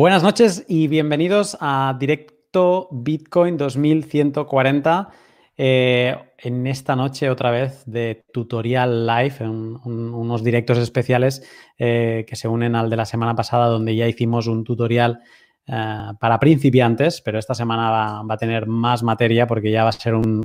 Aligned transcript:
Buenas 0.00 0.22
noches 0.22 0.64
y 0.68 0.86
bienvenidos 0.86 1.58
a 1.60 1.96
Directo 1.98 2.86
Bitcoin 2.92 3.56
2140. 3.56 5.08
Eh, 5.56 6.16
en 6.38 6.66
esta 6.68 6.94
noche 6.94 7.28
otra 7.28 7.50
vez 7.50 7.82
de 7.84 8.22
tutorial 8.32 9.08
live, 9.08 9.34
en 9.40 9.76
unos 9.84 10.44
directos 10.44 10.78
especiales 10.78 11.42
eh, 11.76 12.24
que 12.28 12.36
se 12.36 12.46
unen 12.46 12.76
al 12.76 12.88
de 12.90 12.96
la 12.96 13.06
semana 13.06 13.34
pasada 13.34 13.66
donde 13.66 13.96
ya 13.96 14.06
hicimos 14.06 14.46
un 14.46 14.62
tutorial 14.62 15.18
eh, 15.66 16.12
para 16.20 16.38
principiantes, 16.38 17.20
pero 17.20 17.40
esta 17.40 17.54
semana 17.54 17.90
va, 17.90 18.34
a 18.34 18.36
tener 18.36 18.68
más 18.68 19.02
materia 19.02 19.48
porque 19.48 19.72
ya 19.72 19.82
va 19.82 19.88
a 19.88 19.92
ser 19.92 20.14
un, 20.14 20.42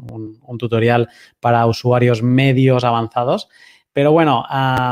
tutorial 0.57 1.09
para 1.39 1.67
usuarios 1.67 2.23
medios 2.23 2.83
avanzados. 2.83 3.49
Pero 3.93 4.11
bueno, 4.11 4.43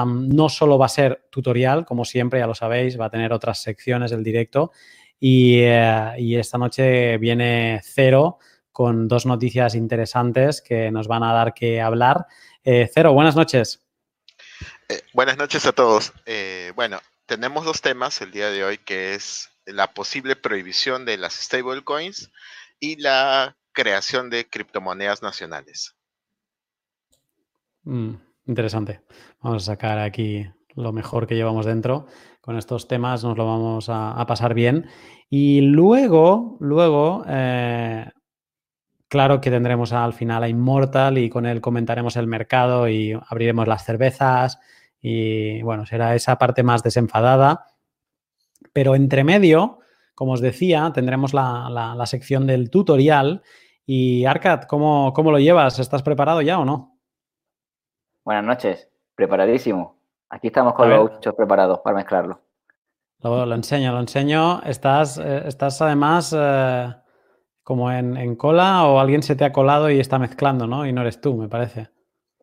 no 0.06 0.48
solo 0.48 0.78
va 0.78 0.86
a 0.86 0.90
ser 0.90 1.28
tutorial, 1.32 1.86
como 1.86 2.06
siempre, 2.06 2.40
ya 2.40 2.48
lo 2.48 2.54
sabéis, 2.54 3.00
va 3.00 3.06
a 3.06 3.10
tener 3.10 3.34
otras 3.34 3.62
secciones 3.62 4.12
del 4.12 4.24
directo. 4.24 4.72
Y, 5.20 5.60
eh, 5.60 6.40
esta 6.40 6.60
noche 6.60 7.18
viene 7.18 7.82
Cero 7.84 8.38
con 8.72 9.08
dos 9.08 9.26
noticias 9.26 9.76
interesantes 9.76 10.62
que 10.62 10.92
nos 10.92 11.08
van 11.08 11.24
a 11.24 11.34
dar 11.34 11.54
que 11.54 11.82
hablar. 11.82 12.28
Eh, 12.64 12.90
Cero, 12.94 13.14
buenas 13.14 13.36
noches. 13.36 13.82
Eh, 14.88 15.02
buenas 15.14 15.38
noches 15.38 15.66
a 15.66 15.72
todos. 15.72 16.14
bueno, 16.76 17.00
tenemos 17.26 17.66
dos 17.66 17.82
temas 17.82 18.22
el 18.22 18.32
día 18.32 18.52
de 18.52 18.64
hoy, 18.64 18.78
que 18.78 19.16
es 19.16 19.50
la 19.66 19.94
posible 19.94 20.36
prohibición 20.36 21.06
de 21.06 21.18
las 21.18 21.34
stablecoins 21.34 22.32
y 22.80 22.98
la 22.98 23.58
creación 23.72 24.30
de 24.30 24.48
criptomonedas 24.48 25.24
nacionales. 25.24 25.96
Mm. 27.84 28.16
Interesante. 28.46 29.02
Vamos 29.42 29.64
a 29.64 29.74
sacar 29.74 30.00
aquí 30.00 30.48
lo 30.76 30.92
mejor 30.92 31.28
que 31.28 31.36
llevamos 31.36 31.66
dentro. 31.66 32.08
Con 32.42 32.58
estos 32.58 32.88
temas 32.88 33.24
nos 33.24 33.38
lo 33.38 33.46
vamos 33.46 33.88
a, 33.90 34.24
pasar 34.28 34.54
bien. 34.54 34.88
Y 35.30 35.62
luego, 35.62 36.58
luego, 36.60 37.24
eh, 37.28 38.06
claro 39.08 39.42
que 39.42 39.52
tendremos 39.52 39.94
al 39.94 40.14
final 40.14 40.44
a 40.44 40.50
Immortal 40.50 41.18
y 41.18 41.30
con 41.30 41.46
él 41.46 41.62
comentaremos 41.62 42.16
el 42.16 42.28
mercado 42.28 42.90
y 42.90 43.14
abriremos 43.28 43.68
las 43.68 43.86
cervezas. 43.86 44.60
Y 45.00 45.62
bueno, 45.62 45.86
será 45.86 46.16
esa 46.16 46.38
parte 46.38 46.64
más 46.64 46.84
desenfadada. 46.84 47.68
Pero 48.74 48.96
entre 48.96 49.24
medio, 49.24 49.80
como 50.16 50.34
os 50.34 50.42
decía, 50.42 50.92
tendremos 50.94 51.34
la, 51.34 52.04
sección 52.06 52.48
del 52.48 52.70
tutorial. 52.70 53.44
Y 53.86 54.26
Arcad, 54.26 54.64
¿cómo, 54.64 55.14
¿cómo 55.14 55.32
lo 55.32 55.40
llevas? 55.40 55.80
¿Estás 55.80 56.04
preparado 56.04 56.42
ya 56.42 56.60
o 56.60 56.66
no? 56.66 56.91
Buenas 58.24 58.44
noches, 58.44 58.88
preparadísimo. 59.16 59.98
Aquí 60.30 60.48
estamos 60.48 60.76
con 60.76 60.90
los 60.90 61.18
hechos 61.18 61.34
preparados 61.34 61.80
para 61.80 61.96
mezclarlo. 61.96 62.40
Lo, 63.20 63.54
enseño, 63.54 63.92
lo 63.92 64.00
enseño. 64.00 64.62
Estás, 64.64 65.18
eh, 65.18 65.44
estás 65.48 65.82
además 65.82 66.36
eh, 66.38 66.94
como 67.64 67.92
en, 67.92 68.36
cola 68.36 68.86
o 68.86 69.00
alguien 69.00 69.24
se 69.24 69.36
te 69.36 69.44
ha 69.44 69.52
colado 69.52 69.90
y 69.90 70.00
está 70.00 70.20
mezclando, 70.20 70.68
¿no? 70.68 70.86
Y 70.86 70.94
no 70.94 71.02
eres 71.02 71.20
tú, 71.20 71.36
me 71.36 71.48
parece. 71.48 71.90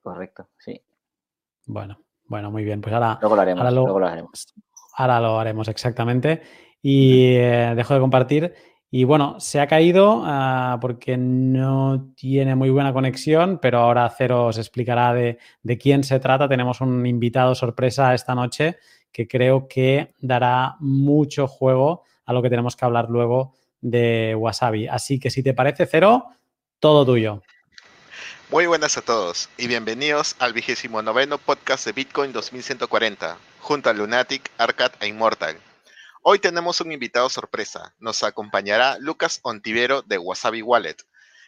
Correcto, 0.02 0.48
sí. 0.58 0.82
Bueno, 1.66 1.98
bueno, 2.24 2.50
muy 2.50 2.64
bien. 2.64 2.80
Pues 2.80 2.92
ahora, 2.92 3.18
luego 3.20 3.36
lo 3.36 3.42
haremos. 3.42 3.60
Ahora 3.60 3.70
lo, 3.70 3.82
luego 3.82 4.00
lo 4.00 4.06
haremos. 4.06 4.54
Ahora 4.96 5.20
lo 5.20 5.38
haremos, 5.38 5.68
exactamente. 5.68 6.42
Y 6.82 7.34
eh, 7.36 7.72
dejo 7.76 7.94
de 7.94 8.00
compartir. 8.00 8.54
Y 8.90 9.04
bueno, 9.04 9.38
se 9.38 9.60
ha 9.60 9.66
caído 9.66 10.22
ah, 10.24 10.78
porque 10.80 11.18
no 11.18 12.10
tiene 12.16 12.54
muy 12.54 12.70
buena 12.70 12.94
conexión, 12.94 13.58
pero 13.60 13.80
ahora 13.80 14.12
Cero 14.16 14.46
os 14.46 14.56
explicará 14.56 15.12
de, 15.12 15.38
quién 15.78 16.04
se 16.04 16.18
trata. 16.20 16.48
Tenemos 16.48 16.80
un 16.80 17.04
invitado 17.04 17.54
sorpresa 17.54 18.14
esta 18.14 18.34
noche 18.34 18.78
que 19.12 19.28
creo 19.28 19.68
que 19.68 20.14
dará 20.20 20.76
mucho 20.80 21.46
juego 21.46 22.04
a 22.24 22.32
lo 22.32 22.40
que 22.40 22.48
tenemos 22.48 22.76
que 22.76 22.84
hablar 22.86 23.10
luego 23.10 23.54
de 23.82 24.34
Wasabi. 24.34 24.88
Así 24.88 25.20
que 25.20 25.30
si 25.30 25.42
te 25.42 25.52
parece, 25.52 25.84
Cero, 25.84 26.28
todo 26.80 27.04
tuyo. 27.04 27.42
Muy 28.50 28.64
buenas 28.64 28.96
a 28.96 29.02
todos 29.02 29.50
y 29.58 29.66
bienvenidos 29.66 30.34
al 30.38 30.54
vigésimo 30.54 31.02
noveno 31.02 31.36
podcast 31.36 31.84
de 31.84 31.92
Bitcoin 31.92 32.32
2140, 32.32 33.36
junto 33.60 33.90
a 33.90 33.92
Lunatic, 33.92 34.50
Arcad 34.56 34.92
e 35.00 35.08
Immortal. 35.08 35.67
Hoy 36.22 36.40
tenemos 36.40 36.80
un 36.80 36.90
invitado 36.90 37.28
sorpresa. 37.30 37.94
Nos 37.98 38.22
acompañará 38.22 38.98
Lucas 38.98 39.40
Ontivero 39.42 40.02
de 40.02 40.18
Wasabi 40.18 40.62
Wallet, 40.62 40.96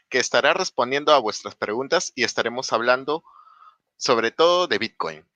que 0.08 0.18
estará 0.18 0.54
respondiendo 0.54 1.12
a 1.12 1.18
vuestras 1.18 1.56
preguntas 1.56 2.12
y 2.14 2.24
estaremos 2.24 2.72
hablando 2.72 3.24
sobre 3.96 4.30
todo 4.30 4.68
de 4.68 4.78
Bitcoin. 4.78 5.26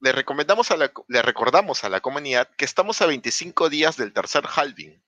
Le, 0.00 0.12
recomendamos 0.12 0.70
a 0.70 0.76
le 0.76 1.22
recordamos 1.22 1.84
a 1.84 1.88
la 1.88 2.00
comunidad 2.00 2.48
que 2.56 2.64
estamos 2.64 3.02
a 3.02 3.06
25 3.06 3.68
días 3.68 3.96
del 3.96 4.12
tercer 4.12 4.44
halving 4.46 5.02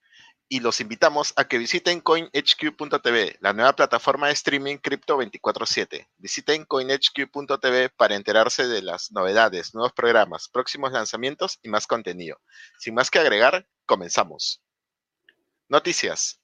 y 0.52 0.60
los 0.60 0.82
invitamos 0.82 1.32
a 1.36 1.44
que 1.44 1.56
visiten 1.56 2.02
coinhq.tv, 2.02 3.38
la 3.40 3.54
nueva 3.54 3.74
plataforma 3.74 4.26
de 4.26 4.34
streaming 4.34 4.76
cripto 4.76 5.16
24/7. 5.16 6.10
Visiten 6.18 6.66
coinhq.tv 6.66 7.88
para 7.88 8.16
enterarse 8.16 8.66
de 8.66 8.82
las 8.82 9.10
novedades, 9.12 9.72
nuevos 9.72 9.94
programas, 9.94 10.50
próximos 10.50 10.92
lanzamientos 10.92 11.58
y 11.62 11.70
más 11.70 11.86
contenido. 11.86 12.38
Sin 12.78 12.92
más 12.92 13.10
que 13.10 13.18
agregar, 13.18 13.66
comenzamos. 13.86 14.60
Noticias. 15.70 16.38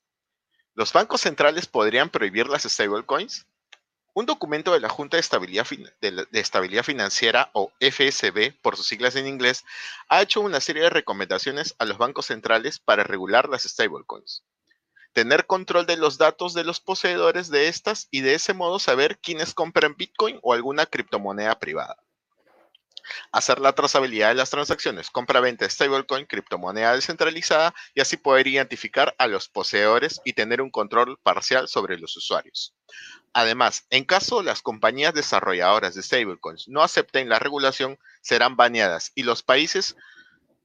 ¿Los 0.72 0.90
bancos 0.94 1.20
centrales 1.20 1.66
podrían 1.66 2.08
prohibir 2.08 2.46
las 2.48 2.62
stablecoins? 2.62 3.46
Un 4.18 4.26
documento 4.26 4.72
de 4.72 4.80
la 4.80 4.88
Junta 4.88 5.16
de 5.16 5.20
Estabilidad, 5.20 5.64
Financiera, 6.82 7.50
o 7.52 7.70
FSB 7.78 8.52
por 8.60 8.76
sus 8.76 8.88
siglas 8.88 9.14
en 9.14 9.28
inglés, 9.28 9.64
ha 10.08 10.22
hecho 10.22 10.40
una 10.40 10.58
serie 10.58 10.82
de 10.82 10.90
recomendaciones 10.90 11.76
a 11.78 11.84
los 11.84 11.98
bancos 11.98 12.26
centrales 12.26 12.80
para 12.80 13.04
regular 13.04 13.48
las 13.48 13.62
stablecoins. 13.62 14.42
Tener 15.12 15.46
control 15.46 15.86
de 15.86 15.96
los 15.96 16.18
datos 16.18 16.52
de 16.52 16.64
los 16.64 16.80
poseedores 16.80 17.48
de 17.48 17.68
estas 17.68 18.08
y 18.10 18.22
de 18.22 18.34
ese 18.34 18.54
modo 18.54 18.80
saber 18.80 19.18
quiénes 19.18 19.54
compran 19.54 19.94
Bitcoin 19.96 20.40
o 20.42 20.52
alguna 20.52 20.86
criptomoneda 20.86 21.56
privada 21.60 21.96
hacer 23.32 23.58
la 23.60 23.74
trazabilidad 23.74 24.28
de 24.28 24.34
las 24.34 24.50
transacciones, 24.50 25.10
compra-venta 25.10 25.64
de 25.64 25.70
stablecoin, 25.70 26.26
criptomoneda 26.26 26.94
descentralizada 26.94 27.74
y 27.94 28.00
así 28.00 28.16
poder 28.16 28.46
identificar 28.46 29.14
a 29.18 29.26
los 29.26 29.48
poseedores 29.48 30.20
y 30.24 30.32
tener 30.32 30.60
un 30.62 30.70
control 30.70 31.18
parcial 31.22 31.68
sobre 31.68 31.98
los 31.98 32.16
usuarios. 32.16 32.74
Además, 33.32 33.86
en 33.90 34.04
caso 34.04 34.42
las 34.42 34.62
compañías 34.62 35.14
desarrolladoras 35.14 35.94
de 35.94 36.02
stablecoins 36.02 36.68
no 36.68 36.82
acepten 36.82 37.28
la 37.28 37.38
regulación, 37.38 37.98
serán 38.20 38.56
baneadas 38.56 39.12
y 39.14 39.22
los 39.22 39.42
países 39.42 39.96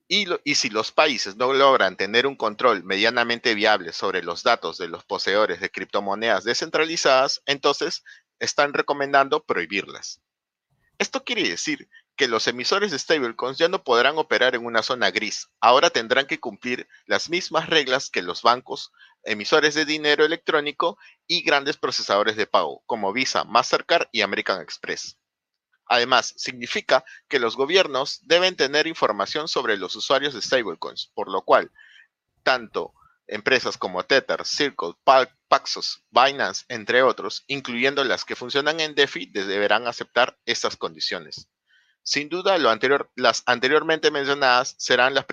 y, 0.07 0.27
y, 0.43 0.55
si 0.55 0.69
los 0.69 0.91
países 0.91 1.37
no 1.37 1.53
logran 1.53 1.95
tener 1.95 2.27
un 2.27 2.35
control 2.35 2.83
medianamente 2.83 3.55
viable 3.55 3.93
sobre 3.93 4.21
los 4.21 4.43
datos 4.43 4.77
de 4.77 4.89
los 4.89 5.05
poseedores 5.05 5.61
de 5.61 5.71
criptomonedas 5.71 6.43
descentralizadas, 6.43 7.41
entonces 7.45 8.03
están 8.39 8.73
recomendando 8.73 9.43
prohibirlas. 9.43 10.21
Esto 10.97 11.23
quiere 11.23 11.49
decir 11.49 11.89
que 12.15 12.27
los 12.27 12.47
emisores 12.47 12.91
de 12.91 12.99
stablecoins 12.99 13.57
ya 13.57 13.67
no 13.67 13.83
podrán 13.83 14.17
operar 14.17 14.55
en 14.55 14.65
una 14.65 14.83
zona 14.83 15.11
gris. 15.11 15.49
Ahora 15.59 15.89
tendrán 15.89 16.27
que 16.27 16.39
cumplir 16.39 16.87
las 17.05 17.29
mismas 17.29 17.69
reglas 17.69 18.09
que 18.09 18.21
los 18.21 18.41
bancos, 18.41 18.91
emisores 19.23 19.73
de 19.73 19.85
dinero 19.85 20.23
electrónico 20.25 20.97
y 21.27 21.41
grandes 21.41 21.77
procesadores 21.77 22.35
de 22.35 22.45
pago, 22.45 22.83
como 22.85 23.13
Visa, 23.13 23.43
Mastercard 23.43 24.07
y 24.11 24.21
American 24.21 24.61
Express. 24.61 25.17
Además, 25.85 26.33
significa 26.37 27.03
que 27.27 27.39
los 27.39 27.55
gobiernos 27.55 28.19
deben 28.23 28.55
tener 28.55 28.87
información 28.87 29.47
sobre 29.47 29.77
los 29.77 29.95
usuarios 29.95 30.33
de 30.33 30.41
stablecoins, 30.41 31.11
por 31.13 31.29
lo 31.29 31.43
cual, 31.43 31.71
tanto 32.43 32.93
empresas 33.27 33.77
como 33.77 34.03
Tether, 34.03 34.45
Circle, 34.45 34.93
Paxos, 35.47 36.03
Binance, 36.09 36.65
entre 36.67 37.03
otros, 37.03 37.43
incluyendo 37.47 38.03
las 38.03 38.25
que 38.25 38.35
funcionan 38.35 38.79
en 38.79 38.95
DeFi, 38.95 39.27
deberán 39.27 39.87
aceptar 39.87 40.37
estas 40.45 40.77
condiciones. 40.77 41.49
Sin 42.03 42.27
duda, 42.27 42.57
las 43.15 43.43
anteriormente 43.45 44.11
mencionadas 44.11 44.75
serán 44.77 45.13
las, 45.13 45.25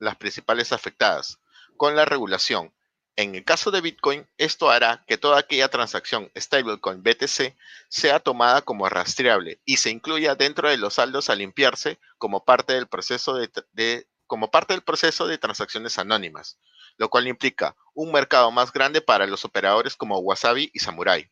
las 0.00 0.16
principales 0.16 0.72
afectadas 0.72 1.38
con 1.76 1.94
la 1.94 2.04
regulación. 2.04 2.74
En 3.16 3.36
el 3.36 3.44
caso 3.44 3.70
de 3.70 3.80
Bitcoin, 3.80 4.28
esto 4.38 4.70
hará 4.70 5.04
que 5.06 5.18
toda 5.18 5.38
aquella 5.38 5.68
transacción 5.68 6.32
stablecoin 6.36 7.04
BTC 7.04 7.56
sea 7.88 8.18
tomada 8.18 8.62
como 8.62 8.88
rastreable 8.88 9.60
y 9.64 9.76
se 9.76 9.90
incluya 9.90 10.34
dentro 10.34 10.68
de 10.68 10.78
los 10.78 10.94
saldos 10.94 11.30
a 11.30 11.36
limpiarse 11.36 12.00
como 12.18 12.44
parte 12.44 12.72
del 12.72 12.88
proceso 12.88 13.36
de, 13.36 14.08
como 14.26 14.50
parte 14.50 14.72
del 14.72 14.82
proceso 14.82 15.28
de 15.28 15.38
transacciones 15.38 15.96
anónimas, 16.00 16.58
lo 16.96 17.08
cual 17.08 17.28
implica 17.28 17.76
un 17.94 18.10
mercado 18.10 18.50
más 18.50 18.72
grande 18.72 19.00
para 19.00 19.28
los 19.28 19.44
operadores 19.44 19.94
como 19.94 20.18
Wasabi 20.18 20.72
y 20.74 20.80
Samurai. 20.80 21.30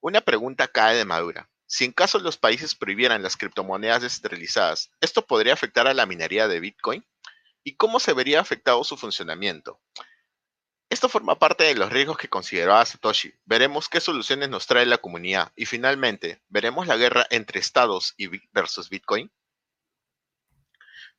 Una 0.00 0.22
pregunta 0.22 0.68
cae 0.68 0.96
de 0.96 1.04
madura. 1.04 1.50
Si 1.70 1.84
en 1.84 1.92
caso 1.92 2.18
los 2.18 2.38
países 2.38 2.74
prohibieran 2.74 3.22
las 3.22 3.36
criptomonedas 3.36 4.00
descentralizadas, 4.00 4.90
¿esto 5.02 5.26
podría 5.26 5.52
afectar 5.52 5.86
a 5.86 5.92
la 5.92 6.06
minería 6.06 6.48
de 6.48 6.60
Bitcoin? 6.60 7.06
¿Y 7.62 7.76
cómo 7.76 8.00
se 8.00 8.14
vería 8.14 8.40
afectado 8.40 8.82
su 8.84 8.96
funcionamiento? 8.96 9.78
Esto 10.88 11.10
forma 11.10 11.38
parte 11.38 11.64
de 11.64 11.74
los 11.74 11.92
riesgos 11.92 12.16
que 12.16 12.30
consideraba 12.30 12.86
Satoshi. 12.86 13.34
Veremos 13.44 13.90
qué 13.90 14.00
soluciones 14.00 14.48
nos 14.48 14.66
trae 14.66 14.86
la 14.86 14.96
comunidad 14.96 15.52
y 15.56 15.66
finalmente, 15.66 16.42
¿veremos 16.48 16.86
la 16.86 16.96
guerra 16.96 17.26
entre 17.28 17.60
estados 17.60 18.14
y 18.16 18.28
versus 18.50 18.88
Bitcoin? 18.88 19.30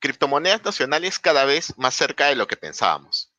Criptomonedas 0.00 0.64
nacionales 0.64 1.20
cada 1.20 1.44
vez 1.44 1.78
más 1.78 1.94
cerca 1.94 2.26
de 2.26 2.34
lo 2.34 2.48
que 2.48 2.56
pensábamos. 2.56 3.29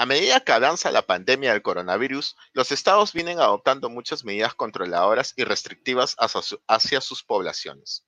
A 0.00 0.06
medida 0.06 0.40
que 0.40 0.52
avanza 0.52 0.90
la 0.90 1.02
pandemia 1.02 1.52
del 1.52 1.60
coronavirus, 1.60 2.34
los 2.54 2.72
estados 2.72 3.12
vienen 3.12 3.38
adoptando 3.38 3.90
muchas 3.90 4.24
medidas 4.24 4.54
controladoras 4.54 5.34
y 5.36 5.44
restrictivas 5.44 6.16
hacia, 6.16 7.02
sus 7.02 7.22
poblaciones, 7.22 8.06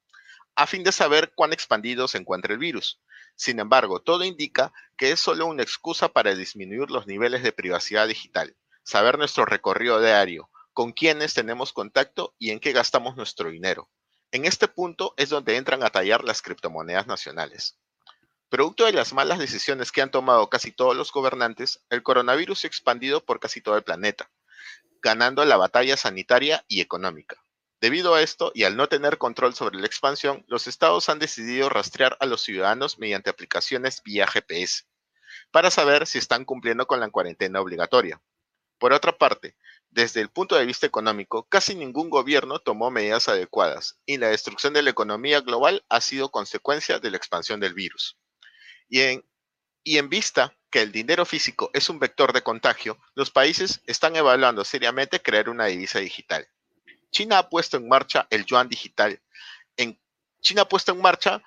a 0.55 0.67
fin 0.67 0.85
de 0.85 0.93
saber 0.93 1.35
cuán 1.35 1.53
expandido 1.53 2.09
se 2.09 2.17
encuentra 2.17 2.55
el 2.55 2.59
virus. 2.59 3.03
Sin 3.37 3.61
embargo, 3.61 4.01
todo 4.01 4.25
indica 4.25 4.73
que 4.97 5.11
es 5.11 5.21
solo 5.21 5.45
una 5.45 5.63
excusa 5.63 6.09
para 6.09 6.35
disminuir 6.35 6.91
los 6.91 7.07
niveles 7.07 7.43
de 7.43 7.53
privacidad 7.53 8.09
digital, 8.09 8.57
saber 8.83 9.19
nuestro 9.19 9.45
recorrido 9.45 10.01
diario, 10.01 10.49
con 10.73 10.93
quiénes 10.93 11.35
tenemos 11.35 11.75
contacto 11.75 12.35
y 12.39 12.53
en 12.53 12.61
qué 12.61 12.73
gastamos 12.73 13.17
nuestro 13.17 13.51
dinero. 13.51 13.91
En 14.31 14.47
este 14.47 14.67
punto 14.67 15.13
es 15.19 15.29
donde 15.29 15.59
entran 15.59 15.83
a 15.83 15.91
tallar 15.91 16.25
las 16.25 16.41
criptomonedas 16.41 17.07
nacionales. 17.07 17.77
Producto 18.53 18.85
de 18.85 18.93
las 18.93 19.15
malas 19.15 19.39
decisiones 19.39 19.93
que 19.93 20.03
han 20.03 20.11
tomado 20.11 20.51
casi 20.51 20.73
todos 20.73 20.95
los 20.95 21.11
gobernantes, 21.11 21.83
el 21.89 22.03
coronavirus 22.03 22.59
se 22.59 22.67
ha 22.67 22.69
expandido 22.69 23.25
por 23.25 23.41
casi 23.41 23.63
todo 23.63 23.79
el 23.79 23.83
planeta, 23.83 24.31
ganando 25.01 25.43
la 25.47 25.57
batalla 25.57 25.97
sanitaria 25.97 26.63
y 26.69 26.83
económica. 26.83 27.43
Debido 27.81 28.15
a 28.15 28.21
esto 28.21 28.53
y 28.55 28.65
al 28.65 28.77
no 28.77 28.91
tener 28.91 29.17
control 29.17 29.55
sobre 29.55 29.79
la 29.79 29.87
expansión, 29.87 30.45
los 30.49 30.67
estados 30.67 31.09
han 31.09 31.19
decidido 31.19 31.71
rastrear 31.71 32.19
a 32.21 32.27
los 32.27 32.43
ciudadanos 32.43 32.99
mediante 32.99 33.31
aplicaciones 33.31 34.03
vía 34.03 34.27
GPS 34.27 34.85
para 35.51 35.71
saber 35.71 36.07
si 36.07 36.19
están 36.19 36.45
cumpliendo 36.45 36.87
con 36.87 37.01
la 37.01 37.09
cuarentena 37.09 37.59
obligatoria. 37.59 38.21
Por 38.77 38.93
otra 38.93 39.17
parte, 39.17 39.57
desde 39.89 40.21
el 40.21 40.29
punto 40.29 40.57
de 40.57 40.67
vista 40.67 40.87
económico, 40.87 41.45
casi 41.49 41.75
ningún 41.75 42.11
gobierno 42.11 42.59
tomó 42.59 42.91
medidas 42.91 43.31
adecuadas 43.31 43.99
y 44.05 44.19
la 44.19 44.29
destrucción 44.29 44.75
de 44.75 44.83
la 44.83 44.91
economía 44.91 45.41
global 45.41 45.87
ha 45.89 46.03
sido 46.03 46.31
consecuencia 46.31 46.99
de 46.99 47.11
la 47.11 47.17
expansión 47.17 47.59
del 47.59 47.73
virus. 47.73 48.19
Y 48.89 49.01
en, 49.97 50.09
vista 50.09 50.57
que 50.71 50.83
el 50.83 50.93
dinero 50.93 51.25
físico 51.25 51.71
es 51.75 51.89
un 51.89 51.99
vector 51.99 52.33
de 52.33 52.43
contagio, 52.43 52.99
los 53.15 53.31
países 53.31 53.83
están 53.87 54.17
evaluando 54.17 54.65
seriamente 54.65 55.21
crear 55.21 55.49
una 55.49 55.67
divisa 55.67 55.99
digital. 55.99 56.49
China 57.11 57.39
ha 57.39 57.49
puesto 57.49 57.77
en 57.77 57.89
marcha 57.89 58.27
el 58.31 58.47
yuan 58.47 58.69
digital. 58.69 59.21
China 60.41 60.63
ha 60.63 60.69
puesto 60.69 60.93
en 60.93 61.01
marcha 61.01 61.43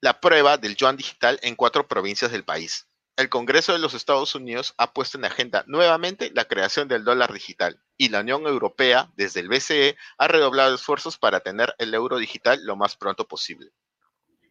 la 0.00 0.20
prueba 0.20 0.56
del 0.56 0.76
yuan 0.76 0.96
digital 0.96 1.38
en 1.42 1.56
cuatro 1.56 1.86
provincias 1.86 2.32
del 2.32 2.44
país. 2.44 2.86
El 3.16 3.28
Congreso 3.28 3.72
de 3.72 3.78
los 3.78 3.92
Estados 3.92 4.34
Unidos 4.34 4.72
ha 4.78 4.94
puesto 4.94 5.18
en 5.18 5.26
agenda 5.26 5.62
nuevamente 5.66 6.30
la 6.34 6.46
creación 6.46 6.88
del 6.88 7.04
dólar 7.04 7.34
digital 7.34 7.82
y 7.98 8.08
la 8.08 8.20
Unión 8.20 8.46
Europea, 8.46 9.12
desde 9.14 9.40
el 9.40 9.48
BCE, 9.48 9.98
ha 10.16 10.26
redoblado 10.26 10.74
esfuerzos 10.74 11.18
para 11.18 11.40
tener 11.40 11.74
el 11.76 11.92
euro 11.92 12.16
digital 12.16 12.64
lo 12.64 12.76
más 12.76 12.96
pronto 12.96 13.28
posible. 13.28 13.72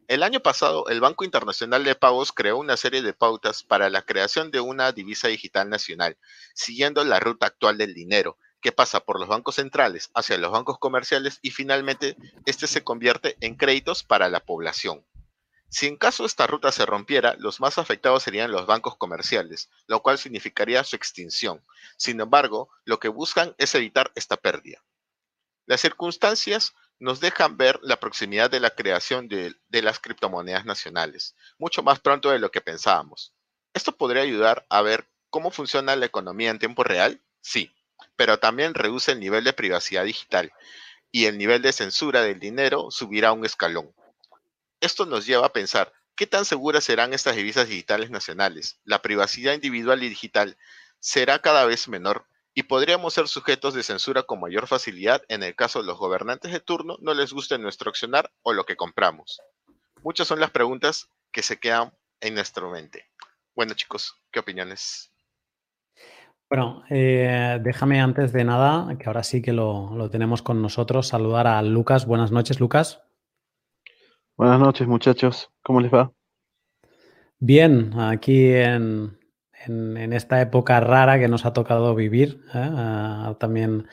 El 0.10 0.24
año 0.24 0.40
pasado, 0.40 0.88
el 0.90 1.02
Banco 1.02 1.24
Internacional 1.24 1.84
de 1.84 1.94
Pagos 1.94 2.32
creó 2.32 2.58
una 2.58 2.78
serie 2.78 3.04
de 3.04 3.14
pautas 3.14 3.62
para 3.62 3.92
la 3.92 4.02
creación 4.02 4.50
de 4.50 4.60
una 4.60 4.92
divisa 4.92 5.28
digital 5.28 5.70
nacional, 5.70 6.18
siguiendo 6.56 7.04
la 7.04 7.20
ruta 7.20 7.46
actual 7.46 7.78
del 7.78 7.94
dinero, 7.94 8.36
que 8.60 8.72
pasa 8.72 9.02
por 9.02 9.20
los 9.20 9.30
bancos 9.30 9.58
centrales 9.58 10.10
hacia 10.16 10.40
los 10.40 10.52
bancos 10.52 10.80
comerciales 10.80 11.38
y 11.44 11.52
finalmente 11.52 12.18
este 12.48 12.66
se 12.66 12.84
convierte 12.84 13.38
en 13.40 13.56
créditos 13.56 14.04
para 14.04 14.30
la 14.30 14.40
población. 14.40 15.06
Si 15.68 15.86
en 15.86 15.96
caso 15.96 16.26
esta 16.26 16.48
ruta 16.48 16.72
se 16.72 16.88
rompiera, 16.88 17.36
los 17.38 17.60
más 17.60 17.78
afectados 17.78 18.24
serían 18.24 18.52
los 18.52 18.66
bancos 18.66 18.98
comerciales, 18.98 19.70
lo 19.86 20.02
cual 20.02 20.18
significaría 20.18 20.84
su 20.84 20.96
extinción. 20.96 21.64
Sin 21.98 22.20
embargo, 22.20 22.72
lo 22.84 23.00
que 23.00 23.10
buscan 23.10 23.54
es 23.60 23.76
evitar 23.76 24.12
esta 24.16 24.38
pérdida. 24.38 24.84
Las 25.68 25.82
circunstancias 25.82 26.74
nos 27.00 27.20
dejan 27.20 27.58
ver 27.58 27.80
la 27.82 28.00
proximidad 28.00 28.52
de 28.52 28.60
la 28.60 28.72
creación 28.72 29.28
de, 29.28 29.56
las 29.70 30.00
criptomonedas 30.00 30.66
nacionales, 30.66 31.36
mucho 31.58 31.82
más 31.82 32.00
pronto 32.00 32.30
de 32.30 32.40
lo 32.40 32.52
que 32.52 32.62
pensábamos. 32.62 33.34
¿Esto 33.74 33.96
podría 33.96 34.24
ayudar 34.24 34.66
a 34.70 34.82
ver 34.82 35.08
cómo 35.30 35.52
funciona 35.52 35.96
la 35.96 36.06
economía 36.06 36.50
en 36.50 36.60
tiempo 36.60 36.84
real? 36.84 37.22
Sí, 37.42 37.74
pero 38.16 38.40
también 38.40 38.74
reduce 38.74 39.14
el 39.14 39.20
nivel 39.20 39.44
de 39.44 39.54
privacidad 39.54 40.04
digital 40.04 40.52
y 41.12 41.26
el 41.26 41.38
nivel 41.38 41.62
de 41.62 41.74
censura 41.74 42.22
del 42.22 42.40
dinero 42.40 42.92
subirá 42.92 43.32
un 43.32 43.46
escalón. 43.46 43.94
Esto 44.82 45.06
nos 45.06 45.26
lleva 45.26 45.48
a 45.48 45.54
pensar, 45.54 45.94
¿qué 46.16 46.28
tan 46.28 46.46
seguras 46.46 46.84
serán 46.84 47.14
estas 47.14 47.36
divisas 47.36 47.70
digitales 47.70 48.10
nacionales? 48.10 48.80
La 48.84 49.02
privacidad 49.02 49.54
individual 49.54 50.04
y 50.04 50.10
digital 50.10 50.58
será 51.00 51.40
cada 51.40 51.66
vez 51.66 51.88
menor 51.88 52.26
y 52.54 52.64
podríamos 52.64 53.14
ser 53.14 53.28
sujetos 53.28 53.74
de 53.74 53.84
censura 53.84 54.24
con 54.24 54.40
mayor 54.40 54.68
facilidad 54.68 55.22
en 55.28 55.44
el 55.44 55.56
caso 55.56 55.80
de 55.80 55.86
los 55.86 55.98
gobernantes 55.98 56.52
de 56.52 56.60
turno 56.60 56.98
no 57.02 57.14
les 57.14 57.34
guste 57.34 57.58
nuestro 57.58 57.90
accionar 57.90 58.32
o 58.42 58.54
lo 58.54 58.66
que 58.66 58.76
compramos. 58.76 59.40
Muchas 60.02 60.28
son 60.28 60.40
las 60.40 60.52
preguntas 60.52 61.10
que 61.32 61.44
se 61.44 61.60
quedan 61.60 61.94
en 62.22 62.36
nuestra 62.36 62.68
mente. 62.68 63.06
Bueno 63.56 63.74
chicos, 63.74 64.16
¿qué 64.32 64.40
opiniones? 64.40 65.12
Bueno, 66.50 66.84
eh, 66.90 67.60
déjame 67.62 68.02
antes 68.02 68.34
de 68.34 68.44
nada, 68.44 68.98
que 68.98 69.06
ahora 69.06 69.22
sí 69.22 69.42
que 69.42 69.54
lo, 69.54 69.96
lo 69.96 70.10
tenemos 70.10 70.42
con 70.42 70.62
nosotros, 70.64 71.08
saludar 71.08 71.46
a 71.46 71.62
Lucas. 71.62 72.08
Buenas 72.08 72.32
noches, 72.32 72.60
Lucas. 72.60 73.04
Buenas 74.36 74.60
noches, 74.60 74.88
muchachos. 74.88 75.52
¿Cómo 75.62 75.80
les 75.80 75.94
va? 75.94 76.12
Bien, 77.38 77.94
aquí 78.00 78.54
en, 78.54 79.19
en, 79.66 80.14
esta 80.14 80.42
época 80.42 80.80
rara 80.80 81.20
que 81.20 81.28
nos 81.28 81.46
ha 81.46 81.54
tocado 81.54 81.96
vivir. 81.96 82.42
¿eh? 82.54 82.70
Ah, 82.72 83.36
también 83.40 83.88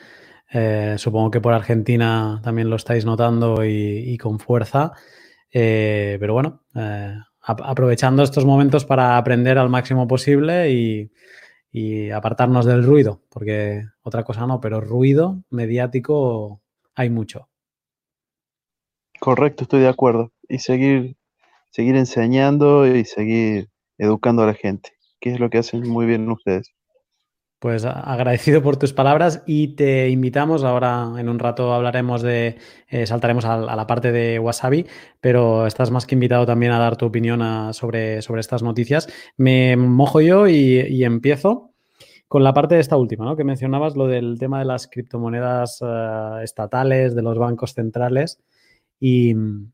eh, 0.51 0.95
supongo 0.97 1.31
que 1.31 1.41
por 1.41 1.53
Argentina 1.53 2.39
también 2.43 2.69
lo 2.69 2.75
estáis 2.75 3.05
notando 3.05 3.65
y, 3.65 4.17
con 4.17 4.39
fuerza. 4.39 4.93
Eh, 5.51 6.17
pero 6.19 6.33
bueno, 6.33 6.63
aprovechando 7.41 8.23
estos 8.23 8.45
momentos 8.45 8.85
para 8.85 9.17
aprender 9.17 9.57
al 9.57 9.69
máximo 9.69 10.07
posible 10.07 10.71
y, 10.71 11.11
y, 11.71 12.11
apartarnos 12.11 12.65
del 12.65 12.83
ruido, 12.83 13.21
porque 13.29 13.83
otra 14.03 14.23
cosa 14.23 14.45
no, 14.45 14.59
pero 14.61 14.81
ruido 14.81 15.43
mediático 15.49 16.61
hay 16.95 17.09
mucho. 17.09 17.49
Correcto, 19.19 19.63
estoy 19.63 19.81
de 19.81 19.87
acuerdo. 19.87 20.31
Y 20.47 20.59
seguir, 20.59 21.17
seguir 21.71 21.95
enseñando 21.95 22.85
y 22.85 23.03
seguir 23.05 23.69
educando 23.97 24.43
a 24.43 24.47
la 24.47 24.53
gente 24.53 24.96
que 25.19 25.33
es 25.33 25.39
lo 25.39 25.49
que 25.49 25.59
hacen 25.59 25.87
muy 25.87 26.05
bien 26.05 26.29
ustedes. 26.29 26.73
Pues 27.59 27.85
agradecido 27.85 28.61
por 28.61 28.77
tus 28.77 28.93
palabras 28.93 29.41
y 29.47 29.69
te 29.69 30.09
invitamos, 30.09 30.63
ahora 30.63 31.11
en 31.17 31.27
un 31.27 31.39
rato 31.39 31.73
hablaremos 31.73 32.21
de, 32.21 32.59
eh, 32.87 33.07
saltaremos 33.07 33.45
a, 33.45 33.57
la 33.57 33.87
parte 33.87 34.11
de 34.11 34.37
Wasabi, 34.37 34.85
pero 35.19 35.65
estás 35.65 35.89
más 35.89 36.05
que 36.05 36.13
invitado 36.13 36.45
también 36.45 36.71
a 36.71 36.77
dar 36.77 36.97
tu 36.97 37.07
opinión 37.07 37.73
sobre, 37.73 38.21
sobre 38.21 38.41
estas 38.41 38.61
noticias. 38.61 39.09
Me 39.37 39.75
mojo 39.75 40.21
yo 40.21 40.47
y, 40.47 41.03
empiezo 41.03 41.71
con 42.27 42.43
la 42.43 42.53
parte 42.53 42.75
de 42.75 42.81
esta 42.81 42.95
última, 42.95 43.25
¿no? 43.25 43.35
que 43.35 43.43
mencionabas, 43.43 43.95
lo 43.95 44.05
del 44.05 44.37
tema 44.37 44.59
de 44.59 44.65
las 44.65 44.87
criptomonedas 44.87 45.79
eh, 45.81 46.41
estatales, 46.43 47.15
de 47.15 47.23
los 47.23 47.39
bancos 47.39 47.73
centrales, 47.73 48.39
y 48.99 49.33
me 49.33 49.71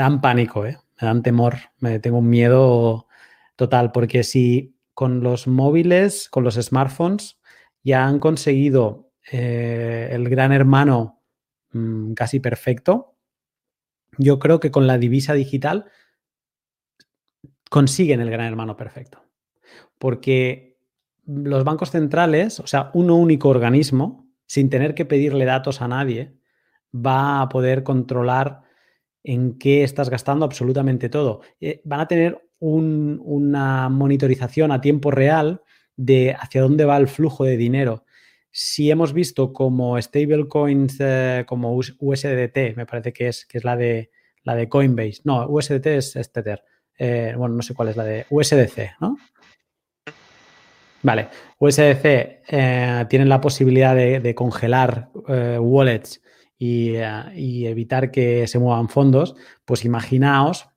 dan 0.00 0.20
pánico, 0.20 0.66
¿eh? 0.66 0.76
me 1.00 1.06
dan 1.06 1.22
temor, 1.22 1.54
me 1.78 1.98
tengo 1.98 2.18
un 2.18 2.28
miedo 2.28 3.06
Total, 3.56 3.92
porque 3.92 4.22
si 4.22 4.76
con 4.94 5.22
los 5.22 5.46
móviles, 5.46 6.28
con 6.28 6.44
los 6.44 6.54
smartphones, 6.54 7.38
ya 7.82 8.06
han 8.06 8.18
conseguido 8.18 9.12
eh, 9.30 10.08
el 10.12 10.28
gran 10.28 10.52
hermano 10.52 11.22
mm, 11.72 12.12
casi 12.14 12.40
perfecto, 12.40 13.16
yo 14.18 14.38
creo 14.38 14.60
que 14.60 14.70
con 14.70 14.86
la 14.86 14.98
divisa 14.98 15.34
digital 15.34 15.86
consiguen 17.70 18.20
el 18.20 18.30
gran 18.30 18.46
hermano 18.46 18.76
perfecto. 18.76 19.24
Porque 19.98 20.78
los 21.26 21.64
bancos 21.64 21.90
centrales, 21.90 22.60
o 22.60 22.66
sea, 22.66 22.90
un 22.94 23.10
único 23.10 23.48
organismo, 23.48 24.30
sin 24.46 24.70
tener 24.70 24.94
que 24.94 25.04
pedirle 25.04 25.44
datos 25.44 25.80
a 25.80 25.88
nadie, 25.88 26.38
va 26.94 27.40
a 27.40 27.48
poder 27.48 27.82
controlar 27.82 28.62
en 29.22 29.58
qué 29.58 29.82
estás 29.82 30.10
gastando 30.10 30.44
absolutamente 30.44 31.08
todo. 31.08 31.40
Eh, 31.60 31.80
van 31.84 32.00
a 32.00 32.08
tener 32.08 32.48
una 32.72 33.88
monitorización 33.88 34.72
a 34.72 34.80
tiempo 34.80 35.10
real 35.10 35.62
de 35.96 36.34
hacia 36.38 36.62
dónde 36.62 36.84
va 36.84 36.96
el 36.96 37.08
flujo 37.08 37.44
de 37.44 37.56
dinero. 37.56 38.04
Si 38.50 38.90
hemos 38.90 39.12
visto 39.12 39.52
como 39.52 40.00
stablecoins 40.00 40.96
eh, 41.00 41.44
como 41.46 41.74
USDT, 41.76 42.76
me 42.76 42.86
parece 42.86 43.12
que 43.12 43.28
es, 43.28 43.46
que 43.46 43.58
es 43.58 43.64
la, 43.64 43.76
de, 43.76 44.10
la 44.42 44.54
de 44.54 44.68
Coinbase. 44.68 45.22
No, 45.24 45.46
USDT 45.48 45.86
es, 45.86 46.32
Tether. 46.32 46.62
Eh, 46.96 47.34
bueno, 47.36 47.56
no 47.56 47.62
sé 47.62 47.74
cuál 47.74 47.88
es 47.88 47.96
la 47.96 48.04
de 48.04 48.26
USDC, 48.30 49.00
¿no? 49.00 49.18
Vale, 51.02 51.28
USDC 51.58 52.04
eh, 52.48 53.06
tienen 53.10 53.28
la 53.28 53.40
posibilidad 53.40 53.94
de, 53.94 54.34
congelar 54.34 55.10
wallets 55.58 56.22
y, 56.56 56.94
evitar 56.94 58.10
que 58.10 58.46
se 58.46 58.58
muevan 58.58 58.88
fondos. 58.88 59.34
Pues 59.66 59.84
imaginaos 59.84 60.68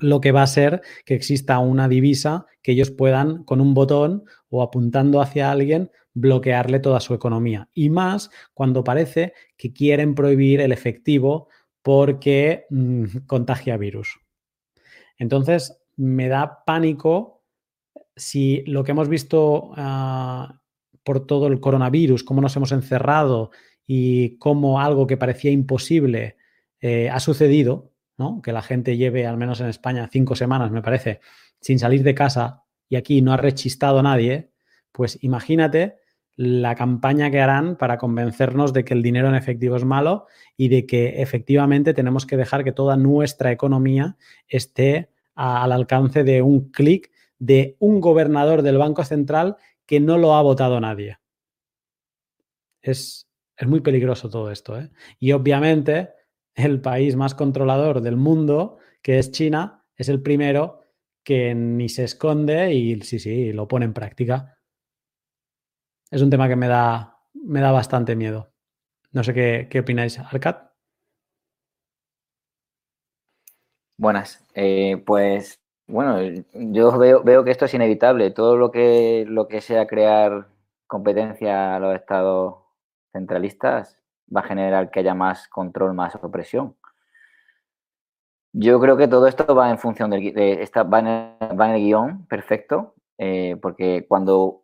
lo 0.00 0.20
que 0.20 0.32
va 0.32 0.42
a 0.42 0.46
ser 0.46 0.82
que 1.04 1.14
exista 1.14 1.58
una 1.58 1.88
divisa 1.88 2.46
que 2.62 2.72
ellos 2.72 2.90
puedan 2.90 3.44
con 3.44 3.60
un 3.60 3.74
botón 3.74 4.24
o 4.48 4.62
apuntando 4.62 5.20
hacia 5.20 5.50
alguien 5.50 5.90
bloquearle 6.14 6.80
toda 6.80 7.00
su 7.00 7.14
economía. 7.14 7.68
Y 7.72 7.90
más 7.90 8.30
cuando 8.54 8.84
parece 8.84 9.32
que 9.56 9.72
quieren 9.72 10.14
prohibir 10.14 10.60
el 10.60 10.72
efectivo 10.72 11.48
porque 11.82 12.66
mm, 12.70 13.04
contagia 13.26 13.76
virus. 13.76 14.20
Entonces, 15.18 15.78
me 15.96 16.28
da 16.28 16.64
pánico 16.64 17.42
si 18.16 18.62
lo 18.66 18.84
que 18.84 18.92
hemos 18.92 19.08
visto 19.08 19.72
ah, 19.76 20.60
por 21.04 21.26
todo 21.26 21.46
el 21.46 21.60
coronavirus, 21.60 22.24
cómo 22.24 22.40
nos 22.40 22.56
hemos 22.56 22.72
encerrado 22.72 23.50
y 23.86 24.36
cómo 24.38 24.80
algo 24.80 25.06
que 25.06 25.16
parecía 25.16 25.50
imposible 25.50 26.36
eh, 26.80 27.10
ha 27.10 27.20
sucedido, 27.20 27.89
que 28.42 28.52
la 28.52 28.62
gente 28.62 28.96
lleve, 28.96 29.26
al 29.26 29.36
menos 29.36 29.60
en 29.60 29.68
España, 29.68 30.08
cinco 30.10 30.36
semanas, 30.36 30.70
me 30.70 30.82
parece, 30.82 31.20
sin 31.60 31.78
salir 31.78 32.02
de 32.02 32.14
casa 32.14 32.64
y 32.88 32.96
aquí 32.96 33.22
no 33.22 33.32
ha 33.32 33.36
rechistado 33.36 34.02
nadie, 34.02 34.50
pues 34.92 35.18
imagínate 35.22 35.96
la 36.36 36.74
campaña 36.74 37.30
que 37.30 37.40
harán 37.40 37.76
para 37.76 37.98
convencernos 37.98 38.72
de 38.72 38.84
que 38.84 38.94
el 38.94 39.02
dinero 39.02 39.28
en 39.28 39.34
efectivo 39.34 39.76
es 39.76 39.84
malo 39.84 40.26
y 40.56 40.68
de 40.68 40.86
que 40.86 41.20
efectivamente 41.20 41.92
tenemos 41.92 42.24
que 42.26 42.36
dejar 42.36 42.64
que 42.64 42.72
toda 42.72 42.96
nuestra 42.96 43.52
economía 43.52 44.16
esté 44.48 45.10
al 45.34 45.72
alcance 45.72 46.24
de 46.24 46.42
un 46.42 46.70
clic 46.70 47.10
de 47.38 47.76
un 47.78 48.00
gobernador 48.00 48.62
del 48.62 48.78
Banco 48.78 49.04
Central 49.04 49.56
que 49.86 50.00
no 50.00 50.18
lo 50.18 50.34
ha 50.34 50.42
votado 50.42 50.80
nadie. 50.80 51.18
Es, 52.80 53.28
es 53.56 53.68
muy 53.68 53.80
peligroso 53.80 54.30
todo 54.30 54.50
esto. 54.50 54.78
¿eh? 54.78 54.90
Y 55.18 55.32
obviamente 55.32 56.10
el 56.64 56.80
país 56.80 57.16
más 57.16 57.34
controlador 57.34 58.00
del 58.00 58.16
mundo, 58.16 58.78
que 59.02 59.18
es 59.18 59.30
China, 59.32 59.84
es 59.96 60.08
el 60.08 60.22
primero 60.22 60.80
que 61.24 61.54
ni 61.54 61.88
se 61.88 62.04
esconde 62.04 62.72
y 62.74 63.00
sí, 63.02 63.18
sí, 63.18 63.52
lo 63.52 63.68
pone 63.68 63.84
en 63.84 63.92
práctica 63.92 64.60
es 66.10 66.22
un 66.22 66.30
tema 66.30 66.48
que 66.48 66.56
me 66.56 66.68
da, 66.68 67.18
me 67.34 67.60
da 67.60 67.70
bastante 67.70 68.16
miedo. 68.16 68.52
No 69.12 69.22
sé 69.22 69.32
qué, 69.32 69.68
qué 69.70 69.80
opináis, 69.80 70.18
Arcad. 70.18 70.70
Buenas. 73.96 74.44
Eh, 74.54 75.02
pues 75.06 75.60
bueno, 75.86 76.20
yo 76.52 76.96
veo, 76.98 77.22
veo, 77.22 77.44
que 77.44 77.50
esto 77.50 77.66
es 77.66 77.74
inevitable. 77.74 78.30
Todo 78.30 78.56
lo 78.56 78.70
que, 78.70 79.24
lo 79.28 79.46
que 79.46 79.60
sea 79.60 79.86
crear 79.86 80.48
competencia 80.86 81.76
a 81.76 81.78
los 81.78 81.94
estados 81.94 82.64
centralistas 83.12 83.99
va 84.34 84.40
a 84.40 84.44
generar 84.44 84.90
que 84.90 85.00
haya 85.00 85.14
más 85.14 85.48
control, 85.48 85.94
más 85.94 86.14
opresión. 86.16 86.76
Yo 88.52 88.80
creo 88.80 88.96
que 88.96 89.08
todo 89.08 89.26
esto 89.26 89.54
va 89.54 89.70
en 89.70 89.78
función 89.78 90.10
del 90.10 90.34
de, 90.34 90.62
esta, 90.62 90.82
va, 90.82 90.98
en 90.98 91.70
el, 91.70 91.80
guion 91.80 92.26
perfecto, 92.26 92.94
eh, 93.18 93.56
porque 93.62 94.06
cuando 94.08 94.62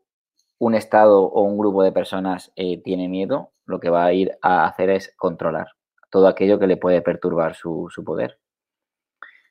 un 0.58 0.74
Estado 0.74 1.22
o 1.22 1.42
un 1.42 1.58
grupo 1.58 1.82
de 1.82 1.92
personas 1.92 2.52
eh, 2.56 2.82
tiene 2.82 3.08
miedo, 3.08 3.52
lo 3.64 3.78
que 3.78 3.90
va 3.90 4.04
a 4.06 4.12
ir 4.12 4.36
a 4.42 4.66
hacer 4.66 4.90
es 4.90 5.14
controlar 5.16 5.68
todo 6.10 6.28
aquello 6.28 6.58
que 6.58 6.66
le 6.66 6.76
puede 6.76 7.02
perturbar 7.02 7.54
su, 7.54 7.90
poder. 8.04 8.38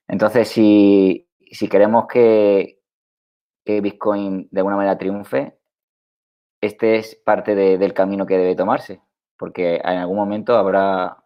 Entonces, 0.08 0.48
si, 0.48 1.28
queremos 1.70 2.08
que, 2.08 2.80
Bitcoin 3.66 4.48
de 4.52 4.60
alguna 4.60 4.78
manera 4.78 4.98
triunfe, 4.98 5.58
este 6.62 6.98
es 6.98 7.16
parte 7.16 7.56
del 7.56 7.94
camino 7.94 8.26
que 8.26 8.38
debe 8.38 8.56
tomarse, 8.56 9.02
porque 9.38 9.76
en 9.78 9.98
algún 9.98 10.18
momento 10.18 10.58
habrá, 10.58 11.18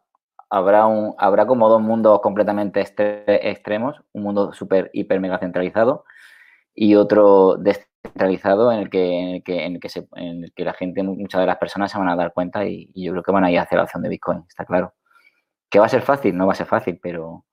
habrá, 0.50 0.88
un, 0.88 1.16
habrá 1.18 1.46
como 1.46 1.70
dos 1.70 1.82
mundos 1.82 2.22
completamente 2.22 2.82
extremos, 2.82 4.02
un 4.14 4.24
mundo 4.24 4.54
súper, 4.54 4.90
hiper, 4.94 5.20
mega 5.20 5.40
centralizado 5.40 6.06
y 6.74 6.96
otro 6.96 7.56
de 7.58 7.86
centralizado 8.04 8.72
en 8.72 8.80
el 8.80 8.90
que, 8.90 9.20
en 9.20 9.30
el 9.36 9.44
que, 9.44 9.66
en 9.66 9.76
el 9.76 9.80
que, 9.80 9.90
se, 9.90 10.08
en 10.16 10.44
el 10.46 10.54
que 10.54 10.66
la 10.66 10.74
gente, 10.74 11.04
muchas 11.04 11.42
de 11.42 11.48
las 11.48 11.58
personas 11.58 11.92
se 11.92 11.98
van 11.98 12.10
a 12.10 12.16
dar 12.16 12.34
cuenta 12.34 12.66
y, 12.66 12.92
yo 12.96 13.12
creo 13.12 13.24
que 13.24 13.32
van 13.32 13.44
a 13.44 13.52
ir 13.52 13.60
hacia 13.60 13.78
la 13.78 13.84
opción 13.84 14.04
de 14.04 14.10
Bitcoin, 14.10 14.46
está 14.48 14.66
claro. 14.66 14.94
¿Que 15.70 15.80
va 15.80 15.86
a 15.86 15.90
ser 15.90 16.02
fácil? 16.02 16.36
No 16.36 16.48
va 16.48 16.54
a 16.54 16.56
ser 16.56 16.66
fácil, 16.68 17.00
pero, 17.02 17.46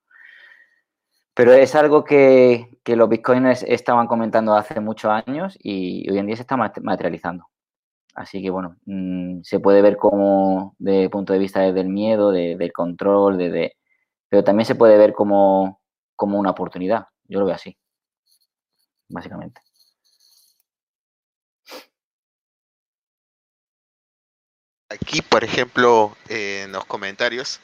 pero 1.35 1.53
es 1.53 1.75
algo 1.75 2.05
que, 2.05 2.79
que 2.83 2.97
los 2.97 3.09
bitcoiners 3.09 3.63
estaban 3.65 4.07
comentando 4.07 4.55
hace 4.55 4.81
muchos 4.81 5.11
años 5.11 5.59
y 5.63 6.09
hoy 6.11 6.19
en 6.19 6.27
día 6.27 6.37
se 6.37 6.43
está 6.43 6.57
materializando. 6.57 7.47
Así 8.17 8.43
que 8.43 8.51
bueno, 8.51 8.77
mm, 8.87 9.43
se 9.43 9.61
puede 9.61 9.83
ver 9.83 9.97
como 9.99 10.75
de 10.79 11.11
punto 11.11 11.33
de 11.35 11.39
vista 11.39 11.61
del 11.61 11.89
miedo, 11.89 12.33
del 12.33 12.73
control, 12.73 13.37
de, 13.39 13.77
pero 14.29 14.45
también 14.45 14.67
se 14.67 14.75
puede 14.77 14.99
ver 14.99 15.13
como, 15.15 15.81
como 16.17 16.39
una 16.39 16.51
oportunidad. 16.53 17.07
Yo 17.25 17.41
lo 17.41 17.47
veo 17.47 17.55
así, 17.57 17.77
básicamente. 19.09 19.61
Aquí, 24.89 25.23
por 25.23 25.45
ejemplo, 25.45 26.17
en 26.29 26.73
los 26.73 26.85
comentarios, 26.87 27.61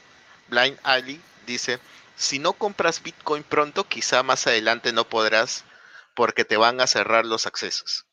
Blind 0.49 0.77
Ali 0.83 1.21
dice, 1.45 1.79
si 2.15 2.39
no 2.39 2.53
compras 2.53 3.03
Bitcoin 3.03 3.43
pronto, 3.43 3.83
quizá 3.85 4.23
más 4.23 4.47
adelante 4.47 4.93
no 4.93 5.03
podrás 5.03 5.65
porque 6.15 6.45
te 6.45 6.57
van 6.57 6.79
a 6.79 6.87
cerrar 6.87 7.25
los 7.25 7.45
accesos. 7.47 8.05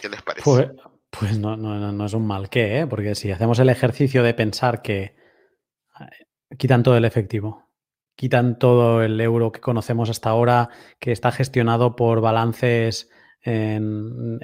¿Qué 0.00 0.08
les 0.08 0.22
parece? 0.22 0.44
Pues, 0.44 0.70
pues 1.10 1.38
no, 1.38 1.56
no, 1.56 2.06
es 2.06 2.14
un 2.14 2.26
mal 2.26 2.48
qué, 2.48 2.80
¿eh? 2.80 2.86
porque 2.86 3.14
si 3.14 3.30
hacemos 3.30 3.58
el 3.58 3.68
ejercicio 3.68 4.22
de 4.22 4.34
pensar 4.34 4.82
que 4.82 5.02
eh, 5.02 6.56
quitan 6.56 6.82
todo 6.82 6.96
el 6.96 7.04
efectivo, 7.04 7.68
quitan 8.14 8.58
todo 8.58 9.02
el 9.02 9.20
euro 9.20 9.52
que 9.52 9.60
conocemos 9.60 10.10
hasta 10.10 10.30
ahora, 10.30 10.68
que 10.98 11.12
está 11.12 11.32
gestionado 11.32 11.96
por 11.96 12.20
balances 12.20 13.10
en, 13.42 14.38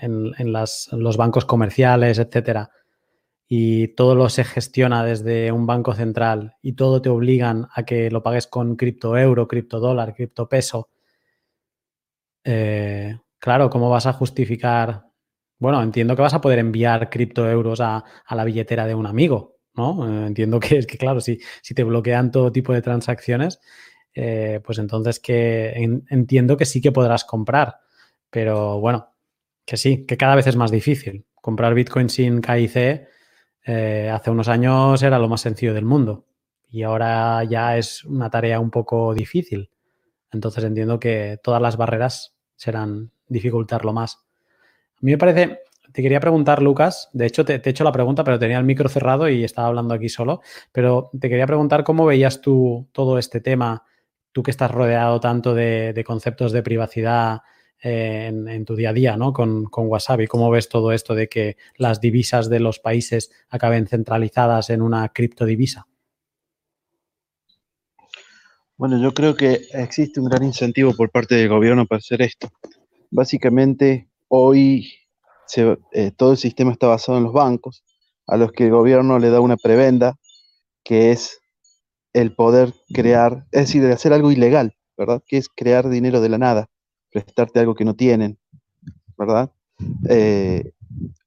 los 0.92 1.16
bancos 1.16 1.44
comerciales, 1.44 2.18
etcétera, 2.18 2.70
y 3.48 3.88
todo 3.88 4.14
lo 4.14 4.28
se 4.28 4.44
gestiona 4.44 5.04
desde 5.04 5.52
un 5.52 5.66
banco 5.66 5.94
central 5.94 6.56
y 6.62 6.72
todo 6.72 7.00
te 7.00 7.10
obligan 7.10 7.68
a 7.74 7.84
que 7.84 8.10
lo 8.10 8.22
pagues 8.22 8.46
con 8.46 8.76
cripto 8.76 9.16
euro, 9.16 9.46
cripto 9.46 9.78
dólar, 9.78 10.14
cripto 10.14 10.48
peso, 10.48 10.88
eh, 12.48 13.18
claro, 13.40 13.68
¿cómo 13.70 13.90
vas 13.90 14.06
a 14.06 14.12
justificar? 14.12 15.05
Bueno, 15.58 15.82
entiendo 15.82 16.16
que 16.16 16.22
vas 16.22 16.34
a 16.34 16.40
poder 16.40 16.58
enviar 16.58 17.08
cripto 17.10 17.48
euros 17.48 17.80
a, 17.80 18.04
la 18.30 18.44
billetera 18.44 18.86
de 18.86 18.94
un 18.94 19.06
amigo, 19.06 19.56
¿no? 19.74 20.06
Eh, 20.08 20.26
entiendo 20.26 20.60
que 20.60 20.78
es 20.78 20.86
que, 20.86 20.98
claro, 20.98 21.20
si, 21.20 21.38
si 21.62 21.74
te 21.74 21.84
bloquean 21.84 22.30
todo 22.30 22.52
tipo 22.52 22.72
de 22.72 22.82
transacciones, 22.82 23.60
eh, 24.14 24.60
pues 24.64 24.78
entonces 24.78 25.20
que 25.20 25.72
entiendo 26.10 26.56
que 26.56 26.64
sí 26.64 26.80
que 26.80 26.92
podrás 26.92 27.24
comprar. 27.24 27.80
Pero 28.30 28.80
bueno, 28.80 29.14
que 29.64 29.76
sí, 29.76 30.06
que 30.06 30.16
cada 30.16 30.36
vez 30.36 30.46
es 30.46 30.56
más 30.56 30.70
difícil. 30.70 31.26
Comprar 31.34 31.74
Bitcoin 31.74 32.08
sin 32.08 32.40
KIC 32.40 33.08
eh, 33.66 34.10
hace 34.12 34.30
unos 34.30 34.48
años 34.48 35.02
era 35.02 35.18
lo 35.18 35.28
más 35.28 35.40
sencillo 35.42 35.74
del 35.74 35.84
mundo 35.84 36.26
y 36.68 36.82
ahora 36.82 37.42
ya 37.44 37.76
es 37.76 38.04
una 38.04 38.30
tarea 38.30 38.60
un 38.60 38.70
poco 38.70 39.14
difícil. 39.14 39.70
Entonces 40.32 40.64
entiendo 40.64 40.98
que 40.98 41.38
todas 41.42 41.62
las 41.62 41.76
barreras 41.76 42.36
serán 42.56 43.12
dificultarlo 43.28 43.92
más. 43.92 44.25
A 44.96 45.00
mí 45.00 45.12
me 45.12 45.18
parece, 45.18 45.60
te 45.92 46.02
quería 46.02 46.20
preguntar, 46.20 46.62
Lucas, 46.62 47.08
de 47.12 47.26
hecho 47.26 47.44
te, 47.44 47.54
he 47.54 47.68
hecho 47.70 47.84
la 47.84 47.92
pregunta, 47.92 48.24
pero 48.24 48.38
tenía 48.38 48.58
el 48.58 48.64
micro 48.64 48.88
cerrado 48.88 49.28
y 49.28 49.44
estaba 49.44 49.68
hablando 49.68 49.94
aquí 49.94 50.08
solo, 50.08 50.40
pero 50.72 51.10
te 51.18 51.28
quería 51.28 51.46
preguntar 51.46 51.84
cómo 51.84 52.06
veías 52.06 52.40
tú 52.40 52.88
todo 52.92 53.18
este 53.18 53.40
tema, 53.40 53.84
tú 54.32 54.42
que 54.42 54.50
estás 54.50 54.70
rodeado 54.70 55.20
tanto 55.20 55.54
de 55.54 56.04
conceptos 56.06 56.52
de 56.52 56.62
privacidad, 56.62 57.40
en, 57.80 58.64
tu 58.64 58.74
día 58.74 58.90
a 58.90 58.92
día 58.92 59.16
¿no? 59.16 59.32
con, 59.32 59.66
con 59.66 59.86
Wasabi? 59.88 60.26
¿Cómo 60.26 60.50
ves 60.50 60.68
todo 60.68 60.92
esto 60.92 61.14
de 61.14 61.28
que 61.28 61.56
las 61.76 62.00
divisas 62.00 62.48
de 62.48 62.60
los 62.60 62.78
países 62.78 63.30
acaben 63.48 63.86
centralizadas 63.86 64.70
en 64.70 64.82
una 64.82 65.08
criptodivisa? 65.10 65.86
Bueno, 68.76 69.00
yo 69.00 69.14
creo 69.14 69.34
que 69.34 69.62
existe 69.72 70.20
un 70.20 70.28
gran 70.28 70.44
incentivo 70.44 70.94
por 70.94 71.10
parte 71.10 71.34
del 71.34 71.48
gobierno 71.48 71.86
para 71.86 71.98
hacer 71.98 72.20
esto. 72.20 72.50
Básicamente, 73.10 74.08
hoy 74.28 74.92
eh, 75.92 76.10
todo 76.16 76.32
el 76.32 76.38
sistema 76.38 76.72
está 76.72 76.86
basado 76.86 77.18
en 77.18 77.24
los 77.24 77.32
bancos, 77.32 77.84
a 78.26 78.36
los 78.36 78.52
que 78.52 78.64
el 78.64 78.70
gobierno 78.70 79.18
le 79.18 79.30
da 79.30 79.40
una 79.40 79.56
prebenda, 79.56 80.16
que 80.84 81.12
es 81.12 81.38
el 82.12 82.34
poder 82.34 82.74
crear, 82.92 83.46
es 83.52 83.66
decir, 83.66 83.82
de 83.82 83.92
hacer 83.92 84.12
algo 84.12 84.32
ilegal, 84.32 84.74
¿verdad? 84.96 85.22
Que 85.26 85.36
es 85.36 85.48
crear 85.48 85.88
dinero 85.88 86.20
de 86.20 86.28
la 86.28 86.38
nada 86.38 86.68
prestarte 87.16 87.60
algo 87.60 87.74
que 87.74 87.84
no 87.86 87.94
tienen, 87.94 88.38
¿verdad? 89.16 89.50
Eh, 90.08 90.72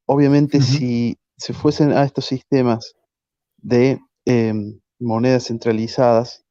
obviamente 0.06 0.62
si 0.62 1.18
se 1.36 1.53
fuesen 1.53 1.94
a 1.94 2.03
estos 2.03 2.25
sistemas 2.25 2.96
de 3.58 4.00
em, 4.25 4.79
monedas 5.00 5.46
centralizadas, 5.46 6.46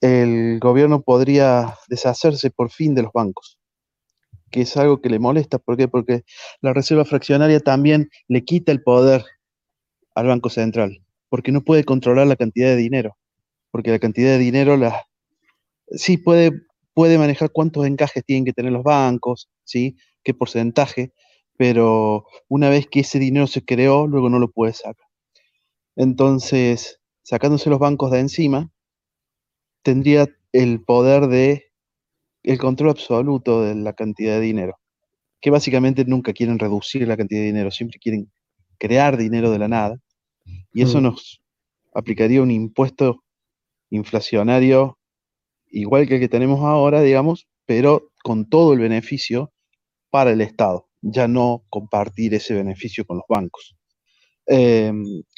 el 0.00 0.58
gobierno 0.58 1.02
podría 1.02 1.76
deshacerse 1.88 2.50
por 2.50 2.70
fin 2.70 2.96
de 2.96 3.02
los 3.02 3.12
bancos, 3.12 3.58
que 4.50 4.62
es 4.62 4.76
algo 4.76 5.00
que 5.00 5.10
le 5.10 5.18
molesta. 5.18 5.58
¿Por 5.58 5.76
qué? 5.76 5.88
Porque 5.88 6.22
la 6.60 6.72
reserva 6.72 7.04
fraccionaria 7.04 7.60
también 7.60 8.10
le 8.28 8.44
quita 8.44 8.72
el 8.72 8.82
poder 8.82 9.24
al 10.14 10.26
Banco 10.26 10.50
Central, 10.50 11.04
porque 11.28 11.52
no 11.52 11.62
puede 11.62 11.84
controlar 11.84 12.26
la 12.26 12.36
cantidad 12.36 12.68
de 12.68 12.76
dinero, 12.76 13.16
porque 13.70 13.90
la 13.90 13.98
cantidad 13.98 14.30
de 14.30 14.38
dinero 14.38 14.76
la, 14.76 15.04
sí 15.90 16.16
puede 16.16 16.52
puede 16.98 17.16
manejar 17.16 17.52
cuántos 17.52 17.86
encajes 17.86 18.24
tienen 18.24 18.44
que 18.44 18.52
tener 18.52 18.72
los 18.72 18.82
bancos, 18.82 19.48
¿sí? 19.62 19.94
qué 20.24 20.34
porcentaje, 20.34 21.12
pero 21.56 22.24
una 22.48 22.70
vez 22.70 22.88
que 22.88 22.98
ese 23.00 23.20
dinero 23.20 23.46
se 23.46 23.64
creó, 23.64 24.08
luego 24.08 24.28
no 24.28 24.40
lo 24.40 24.50
puede 24.50 24.72
sacar. 24.72 25.06
Entonces, 25.94 27.00
sacándose 27.22 27.70
los 27.70 27.78
bancos 27.78 28.10
de 28.10 28.18
encima, 28.18 28.72
tendría 29.84 30.26
el 30.50 30.82
poder 30.82 31.28
de 31.28 31.67
el 32.52 32.58
control 32.58 32.90
absoluto 32.90 33.62
de 33.62 33.74
la 33.74 33.92
cantidad 33.92 34.34
de 34.36 34.40
dinero, 34.40 34.78
que 35.40 35.50
básicamente 35.50 36.04
nunca 36.06 36.32
quieren 36.32 36.58
reducir 36.58 37.06
la 37.06 37.16
cantidad 37.16 37.40
de 37.40 37.46
dinero, 37.46 37.70
siempre 37.70 37.98
quieren 37.98 38.30
crear 38.78 39.16
dinero 39.18 39.50
de 39.50 39.58
la 39.58 39.68
nada, 39.68 39.98
y 40.72 40.82
eso 40.82 40.98
Mm. 40.98 41.02
nos 41.02 41.42
aplicaría 41.94 42.42
un 42.42 42.50
impuesto 42.50 43.22
inflacionario 43.90 44.98
igual 45.70 46.06
que 46.08 46.14
el 46.14 46.20
que 46.20 46.28
tenemos 46.28 46.60
ahora, 46.60 47.02
digamos, 47.02 47.46
pero 47.66 48.10
con 48.24 48.48
todo 48.48 48.72
el 48.72 48.78
beneficio 48.78 49.52
para 50.10 50.30
el 50.30 50.40
Estado, 50.40 50.88
ya 51.02 51.28
no 51.28 51.64
compartir 51.68 52.32
ese 52.32 52.54
beneficio 52.54 53.04
con 53.04 53.18
los 53.18 53.26
bancos. 53.28 53.76
Eh, 54.46 54.90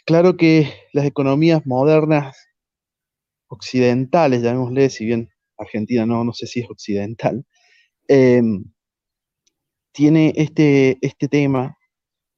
claro 0.07 0.37
que 0.37 0.73
las 0.93 1.05
economías 1.05 1.67
modernas 1.67 2.37
occidentales, 3.49 4.43
llamémosle, 4.43 4.91
si 4.91 5.05
bien 5.05 5.31
Argentina 5.61 6.07
no, 6.07 6.25
no 6.25 6.33
sé 6.33 6.47
si 6.47 6.61
es 6.61 6.71
occidental, 6.71 7.45
eh, 8.09 8.43
tiene 9.93 10.33
este, 10.37 10.99
este 11.01 11.29
tema 11.29 11.77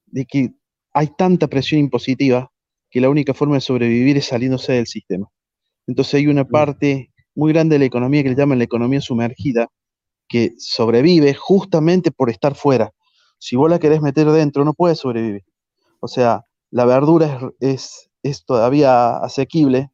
de 0.07 0.27
que 0.27 0.53
hay 0.93 1.09
tanta 1.17 1.49
presión 1.49 1.81
impositiva 1.81 2.51
que 2.91 3.01
la 3.01 3.09
única 3.09 3.35
forma 3.35 3.55
de 3.55 3.61
sobrevivir 3.61 4.17
es 4.17 4.27
saliéndose 4.27 4.73
del 4.73 4.87
sistema. 4.87 5.29
Entonces 5.87 6.15
hay 6.15 6.27
una 6.27 6.45
parte 6.45 7.11
muy 7.35 7.53
grande 7.53 7.75
de 7.75 7.81
la 7.81 7.85
economía 7.87 8.23
que 8.23 8.29
le 8.29 8.35
llaman 8.35 8.59
la 8.59 8.65
economía 8.65 9.01
sumergida, 9.01 9.69
que 10.29 10.53
sobrevive 10.59 11.35
justamente 11.35 12.11
por 12.11 12.31
estar 12.31 12.55
fuera. 12.55 12.93
Si 13.39 13.57
vos 13.57 13.71
la 13.71 13.79
querés 13.79 14.03
meter 14.03 14.31
dentro, 14.31 14.65
no 14.65 14.75
puedes 14.75 14.99
sobrevivir. 14.99 15.45
O 16.01 16.09
sea, 16.09 16.45
la 16.71 16.85
verdura 16.85 17.53
es, 17.61 17.81
es, 17.81 18.11
es 18.23 18.45
todavía 18.45 19.17
asequible 19.19 19.92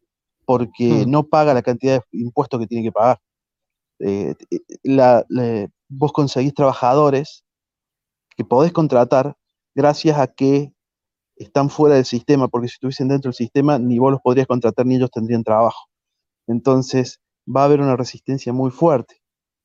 porque 0.48 1.04
Hmm. 1.04 1.10
no 1.10 1.24
paga 1.24 1.52
la 1.52 1.60
cantidad 1.60 2.00
de 2.10 2.18
impuestos 2.20 2.58
que 2.58 2.66
tiene 2.66 2.84
que 2.84 2.92
pagar. 2.92 3.18
Eh, 4.00 4.34
la- 4.82 5.22
la- 5.28 5.68
vos 5.90 6.10
conseguís 6.10 6.54
trabajadores 6.54 7.44
que 8.34 8.44
podés 8.46 8.72
contratar 8.72 9.36
gracias 9.74 10.18
a 10.18 10.26
que 10.26 10.72
están 11.36 11.68
fuera 11.68 11.96
del 11.96 12.06
sistema, 12.06 12.48
porque 12.48 12.68
si 12.68 12.74
estuviesen 12.76 13.08
dentro 13.08 13.28
del 13.28 13.34
sistema, 13.34 13.78
ni 13.78 13.98
vos 13.98 14.10
los 14.10 14.22
podrías 14.22 14.46
contratar 14.46 14.86
ni 14.86 14.96
ellos 14.96 15.10
tendrían 15.10 15.44
trabajo. 15.44 15.82
Entonces, 16.46 17.20
va 17.46 17.60
a 17.62 17.64
haber 17.66 17.80
una 17.82 17.94
resistencia 17.96 18.52
muy 18.54 18.70
fuerte. 18.70 19.16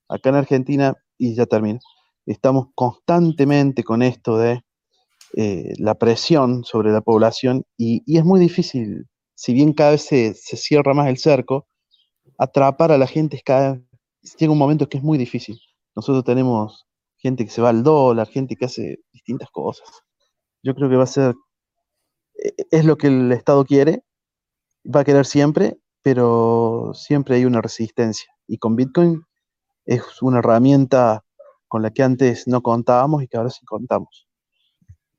Acá 0.10 0.30
en 0.32 0.36
Argentina, 0.36 0.96
y 1.18 1.34
ya 1.34 1.46
termino, 1.46 1.80
estamos 2.26 2.68
constantemente 2.76 3.84
con 3.86 4.02
esto 4.02 4.38
de 4.38 4.62
eh, 5.38 5.74
la 5.78 5.96
presión 5.96 6.66
sobre 6.66 6.92
la 6.92 7.00
población 7.02 7.64
y, 7.78 8.04
y 8.06 8.18
es 8.18 8.26
muy 8.26 8.40
difícil, 8.42 9.08
si 9.36 9.54
bien 9.54 9.74
cada 9.74 9.92
vez 9.92 10.04
se, 10.04 10.34
cierra 10.34 10.94
más 10.94 11.08
el 11.08 11.18
cerco, 11.18 11.68
atrapar 12.38 12.92
a 12.92 12.98
la 12.98 13.08
gente 13.08 13.38
es 13.38 13.44
cada 13.44 13.80
llega 14.40 14.52
un 14.52 14.58
momento 14.58 14.88
que 14.88 14.98
es 14.98 15.04
muy 15.04 15.18
difícil. 15.18 15.60
Nosotros 15.96 16.24
tenemos 16.24 16.86
gente 17.18 17.46
que 17.46 17.52
se 17.52 17.62
va 17.62 17.70
al 17.70 17.84
dólar, 17.84 18.28
gente 18.28 18.56
que 18.56 18.66
hace 18.66 19.00
distintas 19.12 19.50
cosas. 19.52 19.88
Yo 20.62 20.76
creo 20.76 20.90
que 20.90 20.96
va 20.96 21.04
a 21.04 21.08
ser, 21.08 21.36
eh, 22.36 22.54
es 22.72 22.86
lo 22.86 22.98
que 22.98 23.08
el 23.08 23.32
Estado 23.32 23.66
quiere, 23.66 24.04
va 24.84 25.02
a 25.02 25.04
querer 25.04 25.26
siempre, 25.26 25.78
pero 26.02 26.92
siempre 26.94 27.36
hay 27.36 27.46
una 27.46 27.62
resistencia. 27.62 28.34
Y 28.48 28.58
con 28.58 28.76
Bitcoin 28.76 29.24
es 29.86 30.22
una 30.22 30.40
herramienta 30.40 31.24
con 31.68 31.82
la 31.82 31.92
que 31.92 32.04
antes 32.04 32.48
no 32.48 32.62
contábamos 32.62 33.24
y 33.24 33.28
que 33.28 33.38
ahora 33.38 33.50
sí 33.50 33.66
contamos. 33.66 34.28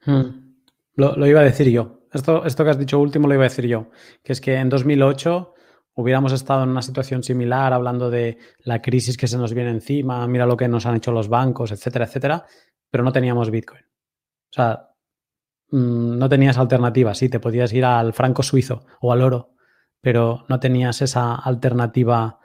Hmm. 0.04 0.54
Lo 0.94 1.26
iba 1.26 1.40
a 1.40 1.44
decir 1.44 1.68
yo. 1.70 2.03
Esto, 2.14 2.44
esto 2.44 2.64
que 2.64 2.70
has 2.70 2.78
dicho 2.78 2.98
último 2.98 3.28
lo 3.28 3.34
iba 3.34 3.42
a 3.42 3.48
decir 3.48 3.66
yo. 3.66 3.90
Que 4.22 4.32
es 4.32 4.40
que 4.40 4.54
en 4.54 4.68
2008 4.68 5.54
hubiéramos 5.94 6.32
estado 6.32 6.64
en 6.64 6.70
una 6.70 6.82
situación 6.82 7.22
similar 7.22 7.72
hablando 7.72 8.10
de 8.10 8.38
la 8.60 8.80
crisis 8.80 9.16
que 9.16 9.28
se 9.28 9.38
nos 9.38 9.54
viene 9.54 9.70
encima, 9.70 10.26
mira 10.26 10.46
lo 10.46 10.56
que 10.56 10.68
nos 10.68 10.86
han 10.86 10.96
hecho 10.96 11.12
los 11.12 11.28
bancos, 11.28 11.70
etcétera, 11.72 12.06
etcétera, 12.06 12.46
pero 12.90 13.04
no 13.04 13.12
teníamos 13.12 13.50
Bitcoin. 13.50 13.82
O 13.82 14.52
sea, 14.54 14.90
mm, 15.70 16.18
no 16.18 16.28
tenías 16.28 16.58
alternativa. 16.58 17.14
Sí, 17.14 17.28
te 17.28 17.40
podías 17.40 17.72
ir 17.72 17.84
al 17.84 18.12
franco 18.12 18.42
suizo 18.42 18.84
o 19.00 19.12
al 19.12 19.22
oro, 19.22 19.54
pero 20.00 20.44
no 20.48 20.60
tenías 20.60 21.02
esa 21.02 21.34
alternativa 21.34 22.38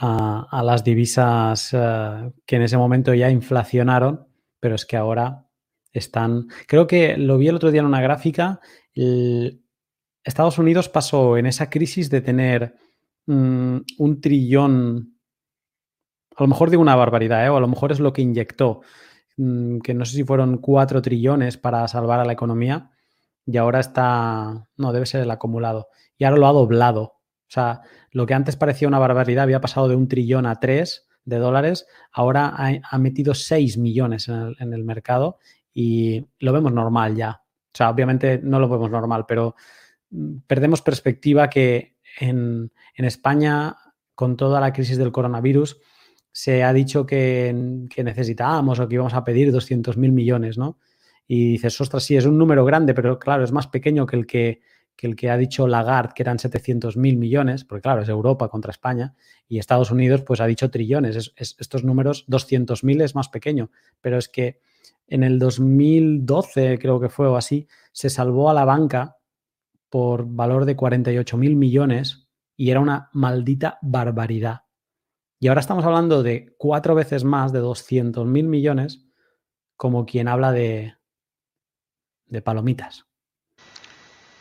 a, 0.00 0.62
las 0.62 0.84
divisas 0.84 1.70
eh, 1.72 2.32
que 2.46 2.56
en 2.56 2.62
ese 2.62 2.76
momento 2.76 3.14
ya 3.14 3.30
inflacionaron, 3.30 4.28
pero 4.60 4.76
es 4.76 4.86
que 4.86 4.96
ahora 4.96 5.46
están. 5.92 6.46
Creo 6.66 6.86
que 6.86 7.16
lo 7.16 7.38
vi 7.38 7.48
el 7.48 7.56
otro 7.56 7.70
día 7.70 7.80
en 7.80 7.86
una 7.86 8.00
gráfica. 8.00 8.60
El- 8.98 9.62
Estados 10.24 10.58
Unidos 10.58 10.88
pasó 10.88 11.38
en 11.38 11.46
esa 11.46 11.70
crisis 11.70 12.10
de 12.10 12.20
tener 12.20 12.74
mm, 13.26 13.78
un 13.98 14.20
trillón. 14.20 15.18
A 16.36 16.42
lo 16.42 16.48
mejor 16.48 16.70
digo 16.70 16.82
una 16.82 16.96
barbaridad, 16.96 17.44
¿eh? 17.46 17.48
o 17.48 17.56
a 17.56 17.60
lo 17.60 17.68
mejor 17.68 17.92
es 17.92 18.00
lo 18.00 18.12
que 18.12 18.22
inyectó, 18.22 18.82
mm, 19.36 19.78
que 19.78 19.94
no 19.94 20.04
sé 20.04 20.16
si 20.16 20.24
fueron 20.24 20.58
cuatro 20.58 21.00
trillones 21.02 21.56
para 21.56 21.86
salvar 21.88 22.20
a 22.20 22.24
la 22.24 22.32
economía, 22.32 22.90
y 23.46 23.56
ahora 23.56 23.80
está. 23.80 24.68
No, 24.76 24.92
debe 24.92 25.06
ser 25.06 25.22
el 25.22 25.30
acumulado. 25.30 25.88
Y 26.18 26.24
ahora 26.24 26.38
lo 26.38 26.46
ha 26.46 26.52
doblado. 26.52 27.02
O 27.02 27.50
sea, 27.50 27.80
lo 28.12 28.26
que 28.26 28.34
antes 28.34 28.56
parecía 28.56 28.88
una 28.88 28.98
barbaridad 28.98 29.44
había 29.44 29.60
pasado 29.60 29.88
de 29.88 29.96
un 29.96 30.08
trillón 30.08 30.44
a 30.46 30.60
tres 30.60 31.08
de 31.24 31.38
dólares, 31.38 31.86
ahora 32.12 32.54
ha, 32.56 32.98
metido 32.98 33.34
6 33.34 33.78
millones 33.78 34.28
en 34.28 34.72
el 34.72 34.84
mercado 34.84 35.38
y 35.74 36.26
lo 36.38 36.52
vemos 36.52 36.72
normal 36.72 37.16
ya. 37.16 37.42
Sea, 37.78 37.90
obviamente 37.90 38.40
no 38.42 38.58
lo 38.58 38.68
vemos 38.68 38.90
normal, 38.90 39.24
pero 39.26 39.54
mm, 40.10 40.38
perdemos 40.48 40.82
perspectiva 40.82 41.48
que 41.48 41.96
en, 42.18 42.72
en 42.96 43.04
España, 43.04 43.76
con 44.16 44.36
toda 44.36 44.60
la 44.60 44.72
crisis 44.72 44.98
del 44.98 45.12
coronavirus, 45.12 45.78
se 46.32 46.64
ha 46.64 46.72
dicho 46.72 47.06
que, 47.06 47.86
que 47.88 48.02
necesitábamos 48.02 48.80
o 48.80 48.88
que 48.88 48.96
íbamos 48.96 49.14
a 49.14 49.22
pedir 49.22 49.52
200 49.52 49.96
mil 49.96 50.10
millones, 50.10 50.58
¿no? 50.58 50.80
Y 51.28 51.52
dices, 51.52 51.80
ostras, 51.80 52.02
sí, 52.02 52.16
es 52.16 52.26
un 52.26 52.36
número 52.36 52.64
grande, 52.64 52.94
pero 52.94 53.16
claro, 53.20 53.44
es 53.44 53.52
más 53.52 53.68
pequeño 53.68 54.06
que 54.06 54.16
el 54.16 54.26
que, 54.26 54.60
que, 54.96 55.06
el 55.06 55.14
que 55.14 55.30
ha 55.30 55.36
dicho 55.36 55.68
Lagarde, 55.68 56.14
que 56.16 56.24
eran 56.24 56.40
700 56.40 56.96
mil 56.96 57.16
millones, 57.16 57.64
porque 57.64 57.82
claro, 57.82 58.02
es 58.02 58.08
Europa 58.08 58.48
contra 58.48 58.72
España, 58.72 59.14
y 59.46 59.58
Estados 59.58 59.92
Unidos 59.92 60.22
pues 60.22 60.40
ha 60.40 60.46
dicho 60.46 60.68
trillones. 60.68 61.14
Es, 61.14 61.32
es, 61.36 61.54
estos 61.60 61.84
números, 61.84 62.24
200 62.26 62.82
mil 62.82 63.00
es 63.02 63.14
más 63.14 63.28
pequeño, 63.28 63.70
pero 64.00 64.18
es 64.18 64.28
que 64.28 64.60
en 65.08 65.24
el 65.24 65.38
2012, 65.38 66.78
creo 66.78 67.00
que 67.00 67.08
fue 67.08 67.26
o 67.26 67.36
así, 67.36 67.66
se 67.92 68.10
salvó 68.10 68.50
a 68.50 68.54
la 68.54 68.64
banca 68.64 69.16
por 69.90 70.26
valor 70.26 70.64
de 70.64 70.76
48 70.76 71.36
mil 71.36 71.56
millones 71.56 72.28
y 72.56 72.70
era 72.70 72.80
una 72.80 73.10
maldita 73.12 73.78
barbaridad. 73.82 74.62
Y 75.40 75.48
ahora 75.48 75.60
estamos 75.60 75.84
hablando 75.84 76.22
de 76.22 76.54
cuatro 76.58 76.94
veces 76.94 77.24
más, 77.24 77.52
de 77.52 77.60
200 77.60 78.26
mil 78.26 78.48
millones, 78.48 79.06
como 79.76 80.04
quien 80.04 80.28
habla 80.28 80.52
de, 80.52 80.96
de 82.26 82.42
palomitas. 82.42 83.06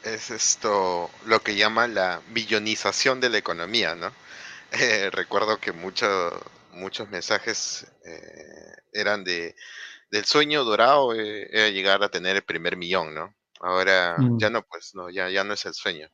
Es 0.03 0.32
esto 0.32 1.10
lo 1.25 1.39
que 1.41 1.56
llaman 1.56 1.93
la 1.93 2.21
millonización 2.30 3.19
de 3.19 3.30
la 3.30 3.38
economía, 3.38 3.95
¿no? 3.95 4.12
Eh, 4.69 5.10
recuerdo 5.12 5.62
que 5.62 5.71
mucho, 5.71 6.06
muchos 6.73 7.10
mensajes 7.10 7.88
eh, 8.06 8.75
eran 8.91 9.23
de 9.23 9.56
del 10.12 10.26
sueño 10.26 10.63
dorado 10.63 11.13
eh, 11.15 11.48
era 11.52 11.70
llegar 11.70 12.04
a 12.04 12.10
tener 12.10 12.36
el 12.38 12.43
primer 12.46 12.78
millón, 12.78 13.13
¿no? 13.15 13.36
Ahora 13.60 14.17
Mm. 14.17 14.38
ya 14.38 14.50
no, 14.50 14.63
pues 14.63 14.91
no, 14.96 15.10
ya, 15.10 15.30
ya 15.30 15.43
no 15.43 15.54
es 15.54 15.65
el 15.65 15.74
sueño. 15.74 16.10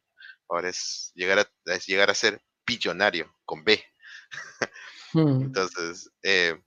Ahora 0.50 0.70
es 0.70 1.12
llegar 1.16 1.40
a, 1.40 1.52
es 1.74 1.86
llegar 1.88 2.10
a 2.10 2.16
ser 2.16 2.42
billonario 2.66 3.36
con 3.46 3.64
B. 3.64 3.84
Mm. 5.16 5.56
Entonces, 5.56 6.10
eh, 6.24 6.62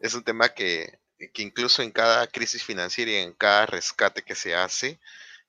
es 0.00 0.14
un 0.14 0.24
tema 0.24 0.50
que, 0.50 1.00
que 1.34 1.42
incluso 1.42 1.82
en 1.82 1.92
cada 1.92 2.26
crisis 2.28 2.64
financiera 2.64 3.12
y 3.12 3.16
en 3.16 3.34
cada 3.34 3.66
rescate 3.66 4.22
que 4.22 4.34
se 4.34 4.54
hace, 4.54 5.00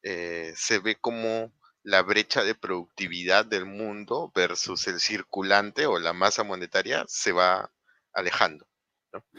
eh, 0.04 0.54
se 0.58 0.80
ve 0.80 0.98
como 1.00 1.54
la 1.84 2.02
brecha 2.04 2.44
de 2.44 2.56
productividad 2.56 3.46
del 3.46 3.66
mundo 3.66 4.32
versus 4.36 4.88
el 4.88 5.00
circulante 5.00 5.86
o 5.88 6.00
la 6.00 6.14
masa 6.14 6.44
monetaria 6.44 7.06
se 7.08 7.32
va 7.34 7.74
alejando. 8.14 8.68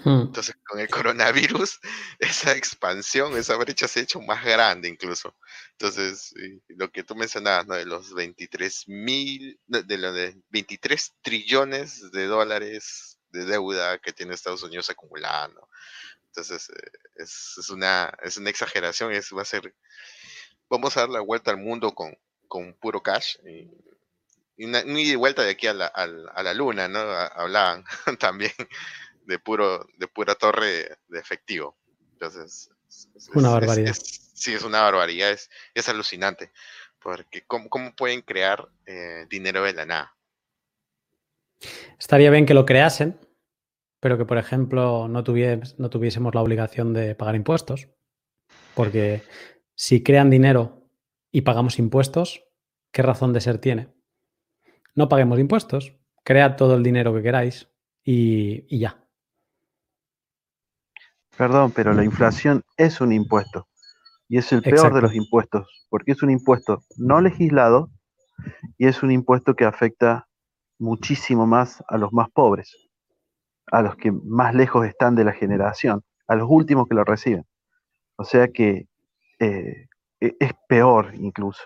Mm. 0.05 0.23
Entonces, 0.23 0.57
con 0.67 0.79
el 0.81 0.89
coronavirus, 0.89 1.81
esa 2.19 2.57
expansión, 2.57 3.37
esa 3.37 3.57
brecha 3.57 3.89
se 3.89 4.01
ha 4.01 4.03
hecho 4.05 4.21
más 4.21 4.45
grande 4.45 4.89
incluso. 4.89 5.35
Entonces, 5.73 6.33
lo 6.69 6.91
que 6.91 7.03
tú 7.05 7.15
mencionabas, 7.17 7.67
¿no? 7.67 7.75
De 7.75 7.87
los 7.87 8.13
23 8.15 8.89
mil, 8.89 9.59
de, 9.67 9.83
de 9.83 9.99
lo 9.99 10.13
de 10.13 10.37
23 10.51 11.15
trillones 11.23 12.11
de 12.13 12.27
dólares 12.27 13.19
de 13.31 13.45
deuda 13.47 13.99
que 13.99 14.13
tiene 14.13 14.35
Estados 14.35 14.63
Unidos 14.63 14.91
acumulada, 14.91 15.49
¿no? 15.49 15.69
Entonces, 16.27 16.69
eh, 16.71 16.91
es, 17.17 17.55
es 17.59 17.71
una, 17.71 18.13
es 18.23 18.37
una 18.37 18.51
exageración, 18.51 19.13
es, 19.13 19.31
va 19.37 19.43
a 19.43 19.45
ser, 19.45 19.75
vamos 20.69 20.97
a 20.97 21.01
dar 21.01 21.11
la 21.11 21.21
vuelta 21.21 21.51
al 21.51 21.59
mundo 21.59 21.93
con, 21.95 22.17
con 22.49 22.75
puro 22.75 23.03
cash. 23.03 23.37
Y, 23.47 23.71
y 24.57 24.67
una, 24.67 24.81
y 24.83 25.15
vuelta 25.17 25.43
de 25.43 25.51
aquí 25.51 25.67
a 25.67 25.75
la, 25.75 25.87
a 25.87 26.43
la 26.43 26.55
luna, 26.55 26.87
¿no? 26.89 27.01
A- 27.01 27.27
Hablaban 27.27 27.85
también 28.21 28.53
de 29.27 29.39
puro 29.39 29.87
de 29.99 30.09
pura 30.09 30.35
torre 30.35 30.99
de 31.09 31.19
efectivo. 31.19 31.77
Entonces, 32.13 32.71
es- 32.89 33.09
es- 33.15 33.29
Una 33.35 33.49
es- 33.49 33.55
barbaridad. 33.55 33.91
es- 33.91 34.31
sí, 34.35 34.55
es 34.55 34.63
una 34.63 34.83
barbaridad, 34.83 35.31
es, 35.31 35.51
es 35.75 35.89
alucinante. 35.89 36.53
Porque 36.99 37.45
¿cómo, 37.47 37.69
pueden 37.95 38.23
crear 38.23 38.69
eh, 38.87 39.27
dinero 39.29 39.63
de 39.63 39.73
la 39.75 39.85
nada? 39.85 40.17
Estaría 41.99 42.31
bien 42.31 42.47
que 42.47 42.55
lo 42.55 42.65
creasen, 42.67 43.19
pero 44.01 44.19
que, 44.19 44.25
por 44.25 44.39
ejemplo, 44.39 45.09
no, 45.09 45.23
no 45.23 45.91
tuviésemos 45.91 46.35
la 46.35 46.41
obligación 46.43 46.93
de 46.93 47.15
pagar 47.15 47.35
impuestos. 47.35 47.89
Porque 48.75 49.23
si 49.75 50.03
crean 50.03 50.31
dinero 50.31 50.89
y 51.31 51.43
pagamos 51.43 51.79
impuestos, 51.79 52.45
¿qué 52.91 53.03
razón 53.03 53.33
de 53.33 53.41
ser 53.41 53.59
tiene? 53.59 53.89
No 54.95 55.09
paguemos 55.09 55.39
impuestos, 55.39 55.95
cread 56.25 56.57
todo 56.57 56.75
el 56.75 56.83
dinero 56.83 57.15
que 57.15 57.23
queráis 57.23 57.69
y, 58.03 58.79
ya. 58.79 59.04
Perdón, 61.37 61.73
pero 61.75 61.93
la 61.93 62.05
inflación 62.05 62.63
es 62.77 63.01
un 63.01 63.13
impuesto. 63.13 63.67
Y 64.29 64.39
es 64.39 64.53
el 64.53 64.63
peor 64.63 64.95
de 64.95 65.03
los 65.03 65.15
impuestos, 65.15 65.87
porque 65.91 66.13
es 66.13 66.23
un 66.23 66.31
impuesto 66.31 66.83
no 66.97 67.21
legislado 67.21 67.91
y 68.79 68.87
es 68.87 69.03
un 69.03 69.11
impuesto 69.11 69.55
que 69.55 69.65
afecta 69.65 70.27
muchísimo 70.79 71.47
más 71.47 71.83
a 71.89 71.99
los 71.99 72.13
más 72.13 72.31
pobres 72.31 72.75
a 73.71 73.83
los 73.83 73.97
que 73.97 74.13
más 74.13 74.55
lejos 74.55 74.87
están 74.87 75.15
de 75.15 75.25
la 75.25 75.33
generación, 75.33 76.03
a 76.27 76.37
los 76.37 76.49
últimos 76.49 76.89
que 76.89 76.95
lo 76.95 77.05
reciben. 77.05 77.45
O 78.17 78.25
sea 78.25 78.49
que 78.49 78.87
eh, 79.41 79.87
e-, 80.21 80.37
es 80.39 80.53
peor 80.69 81.15
incluso. 81.15 81.63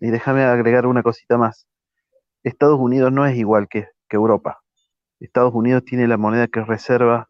Y 0.00 0.10
déjame 0.10 0.44
agregar 0.44 0.86
una 0.86 1.02
cosita 1.02 1.38
más. 1.38 1.66
Estados 2.42 2.78
Unidos 2.78 3.12
no 3.12 3.26
es 3.26 3.36
igual 3.36 3.68
que, 3.68 3.88
Europa. 4.08 4.60
Estados 5.18 5.52
Unidos 5.52 5.84
tiene 5.84 6.06
la 6.06 6.16
moneda 6.16 6.46
que 6.46 6.62
reserva, 6.62 7.28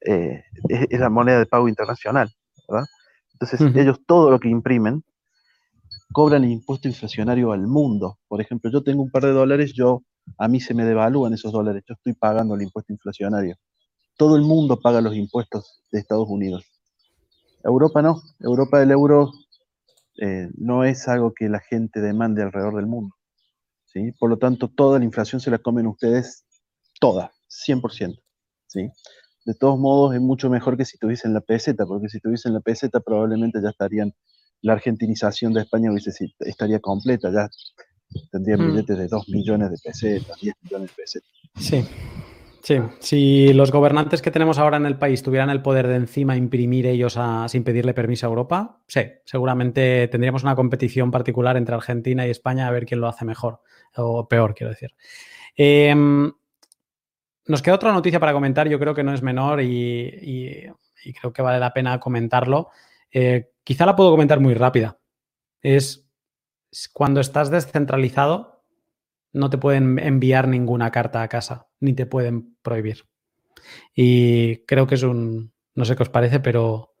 eh, 0.00 0.44
es, 0.68 1.00
la 1.00 1.10
moneda 1.10 1.38
de 1.38 1.46
pago 1.46 1.68
internacional, 1.68 2.32
¿verdad? 2.68 2.86
Entonces 3.32 3.60
ellos 3.76 4.00
todo 4.06 4.30
lo 4.30 4.38
que 4.38 4.48
imprimen 4.48 5.02
cobran 6.12 6.44
el 6.44 6.50
impuesto 6.50 6.88
inflacionario 6.88 7.52
al 7.52 7.66
mundo. 7.66 8.18
Por 8.28 8.40
ejemplo, 8.40 8.70
yo 8.70 8.82
tengo 8.82 9.02
un 9.02 9.10
par 9.10 9.24
de 9.24 9.32
dólares, 9.32 9.72
yo 9.74 10.02
a 10.38 10.48
mí 10.48 10.60
se 10.60 10.74
me 10.74 10.84
devalúan 10.84 11.32
esos 11.34 11.52
dólares, 11.52 11.84
yo 11.88 11.94
estoy 11.94 12.12
pagando 12.14 12.54
el 12.54 12.62
impuesto 12.62 12.92
inflacionario. 12.92 13.56
Todo 14.16 14.36
el 14.36 14.42
mundo 14.42 14.80
paga 14.80 15.00
los 15.00 15.14
impuestos 15.14 15.82
de 15.90 16.00
Estados 16.00 16.28
Unidos. 16.28 16.64
Europa 17.62 18.02
no, 18.02 18.22
Europa 18.40 18.80
del 18.80 18.90
euro 18.90 19.32
eh, 20.20 20.48
no 20.56 20.84
es 20.84 21.08
algo 21.08 21.32
que 21.32 21.48
la 21.48 21.60
gente 21.60 22.00
demande 22.00 22.42
alrededor 22.42 22.76
del 22.76 22.86
mundo. 22.86 23.16
¿sí? 23.86 24.12
Por 24.12 24.30
lo 24.30 24.38
tanto, 24.38 24.68
toda 24.68 24.98
la 24.98 25.04
inflación 25.04 25.40
se 25.40 25.50
la 25.50 25.58
comen 25.58 25.86
ustedes, 25.86 26.44
toda, 27.00 27.32
100%. 27.48 28.20
¿sí? 28.66 28.90
De 29.44 29.54
todos 29.54 29.78
modos, 29.78 30.14
es 30.14 30.20
mucho 30.20 30.50
mejor 30.50 30.76
que 30.76 30.84
si 30.84 30.98
tuviesen 30.98 31.32
la 31.32 31.40
peseta, 31.40 31.86
porque 31.86 32.08
si 32.08 32.20
tuviesen 32.20 32.52
la 32.52 32.60
peseta 32.60 33.00
probablemente 33.00 33.60
ya 33.62 33.70
estarían, 33.70 34.14
la 34.62 34.74
argentinización 34.74 35.54
de 35.54 35.62
España 35.62 35.90
hubiese, 35.90 36.12
estaría 36.40 36.80
completa, 36.80 37.30
ya 37.32 37.48
tendrían 38.30 38.60
mm. 38.60 38.66
billetes 38.72 38.98
de 38.98 39.08
2 39.08 39.28
millones 39.28 39.70
de 39.70 39.76
pesetas, 39.82 40.40
10 40.40 40.54
millones 40.62 40.90
de 40.90 40.94
pesetas. 41.02 41.30
Sí. 41.56 41.84
Sí, 42.62 42.78
si 42.98 43.54
los 43.54 43.72
gobernantes 43.72 44.20
que 44.20 44.30
tenemos 44.30 44.58
ahora 44.58 44.76
en 44.76 44.84
el 44.84 44.98
país 44.98 45.22
tuvieran 45.22 45.48
el 45.48 45.62
poder 45.62 45.86
de 45.86 45.96
encima 45.96 46.36
imprimir 46.36 46.86
ellos 46.86 47.18
sin 47.48 47.64
pedirle 47.64 47.94
permiso 47.94 48.26
a 48.26 48.28
Europa, 48.28 48.82
sí, 48.86 49.00
seguramente 49.24 50.08
tendríamos 50.08 50.42
una 50.42 50.54
competición 50.54 51.10
particular 51.10 51.56
entre 51.56 51.74
Argentina 51.74 52.26
y 52.26 52.30
España 52.30 52.68
a 52.68 52.70
ver 52.70 52.84
quién 52.84 53.00
lo 53.00 53.08
hace 53.08 53.24
mejor 53.24 53.60
o 53.96 54.28
peor, 54.28 54.54
quiero 54.54 54.72
decir. 54.72 54.94
Em, 55.56 56.30
nos 57.50 57.62
queda 57.62 57.74
otra 57.74 57.92
noticia 57.92 58.20
para 58.20 58.32
comentar, 58.32 58.68
yo 58.68 58.78
creo 58.78 58.94
que 58.94 59.02
no 59.02 59.12
es 59.12 59.22
menor 59.22 59.60
y, 59.60 60.70
creo 61.20 61.32
que 61.32 61.42
vale 61.42 61.58
la 61.58 61.72
pena 61.72 61.98
comentarlo. 61.98 62.70
Eh, 63.10 63.50
quizá 63.64 63.84
la 63.86 63.96
puedo 63.96 64.12
comentar 64.12 64.38
muy 64.38 64.54
rápida. 64.54 65.00
Es 65.60 66.08
cuando 66.92 67.20
estás 67.20 67.50
descentralizado, 67.50 68.64
no 69.32 69.50
te 69.50 69.58
pueden 69.58 69.98
enviar 69.98 70.46
ninguna 70.46 70.92
carta 70.92 71.22
a 71.22 71.28
casa, 71.28 71.66
ni 71.80 71.92
te 71.92 72.06
pueden 72.06 72.56
prohibir. 72.62 73.06
Y 73.96 74.64
creo 74.66 74.86
que 74.86 74.94
es 74.94 75.02
un, 75.02 75.52
no 75.74 75.84
sé 75.84 75.96
qué 75.96 76.04
os 76.04 76.08
parece, 76.08 76.38
pero, 76.38 76.94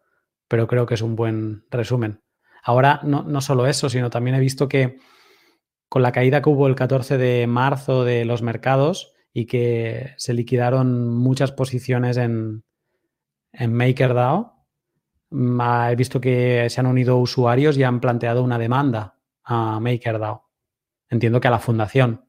pero 0.48 0.66
creo 0.66 0.84
que 0.84 0.94
es 0.94 1.02
un 1.02 1.14
buen 1.14 1.64
resumen. 1.70 2.22
Ahora, 2.64 3.00
no, 3.04 3.22
no 3.22 3.40
solo 3.40 3.68
eso, 3.68 3.88
sino 3.88 4.10
también 4.10 4.34
he 4.34 4.40
visto 4.40 4.68
que 4.68 4.98
con 5.88 6.02
la 6.02 6.10
caída 6.10 6.42
que 6.42 6.50
hubo 6.50 6.66
el 6.66 6.74
14 6.74 7.18
de 7.18 7.46
marzo 7.46 8.04
de 8.04 8.24
los 8.24 8.42
mercados 8.42 9.14
y 9.32 9.46
que 9.46 10.14
se 10.16 10.34
liquidaron 10.34 11.08
muchas 11.08 11.52
posiciones 11.52 12.16
en, 12.16 12.64
MakerDAO, 13.52 14.66
mm, 15.30 15.60
he 15.90 15.96
visto 15.96 16.20
que 16.20 16.68
se 16.68 16.80
han 16.80 16.86
unido 16.86 17.18
usuarios 17.18 17.76
y 17.76 17.82
han 17.82 18.00
planteado 18.00 18.42
una 18.42 18.58
demanda 18.58 19.16
a 19.44 19.80
MakerDAO. 19.80 20.48
Entiendo 21.08 21.40
que 21.40 21.48
a 21.48 21.52
la 21.52 21.58
fundación. 21.58 22.24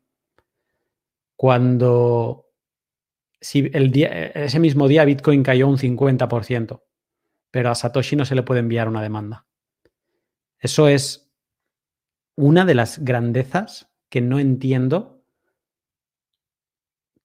Cuando 1.35 2.51
si 3.41 3.69
el 3.73 3.91
día, 3.91 4.07
ese 4.07 4.59
mismo 4.59 4.87
día 4.87 5.03
Bitcoin 5.03 5.41
cayó 5.41 5.67
un 5.67 5.77
50%, 5.77 6.83
pero 7.49 7.69
a 7.71 7.75
Satoshi 7.75 8.15
no 8.15 8.25
se 8.25 8.35
le 8.35 8.43
puede 8.43 8.59
enviar 8.59 8.87
una 8.87 9.01
demanda. 9.01 9.47
Eso 10.59 10.87
es 10.87 11.31
una 12.35 12.65
de 12.65 12.75
las 12.75 12.99
grandezas 12.99 13.91
que 14.09 14.21
no 14.21 14.39
entiendo 14.39 15.20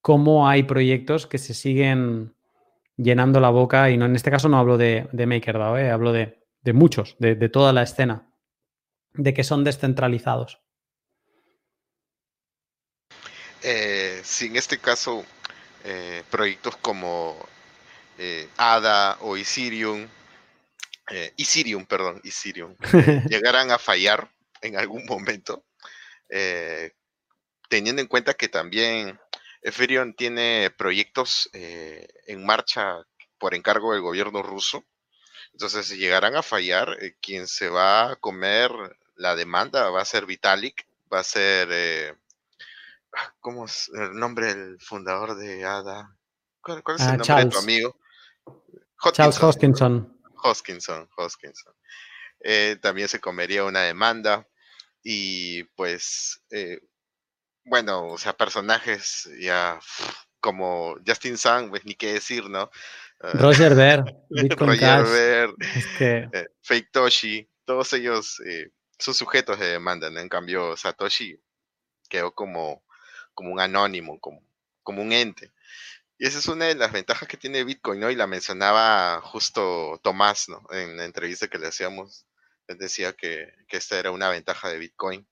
cómo 0.06 0.48
hay 0.48 0.62
proyectos 0.62 1.26
que 1.26 1.36
se 1.36 1.52
siguen 1.52 2.32
llenando 2.96 3.40
la 3.40 3.50
boca, 3.50 3.90
y 3.90 3.96
no 3.96 4.06
en 4.06 4.14
este 4.14 4.30
caso 4.30 4.48
no 4.48 4.56
hablo 4.56 4.78
de, 4.78 5.08
MakerDAO, 5.12 5.78
eh, 5.78 5.90
hablo 5.90 6.12
de, 6.12 6.38
muchos, 6.72 7.16
de, 7.18 7.34
toda 7.48 7.72
la 7.72 7.82
escena, 7.82 8.30
de 9.14 9.34
que 9.34 9.42
son 9.42 9.64
descentralizados. 9.64 10.60
Eh, 13.64 14.20
si 14.22 14.46
en 14.46 14.54
este 14.54 14.78
caso 14.78 15.24
eh, 15.82 16.22
proyectos 16.30 16.76
como 16.76 17.36
ADA 18.58 19.16
o 19.22 19.36
Ethereum, 19.36 20.06
Ethereum, 21.36 21.84
perdón, 21.84 22.20
Ethereum, 22.22 22.76
llegaran 23.28 23.72
a 23.72 23.78
fallar 23.80 24.30
en 24.60 24.76
algún 24.76 25.04
momento, 25.04 25.64
teniendo 27.68 28.00
en 28.00 28.06
cuenta 28.06 28.34
que 28.34 28.46
también 28.46 29.18
Ethereum 29.66 30.14
tiene 30.14 30.70
proyectos 30.76 31.50
en 31.52 32.46
marcha 32.46 33.02
por 33.38 33.54
encargo 33.54 33.92
del 33.92 34.02
gobierno 34.02 34.42
ruso, 34.42 34.84
entonces 35.52 35.86
si 35.86 35.96
llegarán 35.96 36.36
a 36.36 36.42
fallar, 36.42 36.96
quien 37.20 37.48
se 37.48 37.68
va 37.68 38.12
a 38.12 38.16
comer 38.16 38.70
la 39.16 39.34
demanda 39.34 39.90
va 39.90 40.02
a 40.02 40.04
ser 40.04 40.26
Vitalik, 40.26 40.86
va 41.12 41.20
a 41.20 41.24
ser, 41.24 41.68
eh, 41.70 42.14
ah, 43.16 43.34
¿cómo 43.40 43.64
es 43.64 43.90
el 43.94 44.12
nombre 44.12 44.54
del 44.54 44.80
fundador 44.80 45.36
de 45.36 45.64
ADA? 45.64 46.16
¿Cuál, 46.60 46.82
es 46.96 47.02
el 47.02 47.08
ah, 47.08 47.16
nombre 47.16 47.44
de 47.44 47.50
tu 47.50 47.58
amigo? 47.58 47.98
Charles 49.12 49.42
Hoskinson. 49.42 50.20
Hoskinson, 50.42 51.08
Hoskinson. 51.16 51.74
Eh, 52.40 52.76
también 52.80 53.08
se 53.08 53.20
comería 53.20 53.64
una 53.64 53.82
demanda 53.82 54.46
y 55.02 55.64
pues, 55.74 56.42
eh, 56.50 56.80
bueno, 57.66 58.08
o 58.08 58.18
sea, 58.18 58.36
personajes 58.36 59.28
ya 59.38 59.78
como 60.40 60.96
Justin 61.06 61.36
Sun, 61.36 61.70
pues 61.70 61.84
ni 61.84 61.94
qué 61.94 62.14
decir, 62.14 62.48
¿no? 62.48 62.70
Roger 63.18 63.74
Ver, 63.74 64.04
Roger 64.58 65.02
Ver, 65.04 66.50
Fake 66.62 66.90
Toshi, 66.92 67.48
todos 67.64 67.92
ellos 67.92 68.40
son 68.98 69.14
sujetos 69.14 69.58
de 69.58 69.66
demanda, 69.66 70.08
En 70.08 70.28
cambio, 70.28 70.76
Satoshi 70.76 71.38
quedó 72.08 72.34
como, 72.34 72.84
como 73.34 73.52
un 73.52 73.60
anónimo, 73.60 74.18
como, 74.20 74.42
como 74.82 75.02
un 75.02 75.12
ente. 75.12 75.52
Y 76.18 76.26
esa 76.26 76.38
es 76.38 76.46
una 76.48 76.66
de 76.66 76.74
las 76.74 76.92
ventajas 76.92 77.28
que 77.28 77.36
tiene 77.36 77.64
Bitcoin, 77.64 78.00
¿no? 78.00 78.10
Y 78.10 78.16
la 78.16 78.26
mencionaba 78.26 79.20
justo 79.20 80.00
Tomás, 80.02 80.48
¿no? 80.48 80.66
En 80.70 80.96
la 80.96 81.04
entrevista 81.04 81.48
que 81.48 81.58
le 81.58 81.66
hacíamos, 81.66 82.26
él 82.68 82.78
decía 82.78 83.12
que, 83.12 83.52
esta 83.68 83.98
era 83.98 84.10
una 84.10 84.30
ventaja 84.30 84.68
de 84.70 84.78
Bitcoin, 84.78 85.26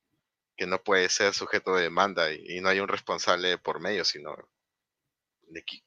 que 0.56 0.66
no 0.66 0.82
puede 0.82 1.08
ser 1.08 1.34
sujeto 1.34 1.74
de 1.74 1.82
demanda 1.82 2.32
y, 2.32 2.60
no 2.60 2.68
hay 2.68 2.80
un 2.80 2.88
responsable 2.88 3.58
por 3.58 3.80
medio, 3.80 4.04
sino 4.04 4.36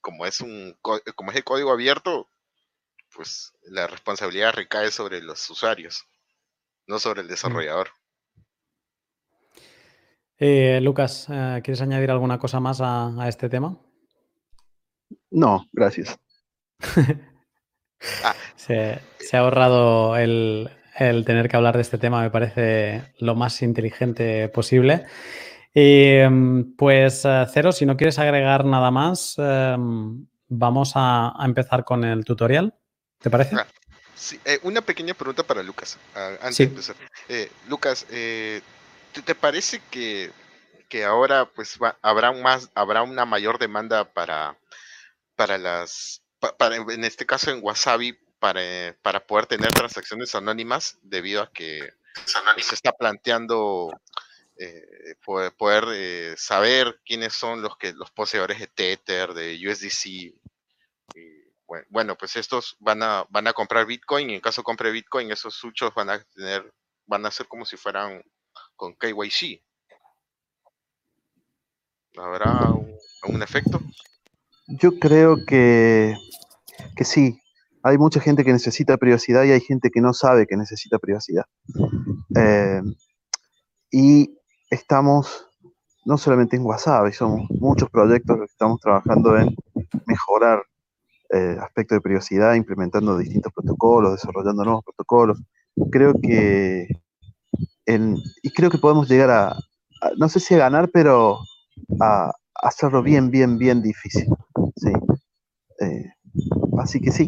como 0.01 0.25
es 0.25 0.39
un 0.41 0.77
como 0.81 1.31
es 1.31 1.37
el 1.37 1.43
código 1.43 1.71
abierto, 1.71 2.29
pues 3.13 3.53
la 3.63 3.87
responsabilidad 3.87 4.53
recae 4.53 4.91
sobre 4.91 5.21
los 5.21 5.49
usuarios 5.49 6.05
no 6.87 6.99
sobre 6.99 7.21
el 7.21 7.27
mm. 7.27 7.29
desarrollador. 7.29 7.89
Eh, 10.39 10.79
Lucas, 10.81 11.27
eh, 11.29 11.61
¿quieres 11.63 11.81
añadir 11.81 12.11
alguna 12.11 12.39
cosa 12.39 12.59
más 12.59 12.79
a, 12.81 13.27
este 13.27 13.49
tema? 13.49 13.77
No, 15.29 15.67
gracias. 15.71 16.17
Ah. 18.23 18.35
se, 18.55 19.01
ha 19.33 19.39
ahorrado 19.39 20.17
el, 20.17 20.69
tener 20.97 21.47
que 21.47 21.55
hablar 21.55 21.75
de 21.75 21.81
este 21.81 21.97
tema, 21.97 22.21
me 22.21 22.31
parece 22.31 23.13
lo 23.19 23.35
más 23.35 23.61
inteligente 23.61 24.49
posible. 24.49 25.05
Em, 25.79 26.75
pues, 26.75 27.23
eh, 27.23 27.45
Cero, 27.53 27.71
si 27.71 27.85
no 27.85 27.95
quieres 27.95 28.17
agregar 28.17 28.65
nada 28.65 28.89
más, 28.89 29.35
em, 29.37 30.25
vamos 30.47 30.93
a, 30.95 31.33
empezar 31.45 31.83
con 31.83 32.03
el 32.03 32.25
tutorial. 32.25 32.73
¿Te 33.19 33.29
parece? 33.29 33.55
Eh, 34.43 34.59
una 34.63 34.81
pequeña 34.81 35.13
pregunta 35.13 35.43
para 35.43 35.61
Lucas, 35.61 35.99
ah, 36.15 36.31
antes 36.41 36.57
de 36.57 36.63
empezar. 36.63 36.95
Eh, 37.29 37.51
Lucas, 37.67 38.07
te, 38.07 39.35
parece 39.39 39.81
que, 39.91 40.31
ahora 41.05 41.45
pues 41.45 41.77
habrá 42.01 42.31
más, 42.31 42.71
habrá 42.73 43.03
una 43.03 43.25
mayor 43.25 43.59
demanda 43.59 44.03
para, 44.05 44.57
para 45.35 45.59
las, 45.59 46.23
en 46.59 47.03
este 47.03 47.27
caso 47.27 47.51
en 47.51 47.59
Wasabi, 47.61 48.17
para, 48.47 48.97
para 49.01 49.27
poder 49.27 49.45
tener 49.45 49.73
transacciones 49.73 50.33
anónimas 50.33 50.97
debido 51.01 51.41
a 51.41 51.51
que 51.51 51.91
se 52.59 52.75
está 52.75 52.93
planteando 52.93 53.91
eh, 54.57 55.15
poder, 55.25 55.83
eh, 55.91 56.33
saber 56.37 57.01
quiénes 57.05 57.33
son 57.33 57.61
los 57.61 57.75
que 57.75 57.91
los 57.91 58.09
poseedores 58.11 58.57
de 58.57 58.67
Tether, 58.67 59.33
de 59.33 59.59
USDC. 59.67 60.33
bueno, 61.89 62.15
pues 62.15 62.37
estos 62.37 62.77
van 62.79 63.03
a, 63.03 63.25
van 63.29 63.47
a 63.47 63.53
comprar 63.53 63.85
Bitcoin 63.85 64.29
y 64.29 64.35
en 64.35 64.41
caso 64.41 64.63
compre 64.63 64.91
Bitcoin, 64.91 65.29
esos 65.29 65.53
suchos 65.53 65.93
van 65.93 66.09
a 66.09 66.23
tener, 66.23 66.73
van 67.05 67.25
a 67.25 67.31
ser 67.31 67.47
como 67.47 67.65
si 67.65 67.75
fueran 67.75 68.23
con 68.77 68.95
KYC. 68.95 69.61
¿Habrá 72.15 72.73
algún 73.23 73.43
efecto? 73.43 73.81
Yo 74.67 74.97
creo 74.99 75.35
que, 75.45 76.15
que 76.95 77.03
sí. 77.03 77.41
Hay 77.87 77.97
mucha 77.97 78.19
gente 78.19 78.43
que 78.43 78.51
necesita 78.51 78.97
privacidad 78.97 79.43
y 79.43 79.51
hay 79.51 79.61
gente 79.61 79.89
que 79.89 80.01
no 80.01 80.13
sabe 80.13 80.45
que 80.45 80.57
necesita 80.57 80.99
privacidad. 80.99 81.45
Eh, 82.35 82.81
y 83.91 84.37
estamos 84.69 85.47
no 86.05 86.17
solamente 86.17 86.57
en 86.57 86.65
WhatsApp, 86.65 87.11
somos 87.13 87.49
muchos 87.49 87.89
proyectos 87.89 88.37
que 88.37 88.45
estamos 88.45 88.79
trabajando 88.81 89.37
en 89.37 89.55
mejorar 90.05 90.63
eh, 91.29 91.57
aspectos 91.61 91.97
de 91.97 92.01
privacidad, 92.01 92.55
implementando 92.55 93.17
distintos 93.17 93.53
protocolos, 93.53 94.13
desarrollando 94.13 94.65
nuevos 94.65 94.83
protocolos. 94.83 95.41
Creo 95.89 96.13
que 96.21 96.87
y 98.43 98.49
creo 98.51 98.69
que 98.69 98.77
podemos 98.77 99.07
llegar 99.07 99.31
a, 99.31 99.55
no 100.17 100.27
sé 100.27 100.41
si 100.41 100.53
a 100.55 100.57
ganar, 100.57 100.89
pero 100.91 101.39
a, 102.01 102.33
hacerlo 102.55 103.01
bien, 103.01 103.29
bien, 103.29 103.57
bien 103.57 103.81
difícil. 103.81 104.27
Sí. 104.75 104.91
Eh, 105.79 106.05
así 106.79 106.99
que 106.99 107.11
sí. 107.11 107.27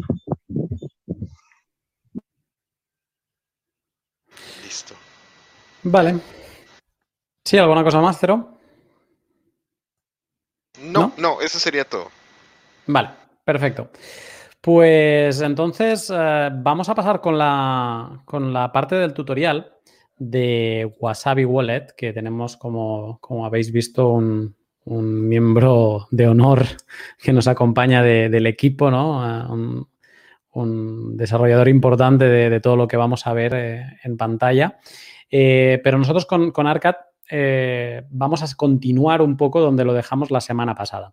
Listo. 4.62 4.94
Vale. 5.82 6.16
¿Sí? 7.44 7.58
¿Alguna 7.58 7.84
cosa 7.84 8.00
más, 8.00 8.18
Cero? 8.20 8.58
No, 10.82 11.12
no, 11.16 11.40
eso 11.40 11.58
sería 11.58 11.84
todo. 11.84 12.10
Vale, 12.86 13.10
perfecto. 13.44 13.90
Pues 14.60 15.40
entonces 15.40 16.12
eh, 16.14 16.50
vamos 16.52 16.88
a 16.88 16.94
pasar 16.94 17.20
con 17.20 17.38
la, 17.38 18.22
con 18.24 18.52
la 18.52 18.70
parte 18.70 18.94
del 18.96 19.14
tutorial 19.14 19.72
de 20.18 20.94
Wasabi 20.98 21.46
Wallet, 21.46 21.94
que 21.96 22.12
tenemos, 22.12 22.56
como, 22.58 23.18
como 23.20 23.46
habéis 23.46 23.72
visto, 23.72 24.08
un, 24.08 24.54
miembro 24.84 26.08
de 26.10 26.26
honor 26.26 26.64
que 27.22 27.32
nos 27.32 27.46
acompaña 27.46 28.02
del 28.02 28.46
equipo, 28.46 28.90
¿no? 28.90 29.20
Un, 29.48 29.88
desarrollador 30.52 31.68
importante 31.68 32.24
de, 32.24 32.60
todo 32.60 32.76
lo 32.76 32.88
que 32.88 32.96
vamos 32.96 33.26
a 33.26 33.32
ver 33.32 33.54
eh, 33.54 33.84
en 34.02 34.16
pantalla. 34.16 34.78
Eh, 35.30 35.80
pero 35.84 35.98
nosotros 35.98 36.26
con, 36.26 36.66
Arcat 36.66 36.96
eh, 37.30 38.02
vamos 38.10 38.42
a 38.42 38.56
continuar 38.56 39.22
un 39.22 39.36
poco 39.36 39.60
donde 39.60 39.84
lo 39.84 39.92
dejamos 39.92 40.30
la 40.30 40.40
semana 40.40 40.74
pasada. 40.74 41.12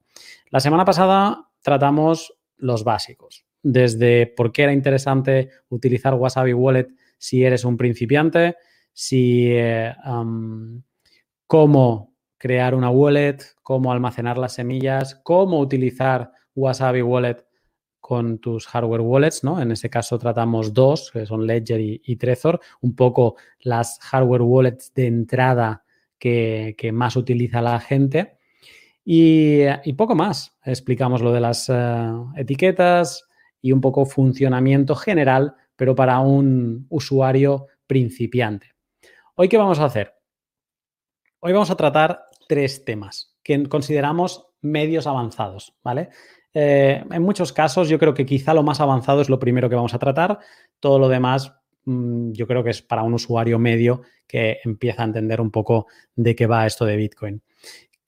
La 0.49 0.59
semana 0.59 0.85
pasada 0.85 1.49
tratamos 1.61 2.33
los 2.57 2.83
básicos, 2.83 3.45
desde 3.61 4.25
por 4.25 4.51
qué 4.51 4.63
era 4.63 4.73
interesante 4.73 5.49
utilizar 5.69 6.15
Wasabi 6.15 6.53
Wallet 6.53 6.87
si 7.19 7.43
eres 7.43 7.65
un 7.65 7.77
principiante, 7.77 8.55
si 8.93 9.53
cómo 11.47 12.15
crear 12.37 12.75
una 12.75 12.89
wallet, 12.89 13.37
cómo 13.63 13.91
almacenar 13.91 14.37
las 14.37 14.53
semillas, 14.53 15.19
cómo 15.23 15.59
utilizar 15.59 16.31
Wasabi 16.55 17.01
Wallet 17.01 17.45
con 18.07 18.39
tus 18.39 18.67
hardware 18.67 19.01
wallets, 19.01 19.43
¿no? 19.43 19.61
En 19.61 19.69
este 19.69 19.89
caso 19.89 20.17
tratamos 20.17 20.73
dos, 20.73 21.11
que 21.11 21.25
son 21.25 21.45
Ledger 21.45 21.81
y, 21.81 22.15
Trezor, 22.15 22.61
un 22.79 22.95
poco 22.95 23.35
las 23.59 23.99
hardware 23.99 24.43
wallets 24.43 24.93
de 24.93 25.07
entrada 25.07 25.83
que, 26.17 26.73
más 26.93 27.17
utiliza 27.17 27.61
la 27.61 27.81
gente. 27.81 28.37
Y, 29.03 29.65
poco 29.97 30.15
más. 30.15 30.57
Explicamos 30.63 31.21
lo 31.21 31.33
de 31.33 31.41
las 31.41 31.67
eh, 31.67 31.73
etiquetas 32.37 33.27
y 33.61 33.73
un 33.73 33.81
poco 33.81 34.05
funcionamiento 34.05 34.95
general, 34.95 35.55
pero 35.75 35.93
para 35.93 36.21
un 36.21 36.85
usuario 36.87 37.67
principiante. 37.87 38.71
Hoy, 39.35 39.49
¿qué 39.49 39.57
vamos 39.57 39.79
a 39.79 39.85
hacer? 39.85 40.13
Hoy 41.41 41.51
vamos 41.51 41.71
a 41.71 41.75
tratar 41.75 42.23
tres 42.47 42.85
temas 42.85 43.35
que 43.43 43.67
consideramos 43.67 44.47
medios 44.61 45.07
avanzados, 45.07 45.75
¿vale? 45.83 46.09
Eh, 46.53 47.03
en 47.11 47.21
muchos 47.21 47.53
casos, 47.53 47.89
yo 47.89 47.99
creo 47.99 48.13
que 48.13 48.25
quizá 48.25 48.53
lo 48.53 48.63
más 48.63 48.81
avanzado 48.81 49.21
es 49.21 49.29
lo 49.29 49.39
primero 49.39 49.69
que 49.69 49.75
vamos 49.75 49.93
a 49.93 49.99
tratar. 49.99 50.39
Todo 50.79 50.99
lo 50.99 51.09
demás, 51.09 51.53
mm, 51.85 52.31
yo 52.31 52.47
creo 52.47 52.63
que 52.63 52.71
es 52.71 52.81
para 52.81 53.03
un 53.03 53.13
usuario 53.13 53.59
medio 53.59 54.01
que 54.27 54.57
empieza 54.63 55.03
a 55.03 55.05
entender 55.05 55.41
un 55.41 55.51
poco 55.51 55.87
de 56.15 56.35
qué 56.35 56.47
va 56.47 56.65
esto 56.65 56.85
de 56.85 56.97
Bitcoin. 56.97 57.41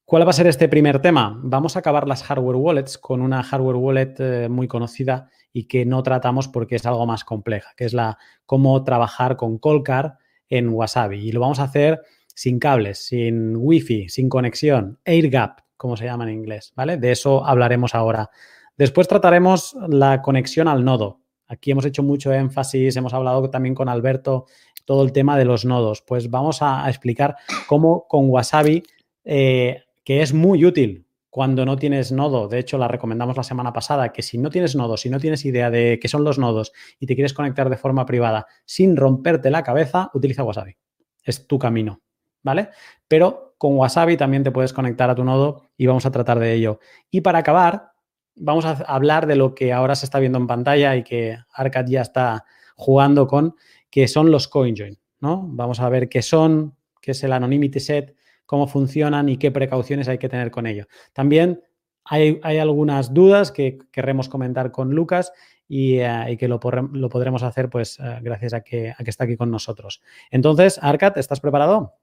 ¿Cuál 0.09 0.25
va 0.25 0.31
a 0.31 0.33
ser 0.33 0.47
este 0.47 0.67
primer 0.67 0.99
tema? 1.01 1.39
Vamos 1.43 1.75
a 1.75 1.79
acabar 1.79 2.07
las 2.07 2.23
hardware 2.23 2.55
wallets 2.55 2.97
con 2.97 3.21
una 3.21 3.43
hardware 3.43 3.75
wallet 3.75 4.15
eh, 4.17 4.49
muy 4.49 4.67
conocida 4.67 5.29
y 5.53 5.65
que 5.65 5.85
no 5.85 6.01
tratamos 6.01 6.47
porque 6.47 6.77
es 6.77 6.85
algo 6.87 7.05
más 7.05 7.23
compleja, 7.23 7.73
que 7.77 7.85
es 7.85 7.93
la 7.93 8.17
cómo 8.47 8.83
trabajar 8.83 9.35
con 9.35 9.59
Colcar 9.59 10.17
en 10.49 10.69
Wasabi. 10.69 11.27
Y 11.27 11.31
lo 11.31 11.41
vamos 11.41 11.59
a 11.59 11.65
hacer 11.65 12.01
sin 12.33 12.57
cables, 12.57 13.05
sin 13.05 13.55
wifi, 13.55 14.09
sin 14.09 14.29
conexión, 14.29 14.97
air 15.05 15.29
gap, 15.29 15.61
como 15.79 15.95
se 15.95 16.03
llama 16.03 16.25
en 16.25 16.31
inglés, 16.31 16.73
¿vale? 16.75 16.97
De 16.97 17.11
eso 17.11 17.45
hablaremos 17.45 17.95
ahora. 17.95 18.29
Después 18.77 19.07
trataremos 19.07 19.77
la 19.87 20.21
conexión 20.21 20.67
al 20.67 20.83
nodo. 20.83 21.21
Aquí 21.47 21.71
hemos 21.71 21.85
hecho 21.85 22.03
mucho 22.03 22.33
énfasis, 22.33 22.97
hemos 22.97 23.13
hablado 23.13 23.49
también 23.49 23.73
con 23.73 23.87
Alberto 23.87 24.45
todo 24.83 25.03
el 25.03 25.13
tema 25.13 25.37
de 25.37 25.45
los 25.45 25.63
nodos. 25.63 26.03
Pues 26.05 26.29
vamos 26.29 26.61
a, 26.61 26.87
explicar 26.89 27.37
cómo 27.65 28.05
con 28.09 28.29
Wasabi, 28.29 28.83
eh, 29.23 29.83
que 30.03 30.21
es 30.21 30.33
muy 30.33 30.65
útil 30.65 31.07
cuando 31.29 31.65
no 31.65 31.77
tienes 31.77 32.11
nodo, 32.11 32.49
de 32.49 32.59
hecho 32.59 32.77
la 32.77 32.89
recomendamos 32.89 33.37
la 33.37 33.43
semana 33.43 33.71
pasada, 33.71 34.11
que 34.11 34.21
si 34.21 34.37
no 34.37 34.49
tienes 34.49 34.75
nodo, 34.75 34.97
si 34.97 35.09
no 35.09 35.19
tienes 35.19 35.45
idea 35.45 35.69
de 35.69 35.97
qué 36.01 36.09
son 36.09 36.25
los 36.25 36.37
nodos 36.39 36.73
y 36.99 37.05
te 37.05 37.15
quieres 37.15 37.33
conectar 37.33 37.69
de 37.69 37.77
forma 37.77 38.05
privada 38.05 38.47
sin 38.65 38.97
romperte 38.97 39.49
la 39.49 39.63
cabeza, 39.63 40.09
utiliza 40.13 40.43
Wasabi. 40.43 40.75
Es 41.23 41.47
tu 41.47 41.57
camino, 41.57 42.01
¿vale? 42.43 42.69
Pero 43.07 43.48
con 43.59 43.75
Wasabi 43.75 44.15
también 44.15 44.43
te 44.43 44.51
puedes 44.51 44.71
conectar 44.71 45.09
a 45.09 45.15
tu 45.15 45.25
nodo 45.25 45.69
y 45.75 45.85
vamos 45.85 46.05
a 46.05 46.11
tratar 46.11 46.39
de 46.39 46.53
ello. 46.53 46.79
Y 47.11 47.19
para 47.19 47.39
acabar, 47.39 47.91
vamos 48.37 48.63
a 48.63 48.71
hablar 48.87 49.27
de 49.27 49.35
lo 49.35 49.53
que 49.53 49.73
ahora 49.73 49.95
se 49.95 50.05
está 50.05 50.17
viendo 50.17 50.37
en 50.37 50.47
pantalla 50.47 50.95
y 50.95 51.03
que 51.03 51.37
Arcad 51.53 51.85
ya 51.87 52.01
está 52.01 52.45
jugando 52.75 53.27
con, 53.27 53.55
que 53.89 54.07
son 54.07 54.31
los 54.31 54.47
CoinJoin, 54.47 54.97
¿no? 55.19 55.43
Vamos 55.45 55.81
a 55.81 55.89
ver 55.89 56.07
qué 56.07 56.21
son, 56.21 56.77
qué 57.01 57.11
es 57.11 57.21
el 57.25 57.33
Anonymity 57.33 57.81
Set, 57.81 58.15
cómo 58.45 58.65
funcionan 58.65 59.27
y 59.27 59.35
qué 59.35 59.51
precauciones 59.51 60.07
hay 60.07 60.19
que 60.19 60.29
tener 60.29 60.51
con 60.51 60.65
ello. 60.65 60.87
También 61.11 61.61
hay, 62.05 62.39
algunas 62.41 63.13
dudas 63.13 63.51
que 63.51 63.77
querremos 63.91 64.29
comentar 64.29 64.71
con 64.71 64.91
Lucas 64.91 65.33
y, 65.67 65.97
eh, 65.99 66.37
que 66.39 66.47
lo, 66.47 66.61
podremos 66.61 67.43
hacer 67.43 67.69
pues 67.69 67.99
eh, 67.99 68.19
gracias 68.21 68.53
a 68.53 68.61
que, 68.61 68.91
a 68.97 69.03
que, 69.03 69.09
está 69.09 69.25
aquí 69.25 69.35
con 69.35 69.51
nosotros. 69.51 70.01
Entonces, 70.31 70.79
Arcat, 70.81 71.17
¿estás 71.17 71.41
preparado? 71.41 71.95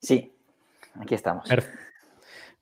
Sí, 0.00 0.37
aquí 1.00 1.14
estamos. 1.14 1.48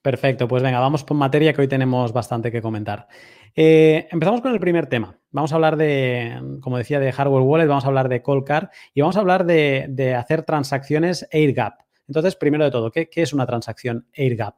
Perfecto, 0.03 0.47
pues 0.47 0.63
venga, 0.63 0.79
vamos 0.79 1.03
por 1.03 1.17
materia 1.17 1.53
que 1.53 1.63
hoy 1.63 1.69
tenemos 1.69 2.13
bastante 2.13 2.53
que 2.53 2.63
comentar. 2.63 3.09
Eh, 3.55 4.07
empezamos 4.11 4.41
con 4.41 4.53
el 4.53 4.61
primer 4.61 4.87
tema. 4.87 5.19
Vamos 5.31 5.53
a 5.53 5.57
hablar 5.57 5.77
de, 5.77 6.59
como 6.61 6.79
decía, 6.79 7.01
de 7.01 7.11
hardware 7.11 7.43
wallet, 7.43 7.67
vamos 7.67 7.85
a 7.85 7.89
hablar 7.89 8.09
de 8.09 8.23
Coldcard 8.23 8.69
y 8.95 9.01
vamos 9.01 9.17
a 9.17 9.21
hablar 9.21 9.47
de, 9.47 9.87
de 9.89 10.15
hacer 10.15 10.45
transacciones 10.45 11.27
AirGap. 11.33 11.81
Entonces, 12.09 12.37
primero 12.37 12.65
de 12.65 12.71
todo, 12.71 12.91
¿qué, 12.91 13.09
es 13.13 13.33
una 13.33 13.47
transacción 13.47 14.07
AirGap? 14.17 14.57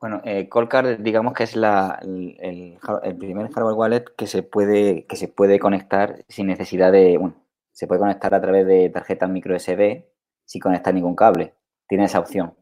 Bueno, 0.00 0.20
eh, 0.24 0.48
Colcard, 0.48 0.98
digamos 0.98 1.32
que 1.32 1.44
es 1.44 1.54
el, 1.54 2.78
primer 3.18 3.50
hardware 3.52 3.74
wallet 3.74 4.04
que 4.16 4.26
se 4.26 4.42
puede 4.42 5.06
que 5.06 5.14
se 5.14 5.28
puede 5.28 5.60
conectar 5.60 6.24
sin 6.28 6.48
necesidad 6.48 6.90
de, 6.90 7.18
bueno, 7.18 7.36
se 7.70 7.86
puede 7.86 8.00
conectar 8.00 8.34
a 8.34 8.40
través 8.40 8.66
de 8.66 8.90
tarjetas 8.90 9.30
micro 9.30 9.56
SD 9.56 10.08
sin 10.44 10.60
conectar 10.60 10.92
ningún 10.92 11.14
cable. 11.14 11.54
Tiene 11.88 12.04
esa 12.04 12.20
opción. 12.20 12.54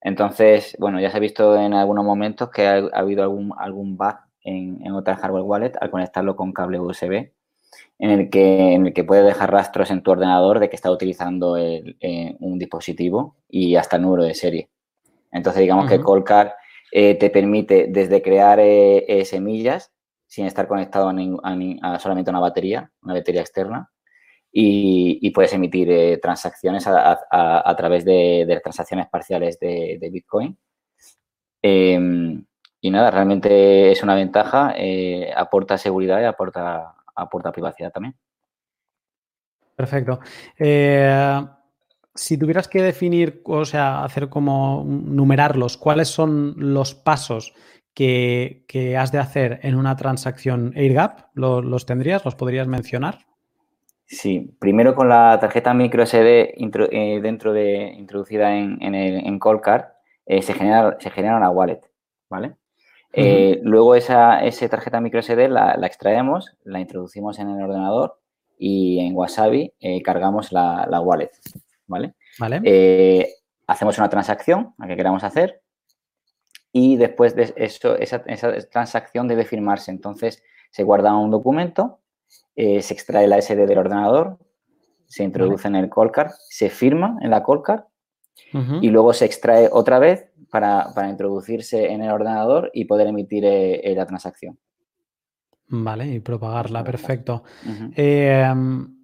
Entonces, 0.00 0.76
bueno, 0.78 1.00
ya 1.00 1.10
se 1.10 1.16
ha 1.16 1.20
visto 1.20 1.56
en 1.56 1.74
algunos 1.74 2.04
momentos 2.04 2.50
que 2.50 2.66
ha, 2.66 2.76
habido 2.92 3.22
algún, 3.22 3.52
algún 3.58 3.96
bug 3.96 4.16
en, 4.42 4.84
en 4.84 4.92
otras 4.92 5.18
hardware 5.20 5.42
wallet 5.42 5.72
al 5.80 5.90
conectarlo 5.90 6.36
con 6.36 6.52
cable 6.52 6.78
USB 6.78 7.30
en 7.98 8.10
el 8.10 8.30
que, 8.30 8.74
en 8.74 8.86
el 8.86 8.92
que 8.92 9.04
puedes 9.04 9.24
dejar 9.24 9.50
rastros 9.50 9.90
en 9.90 10.02
tu 10.02 10.10
ordenador 10.10 10.60
de 10.60 10.68
que 10.68 10.76
está 10.76 10.90
utilizando 10.90 11.56
eh, 11.56 12.36
un 12.40 12.58
dispositivo 12.58 13.36
y 13.48 13.76
hasta 13.76 13.96
el 13.96 14.02
número 14.02 14.24
de 14.24 14.34
serie. 14.34 14.68
Entonces, 15.32 15.62
digamos 15.62 15.88
que 15.88 16.00
Colcar 16.00 16.54
eh, 16.92 17.14
te 17.14 17.30
permite 17.30 17.86
desde 17.88 18.22
crear 18.22 18.58
eh, 18.60 19.24
semillas 19.24 19.92
sin 20.26 20.46
estar 20.46 20.66
conectado 20.66 21.08
a, 21.08 21.98
solamente 21.98 22.30
a 22.30 22.32
una 22.32 22.40
batería, 22.40 22.90
una 23.02 23.14
batería 23.14 23.40
externa, 23.40 23.90
y, 24.58 25.30
puedes 25.32 25.52
emitir 25.52 25.90
eh, 25.90 26.16
transacciones 26.16 26.86
a, 26.86 27.74
través 27.76 28.06
de, 28.06 28.58
transacciones 28.62 29.06
parciales 29.08 29.60
de, 29.60 30.08
Bitcoin. 30.10 30.56
Em, 31.60 32.42
y 32.80 32.90
nada, 32.90 33.10
realmente 33.10 33.92
es 33.92 34.02
una 34.02 34.14
ventaja, 34.14 34.72
eh, 34.74 35.30
aporta 35.36 35.76
seguridad 35.76 36.22
y 36.22 36.24
aporta, 36.24 36.94
aporta 37.14 37.52
privacidad 37.52 37.92
también. 37.92 38.16
Perfecto. 39.74 40.20
Eh, 40.58 41.46
si 42.14 42.38
tuvieras 42.38 42.66
que 42.66 42.80
definir, 42.80 43.42
o 43.44 43.66
sea, 43.66 44.04
hacer 44.04 44.30
como 44.30 44.84
numerarlos, 44.86 45.76
¿cuáles 45.76 46.08
son 46.08 46.54
los 46.56 46.94
pasos 46.94 47.52
que, 47.92 48.64
has 48.98 49.12
de 49.12 49.18
hacer 49.18 49.60
en 49.62 49.74
una 49.74 49.96
transacción 49.96 50.72
AirGap? 50.74 51.28
¿Los, 51.34 51.62
¿Los 51.62 51.84
tendrías? 51.84 52.24
¿Los 52.24 52.36
podrías 52.36 52.66
mencionar? 52.66 53.26
Sí, 54.06 54.54
primero 54.60 54.94
con 54.94 55.08
la 55.08 55.36
tarjeta 55.40 55.74
micro 55.74 56.06
SD 56.06 56.54
eh, 56.56 57.20
dentro 57.20 57.52
de, 57.52 57.92
introducida 57.98 58.56
en, 58.56 58.80
en, 58.80 58.94
el, 58.94 59.26
en 59.26 59.40
eh, 60.26 60.42
se, 60.42 60.54
genera, 60.54 60.96
se 61.00 61.10
genera 61.10 61.36
una 61.36 61.50
wallet, 61.50 61.80
¿vale? 62.30 62.54
Eh, 63.12 63.60
luego 63.62 63.94
esa, 63.94 64.40
tarjeta 64.70 65.00
micro 65.00 65.20
SD 65.20 65.48
la, 65.48 65.74
extraemos, 65.82 66.54
la 66.64 66.80
introducimos 66.80 67.38
en 67.40 67.50
el 67.50 67.62
ordenador 67.62 68.20
y 68.58 69.00
en 69.00 69.16
Wasabi 69.16 69.72
cargamos 70.04 70.52
la, 70.52 71.00
wallet, 71.00 71.30
¿vale? 71.86 72.14
Vale. 72.38 73.26
hacemos 73.66 73.98
una 73.98 74.08
transacción, 74.08 74.74
la 74.78 74.86
que 74.86 74.96
queramos 74.96 75.24
hacer, 75.24 75.62
y 76.70 76.96
después 76.96 77.34
de 77.34 77.54
eso, 77.56 77.96
esa, 77.96 78.22
esa 78.26 78.52
transacción 78.68 79.26
debe 79.26 79.46
firmarse. 79.46 79.90
Entonces, 79.90 80.42
se 80.70 80.82
guarda 80.82 81.16
un 81.16 81.30
documento 81.30 82.00
eh, 82.54 82.80
se 82.82 82.94
extrae 82.94 83.28
la 83.28 83.40
SD 83.40 83.66
del 83.66 83.78
ordenador, 83.78 84.38
se 85.06 85.24
introduce 85.24 85.68
en 85.68 85.76
el 85.76 85.90
call 85.90 86.10
se 86.48 86.68
firma 86.68 87.16
en 87.20 87.30
la 87.30 87.42
call 87.42 87.84
y 88.80 88.90
luego 88.90 89.12
se 89.12 89.24
extrae 89.24 89.68
otra 89.70 89.98
vez 89.98 90.30
para, 90.50 91.08
introducirse 91.08 91.92
en 91.92 92.02
el 92.02 92.10
ordenador 92.10 92.70
y 92.72 92.84
poder 92.84 93.08
emitir 93.08 93.44
eh, 93.44 93.80
eh, 93.82 93.94
la 93.94 94.06
transacción. 94.06 94.58
Vale, 95.68 96.06
y 96.06 96.20
propagarla, 96.20 96.84
perfecto. 96.84 97.42
Em, 97.96 98.96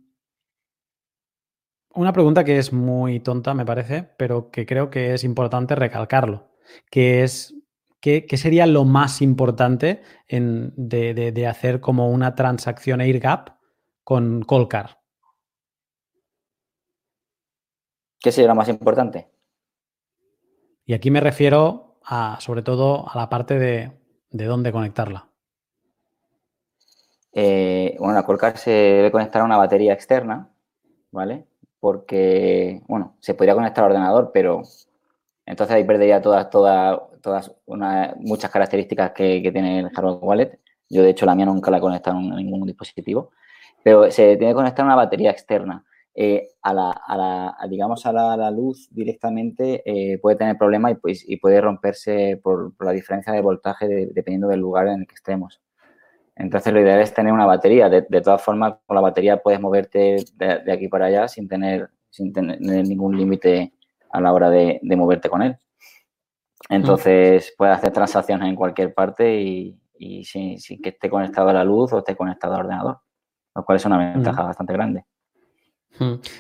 una 1.95 2.13
pregunta 2.13 2.45
que 2.45 2.59
es 2.59 2.73
muy 2.73 3.21
tonta, 3.21 3.53
me 3.53 3.67
parece, 3.67 4.09
pero 4.17 4.51
que 4.51 4.65
creo 4.65 4.89
que 4.89 5.15
es 5.15 5.25
importante 5.25 5.75
recalcarlo, 5.75 6.51
que 6.91 7.25
es 7.25 7.55
¿qué, 8.03 8.37
sería 8.37 8.67
lo 8.67 8.85
más 8.85 9.23
importante 9.23 10.03
de, 10.29 11.47
hacer 11.49 11.81
como 11.81 12.11
una 12.11 12.35
transacción 12.35 13.01
AirGap 13.01 13.51
con 14.05 14.43
Colcar? 14.43 14.99
¿Qué 18.21 18.33
sería 18.33 18.49
lo 18.49 18.57
más 18.57 18.69
importante? 18.69 19.29
Y 20.85 20.95
aquí 20.95 21.11
me 21.11 21.21
refiero 21.21 21.99
a, 22.05 22.39
sobre 22.41 22.63
todo, 22.63 23.09
a 23.09 23.17
la 23.17 23.29
parte 23.29 23.59
de, 23.59 23.93
dónde 24.31 24.73
conectarla. 24.73 25.29
Eh, 27.33 27.97
bueno, 27.99 28.15
la 28.15 28.25
Colcar 28.25 28.59
se 28.59 28.71
debe 28.71 29.13
conectar 29.13 29.43
a 29.43 29.45
una 29.45 29.57
batería 29.57 29.93
externa, 29.93 30.51
¿vale? 31.13 31.47
Porque, 31.79 32.83
bueno, 32.89 33.17
se 33.21 33.35
podría 33.35 33.55
conectar 33.55 33.85
al 33.85 33.93
ordenador, 33.93 34.33
pero 34.35 34.63
entonces 35.47 35.77
ahí 35.77 35.85
perdería 35.85 36.21
todas, 36.21 36.51
todas, 37.23 37.53
todas 37.65 38.17
muchas 38.19 38.51
características 38.51 39.13
que, 39.13 39.51
tiene 39.53 39.81
el 39.81 39.91
hardware 39.91 40.19
wallet. 40.23 40.59
Yo, 40.91 41.03
de 41.03 41.11
hecho, 41.11 41.25
la 41.25 41.35
mía 41.35 41.47
nunca 41.47 41.71
la 41.71 41.79
he 41.79 41.81
conectado 41.81 42.19
a 42.19 42.21
ningún 42.21 42.67
dispositivo. 42.67 43.31
Pero 43.83 44.11
se 44.11 44.37
tiene 44.37 44.53
que 44.53 44.57
conectar 44.57 44.85
una 44.85 44.95
batería 44.95 45.31
externa. 45.31 45.85
Eh, 46.15 46.51
a, 46.63 46.75
la, 46.75 47.57
digamos, 47.71 48.05
a 48.05 48.13
la, 48.13 48.51
luz 48.51 48.89
directamente 48.91 49.83
eh, 49.87 50.19
puede 50.19 50.37
tener 50.37 50.59
problemas 50.59 50.93
y, 50.93 50.95
pues, 50.97 51.25
y 51.27 51.39
puede 51.39 51.61
romperse 51.61 52.39
por, 52.43 52.75
la 52.81 52.93
diferencia 52.93 53.33
de 53.33 53.41
voltaje 53.41 53.87
dependiendo 54.13 54.49
del 54.49 54.61
lugar 54.61 54.89
en 54.89 55.01
el 55.01 55.07
que 55.07 55.15
estemos. 55.15 55.63
Entonces, 56.37 56.73
lo 56.73 56.81
ideal 56.81 57.01
es 57.01 57.15
tener 57.15 57.33
una 57.33 57.47
batería. 57.47 57.89
De, 57.89 58.03
todas 58.21 58.43
formas, 58.43 58.75
con 58.87 58.95
la 58.95 59.01
batería 59.01 59.39
puedes 59.39 59.61
moverte 59.61 60.17
de, 60.35 60.73
aquí 60.73 60.89
para 60.89 61.07
allá 61.07 61.29
sin 61.29 61.49
tener, 61.49 61.91
sin 62.11 62.33
tener 62.33 62.61
ningún 62.61 63.17
límite 63.17 63.73
a 64.11 64.21
la 64.21 64.33
hora 64.33 64.51
de, 64.51 64.81
moverte 64.83 65.29
con 65.29 65.43
él. 65.43 65.57
Entonces, 66.69 67.55
puedes 67.57 67.77
hacer 67.77 67.93
transacciones 67.93 68.49
en 68.49 68.57
cualquier 68.57 68.95
parte 68.95 69.41
y, 69.41 70.25
sin, 70.25 70.59
que 70.83 70.91
esté 70.91 71.11
conectado 71.11 71.49
a 71.49 71.53
la 71.53 71.65
luz 71.65 71.93
o 71.93 71.99
esté 71.99 72.17
conectado 72.17 72.55
al 72.55 72.61
ordenador, 72.61 73.01
lo 73.55 73.65
cual 73.65 73.77
es 73.77 73.85
una 73.85 73.99
ventaja 73.99 74.43
bastante 74.43 74.73
grande. 74.73 75.05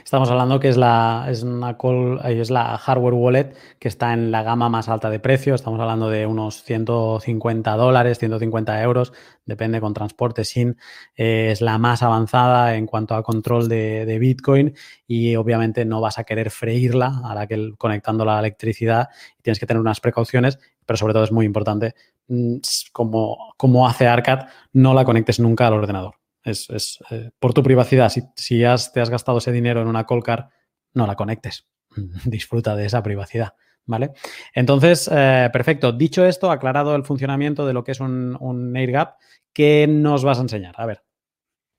Estamos 0.02 0.30
hablando 0.30 0.58
que 0.58 0.68
es 0.68 0.76
la, 0.76 1.26
es 1.28 1.42
una 1.42 1.76
es 2.24 2.50
la 2.50 2.78
hardware 2.78 3.14
wallet 3.14 3.54
que 3.78 3.88
está 3.88 4.12
en 4.14 4.30
la 4.30 4.42
gama 4.42 4.68
más 4.68 4.88
alta 4.88 5.10
de 5.10 5.20
precio. 5.20 5.54
Estamos 5.54 5.78
hablando 5.78 6.08
de 6.08 6.26
unos 6.26 6.62
150 6.64 7.76
dólares, 7.76 8.18
150 8.18 8.82
euros, 8.82 9.12
depende 9.44 9.80
con 9.80 9.92
transporte 9.92 10.44
sin. 10.44 10.78
Eh, 11.16 11.50
es 11.52 11.60
la 11.60 11.78
más 11.78 12.02
avanzada 12.02 12.76
en 12.76 12.86
cuanto 12.86 13.14
a 13.14 13.22
control 13.22 13.68
de, 13.68 14.18
Bitcoin 14.18 14.74
y 15.06 15.36
obviamente 15.36 15.84
no 15.84 16.00
vas 16.00 16.18
a 16.18 16.24
querer 16.24 16.50
freírla 16.50 17.20
a 17.24 17.34
la 17.34 17.46
que 17.46 17.72
conectando 17.76 18.24
la 18.24 18.38
electricidad. 18.38 19.08
Tienes 19.42 19.58
que 19.58 19.66
tener 19.66 19.80
unas 19.80 20.00
precauciones, 20.00 20.58
pero 20.86 20.96
sobre 20.96 21.12
todo 21.12 21.24
es 21.24 21.32
muy 21.32 21.46
importante, 21.46 21.94
mm, 22.28 22.56
como, 22.92 23.52
como 23.56 23.86
hace 23.86 24.06
Arcad, 24.06 24.46
no 24.72 24.94
la 24.94 25.04
conectes 25.04 25.40
nunca 25.40 25.66
al 25.66 25.74
ordenador. 25.74 26.21
Es, 26.44 26.98
eh, 27.10 27.30
por 27.38 27.54
tu 27.54 27.62
privacidad. 27.62 28.10
Si, 28.10 28.58
te 28.58 28.66
has 28.66 29.10
gastado 29.10 29.38
ese 29.38 29.52
dinero 29.52 29.80
en 29.80 29.88
una 29.88 30.04
Colcar, 30.04 30.48
no 30.94 31.06
la 31.06 31.16
conectes. 31.16 31.66
Disfruta 32.24 32.76
de 32.76 32.86
esa 32.86 33.02
privacidad. 33.02 33.54
¿Vale? 33.84 34.12
Entonces, 34.54 35.10
eh, 35.12 35.50
perfecto. 35.52 35.92
Dicho 35.92 36.24
esto, 36.24 36.50
aclarado 36.50 36.94
el 36.94 37.04
funcionamiento 37.04 37.66
de 37.66 37.72
lo 37.72 37.82
que 37.82 37.92
es 37.92 38.00
un, 38.00 38.36
un 38.40 38.76
AirGap, 38.76 39.16
¿qué 39.52 39.86
nos 39.88 40.24
vas 40.24 40.38
a 40.38 40.42
enseñar? 40.42 40.74
A 40.78 40.86
ver. 40.86 41.02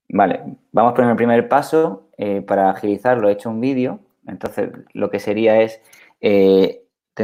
Vale, 0.10 0.44
vamos 0.74 0.94
por 0.94 1.06
el 1.06 1.16
primer 1.16 1.48
paso. 1.48 2.10
Eh, 2.18 2.42
para 2.42 2.72
agilizarlo 2.72 3.30
he 3.30 3.34
hecho 3.34 3.50
un 3.50 3.62
vídeo. 3.62 4.00
Entonces, 4.28 4.70
lo 4.94 5.10
que 5.10 5.20
sería 5.20 5.62
es, 5.62 5.82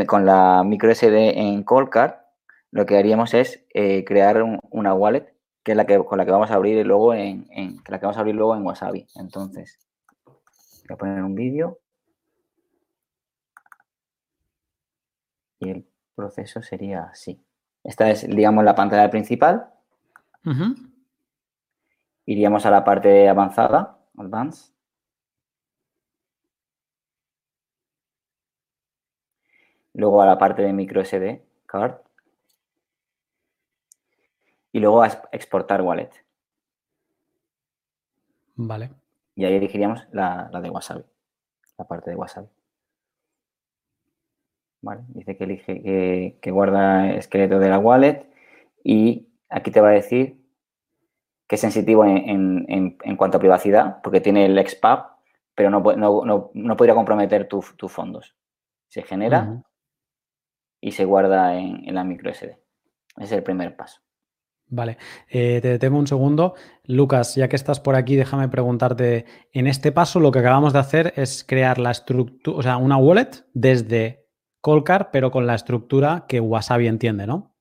con 0.08 0.25
la 0.25 0.63
micro 0.65 0.93
SD 0.93 1.39
en 1.39 1.63
Colcar, 1.63 2.30
lo 2.71 2.86
que 2.86 2.97
haríamos 2.97 3.34
es 3.34 3.65
crear 4.06 4.43
una 4.71 4.93
wallet 4.93 5.34
que 5.69 5.73
es 5.73 5.77
la 5.77 5.86
que 5.86 6.03
con 6.03 6.17
la 6.17 6.25
que 6.25 6.32
vamos 6.32 6.49
a 6.49 6.55
abrir 6.55 6.84
luego 6.84 7.13
en, 7.13 7.45
la 7.88 7.99
que 7.99 8.05
vamos 8.08 8.17
a 8.17 8.21
abrir 8.21 8.34
luego 8.34 8.55
en 8.55 8.65
Wasabi. 8.65 9.05
Entonces, 9.13 9.77
voy 10.25 10.95
a 10.95 10.97
poner 10.97 11.21
un 11.21 11.36
vídeo. 11.36 11.77
Y 15.60 15.69
el 15.69 15.88
proceso 16.15 16.63
sería 16.63 17.03
así. 17.03 17.39
Esta 17.84 18.10
es, 18.10 18.27
digamos, 18.27 18.63
la 18.63 18.73
pantalla 18.73 19.12
principal. 19.12 19.69
Iríamos 22.25 22.65
a 22.65 22.71
la 22.71 22.84
parte 22.84 23.29
avanzada, 23.29 23.99
Advanced. 24.17 24.73
Luego 29.93 30.23
a 30.23 30.25
la 30.25 30.39
parte 30.39 30.63
de 30.63 30.73
micro 30.73 31.05
SD, 31.05 31.45
card 31.67 32.09
y 34.71 34.79
luego 34.79 35.01
a 35.01 35.08
exportar 35.32 35.82
wallet. 35.82 36.12
Vale. 38.55 38.91
Y 39.36 39.45
ahí 39.45 39.55
elegiríamos 39.55 40.05
la, 40.12 40.49
de 40.62 40.69
Wasabi, 40.69 41.03
la 41.77 41.88
parte 41.88 42.10
de 42.10 42.15
Wasabi. 42.15 42.47
Vale, 44.82 45.03
dice 45.10 45.38
que 45.38 45.43
elige 45.43 46.38
que, 46.41 46.51
guarda 46.51 47.12
esqueleto 47.12 47.60
de 47.60 47.69
la 47.69 47.79
wallet 47.79 48.29
y 48.84 49.27
aquí 49.49 49.71
te 49.71 49.82
va 49.82 49.89
a 49.89 49.93
decir 49.93 50.38
que 51.47 51.55
es 51.55 51.62
sensitivo 51.62 52.05
en, 52.05 52.97
cuanto 53.17 53.38
a 53.38 53.39
privacidad, 53.39 54.01
porque 54.01 54.21
tiene 54.21 54.45
el 54.45 54.67
XPAP, 54.67 55.19
pero 55.55 55.69
no, 55.69 56.51
no, 56.53 56.78
podría 56.78 56.95
comprometer 56.95 57.47
tus 57.47 57.91
fondos. 57.91 58.36
Se 58.88 59.03
genera 59.03 59.63
y 60.82 60.91
se 60.91 61.05
guarda 61.05 61.57
en, 61.57 61.93
la 61.93 62.03
micro 62.03 62.34
SD. 62.34 62.57
Ese 63.17 63.24
es 63.24 63.32
el 63.32 63.43
primer 63.43 63.76
paso. 63.76 64.01
Vale, 64.72 64.99
eh, 65.28 65.59
te 65.61 65.67
detengo 65.70 65.97
un 65.97 66.05
segundo. 66.05 66.53
Lucas, 66.84 67.34
ya 67.36 67.47
que 67.47 67.55
estás 67.55 67.80
por 67.80 67.95
aquí, 67.95 68.15
déjame 68.15 68.49
preguntarte, 68.49 69.26
en 69.51 69.65
este 69.65 69.91
paso 69.91 70.20
lo 70.20 70.32
que 70.32 70.39
acabamos 70.39 70.74
de 70.74 70.80
hacer 70.80 71.13
es 71.15 71.43
crear 71.43 71.80
la 71.80 71.89
estructura, 71.89 72.57
o 72.57 72.61
sea, 72.61 72.78
una 72.78 72.97
wallet 72.97 73.45
desde 73.53 74.28
Colcar, 74.61 75.09
pero 75.11 75.32
con 75.32 75.47
la 75.47 75.55
estructura 75.55 76.26
que 76.28 76.39
Wasabi 76.39 76.88
entiende, 76.88 77.26
¿no? 77.26 77.55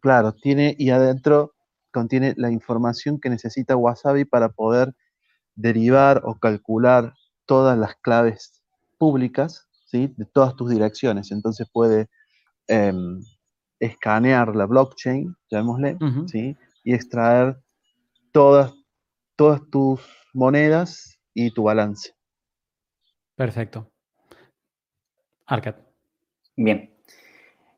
Claro, 0.00 0.32
tiene 0.32 0.74
y 0.78 0.90
adentro 0.90 1.54
contiene 1.90 2.32
la 2.36 2.50
información 2.50 3.20
que 3.20 3.28
necesita 3.28 3.76
Wasabi 3.76 4.24
para 4.24 4.50
poder 4.50 4.94
derivar 5.54 6.22
o 6.24 6.38
calcular 6.38 7.12
todas 7.44 7.76
las 7.76 7.96
claves 7.96 8.62
públicas, 8.96 9.68
¿sí? 9.86 10.14
De 10.16 10.24
todas 10.24 10.56
tus 10.56 10.70
direcciones. 10.70 11.30
Entonces 11.30 11.68
puede... 11.70 12.08
Em, 12.68 13.20
escanear 13.80 14.54
la 14.54 14.66
blockchain, 14.66 15.34
llamémosle, 15.50 15.96
¿sí? 16.26 16.56
y 16.84 16.94
extraer 16.94 17.56
todas 18.32 18.74
todas 19.38 19.60
tus 19.70 20.00
monedas 20.34 21.16
y 21.32 21.52
tu 21.52 21.62
balance. 21.62 22.12
Perfecto. 23.36 23.88
Arcad. 25.46 25.76
Bien. 26.56 26.92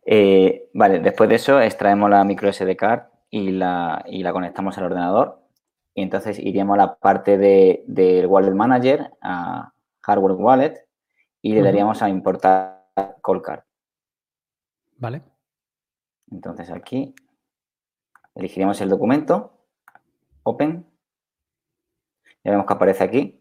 Eh, 0.06 0.70
vale, 0.72 1.00
después 1.00 1.28
de 1.28 1.36
eso 1.36 1.60
extraemos 1.60 2.08
la 2.08 2.24
micro 2.24 2.50
SD 2.50 2.76
card 2.76 3.02
y 3.28 3.50
la, 3.50 4.02
y 4.08 4.22
la 4.22 4.32
conectamos 4.32 4.78
al 4.78 4.84
ordenador. 4.84 5.42
Y 5.94 6.02
entonces 6.02 6.38
iríamos 6.38 6.74
a 6.74 6.78
la 6.78 6.96
parte 6.96 7.36
del 7.36 7.82
de, 7.86 8.26
Wallet 8.26 8.54
Manager, 8.54 9.10
a 9.20 9.74
Hardware 10.00 10.36
Wallet, 10.36 10.86
y 11.42 11.52
le 11.52 11.62
daríamos 11.62 12.00
a 12.00 12.08
importar 12.08 12.86
Card. 13.44 13.60
Vale. 14.96 15.22
Entonces 16.30 16.70
aquí 16.70 17.14
elegiríamos 18.34 18.80
el 18.80 18.88
documento, 18.88 19.52
Open, 20.42 20.86
ya 22.44 22.52
vemos 22.52 22.66
que 22.66 22.72
aparece 22.72 23.04
aquí, 23.04 23.40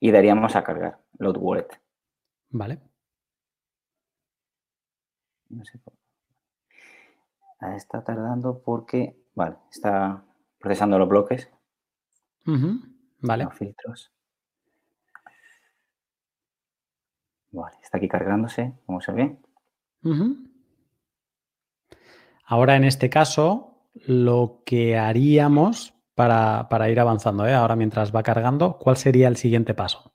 y 0.00 0.10
daríamos 0.10 0.54
a 0.54 0.62
cargar, 0.62 1.00
Load 1.18 1.36
Wallet. 1.38 1.68
Vale. 2.50 2.80
No 5.48 5.64
sé 5.64 5.80
ah, 7.60 7.74
Está 7.74 8.04
tardando 8.04 8.62
porque, 8.62 9.16
vale, 9.34 9.56
está 9.70 10.24
procesando 10.58 10.98
los 10.98 11.08
bloques. 11.08 11.50
Vale. 13.20 13.44
Los 13.44 13.54
filtros. 13.54 14.12
Vale, 17.50 17.76
está 17.82 17.98
aquí 17.98 18.08
cargándose, 18.08 18.74
como 18.86 19.00
se 19.00 19.12
ve. 19.12 19.38
Ahora, 22.50 22.76
en 22.76 22.84
este 22.84 23.10
caso, 23.10 23.74
lo 24.06 24.62
que 24.64 24.96
haríamos 24.96 25.92
para, 26.14 26.88
ir 26.88 26.98
avanzando, 26.98 27.46
¿eh? 27.46 27.52
ahora 27.52 27.76
mientras 27.76 28.14
va 28.14 28.22
cargando, 28.22 28.78
¿cuál 28.78 28.96
sería 28.96 29.28
el 29.28 29.36
siguiente 29.36 29.74
paso? 29.74 30.12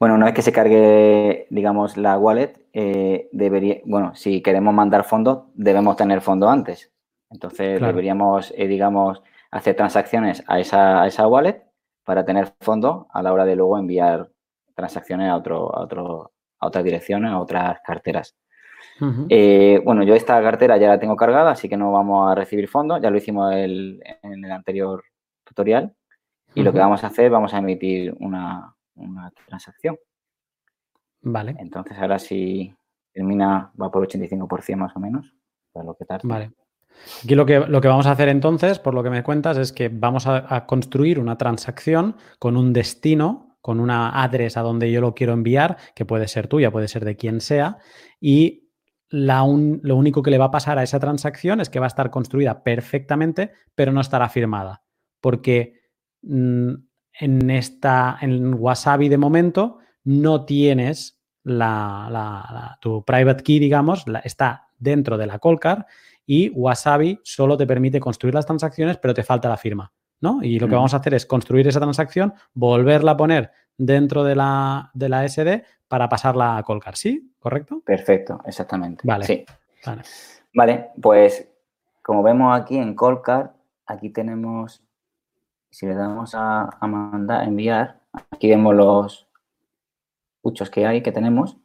Bueno, 0.00 0.16
una 0.16 0.26
vez 0.26 0.34
que 0.34 0.42
se 0.42 0.50
cargue, 0.50 1.46
digamos, 1.48 1.96
la 1.96 2.18
wallet, 2.18 2.66
eh, 2.72 3.28
debería, 3.30 3.76
bueno, 3.84 4.16
si 4.16 4.42
queremos 4.42 4.74
mandar 4.74 5.04
fondos, 5.04 5.44
debemos 5.54 5.94
tener 5.94 6.22
fondo 6.22 6.50
antes. 6.50 6.90
Entonces, 7.30 7.80
deberíamos, 7.80 8.52
eh, 8.56 8.66
digamos, 8.66 9.22
hacer 9.52 9.76
transacciones 9.76 10.42
a 10.48 10.58
esa, 10.58 11.02
a 11.02 11.06
esa 11.06 11.28
wallet 11.28 11.62
para 12.04 12.24
tener 12.24 12.52
fondo 12.60 13.06
a 13.12 13.22
la 13.22 13.32
hora 13.32 13.44
de 13.44 13.54
luego 13.54 13.78
enviar 13.78 14.28
transacciones 14.74 15.30
a, 15.30 15.36
otro, 15.36 15.72
a, 15.72 15.82
otro, 15.82 16.32
a 16.58 16.66
otras 16.66 16.82
direcciones, 16.82 17.30
a 17.30 17.38
otras 17.38 17.78
carteras. 17.86 18.34
Eh, 19.28 19.80
bueno, 19.84 20.02
yo 20.02 20.14
esta 20.14 20.40
cartera 20.42 20.76
ya 20.76 20.88
la 20.88 20.98
tengo 20.98 21.16
cargada, 21.16 21.52
así 21.52 21.68
que 21.68 21.76
no 21.76 21.92
vamos 21.92 22.30
a 22.30 22.34
recibir 22.34 22.68
fondos. 22.68 23.00
Ya 23.00 23.10
lo 23.10 23.16
hicimos 23.18 23.52
en 23.54 24.00
el 24.22 24.52
anterior 24.52 25.02
tutorial. 25.44 25.94
Y 26.54 26.62
lo 26.62 26.72
que 26.72 26.78
vamos 26.78 27.04
a 27.04 27.08
hacer, 27.08 27.30
vamos 27.30 27.54
a 27.54 27.58
emitir 27.58 28.14
una, 28.18 28.74
transacción. 29.46 29.96
Vale. 31.22 31.54
Entonces, 31.58 31.96
ahora 31.98 32.18
si 32.18 32.74
termina, 33.12 33.72
va 33.80 33.90
por 33.90 34.06
85% 34.06 34.76
más 34.76 34.96
o 34.96 35.00
menos, 35.00 35.32
para 35.72 35.84
lo 35.84 35.94
que 35.94 36.04
tarda. 36.04 36.22
Vale. 36.24 36.50
Aquí 37.24 37.34
lo 37.34 37.46
que, 37.46 37.60
lo 37.60 37.80
que 37.80 37.88
vamos 37.88 38.06
a 38.06 38.12
hacer 38.12 38.28
entonces, 38.28 38.78
por 38.78 38.94
lo 38.94 39.02
que 39.02 39.10
me 39.10 39.22
cuentas, 39.22 39.56
es 39.58 39.72
que 39.72 39.88
vamos 39.88 40.26
a, 40.26 40.66
construir 40.66 41.18
una 41.18 41.38
transacción 41.38 42.16
con 42.38 42.56
un 42.56 42.72
destino, 42.72 43.56
con 43.60 43.80
una 43.80 44.22
address 44.22 44.56
a 44.56 44.62
donde 44.62 44.90
yo 44.90 45.00
lo 45.00 45.14
quiero 45.14 45.32
enviar, 45.32 45.76
que 45.94 46.04
puede 46.04 46.26
ser 46.28 46.48
tuya, 46.48 46.70
puede 46.70 46.88
ser 46.88 47.04
de 47.04 47.16
quien 47.16 47.40
sea, 47.40 47.78
y 48.20 48.69
la 49.10 49.40
lo 49.40 49.96
único 49.96 50.22
que 50.22 50.30
le 50.30 50.38
va 50.38 50.46
a 50.46 50.50
pasar 50.50 50.78
a 50.78 50.84
esa 50.84 51.00
transacción 51.00 51.60
es 51.60 51.68
que 51.68 51.80
va 51.80 51.86
a 51.86 51.88
estar 51.88 52.10
construida 52.10 52.62
perfectamente, 52.62 53.52
pero 53.74 53.92
no 53.92 54.00
estará 54.00 54.28
firmada. 54.28 54.82
Porque 55.20 55.80
mm, 56.22 56.72
en, 57.20 57.50
esta, 57.50 58.18
en 58.20 58.54
Wasabi 58.54 59.08
de 59.08 59.18
momento 59.18 59.78
no 60.04 60.44
tienes 60.44 61.20
la, 61.42 62.78
tu 62.80 63.04
private 63.04 63.42
key, 63.42 63.58
digamos, 63.58 64.04
está 64.24 64.68
dentro 64.78 65.18
de 65.18 65.26
la 65.26 65.38
call 65.38 65.84
y 66.24 66.50
Wasabi 66.50 67.20
solo 67.24 67.56
te 67.56 67.66
permite 67.66 67.98
construir 67.98 68.34
las 68.34 68.46
transacciones, 68.46 68.98
pero 68.98 69.12
te 69.12 69.24
falta 69.24 69.48
la 69.48 69.56
firma. 69.56 69.92
¿no? 70.20 70.42
Y 70.42 70.58
lo 70.58 70.68
que 70.68 70.74
vamos 70.74 70.94
a 70.94 70.98
hacer 70.98 71.14
es 71.14 71.26
construir 71.26 71.66
esa 71.66 71.80
transacción, 71.80 72.34
volverla 72.52 73.12
a 73.12 73.16
poner 73.16 73.50
dentro 73.76 74.22
de 74.22 74.36
la, 74.36 74.90
de 74.94 75.08
la 75.08 75.26
SD 75.26 75.64
para 75.90 76.08
pasarla 76.08 76.56
a 76.56 76.62
Colcar. 76.62 76.96
¿Sí? 76.96 77.34
¿Correcto? 77.38 77.82
Perfecto, 77.84 78.40
exactamente. 78.46 79.02
Vale. 79.04 79.24
Sí. 79.24 79.44
Vale. 80.54 80.90
pues 81.00 81.48
como 82.02 82.22
vemos 82.22 82.58
aquí 82.58 82.76
en 82.76 82.94
Colcar, 82.94 83.52
aquí 83.86 84.10
tenemos, 84.10 84.82
si 85.70 85.86
le 85.86 85.94
damos 85.94 86.34
a, 86.34 86.70
mandar, 86.80 87.46
enviar, 87.46 88.00
aquí 88.30 88.48
vemos 88.48 88.74
los 88.74 89.28
muchos 90.42 90.70
que 90.70 90.86
hay, 90.86 91.02
que 91.02 91.12
tenemos. 91.12 91.58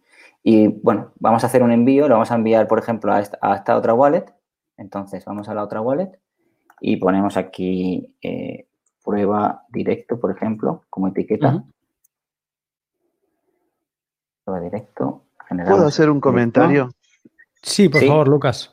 Y 0.43 0.67
bueno, 0.67 1.11
vamos 1.19 1.43
a 1.43 1.47
hacer 1.47 1.63
un 1.63 1.71
envío, 1.71 2.07
lo 2.07 2.15
vamos 2.15 2.32
a 2.32 2.36
enviar, 2.36 2.67
por 2.67 2.80
ejemplo, 2.80 3.13
a 3.13 3.21
esta 3.21 3.78
otra 3.78 3.93
wallet 3.93 4.26
entonces, 4.78 5.23
vamos 5.26 5.47
a 5.49 5.53
la 5.53 5.63
otra 5.63 5.82
wallet 5.82 6.19
y 6.82 6.97
ponemos 6.97 7.38
aquí 7.38 8.13
eh, 8.21 8.67
prueba 9.03 9.65
directo, 9.69 10.19
por 10.19 10.32
ejemplo, 10.32 10.84
como 10.89 11.07
etiqueta. 11.07 11.63
Directo. 14.45 15.25
¿Puedo 15.49 15.87
hacer 15.87 16.09
un 16.09 16.21
comentario? 16.21 16.91
Sí, 17.63 17.89
por 17.89 18.05
favor, 18.05 18.27
Lucas. 18.27 18.71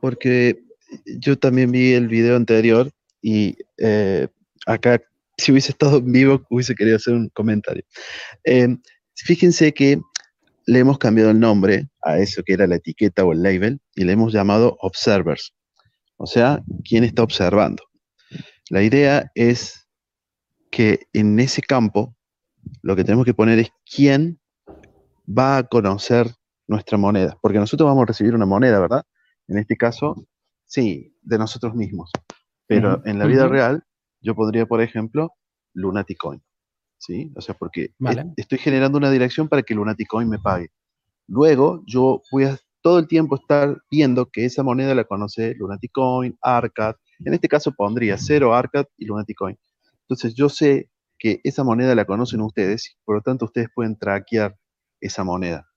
Porque 0.00 0.62
yo 1.06 1.38
también 1.38 1.72
vi 1.72 1.94
el 1.94 2.08
video 2.08 2.36
anterior 2.36 2.90
y 3.22 3.56
eh, 3.78 4.28
acá, 4.66 5.00
si 5.36 5.50
hubiese 5.52 5.72
estado 5.72 5.98
en 5.98 6.12
vivo, 6.12 6.42
hubiese 6.50 6.74
querido 6.74 6.96
hacer 6.96 7.14
un 7.14 7.30
comentario. 7.30 7.84
Eh, 8.44 8.76
fíjense 9.14 9.72
que 9.72 10.00
le 10.66 10.78
hemos 10.78 10.98
cambiado 10.98 11.30
el 11.30 11.40
nombre 11.40 11.88
a 12.02 12.18
eso 12.18 12.42
que 12.42 12.52
era 12.52 12.66
la 12.66 12.76
etiqueta 12.76 13.24
o 13.24 13.32
el 13.32 13.42
label 13.42 13.80
y 13.94 14.04
le 14.04 14.12
hemos 14.12 14.32
llamado 14.32 14.76
observers, 14.82 15.54
o 16.18 16.26
sea, 16.26 16.62
quién 16.84 17.04
está 17.04 17.22
observando. 17.22 17.82
La 18.68 18.82
idea 18.82 19.30
es 19.34 19.88
que 20.70 21.06
en 21.14 21.40
ese 21.40 21.62
campo 21.62 22.14
lo 22.82 22.94
que 22.94 23.04
tenemos 23.04 23.24
que 23.24 23.32
poner 23.32 23.58
es 23.58 23.70
quién 23.90 24.38
va 25.28 25.58
a 25.58 25.62
conocer 25.64 26.34
nuestra 26.66 26.98
moneda, 26.98 27.36
porque 27.40 27.58
nosotros 27.58 27.86
vamos 27.86 28.02
a 28.02 28.06
recibir 28.06 28.34
una 28.34 28.46
moneda, 28.46 28.78
¿verdad? 28.78 29.04
En 29.46 29.58
este 29.58 29.76
caso, 29.76 30.26
sí, 30.66 31.16
de 31.22 31.38
nosotros 31.38 31.74
mismos. 31.74 32.10
Pero 32.66 33.00
en 33.06 33.18
la 33.18 33.24
vida 33.24 33.48
real, 33.48 33.84
yo 34.20 34.34
podría, 34.34 34.66
por 34.66 34.82
ejemplo, 34.82 35.32
Lunaticoin. 35.72 36.42
¿sí? 36.98 37.32
O 37.36 37.40
sea, 37.40 37.54
porque 37.54 37.94
estoy 38.36 38.58
generando 38.58 38.98
una 38.98 39.10
dirección 39.10 39.48
para 39.48 39.62
que 39.62 39.74
Lunaticoin 39.74 40.28
me 40.28 40.38
pague. 40.38 40.68
Luego, 41.26 41.82
yo 41.86 42.22
voy 42.30 42.44
a 42.44 42.58
todo 42.82 42.98
el 42.98 43.08
tiempo 43.08 43.36
estar 43.36 43.82
viendo 43.90 44.26
que 44.26 44.44
esa 44.44 44.62
moneda 44.62 44.94
la 44.94 45.04
conoce 45.04 45.54
Lunaticoin, 45.54 46.36
Arcad. 46.42 46.96
En 47.20 47.34
este 47.34 47.48
caso 47.48 47.72
pondría 47.72 48.18
cero 48.18 48.54
Arcad 48.54 48.86
y 48.96 49.06
Lunaticoin. 49.06 49.56
Entonces, 50.02 50.34
yo 50.34 50.48
sé 50.48 50.90
que 51.18 51.40
esa 51.44 51.64
moneda 51.64 51.94
la 51.94 52.04
conocen 52.04 52.40
ustedes, 52.40 52.96
por 53.04 53.16
lo 53.16 53.22
tanto, 53.22 53.46
ustedes 53.46 53.68
pueden 53.74 53.98
traquear 53.98 54.56
esa 55.00 55.24
moneda. 55.24 55.68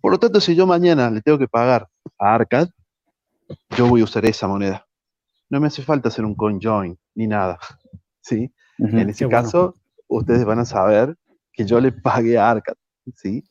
Por 0.00 0.12
lo 0.12 0.18
tanto, 0.18 0.40
si 0.40 0.54
yo 0.54 0.66
mañana 0.66 1.10
le 1.10 1.20
tengo 1.20 1.38
que 1.38 1.48
pagar 1.48 1.88
a 2.18 2.34
Arcad, 2.34 2.68
yo 3.76 3.88
voy 3.88 4.00
a 4.00 4.04
usar 4.04 4.24
esa 4.26 4.48
moneda. 4.48 4.86
No 5.48 5.60
me 5.60 5.68
hace 5.68 5.82
falta 5.82 6.08
hacer 6.08 6.24
un 6.24 6.34
conjoin 6.34 6.98
ni 7.14 7.26
nada. 7.26 7.58
¿sí? 8.22 8.52
En 8.78 9.10
ese 9.10 9.28
caso, 9.28 9.76
ustedes 10.08 10.44
van 10.44 10.60
a 10.60 10.64
saber 10.64 11.16
que 11.52 11.64
yo 11.64 11.80
le 11.80 11.92
pagué 11.92 12.38
a 12.38 12.50
Arcad, 12.50 12.74
¿sí? 13.14 13.44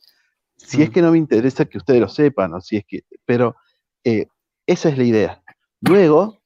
Si 0.58 0.82
es 0.82 0.90
que 0.90 1.02
no 1.02 1.12
me 1.12 1.18
interesa 1.18 1.66
que 1.66 1.78
ustedes 1.78 2.02
lo 2.02 2.10
sepan, 2.10 2.54
o 2.54 2.62
si 2.62 2.78
es 2.78 2.86
que, 2.86 3.04
pero 3.26 3.56
eh, 4.04 4.28
esa 4.66 4.90
es 4.90 4.98
la 4.98 5.04
idea. 5.04 5.44
Luego, 5.82 6.42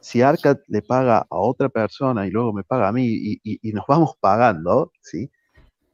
si 0.00 0.22
Arcad 0.22 0.58
le 0.68 0.82
paga 0.82 1.18
a 1.18 1.36
otra 1.36 1.68
persona 1.68 2.26
y 2.26 2.30
luego 2.30 2.52
me 2.52 2.62
paga 2.62 2.88
a 2.88 2.92
mí 2.92 3.38
y, 3.42 3.72
nos 3.72 3.84
vamos 3.88 4.14
pagando, 4.20 4.92
¿sí? 5.00 5.30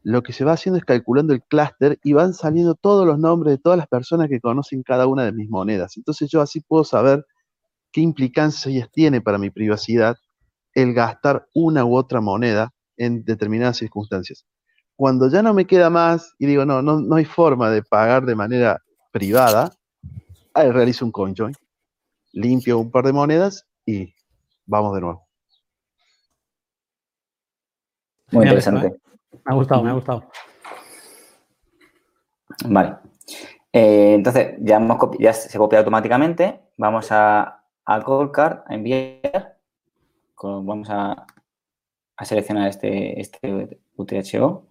Lo 0.02 0.22
que 0.22 0.32
se 0.32 0.44
va 0.44 0.52
haciendo 0.52 0.78
es 0.78 0.84
calculando 0.84 1.32
el 1.32 1.42
clúster 1.42 1.98
y 2.02 2.12
van 2.12 2.34
saliendo 2.34 2.74
todos 2.74 3.06
los 3.06 3.18
nombres 3.18 3.54
de 3.54 3.58
todas 3.58 3.78
las 3.78 3.86
personas 3.86 4.28
que 4.28 4.40
conocen 4.40 4.82
cada 4.82 5.06
una 5.06 5.24
de 5.24 5.32
mis 5.32 5.48
monedas. 5.48 5.96
Entonces 5.96 6.28
yo 6.30 6.40
así 6.40 6.60
puedo 6.60 6.84
saber 6.84 7.24
qué 7.92 8.00
implicancias 8.00 8.90
tiene 8.90 9.20
para 9.20 9.38
mi 9.38 9.50
privacidad 9.50 10.16
el 10.74 10.94
gastar 10.94 11.46
una 11.54 11.84
u 11.84 11.96
otra 11.96 12.20
moneda 12.20 12.72
en 12.96 13.24
determinadas 13.24 13.76
circunstancias. 13.76 14.44
Cuando 14.96 15.28
ya 15.28 15.42
no 15.42 15.54
me 15.54 15.66
queda 15.66 15.90
más 15.90 16.34
y 16.38 16.46
digo, 16.46 16.64
no, 16.64 16.82
no, 16.82 17.00
no 17.00 17.16
hay 17.16 17.24
forma 17.24 17.70
de 17.70 17.82
pagar 17.82 18.24
de 18.26 18.34
manera 18.34 18.82
privada, 19.10 19.72
ahí 20.54 20.70
realizo 20.70 21.04
un 21.04 21.12
conjoin, 21.12 21.54
limpio 22.32 22.78
un 22.78 22.90
par 22.90 23.04
de 23.04 23.12
monedas 23.12 23.66
y 23.86 24.14
vamos 24.66 24.94
de 24.94 25.00
nuevo. 25.00 25.28
Muy 28.32 28.44
interesante. 28.44 28.98
Me 29.32 29.52
ha 29.52 29.54
gustado, 29.54 29.82
me 29.82 29.90
ha 29.90 29.94
gustado. 29.94 30.30
Vale. 32.66 32.96
Eh, 33.72 34.14
entonces, 34.14 34.56
ya, 34.60 34.76
hemos 34.76 34.98
ya 35.18 35.32
se 35.32 35.58
copia 35.58 35.78
automáticamente. 35.78 36.60
Vamos 36.76 37.10
a, 37.10 37.64
a 37.84 38.02
Callcard, 38.02 38.64
a 38.66 38.74
enviar. 38.74 39.58
Vamos 40.42 40.90
a 40.90 41.26
a 42.16 42.24
seleccionar 42.24 42.68
este, 42.68 43.20
este 43.20 43.80
UTHO. 43.96 44.66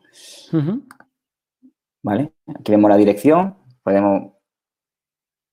¿Vale? 2.04 2.34
Aquí 2.48 2.72
vemos 2.72 2.90
la 2.90 2.98
dirección, 2.98 3.58
podemos, 3.84 4.34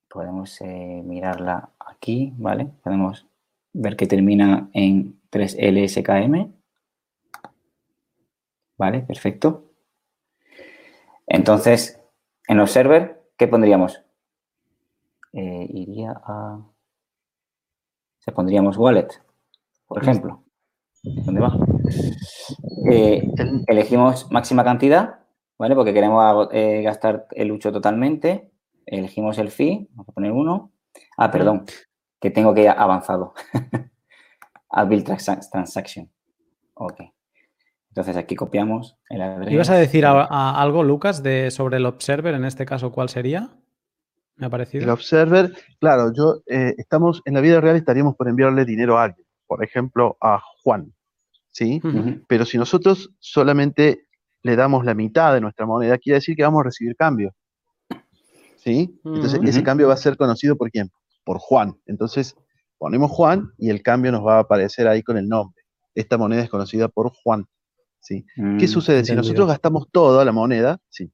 podemos 0.09 0.61
eh, 0.63 1.03
mirarla 1.05 1.71
aquí, 1.79 2.33
¿vale? 2.39 2.71
Podemos 2.83 3.27
ver 3.73 3.97
que 3.97 4.07
termina 4.07 4.71
en 4.73 5.21
3LSKM. 5.31 6.53
¿Vale? 8.79 9.01
Perfecto. 9.01 9.65
Entonces, 11.27 12.01
en 12.47 12.57
los 12.57 12.71
servers, 12.71 13.17
¿qué 13.37 13.49
pondríamos? 13.49 14.03
Eh, 15.33 15.67
iría 15.71 16.13
a... 16.25 16.61
Se 18.21 18.33
pondríamos 18.33 18.77
wallet, 18.79 19.09
por 19.87 20.03
ejemplo. 20.03 20.45
¿Dónde 21.03 21.41
va? 21.41 21.57
Eh, 22.91 23.29
elegimos 23.67 24.31
máxima 24.31 24.65
cantidad, 24.65 25.21
¿vale? 25.59 25.75
Porque 25.75 25.95
queremos 25.95 26.49
eh, 26.53 26.83
gastar 26.83 27.27
el 27.33 27.53
ucho 27.53 27.73
totalmente. 27.73 28.51
Elegimos 28.87 29.39
el 29.39 29.51
fee, 29.51 29.89
vamos 29.91 30.09
a 30.09 30.13
poner 30.13 30.33
uno. 30.33 30.73
Ah, 31.17 31.31
perdón, 31.31 31.65
que 32.21 32.31
tengo 32.31 32.55
que 32.55 32.63
ir 32.63 32.71
avanzado. 32.71 33.35
a 34.71 34.85
build 34.85 35.05
transaction. 35.05 36.11
Ok. 36.75 37.01
Entonces 37.99 38.17
aquí 38.17 38.37
copiamos 38.37 38.97
el 39.11 39.21
adres. 39.21 39.53
¿Ibas 39.53 39.71
a 39.71 39.75
decir 39.75 40.07
algo, 40.07 40.85
Lucas, 40.85 41.21
de, 41.25 41.51
sobre 41.51 41.79
el 41.79 41.87
observer? 41.87 42.33
En 42.33 42.45
este 42.45 42.65
caso, 42.65 42.93
¿cuál 42.93 43.09
sería? 43.09 43.51
Me 44.37 44.47
ha 44.47 44.51
parecido. 44.51 44.85
El 44.85 44.91
observer, 44.91 45.53
claro, 45.81 46.13
yo 46.17 46.43
eh, 46.47 46.77
estamos 46.79 47.21
en 47.25 47.35
la 47.35 47.41
vida 47.41 47.61
real 47.61 47.75
estaríamos 47.75 48.15
por 48.15 48.29
enviarle 48.29 48.65
dinero 48.65 48.99
a 48.99 49.03
alguien, 49.03 49.27
por 49.49 49.65
ejemplo, 49.65 50.17
a 50.21 50.41
Juan, 50.63 50.95
¿sí? 51.51 51.83
Pero 52.29 52.45
si 52.45 52.57
nosotros 52.57 53.11
solamente 53.19 54.07
le 54.45 54.55
damos 54.55 54.85
la 54.85 54.95
mitad 54.95 55.35
de 55.35 55.41
nuestra 55.41 55.67
moneda, 55.67 55.99
quiere 55.99 56.19
decir 56.19 56.37
que 56.37 56.45
vamos 56.45 56.61
a 56.61 56.65
recibir 56.67 56.95
cambio. 56.95 57.35
¿Sí? 58.59 58.97
Entonces, 59.05 59.41
ese 59.43 59.65
cambio 59.65 59.89
va 59.89 59.95
a 59.95 59.97
ser 59.97 60.17
conocido 60.17 60.55
por 60.57 60.71
quién? 60.71 60.89
Por 61.25 61.39
Juan. 61.39 61.75
Entonces, 61.87 62.37
ponemos 62.79 63.11
Juan 63.11 63.51
y 63.59 63.71
el 63.71 63.83
cambio 63.83 64.13
nos 64.13 64.25
va 64.25 64.37
a 64.37 64.41
aparecer 64.43 64.87
ahí 64.87 65.03
con 65.03 65.17
el 65.17 65.29
nombre. 65.29 65.65
Esta 65.97 66.17
moneda 66.17 66.45
es 66.45 66.49
conocida 66.49 66.87
por 66.87 67.11
Juan. 67.25 67.45
¿Sí? 68.01 68.25
¿Qué 68.35 68.67
mm, 68.67 68.69
sucede? 68.69 69.05
Si 69.05 69.15
nosotros 69.15 69.49
gastamos 69.49 69.89
toda 69.91 70.25
la 70.25 70.33
moneda, 70.33 70.81
si, 70.89 71.11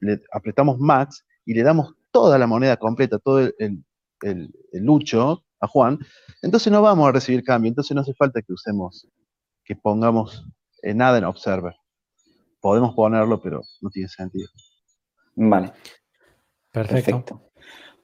le 0.00 0.20
apretamos 0.32 0.78
max 0.78 1.24
y 1.44 1.54
le 1.54 1.62
damos 1.62 1.94
toda 2.10 2.38
la 2.38 2.46
moneda 2.46 2.76
completa, 2.76 3.18
todo 3.18 3.40
el, 3.40 3.84
lucho 4.72 5.44
a 5.60 5.66
Juan, 5.66 5.98
entonces 6.42 6.72
no 6.72 6.82
vamos 6.82 7.08
a 7.08 7.12
recibir 7.12 7.42
cambio, 7.44 7.68
entonces 7.68 7.94
no 7.94 8.00
hace 8.00 8.14
falta 8.14 8.42
que 8.42 8.52
usemos, 8.52 9.08
que 9.64 9.76
pongamos 9.76 10.46
eh, 10.82 10.94
nada 10.94 11.18
en 11.18 11.24
Observer. 11.24 11.74
Podemos 12.60 12.94
ponerlo, 12.94 13.40
pero 13.40 13.62
no 13.80 13.90
tiene 13.90 14.08
sentido. 14.08 14.48
Vale. 15.34 15.72
Perfecto. 16.70 17.52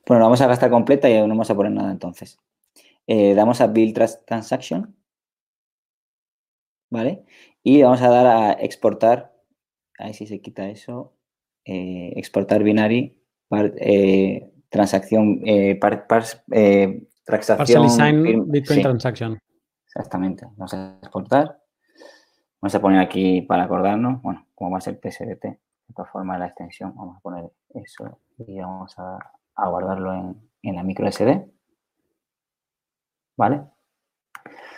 Bueno, 0.06 0.24
vamos 0.24 0.40
a 0.40 0.46
gastar 0.46 0.70
completa 0.70 1.08
y 1.08 1.20
no 1.20 1.28
vamos 1.28 1.50
a 1.50 1.54
poner 1.54 1.72
nada 1.72 1.90
entonces. 1.90 2.38
Eh, 3.06 3.34
damos 3.34 3.60
a 3.60 3.66
Build 3.66 3.94
Transaction. 4.26 4.97
¿Vale? 6.90 7.24
Y 7.62 7.82
vamos 7.82 8.00
a 8.02 8.08
dar 8.08 8.26
a 8.26 8.52
exportar, 8.52 9.34
ahí 9.98 10.14
sí 10.14 10.26
se 10.26 10.40
quita 10.40 10.68
eso, 10.68 11.12
eh, 11.64 12.14
exportar 12.16 12.62
binary, 12.62 13.20
eh, 13.76 14.50
transacción, 14.70 15.40
eh, 15.44 15.76
par, 15.76 16.06
transacción. 17.24 18.50
Bitcoin 18.50 18.82
transaction. 18.82 19.38
Exactamente. 19.86 20.46
Vamos 20.56 20.74
a 20.74 20.98
exportar. 21.02 21.60
Vamos 22.60 22.74
a 22.74 22.80
poner 22.80 23.00
aquí 23.00 23.42
para 23.42 23.64
acordarnos, 23.64 24.22
bueno, 24.22 24.46
como 24.54 24.70
va 24.70 24.78
a 24.78 24.80
ser 24.80 24.98
PSDT, 24.98 25.42
de 25.42 25.94
todas 25.94 26.10
formas 26.10 26.38
la 26.38 26.46
extensión, 26.46 26.94
vamos 26.96 27.18
a 27.18 27.20
poner 27.20 27.50
eso 27.74 28.18
y 28.38 28.58
vamos 28.58 28.94
a, 28.98 29.18
guardarlo 29.54 30.14
en, 30.14 30.36
en 30.62 30.74
la 30.74 30.82
micro 30.82 31.10
SD. 31.10 31.48
¿Vale? 33.36 33.62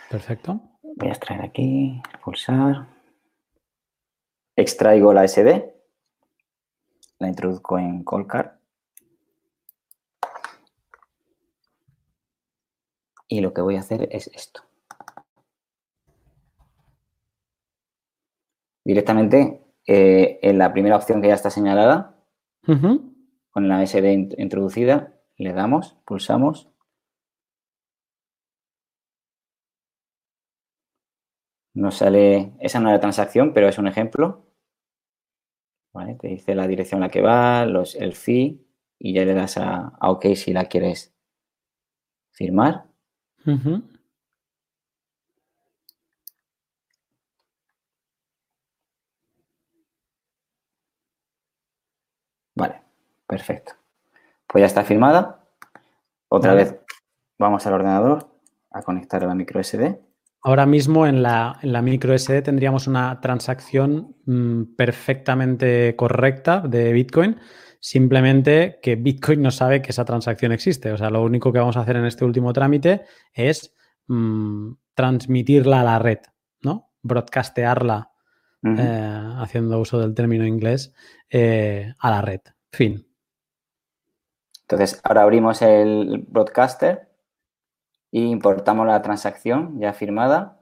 Perfecto. 0.09 0.70
Voy 0.95 1.09
a 1.09 1.11
extraer 1.11 1.41
aquí, 1.41 2.01
pulsar. 2.23 2.87
Extraigo 4.55 5.13
la 5.13 5.27
SD. 5.27 5.73
La 7.19 7.27
introduzco 7.27 7.79
en 7.79 8.03
Colcar. 8.03 8.59
Y 13.27 13.39
lo 13.39 13.53
que 13.53 13.61
voy 13.61 13.77
a 13.77 13.79
hacer 13.79 14.09
es 14.11 14.27
esto. 14.27 14.61
Directamente 18.83 19.61
eh, 19.87 20.39
en 20.41 20.57
la 20.57 20.73
primera 20.73 20.97
opción 20.97 21.21
que 21.21 21.29
ya 21.29 21.35
está 21.35 21.49
señalada, 21.49 22.15
con 22.65 23.67
la 23.67 23.85
SD 23.85 24.35
introducida, 24.37 25.13
le 25.37 25.53
damos, 25.53 25.95
pulsamos 26.05 26.70
No 31.73 31.91
sale, 31.91 32.53
esa 32.59 32.79
no 32.79 32.89
es 32.89 32.93
la 32.93 32.99
transacción, 32.99 33.53
pero 33.53 33.67
es 33.67 33.77
un 33.77 33.87
ejemplo. 33.87 34.45
Te 36.19 36.27
dice 36.27 36.55
la 36.55 36.67
dirección 36.67 37.01
a 37.03 37.07
la 37.07 37.11
que 37.11 37.21
va, 37.21 37.65
los, 37.65 37.95
el 37.95 38.13
fee 38.15 38.65
y 38.97 39.13
ya 39.13 39.25
le 39.25 39.33
das 39.33 39.57
a, 39.57 39.93
OK 40.01 40.25
si 40.35 40.53
la 40.53 40.65
quieres 40.65 41.13
firmar. 42.31 42.85
Vale, 52.55 52.81
perfecto. 53.27 53.73
Pues 54.47 54.61
ya 54.61 54.67
está 54.67 54.83
firmada. 54.83 55.45
Otra 56.29 56.53
vez 56.53 56.75
vamos 57.37 57.65
al 57.65 57.73
ordenador 57.73 58.29
a 58.71 58.81
conectar 58.83 59.23
a 59.23 59.27
la 59.27 59.35
micro 59.35 59.59
SD. 59.61 60.10
Ahora 60.43 60.65
mismo 60.65 61.05
en 61.05 61.21
la, 61.21 61.59
en 61.61 61.85
micro 61.85 62.17
SD 62.17 62.41
tendríamos 62.41 62.87
una 62.87 63.21
transacción 63.21 64.15
mm, 64.25 64.75
perfectamente 64.75 65.95
correcta 65.95 66.61
de 66.61 66.91
Bitcoin, 66.93 67.37
simplemente 67.79 68.79
que 68.81 68.95
Bitcoin 68.95 69.41
no 69.43 69.51
sabe 69.51 69.83
que 69.83 69.91
esa 69.91 70.03
transacción 70.03 70.51
existe. 70.51 70.91
O 70.91 70.97
sea, 70.97 71.11
lo 71.11 71.21
único 71.21 71.53
que 71.53 71.59
vamos 71.59 71.77
a 71.77 71.81
hacer 71.81 71.95
en 71.95 72.05
este 72.05 72.25
último 72.25 72.53
trámite 72.53 73.03
es 73.33 73.75
mm, 74.07 74.71
transmitirla 74.95 75.81
a 75.81 75.83
la 75.83 75.99
red, 75.99 76.19
¿no? 76.61 76.89
Broadcastearla, 77.03 78.09
eh, 78.63 79.33
haciendo 79.37 79.79
uso 79.79 79.99
del 79.99 80.15
término 80.15 80.45
inglés, 80.45 80.93
eh, 81.29 81.93
a 81.99 82.09
la 82.09 82.21
red. 82.21 82.41
Fin. 82.71 83.07
Entonces, 84.61 84.99
ahora 85.03 85.21
abrimos 85.21 85.61
el 85.61 86.25
broadcaster 86.27 87.10
y 88.11 88.29
importamos 88.29 88.85
la 88.85 89.01
transacción 89.01 89.79
ya 89.79 89.93
firmada, 89.93 90.59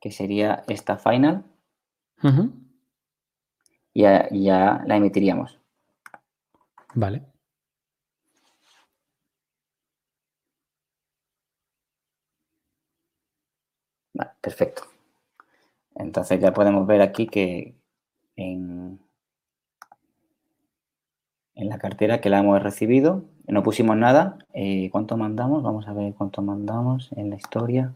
que 0.00 0.12
sería 0.12 0.62
esta 0.68 0.96
final. 0.96 1.44
y 3.92 4.02
ya, 4.02 4.82
la 4.86 4.96
emitiríamos. 4.96 5.60
Vale. 6.94 7.26
Vale, 14.12 14.30
perfecto. 14.40 14.84
Entonces 15.96 16.40
ya 16.40 16.52
podemos 16.52 16.86
ver 16.86 17.02
aquí 17.02 17.26
que 17.26 17.76
en, 18.36 19.03
en 21.54 21.68
la 21.68 21.78
cartera 21.78 22.20
que 22.20 22.30
la 22.30 22.40
hemos 22.40 22.62
recibido 22.62 23.24
no 23.46 23.62
pusimos 23.62 23.96
nada. 23.96 24.38
Eh, 24.54 24.88
¿Cuánto 24.90 25.16
mandamos? 25.16 25.62
Vamos 25.62 25.86
a 25.86 25.92
ver 25.92 26.14
cuánto 26.14 26.42
mandamos 26.42 27.10
en 27.16 27.30
la 27.30 27.36
historia. 27.36 27.94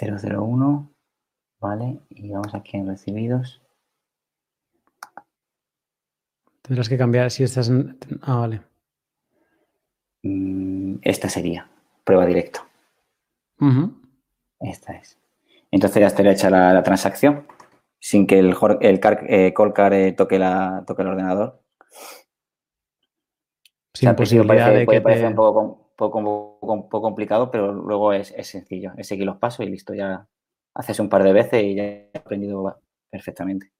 001, 0.00 0.92
¿vale? 1.60 2.00
Y 2.10 2.30
vamos 2.30 2.54
aquí 2.54 2.76
en 2.76 2.86
recibidos. 2.86 3.60
Tendrás 6.62 6.88
que 6.88 6.98
cambiar 6.98 7.30
si 7.30 7.42
estás... 7.42 7.70
Ah, 8.22 8.36
vale. 8.36 8.60
Mm, 10.22 10.96
esta 11.02 11.28
sería, 11.28 11.68
prueba 12.04 12.26
directo. 12.26 12.60
Esta 14.60 14.92
es. 14.92 15.18
Entonces 15.72 16.00
ya 16.00 16.06
estaría 16.06 16.32
hecha 16.32 16.50
la, 16.50 16.82
transacción 16.82 17.46
sin 17.98 18.26
que 18.26 18.38
el, 18.38 18.54
el 18.80 19.00
eh, 19.28 19.52
Colcar 19.52 19.94
eh, 19.94 20.12
toque, 20.12 20.38
la, 20.38 20.84
toque 20.86 21.02
el 21.02 21.08
ordenador. 21.08 21.60
Sin 23.98 24.14
posibilidad 24.14 24.72
de 24.72 24.84
puede 24.84 25.00
parecer 25.00 25.26
un 25.26 25.34
poco, 25.34 25.90
poco, 25.96 27.02
complicado, 27.02 27.50
pero 27.50 27.72
luego 27.72 28.12
es, 28.12 28.32
sencillo. 28.42 28.92
Es 28.96 29.08
seguir 29.08 29.26
los 29.26 29.38
pasos 29.38 29.66
y 29.66 29.68
listo. 29.68 29.92
Ya 29.92 30.24
haces 30.74 31.00
un 31.00 31.08
par 31.08 31.24
de 31.24 31.32
veces 31.32 31.64
y 31.64 31.74
ya 31.74 31.82
he 31.82 32.10
aprendido 32.14 32.80
perfectamente. 33.10 33.72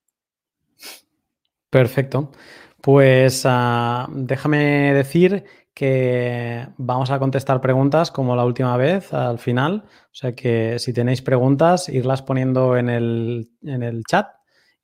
Perfecto. 1.71 2.33
Pues 2.81 3.45
ah, 3.45 4.09
déjame 4.11 4.93
decir 4.93 5.45
que 5.73 6.67
vamos 6.79 7.13
a 7.13 7.21
contestar 7.21 7.61
preguntas 7.61 8.11
como 8.11 8.35
la 8.35 8.45
última 8.45 8.77
vez 8.77 9.13
al 9.15 9.39
final. 9.39 9.85
O 9.87 10.15
sea 10.15 10.35
que 10.35 10.81
si 10.81 10.93
tenéis 10.93 11.23
preguntas, 11.23 11.89
irlas 11.89 12.23
poniendo 12.23 12.77
en 12.77 12.89
el, 12.89 14.03
chat 14.09 14.27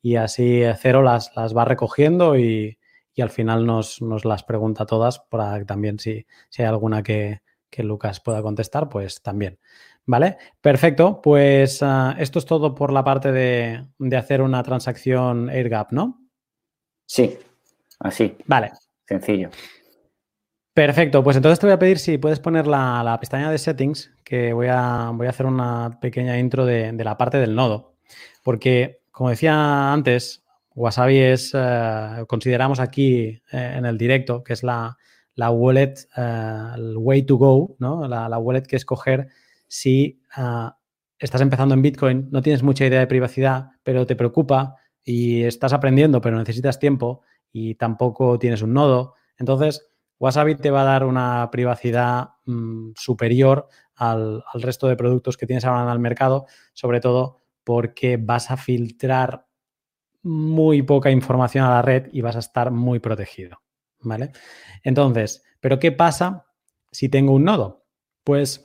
y 0.01 0.15
así 0.15 0.63
Cero 0.79 1.03
las, 1.03 1.33
las 1.35 1.57
va 1.57 1.65
recogiendo 1.65 2.39
y, 2.39 2.79
al 3.23 3.31
final 3.31 3.67
nos, 3.67 4.01
las 4.25 4.43
pregunta 4.43 4.87
todas 4.87 5.21
para 5.21 5.59
que 5.59 5.65
también 5.65 5.99
si, 5.99 6.27
si 6.49 6.63
hay 6.63 6.69
alguna 6.69 7.03
que, 7.03 7.41
Lucas 7.79 8.21
pueda 8.21 8.41
contestar, 8.41 8.89
pues 8.89 9.21
también. 9.21 9.59
¿Vale? 10.07 10.37
Perfecto. 10.61 11.21
Pues 11.21 11.83
ah, 11.83 12.15
esto 12.21 12.39
es 12.39 12.45
todo 12.45 12.73
por 12.73 12.93
la 12.93 13.03
parte 13.03 13.33
de, 13.33 13.85
de 13.99 14.17
hacer 14.17 14.43
una 14.43 14.63
transacción 14.63 15.51
AirGap, 15.51 15.91
¿no? 15.91 16.21
Sí, 17.05 17.37
así. 17.99 18.37
Vale. 18.47 18.71
Sencillo. 19.07 19.51
Perfecto, 20.75 21.23
pues 21.23 21.37
entonces 21.37 21.61
te 21.61 21.67
voy 21.67 21.75
a 21.75 21.79
pedir 21.79 22.01
si 22.01 22.19
puedes 22.19 22.41
poner 22.41 22.67
la, 22.67 23.17
pestaña 23.21 23.49
de 23.49 23.59
settings, 23.59 24.13
que 24.25 24.53
voy 24.53 24.67
a, 24.69 25.13
voy 25.15 25.29
a 25.29 25.31
hacer 25.31 25.47
una 25.47 26.01
pequeña 26.01 26.37
intro 26.37 26.67
de, 26.67 26.93
la 26.93 27.17
parte 27.17 27.39
del 27.39 27.55
nodo. 27.55 27.95
Porque, 28.43 29.01
como 29.13 29.31
decía 29.31 29.93
antes, 29.93 30.44
Wasabi 30.75 31.19
es, 31.19 31.53
eh, 31.55 32.25
consideramos 32.27 32.81
aquí 32.81 33.41
eh, 33.53 33.75
en 33.77 33.87
el 33.87 33.97
directo, 33.97 34.43
que 34.43 34.53
es 34.53 34.63
la, 34.63 34.97
wallet, 35.37 35.95
eh, 36.17 36.75
way 36.97 37.23
to 37.23 37.37
go, 37.37 37.77
¿no? 37.79 38.09
La, 38.09 38.29
la 38.29 38.39
wallet 38.39 38.63
que 38.63 38.77
escoger 38.77 39.29
si 39.69 40.21
estás 41.19 41.41
empezando 41.41 41.75
en 41.75 41.83
Bitcoin, 41.83 42.29
no 42.31 42.43
tienes 42.43 42.63
mucha 42.63 42.87
idea 42.87 43.01
de 43.01 43.07
privacidad, 43.07 43.71
pero 43.83 44.07
te 44.07 44.17
preocupa 44.17 44.77
y 45.03 45.43
estás 45.43 45.73
aprendiendo, 45.73 46.21
pero 46.21 46.39
necesitas 46.39 46.79
tiempo 46.79 47.23
y 47.53 47.75
tampoco 47.77 48.39
tienes 48.39 48.63
un 48.63 48.75
nodo. 48.75 49.15
Entonces, 49.39 49.89
Wasabi 50.19 50.55
te 50.57 50.71
va 50.71 50.83
a 50.83 50.85
dar 50.85 51.05
una 51.05 51.49
privacidad 51.51 52.31
mm, 52.47 52.93
superior 52.97 53.69
al, 53.97 54.43
resto 54.55 54.89
de 54.89 54.97
productos 54.97 55.37
que 55.37 55.47
tienes 55.47 55.65
ahora 55.65 55.83
en 55.83 55.89
el 55.91 55.99
mercado, 55.99 56.47
sobre 56.73 57.01
todo 57.01 57.41
porque 57.65 58.17
vas 58.17 58.51
a 58.51 58.57
filtrar 58.57 59.44
muy 60.25 60.83
poca 60.83 61.11
información 61.11 61.65
a 61.65 61.71
la 61.71 61.83
red 61.83 62.09
y 62.13 62.21
vas 62.21 62.37
a 62.37 62.41
estar 62.41 62.71
muy 62.71 62.99
protegido. 62.99 63.61
¿Vale? 64.01 64.33
Entonces, 64.83 65.45
¿pero 65.61 65.79
qué 65.79 65.93
pasa 65.93 66.47
si 66.91 67.09
tengo 67.09 67.33
un 67.33 67.45
nodo? 67.45 67.87
Pues, 68.23 68.65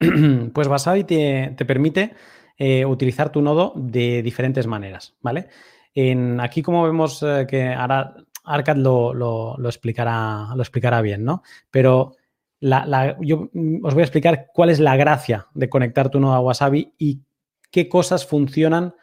pues 0.52 0.68
Wasabi 0.68 1.04
te, 1.04 1.54
permite 1.66 2.14
eh, 2.58 2.84
utilizar 2.84 3.30
tu 3.30 3.40
nodo 3.40 3.72
de 3.76 4.22
diferentes 4.22 4.66
maneras, 4.66 5.16
¿vale? 5.20 5.48
En, 5.94 6.40
aquí, 6.40 6.62
como 6.62 6.84
vemos 6.84 7.22
eh, 7.22 7.46
que 7.48 7.72
ahora 7.72 8.14
Arcad 8.44 8.76
lo, 8.76 9.56
explicará, 9.64 10.48
lo 10.54 10.62
explicará 10.62 11.00
bien, 11.02 11.24
¿no? 11.24 11.42
Pero 11.70 12.12
yo 12.60 13.50
os 13.82 13.94
voy 13.94 14.00
a 14.00 14.04
explicar 14.04 14.48
cuál 14.52 14.70
es 14.70 14.80
la 14.80 14.96
gracia 14.96 15.46
de 15.54 15.68
conectar 15.68 16.10
tu 16.10 16.18
nodo 16.18 16.34
a 16.34 16.40
Wasabi 16.40 16.94
y 16.98 17.22
qué 17.70 17.88
cosas 17.88 18.26
funcionan 18.26 18.94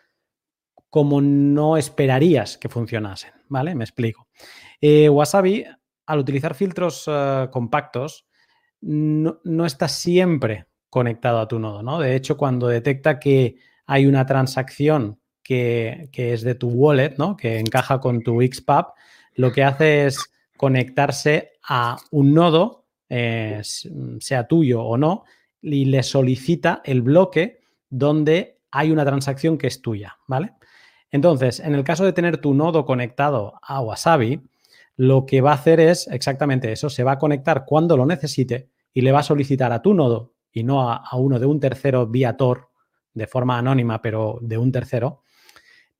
como 0.95 1.19
no 1.19 1.75
esperarías 1.75 2.57
que 2.57 2.69
funcionasen, 2.69 3.31
¿vale? 3.49 3.75
Me 3.75 3.83
explico. 3.83 4.29
Eh, 4.79 5.09
Wasabi, 5.09 5.65
al 6.05 6.19
utilizar 6.19 6.55
filtros 6.55 7.03
eh, 7.07 7.49
compactos, 7.51 8.25
no, 8.79 9.65
está 9.65 9.89
siempre 9.89 10.67
conectado 10.89 11.39
a 11.39 11.49
tu 11.49 11.59
nodo, 11.59 11.83
¿no? 11.83 11.99
De 11.99 12.15
hecho, 12.15 12.37
cuando 12.37 12.69
detecta 12.69 13.19
que 13.19 13.57
hay 13.85 14.05
una 14.05 14.25
transacción 14.25 15.19
que, 15.43 16.09
es 16.13 16.43
de 16.43 16.55
tu 16.55 16.69
wallet, 16.69 17.15
¿no? 17.17 17.35
Que 17.35 17.59
encaja 17.59 17.99
con 17.99 18.23
tu 18.23 18.41
XPub, 18.41 18.93
lo 19.33 19.51
que 19.51 19.65
hace 19.65 20.05
es 20.05 20.31
conectarse 20.55 21.59
a 21.67 21.97
un 22.11 22.33
nodo, 22.33 22.85
eh, 23.09 23.59
sea 24.21 24.47
tuyo 24.47 24.81
o 24.81 24.97
no, 24.97 25.25
y 25.61 25.83
le 25.83 26.03
solicita 26.03 26.81
el 26.85 27.01
bloque 27.01 27.59
donde 27.89 28.61
hay 28.71 28.91
una 28.91 29.03
transacción 29.03 29.57
que 29.57 29.67
es 29.67 29.81
tuya, 29.81 30.15
¿vale? 30.25 30.53
Entonces, 31.15 31.61
en 31.61 31.73
el 31.75 31.85
caso 31.85 32.03
de 32.03 32.11
tener 32.11 32.39
tu 32.39 32.53
nodo 32.53 32.83
conectado 32.83 33.53
a 33.61 33.79
Wasabi, 33.79 34.41
lo 34.97 35.25
que 35.25 35.39
va 35.39 35.51
a 35.51 35.55
hacer 35.55 35.79
es 35.79 36.09
exactamente 36.09 36.73
eso, 36.73 36.89
se 36.89 37.05
va 37.05 37.13
a 37.13 37.17
conectar 37.19 37.63
cuando 37.65 37.95
lo 37.95 38.05
necesite 38.05 38.67
y 38.93 38.99
le 38.99 39.13
va 39.13 39.19
a 39.19 39.23
solicitar 39.23 39.71
a 39.71 39.81
tu 39.81 39.93
nodo 39.93 40.33
y 40.51 40.63
no 40.63 40.91
a, 40.91 41.09
uno 41.15 41.39
de 41.39 41.45
un 41.45 41.61
tercero 41.61 42.05
vía 42.05 42.35
Tor, 42.35 42.67
de 43.13 43.27
forma 43.27 43.57
anónima, 43.57 44.01
pero 44.01 44.39
de 44.41 44.57
un 44.57 44.73
tercero, 44.73 45.21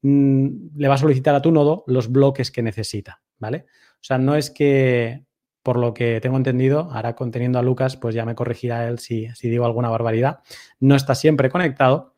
mm, 0.01 0.47
le 0.75 0.87
va 0.89 0.95
a 0.95 0.97
solicitar 0.97 1.33
a 1.33 1.41
tu 1.41 1.49
nodo 1.49 1.85
los 1.87 2.11
bloques 2.11 2.51
que 2.51 2.61
necesita. 2.61 3.21
¿vale? 3.39 3.67
O 3.93 4.03
sea, 4.03 4.17
no 4.17 4.35
es 4.35 4.51
que, 4.51 5.23
por 5.63 5.77
lo 5.77 5.93
que 5.93 6.19
tengo 6.19 6.35
entendido, 6.35 6.89
ahora 6.91 7.15
conteniendo 7.15 7.57
a 7.57 7.61
Lucas, 7.61 7.95
pues 7.95 8.15
ya 8.15 8.25
me 8.25 8.35
corregirá 8.35 8.85
él 8.89 8.99
si, 8.99 9.29
digo 9.41 9.65
alguna 9.65 9.89
barbaridad, 9.89 10.39
no 10.81 10.95
está 10.95 11.15
siempre 11.15 11.49
conectado. 11.49 12.14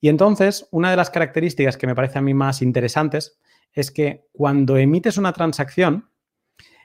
Y 0.00 0.08
entonces, 0.08 0.68
una 0.70 0.90
de 0.90 0.96
las 0.96 1.10
características 1.10 1.76
que 1.76 1.86
me 1.86 1.94
parece 1.94 2.18
a 2.18 2.22
mí 2.22 2.34
más 2.34 2.62
interesantes 2.62 3.38
es 3.72 3.90
que 3.90 4.26
cuando 4.32 4.76
emites 4.76 5.18
una 5.18 5.32
transacción, 5.32 6.10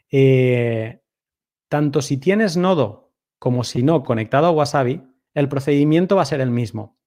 eh, 0.10 1.02
tanto 1.68 2.02
si 2.02 2.18
tienes 2.18 2.58
nodo 2.58 3.14
como 3.40 3.64
si 3.64 3.84
no 3.84 4.04
conectado 4.04 4.48
a 4.48 4.52
Wasabi, 4.52 5.04
el 5.34 5.50
procedimiento 5.50 6.16
va 6.16 6.24
a 6.24 6.26
ser 6.26 6.42
el 6.42 6.52
mismo, 6.52 6.98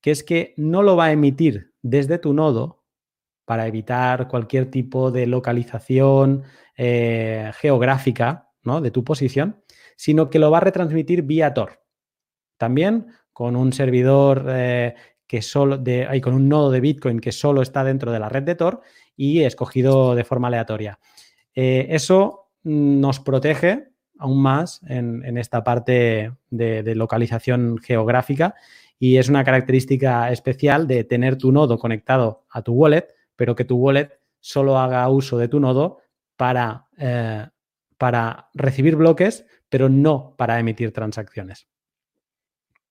que 0.00 0.10
es 0.10 0.24
que 0.24 0.54
no 0.56 0.82
lo 0.82 0.96
va 0.96 1.06
a 1.06 1.12
emitir 1.12 1.74
desde 1.82 2.18
tu 2.18 2.32
nodo, 2.32 2.84
para 3.44 3.66
evitar 3.66 4.28
cualquier 4.28 4.70
tipo 4.70 5.10
de 5.10 5.26
localización 5.26 6.44
eh, 6.76 7.52
geográfica 7.60 8.50
de 8.82 8.90
tu 8.90 9.04
posición, 9.04 9.62
sino 9.96 10.30
que 10.30 10.38
lo 10.38 10.50
va 10.50 10.58
a 10.58 10.62
retransmitir 10.62 11.22
vía 11.22 11.52
Tor. 11.52 11.82
También 12.56 13.08
con 13.32 13.56
un 13.56 13.72
servidor 13.74 14.46
eh, 14.48 14.94
que 15.26 15.42
solo 15.42 15.78
de, 15.78 16.06
hay 16.06 16.20
con 16.20 16.34
un 16.34 16.48
nodo 16.48 16.70
de 16.70 16.80
Bitcoin 16.80 17.20
que 17.20 17.32
solo 17.32 17.62
está 17.62 17.84
dentro 17.84 18.12
de 18.12 18.18
la 18.18 18.28
red 18.28 18.42
de 18.42 18.54
Tor 18.54 18.82
y 19.16 19.42
escogido 19.42 20.14
de 20.14 20.24
forma 20.24 20.48
aleatoria. 20.48 20.98
Eh, 21.54 21.86
eso 21.90 22.50
nos 22.64 23.20
protege 23.20 23.88
aún 24.18 24.42
más 24.42 24.80
en, 24.86 25.36
esta 25.38 25.64
parte 25.64 26.32
de, 26.50 26.94
localización 26.94 27.78
geográfica 27.78 28.54
y 28.98 29.16
es 29.16 29.28
una 29.28 29.44
característica 29.44 30.30
especial 30.30 30.86
de 30.86 31.04
tener 31.04 31.36
tu 31.36 31.52
nodo 31.52 31.78
conectado 31.78 32.44
a 32.50 32.62
tu 32.62 32.72
wallet 32.72 33.08
pero 33.36 33.54
que 33.54 33.64
tu 33.64 33.76
wallet 33.76 34.10
solo 34.40 34.78
haga 34.78 35.08
uso 35.08 35.38
de 35.38 35.48
tu 35.48 35.60
nodo 35.60 35.98
para, 36.36 36.86
eh, 36.98 37.46
para 37.98 38.50
recibir 38.54 38.96
bloques, 38.96 39.46
pero 39.68 39.88
no 39.88 40.34
para 40.36 40.58
emitir 40.58 40.92
transacciones. 40.92 41.66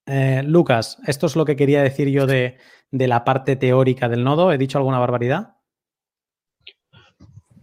Eh, 0.06 0.42
Lucas, 0.44 0.98
esto 1.06 1.26
es 1.26 1.36
lo 1.36 1.44
que 1.44 1.56
quería 1.56 1.82
decir 1.82 2.08
yo 2.08 2.26
de, 2.26 2.58
la 2.90 3.24
parte 3.24 3.56
teórica 3.56 4.08
del 4.08 4.24
nodo. 4.24 4.52
¿He 4.52 4.58
dicho 4.58 4.78
alguna 4.78 4.98
barbaridad? 4.98 5.56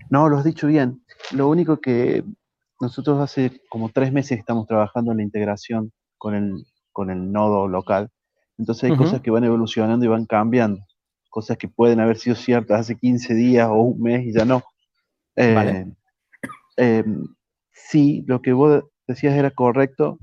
No, 0.10 0.28
lo 0.28 0.38
has 0.38 0.44
dicho 0.44 0.68
bien. 0.68 1.04
Lo 1.32 1.48
único 1.48 1.80
que 1.80 2.24
nosotros 2.80 3.20
hace 3.20 3.62
como 3.70 3.90
tres 3.90 4.12
meses 4.12 4.40
estamos 4.40 4.68
trabajando 4.68 5.12
en 5.12 5.18
la 5.18 5.24
integración 5.24 5.92
con 6.18 6.36
el, 6.36 6.66
con 6.92 7.10
el 7.10 7.32
nodo 7.32 7.68
local. 7.68 8.10
Entonces 8.58 8.92
hay 8.92 8.98
cosas 8.98 9.22
que 9.22 9.32
van 9.32 9.44
evolucionando 9.44 10.06
y 10.06 10.10
van 10.10 10.26
cambiando 10.26 10.82
cosas 11.32 11.58
que 11.58 11.68
pueden 11.68 12.00
haber 12.00 12.18
sido 12.18 12.36
ciertas 12.36 12.82
hace 12.82 12.98
15 12.98 13.34
días 13.34 13.68
o 13.70 13.76
un 13.76 14.02
mes 14.02 14.28
y 14.28 14.34
ya 14.34 14.46
no. 14.46 14.62
Eh, 15.36 15.86
em, 16.78 17.26
sí, 17.72 18.24
lo 18.28 18.42
que 18.42 18.54
vos 18.54 18.84
decías 19.08 19.34
era 19.34 19.50
correcto 19.50 20.20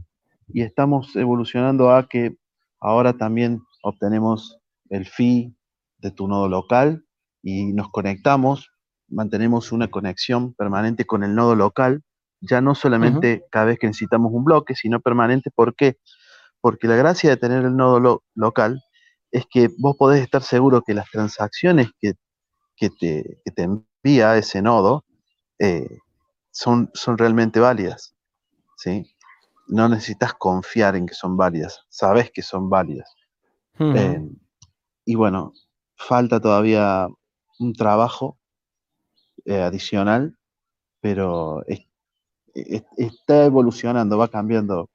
y 0.49 0.63
estamos 0.63 1.15
evolucionando 1.17 1.91
a 1.91 2.09
que 2.09 2.37
ahora 2.81 3.17
también 3.17 3.63
obtenemos 3.83 4.59
el 4.91 5.07
fee 5.07 5.55
de 5.99 6.11
tu 6.11 6.29
nodo 6.29 6.49
local 6.49 7.05
y 7.43 7.73
nos 7.73 7.91
conectamos, 7.91 8.71
mantenemos 9.09 9.73
una 9.73 9.89
conexión 9.89 10.55
permanente 10.55 11.05
con 11.05 11.23
el 11.23 11.35
nodo 11.35 11.55
local, 11.55 12.03
ya 12.41 12.61
no 12.61 12.75
solamente 12.75 13.45
cada 13.51 13.67
vez 13.67 13.79
que 13.79 13.89
necesitamos 13.89 14.33
un 14.33 14.45
bloque, 14.45 14.75
sino 14.75 15.01
permanente. 15.01 15.51
¿Por 15.51 15.75
qué? 15.75 15.99
Porque 16.61 16.87
la 16.87 16.97
gracia 16.97 17.31
de 17.31 17.37
tener 17.37 17.65
el 17.65 17.77
nodo 17.77 18.23
local 18.35 18.81
es 19.31 19.45
que 19.51 19.71
vos 19.79 19.97
podés 19.99 20.23
estar 20.23 20.43
seguro 20.43 20.83
que 20.83 20.95
las 20.95 21.11
transacciones 21.11 21.89
que, 22.01 22.15
te, 22.91 23.43
envía 23.57 24.37
ese 24.37 24.63
nodo 24.63 25.05
eh, 25.59 25.99
son, 26.51 26.91
son 26.95 27.19
realmente 27.19 27.61
válidas. 27.61 28.15
¿sí? 28.77 29.05
No 29.69 29.89
necesitas 29.89 30.35
confiar 30.35 30.97
en 30.97 31.07
que 31.07 31.14
son 31.14 31.37
válidas, 31.37 31.85
sabes 31.89 32.31
que 32.31 32.43
son 32.43 32.69
válidas. 32.69 33.14
Eh, 33.79 34.21
y 35.05 35.14
bueno, 35.14 35.53
falta 35.95 36.41
todavía 36.41 37.07
un 37.61 37.73
trabajo 37.75 38.39
eh, 39.45 39.61
adicional, 39.61 40.37
pero 41.01 41.64
está 42.55 43.45
evolucionando, 43.45 44.19
va 44.19 44.29
cambiando 44.29 44.91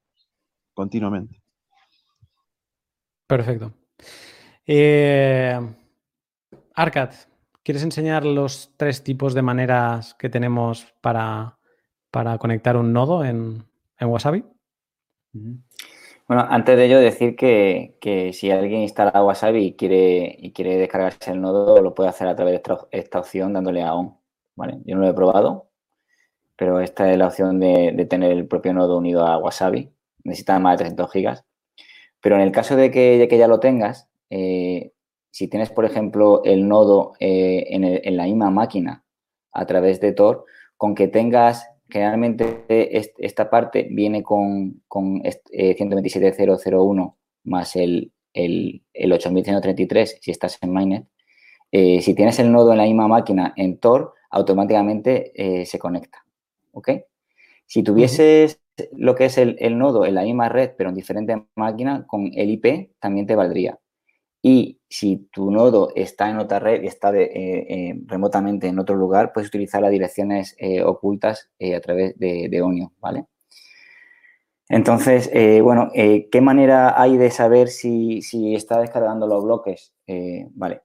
continuamente. 0.73 1.41
Perfecto. 3.25 3.73
Eh, 4.65 5.59
Arcad, 6.75 7.11
¿quieres 7.63 7.83
enseñar 7.83 8.25
los 8.25 8.73
tres 8.75 9.03
tipos 9.03 9.33
de 9.33 9.41
maneras 9.41 10.13
que 10.15 10.29
tenemos 10.29 10.93
para 10.99 11.57
para 12.13 12.37
conectar 12.37 12.77
un 12.77 12.93
nodo 12.93 13.25
en, 13.25 13.65
Wasabi? 13.99 14.45
Bueno, 15.33 16.45
antes 16.49 16.77
de 16.77 16.85
ello 16.85 16.99
decir 16.99 17.35
que, 17.35 18.31
si 18.33 18.51
alguien 18.51 18.81
instala 18.81 19.23
Wasabi 19.23 19.65
y 19.65 19.73
quiere, 19.73 20.35
y 20.39 20.53
quiere 20.53 20.77
descargarse 20.77 21.31
el 21.31 21.41
nodo, 21.41 21.81
lo 21.81 21.93
puede 21.93 22.09
hacer 22.09 22.27
a 22.27 22.35
través 22.35 22.61
de 22.61 22.77
esta, 22.91 23.19
opción 23.19 23.53
dándole 23.53 23.83
a 23.83 23.93
on. 23.93 24.15
¿vale? 24.55 24.79
Yo 24.85 24.95
no 24.95 25.01
lo 25.01 25.09
he 25.09 25.13
probado, 25.13 25.67
pero 26.55 26.79
esta 26.79 27.11
es 27.11 27.17
la 27.17 27.27
opción 27.27 27.59
de, 27.59 28.07
tener 28.09 28.31
el 28.31 28.47
propio 28.47 28.73
nodo 28.73 28.97
unido 28.97 29.25
a 29.25 29.37
Wasabi. 29.37 29.91
Necesita 30.23 30.59
más 30.59 30.73
de 30.73 30.85
300 30.85 31.11
gigas. 31.11 31.45
Pero 32.21 32.35
en 32.35 32.41
el 32.41 32.51
caso 32.51 32.75
de 32.75 32.91
que, 32.91 33.27
que 33.29 33.37
ya 33.37 33.47
lo 33.47 33.59
tengas, 33.59 34.07
eh, 34.29 34.93
si 35.33 35.47
tienes, 35.47 35.71
por 35.71 35.83
ejemplo, 35.83 36.43
el 36.43 36.67
nodo 36.67 37.13
eh, 37.19 37.65
en, 37.69 38.17
la 38.17 38.25
misma 38.25 38.51
máquina 38.51 39.03
a 39.51 39.65
través 39.65 39.99
de 39.99 40.11
Tor, 40.13 40.45
con 40.77 40.93
que 40.93 41.07
tengas, 41.07 41.67
generalmente 41.93 42.65
esta 43.17 43.49
parte 43.49 43.87
viene 43.89 44.23
con, 44.23 44.81
con 44.87 45.21
127.001 45.21 47.07
eh, 47.07 47.15
más 47.45 47.75
el, 47.75 48.11
el, 48.33 48.83
el 48.93 49.13
8133 49.13 50.17
si 50.21 50.31
estás 50.31 50.57
en 50.61 50.73
Mainnet. 50.73 51.05
si 51.71 52.13
tienes 52.15 52.39
el 52.39 52.51
nodo 52.51 52.71
en 52.71 52.79
la 52.79 52.85
misma 52.85 53.07
máquina 53.07 53.53
en 53.55 53.77
Tor, 53.79 54.13
automáticamente 54.29 55.65
se 55.65 55.79
conecta. 55.79 56.25
¿Ok? 56.71 56.89
Si 57.65 57.83
tuvieses 57.83 58.63
lo 58.93 59.15
que 59.15 59.25
es 59.25 59.37
el, 59.37 59.77
nodo 59.77 60.05
en 60.05 60.15
la 60.15 60.23
misma 60.23 60.49
red, 60.49 60.71
pero 60.77 60.89
en 60.89 60.95
diferentes 60.95 61.37
máquinas, 61.55 62.05
con 62.07 62.31
el 62.33 62.49
IP 62.49 62.91
también 62.99 63.27
te 63.27 63.35
valdría. 63.35 63.77
Y 64.43 64.81
si 64.89 65.29
tu 65.31 65.49
nodo 65.49 65.93
está 65.95 66.29
en 66.29 66.37
otra 66.37 66.59
red 66.59 66.83
y 66.83 66.87
está 66.87 67.15
eh, 67.15 67.31
eh, 67.33 67.95
remotamente 68.05 68.67
en 68.67 68.77
otro 68.77 68.95
lugar, 68.95 69.31
puedes 69.33 69.47
utilizar 69.47 69.81
las 69.81 69.89
direcciones 69.89 70.55
eh, 70.59 70.83
ocultas 70.83 71.49
a 71.75 71.79
través 71.79 72.19
de, 72.19 72.49
de, 72.49 72.61
Onio, 72.61 72.91
¿vale? 72.99 73.25
Entonces, 74.67 75.31
bueno, 75.63 75.89
¿qué 75.93 76.41
manera 76.41 77.01
hay 77.01 77.17
de 77.17 77.31
saber 77.31 77.69
si, 77.69 78.21
está 78.53 78.79
descargando 78.79 79.27
los 79.27 79.43
bloques? 79.43 79.93
vale, 80.55 80.81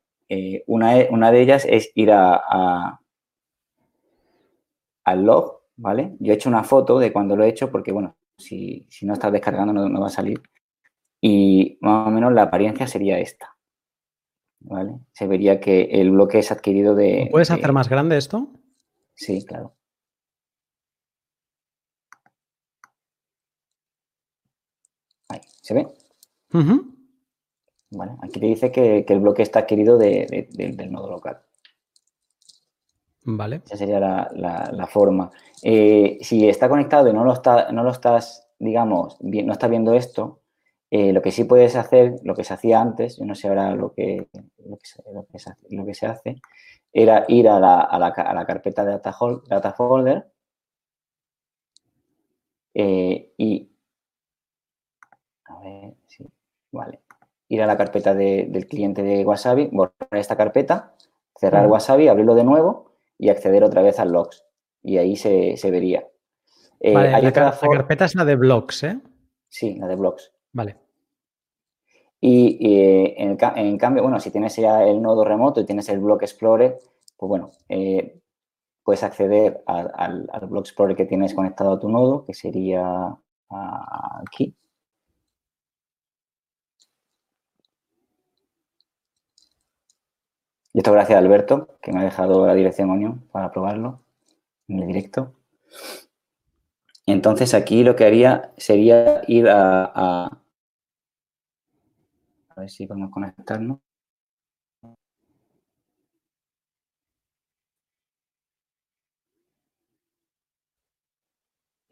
una, 0.66 0.94
una, 1.11 1.32
de 1.32 1.40
ellas 1.40 1.66
es 1.68 1.90
ir 1.94 2.12
a, 2.12 3.00
al 5.04 5.22
log 5.24 5.59
¿vale? 5.78 6.16
Yo 6.20 6.32
he 6.32 6.34
hecho 6.36 6.50
una 6.50 6.64
foto 6.64 6.98
de 6.98 7.12
cuando 7.12 7.36
lo 7.36 7.44
he 7.44 7.48
hecho 7.48 7.70
porque, 7.70 7.92
bueno, 7.92 8.16
si, 8.36 8.86
no 9.02 9.14
estás 9.14 9.32
descargando 9.32 9.72
no, 9.72 10.00
va 10.00 10.06
a 10.09 10.11
salir. 10.11 10.40
Y 11.21 11.79
más 11.81 12.07
o 12.07 12.11
menos 12.11 12.33
la 12.33 12.43
apariencia 12.43 12.87
sería 12.87 13.19
esta, 13.19 13.57
¿vale? 14.61 15.01
Se 15.12 15.27
vería 15.27 15.61
que 15.61 15.83
el 15.83 16.11
bloque 16.12 16.39
es 16.39 16.53
adquirido 16.53 16.95
de... 16.95 17.29
¿Puedes 17.31 17.51
hacer 17.51 17.73
más 17.73 17.89
grande 17.89 18.16
esto? 18.16 18.49
Sí, 19.14 19.45
claro. 19.45 19.75
Ahí, 25.29 25.41
¿se 25.61 25.75
ve? 25.75 25.89
Vale, 27.91 28.12
aquí 28.23 28.39
te 28.39 28.47
dice 28.47 28.71
que, 28.71 29.05
el 29.07 29.21
bloque 29.21 29.43
está 29.43 29.61
adquirido 29.61 29.99
del 29.99 30.93
nodo 30.93 31.11
local. 31.11 31.41
Vale. 33.25 33.62
Esa 33.66 33.77
sería 33.77 34.01
la, 34.01 34.87
forma. 34.87 35.31
Eh, 35.62 36.19
si 36.23 36.49
está 36.49 36.69
conectado 36.69 37.09
y 37.09 37.12
no 37.12 37.25
lo, 37.25 37.33
está, 37.33 37.73
no 37.73 37.83
lo 37.83 37.91
estás, 37.91 38.49
digamos, 38.59 39.19
no 39.21 39.53
estás 39.53 39.69
viendo 39.69 39.95
esto, 39.95 40.38
eh, 40.91 41.12
lo 41.12 41.20
que 41.20 41.32
sí 41.32 41.45
puedes 41.45 41.76
hacer, 41.76 42.14
lo 42.22 42.34
que 42.34 42.45
se 42.45 42.55
hacía 42.55 42.80
antes, 42.80 43.18
yo 43.18 43.26
no 43.26 43.34
sé 43.34 43.49
ahora 43.49 43.74
lo 43.74 43.93
que, 43.93 44.28
lo 44.64 44.78
que, 44.78 45.95
se, 45.95 46.07
hace, 46.07 46.41
era 46.93 47.24
ir 47.28 47.49
a 47.49 47.61
la, 47.61 48.45
carpeta 48.47 48.84
de 48.84 48.93
data, 48.93 49.14
data 49.49 49.72
folder 49.72 50.30
eh, 52.72 53.34
y, 53.36 53.70
a 55.45 55.61
ver, 55.61 55.95
sí, 56.07 56.24
vale, 56.72 57.01
ir 57.49 57.62
a 57.62 57.66
la 57.66 57.76
carpeta 57.76 58.14
del 58.14 58.66
cliente 58.66 59.03
de 59.03 59.24
Wasabi, 59.26 59.68
borrar 59.70 59.93
esta 60.12 60.36
carpeta, 60.36 60.95
cerrar 61.39 61.66
Wasabi, 61.66 62.09
abrirlo 62.09 62.34
de 62.34 62.45
nuevo 62.45 62.93
y 63.18 63.28
acceder 63.28 63.64
otra 63.64 63.82
vez 63.82 63.99
al 63.99 64.12
logs. 64.12 64.45
Y 64.82 64.97
ahí 64.99 65.16
se, 65.16 65.59
vería. 65.70 66.07
Eh, 66.80 66.97
hay 66.97 67.22
la, 67.22 67.28
otra 67.28 67.59
carpeta 67.61 68.05
es 68.05 68.14
la 68.14 68.24
de 68.24 68.36
blogs, 68.36 68.84
¿eh? 68.84 69.01
Sí, 69.49 69.74
la 69.74 69.89
de 69.89 69.97
blogs. 69.97 70.32
Vale. 70.59 70.76
Y, 72.20 72.59
eh, 72.61 73.14
en, 73.18 73.78
cambio, 73.78 74.02
bueno, 74.02 74.18
si 74.18 74.30
tienes 74.32 74.56
ya 74.56 74.82
el 74.84 75.00
nodo 75.00 75.24
remoto 75.24 75.61
y 75.61 75.66
tienes 75.66 75.88
el 75.88 76.00
Block 76.00 76.22
Explorer, 76.22 76.80
pues 77.16 77.28
bueno, 77.28 77.52
eh, 77.68 78.18
puedes 78.82 79.04
acceder 79.04 79.62
al, 79.66 80.28
al 80.32 80.46
Block 80.48 80.66
Explorer 80.66 80.96
que 80.96 81.04
tienes 81.06 81.34
conectado 81.34 81.72
a 81.72 81.80
tu 81.80 81.88
nodo, 81.88 82.24
que 82.24 82.34
sería 82.34 83.16
aquí. 83.50 84.56
Y 90.72 90.78
esto 90.78 90.92
gracias 90.92 91.16
a 91.16 91.18
Alberto, 91.20 91.78
que 91.80 91.92
me 91.92 92.00
ha 92.00 92.04
dejado 92.04 92.46
la 92.46 92.54
dirección 92.54 92.90
Onion 92.90 93.20
para 93.30 93.52
probarlo 93.52 94.00
en 94.68 94.80
el 94.80 94.86
directo. 94.88 95.34
Entonces 97.09 97.54
aquí 97.54 97.84
lo 97.84 97.96
que 97.96 98.04
haría 98.04 98.52
sería 98.59 99.22
ir 99.26 99.48
a, 99.48 99.90
a, 99.94 100.38
ver 102.61 102.70
si 102.70 102.86
podemos 102.86 103.11
conectarnos. 103.11 103.80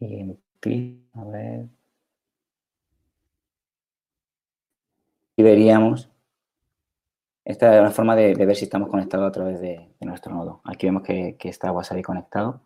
Y 0.01 0.37
a 1.15 1.25
ver. 1.25 1.69
Y 5.37 5.43
veríamos 5.43 6.11
esta 7.47 7.73
es 7.77 7.81
una 7.81 7.93
forma 7.93 8.17
de, 8.17 8.35
ver 8.35 8.57
si 8.57 8.65
estamos 8.65 8.89
conectados 8.91 9.29
a 9.29 9.31
través 9.31 9.61
de, 9.61 9.95
nuestro 10.01 10.35
nodo. 10.35 10.61
Aquí 10.65 10.87
vemos 10.87 11.05
que, 11.05 11.37
está 11.45 11.71
Wasabi 11.71 12.03
conectado 12.03 12.63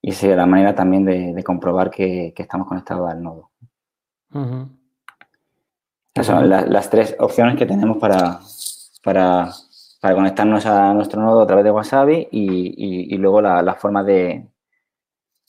y 0.00 0.10
esa 0.10 0.28
es 0.28 0.36
la 0.36 0.46
manera 0.46 0.72
también 0.72 1.04
de, 1.04 1.42
comprobar 1.42 1.90
que, 1.90 2.32
estamos 2.36 2.68
conectados 2.68 3.10
al 3.10 3.20
nodo. 3.20 3.50
Estas 4.30 4.68
son 6.22 6.48
las 6.48 6.90
tres 6.90 7.16
opciones 7.18 7.56
que 7.56 7.66
tenemos 7.66 7.98
para, 7.98 8.40
para, 9.02 9.52
conectarnos 10.00 10.66
a 10.66 10.94
nuestro 10.94 11.20
nodo 11.20 11.42
a 11.42 11.46
través 11.46 11.64
de 11.64 11.70
Wasabi 11.70 12.28
y, 12.30 13.16
luego 13.16 13.40
la, 13.40 13.74
forma 13.74 14.04
de, 14.04 14.46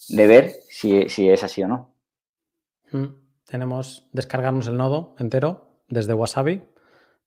ver 0.09 0.53
si, 0.70 1.07
si, 1.09 1.30
es 1.30 1.43
así 1.43 1.63
o 1.63 1.68
no. 1.68 1.93
Tenemos 3.45 4.07
descargarnos 4.11 4.68
el 4.68 4.78
nodo 4.78 5.16
entero 5.20 5.70
desde 5.88 6.13
Wasabi 6.13 6.63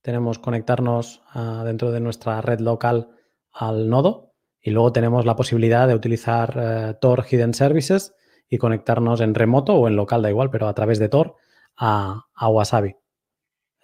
tenemos 0.03 0.39
conectarnos 0.39 1.23
ah, 1.35 1.63
dentro 1.65 1.91
de 1.91 2.01
nuestra 2.01 2.41
red 2.41 2.61
local 2.61 3.11
al 3.53 3.89
nodo 3.89 4.33
y 4.61 4.71
luego 4.71 4.93
tenemos 4.93 5.27
la 5.27 5.37
posibilidad 5.37 5.89
de 5.89 5.95
utilizar 5.95 6.55
eh, 6.57 6.95
Tor 7.01 7.25
Hidden 7.29 7.55
Services 7.55 8.15
y 8.49 8.59
conectarnos 8.59 9.21
en 9.21 9.35
remoto 9.35 9.75
o 9.75 9.89
en 9.89 9.97
local, 9.97 10.23
da 10.23 10.31
igual, 10.31 10.51
pero 10.51 10.69
a 10.69 10.75
través 10.75 10.99
de 10.99 11.09
Tor 11.09 11.37
a, 11.77 12.25
Wasabi. 12.41 12.97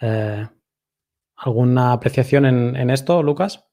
Eh, 0.06 0.46
¿Alguna 1.36 1.92
apreciación 1.92 2.44
en, 2.44 2.90
esto, 2.90 3.22
Lucas? 3.22 3.64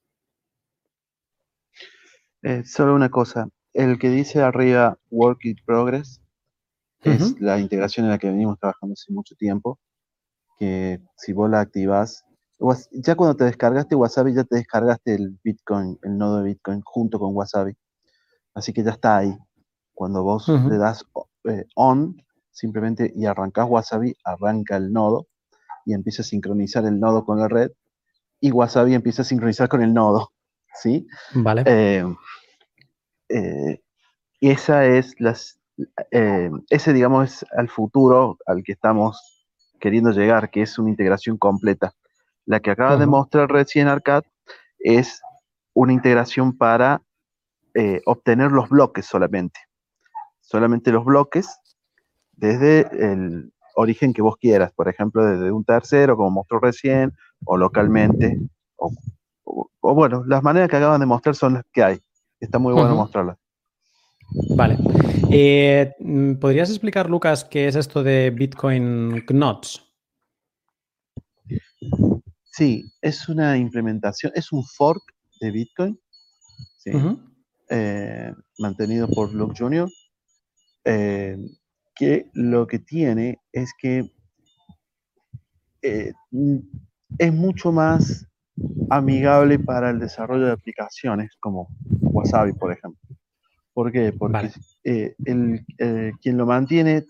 Eh, 2.42 2.64
solo 2.64 2.94
una 2.94 3.10
cosa. 3.10 3.48
El 3.74 3.98
que 3.98 4.08
dice 4.08 4.40
arriba 4.40 4.98
Work 5.10 5.44
in 5.44 5.56
Progress 5.66 6.22
es 7.02 7.38
la 7.38 7.58
integración 7.58 8.06
en 8.06 8.12
la 8.12 8.18
que 8.18 8.30
venimos 8.30 8.58
trabajando 8.58 8.94
hace 8.94 9.12
mucho 9.12 9.34
tiempo. 9.34 9.78
Que 10.58 11.02
si 11.18 11.34
vos 11.34 11.50
la 11.50 11.60
activás, 11.60 12.24
ya 12.92 13.14
cuando 13.14 13.36
te 13.36 13.44
descargaste 13.44 13.94
Wasabi, 13.94 14.32
ya 14.32 14.44
te 14.44 14.56
descargaste 14.56 15.14
el 15.14 15.38
Bitcoin, 15.44 15.98
el 16.02 16.16
nodo 16.16 16.38
de 16.38 16.44
Bitcoin 16.44 16.80
junto 16.82 17.18
con 17.18 17.36
Wasabi. 17.36 17.74
Así 18.54 18.72
que 18.72 18.82
ya 18.82 18.92
está 18.92 19.18
ahí. 19.18 19.36
Cuando 19.92 20.22
vos 20.22 20.48
le 20.48 20.78
das 20.78 21.04
eh, 21.44 21.66
on, 21.74 22.16
simplemente 22.50 23.12
y 23.14 23.26
arrancas 23.26 23.66
Wasabi, 23.68 24.16
arranca 24.24 24.78
el 24.78 24.92
nodo 24.92 25.26
y 25.84 25.94
empieza 25.94 26.22
a 26.22 26.24
sincronizar 26.24 26.84
el 26.84 26.98
nodo 26.98 27.24
con 27.24 27.38
la 27.38 27.48
red 27.48 27.70
y 28.40 28.50
Wasabi 28.50 28.94
empieza 28.94 29.22
a 29.22 29.24
sincronizar 29.24 29.68
con 29.68 29.82
el 29.82 29.94
nodo. 29.94 30.32
¿Sí? 30.74 31.06
Vale. 31.34 31.62
Eh, 31.66 32.04
eh, 33.28 33.82
esa 34.40 34.86
es 34.86 35.14
las, 35.20 35.60
ese, 36.10 36.92
digamos, 36.92 37.30
es 37.30 37.46
al 37.56 37.68
futuro 37.68 38.38
al 38.46 38.62
que 38.64 38.72
estamos 38.72 39.46
queriendo 39.80 40.10
llegar, 40.12 40.50
que 40.50 40.62
es 40.62 40.78
una 40.78 40.90
integración 40.90 41.36
completa. 41.36 41.92
La 42.46 42.60
que 42.60 42.70
acaba 42.70 42.96
de 42.96 43.06
mostrar 43.06 43.50
recién 43.50 43.88
Arcad 43.88 44.24
es 44.78 45.20
una 45.74 45.92
integración 45.92 46.56
para 46.56 47.02
eh, 47.74 48.00
obtener 48.06 48.52
los 48.52 48.68
bloques 48.68 49.06
solamente. 49.06 49.60
Solamente 50.40 50.92
los 50.92 51.04
bloques 51.04 51.58
desde 52.32 52.80
el 52.92 53.52
origen 53.74 54.12
que 54.12 54.22
vos 54.22 54.36
quieras, 54.36 54.72
por 54.72 54.88
ejemplo, 54.88 55.24
desde 55.24 55.50
un 55.50 55.64
tercero, 55.64 56.16
como 56.16 56.30
mostró 56.30 56.58
recién, 56.58 57.12
o 57.44 57.56
localmente, 57.56 58.38
o, 58.76 58.92
bueno, 59.94 60.24
las 60.26 60.42
maneras 60.42 60.68
que 60.68 60.76
acaban 60.76 61.00
de 61.00 61.06
mostrar 61.06 61.34
son 61.34 61.54
las 61.54 61.64
que 61.72 61.82
hay. 61.82 62.00
Está 62.40 62.58
muy 62.58 62.72
bueno 62.72 62.94
mostrarlas. 62.94 63.38
Vale. 64.56 64.78
Eh, 65.30 65.94
¿Podrías 66.40 66.70
explicar, 66.70 67.08
Lucas, 67.08 67.44
qué 67.44 67.68
es 67.68 67.76
esto 67.76 68.02
de 68.02 68.30
Bitcoin 68.30 69.24
Knots? 69.26 69.82
Sí, 72.44 72.84
es 73.00 73.28
una 73.28 73.56
implementación, 73.56 74.32
es 74.34 74.52
un 74.52 74.64
fork 74.64 75.02
de 75.40 75.50
Bitcoin, 75.50 75.98
¿sí? 76.78 76.90
Eh, 77.70 78.32
mantenido 78.58 79.08
por 79.08 79.32
Luke 79.32 79.54
Jr., 79.56 79.88
eh, 80.84 81.36
que 82.02 82.28
lo 82.32 82.66
que 82.66 82.80
tiene 82.80 83.38
es 83.52 83.72
que 83.78 84.10
es 85.80 87.32
mucho 87.32 87.70
más 87.70 88.26
amigable 88.90 89.60
para 89.60 89.90
el 89.90 90.00
desarrollo 90.00 90.46
de 90.46 90.52
aplicaciones 90.52 91.30
como 91.38 91.68
Wasabi, 92.00 92.54
por 92.54 92.72
ejemplo. 92.72 93.00
¿Por 93.72 93.92
qué? 93.92 94.12
Porque 94.12 94.50
eh, 94.82 95.14
el, 95.24 95.64
eh, 95.78 96.10
quien 96.20 96.38
lo 96.38 96.44
mantiene 96.44 97.04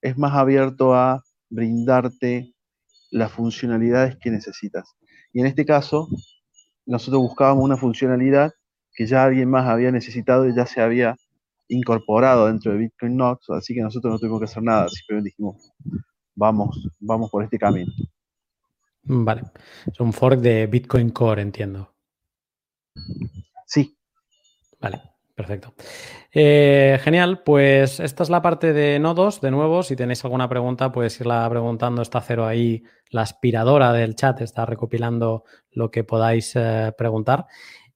es 0.00 0.18
más 0.18 0.32
abierto 0.34 0.96
a 0.96 1.22
brindarte 1.48 2.56
las 3.12 3.30
funcionalidades 3.30 4.16
que 4.16 4.32
necesitas. 4.32 4.96
Y 5.32 5.42
en 5.42 5.46
este 5.46 5.64
caso, 5.64 6.08
nosotros 6.86 7.22
buscábamos 7.22 7.62
una 7.62 7.76
funcionalidad 7.76 8.50
que 8.96 9.06
ya 9.06 9.22
alguien 9.22 9.48
más 9.48 9.68
había 9.68 9.92
necesitado 9.92 10.48
y 10.48 10.56
ya 10.56 10.66
se 10.66 10.80
había 10.80 11.16
incorporado 11.72 12.46
dentro 12.46 12.72
de 12.72 12.78
Bitcoin 12.78 13.16
Notes, 13.16 13.50
así 13.50 13.74
que 13.74 13.80
nosotros 13.80 14.12
no 14.12 14.18
tuvimos 14.18 14.40
que 14.40 14.44
hacer 14.44 14.62
nada, 14.62 14.88
simplemente 14.88 15.30
dijimos, 15.30 15.72
vamos, 16.34 16.88
vamos 17.00 17.30
por 17.30 17.44
este 17.44 17.58
camino. 17.58 17.92
Vale. 19.04 19.42
Es 19.86 19.98
un 20.00 20.12
fork 20.12 20.40
de 20.40 20.66
Bitcoin 20.66 21.10
Core, 21.10 21.42
entiendo. 21.42 21.94
Sí. 23.66 23.96
Vale, 24.80 25.02
perfecto. 25.34 25.74
Eh, 26.32 26.98
genial, 27.02 27.42
pues 27.42 28.00
esta 28.00 28.22
es 28.22 28.30
la 28.30 28.42
parte 28.42 28.72
de 28.72 28.98
nodos. 28.98 29.40
De 29.40 29.50
nuevo, 29.50 29.82
si 29.82 29.96
tenéis 29.96 30.24
alguna 30.24 30.48
pregunta, 30.48 30.92
puedes 30.92 31.18
irla 31.20 31.48
preguntando. 31.50 32.02
Está 32.02 32.20
cero 32.20 32.46
ahí, 32.46 32.84
la 33.10 33.22
aspiradora 33.22 33.92
del 33.92 34.14
chat 34.14 34.40
está 34.40 34.66
recopilando 34.66 35.44
lo 35.72 35.90
que 35.90 36.04
podáis 36.04 36.52
eh, 36.54 36.92
preguntar. 36.96 37.46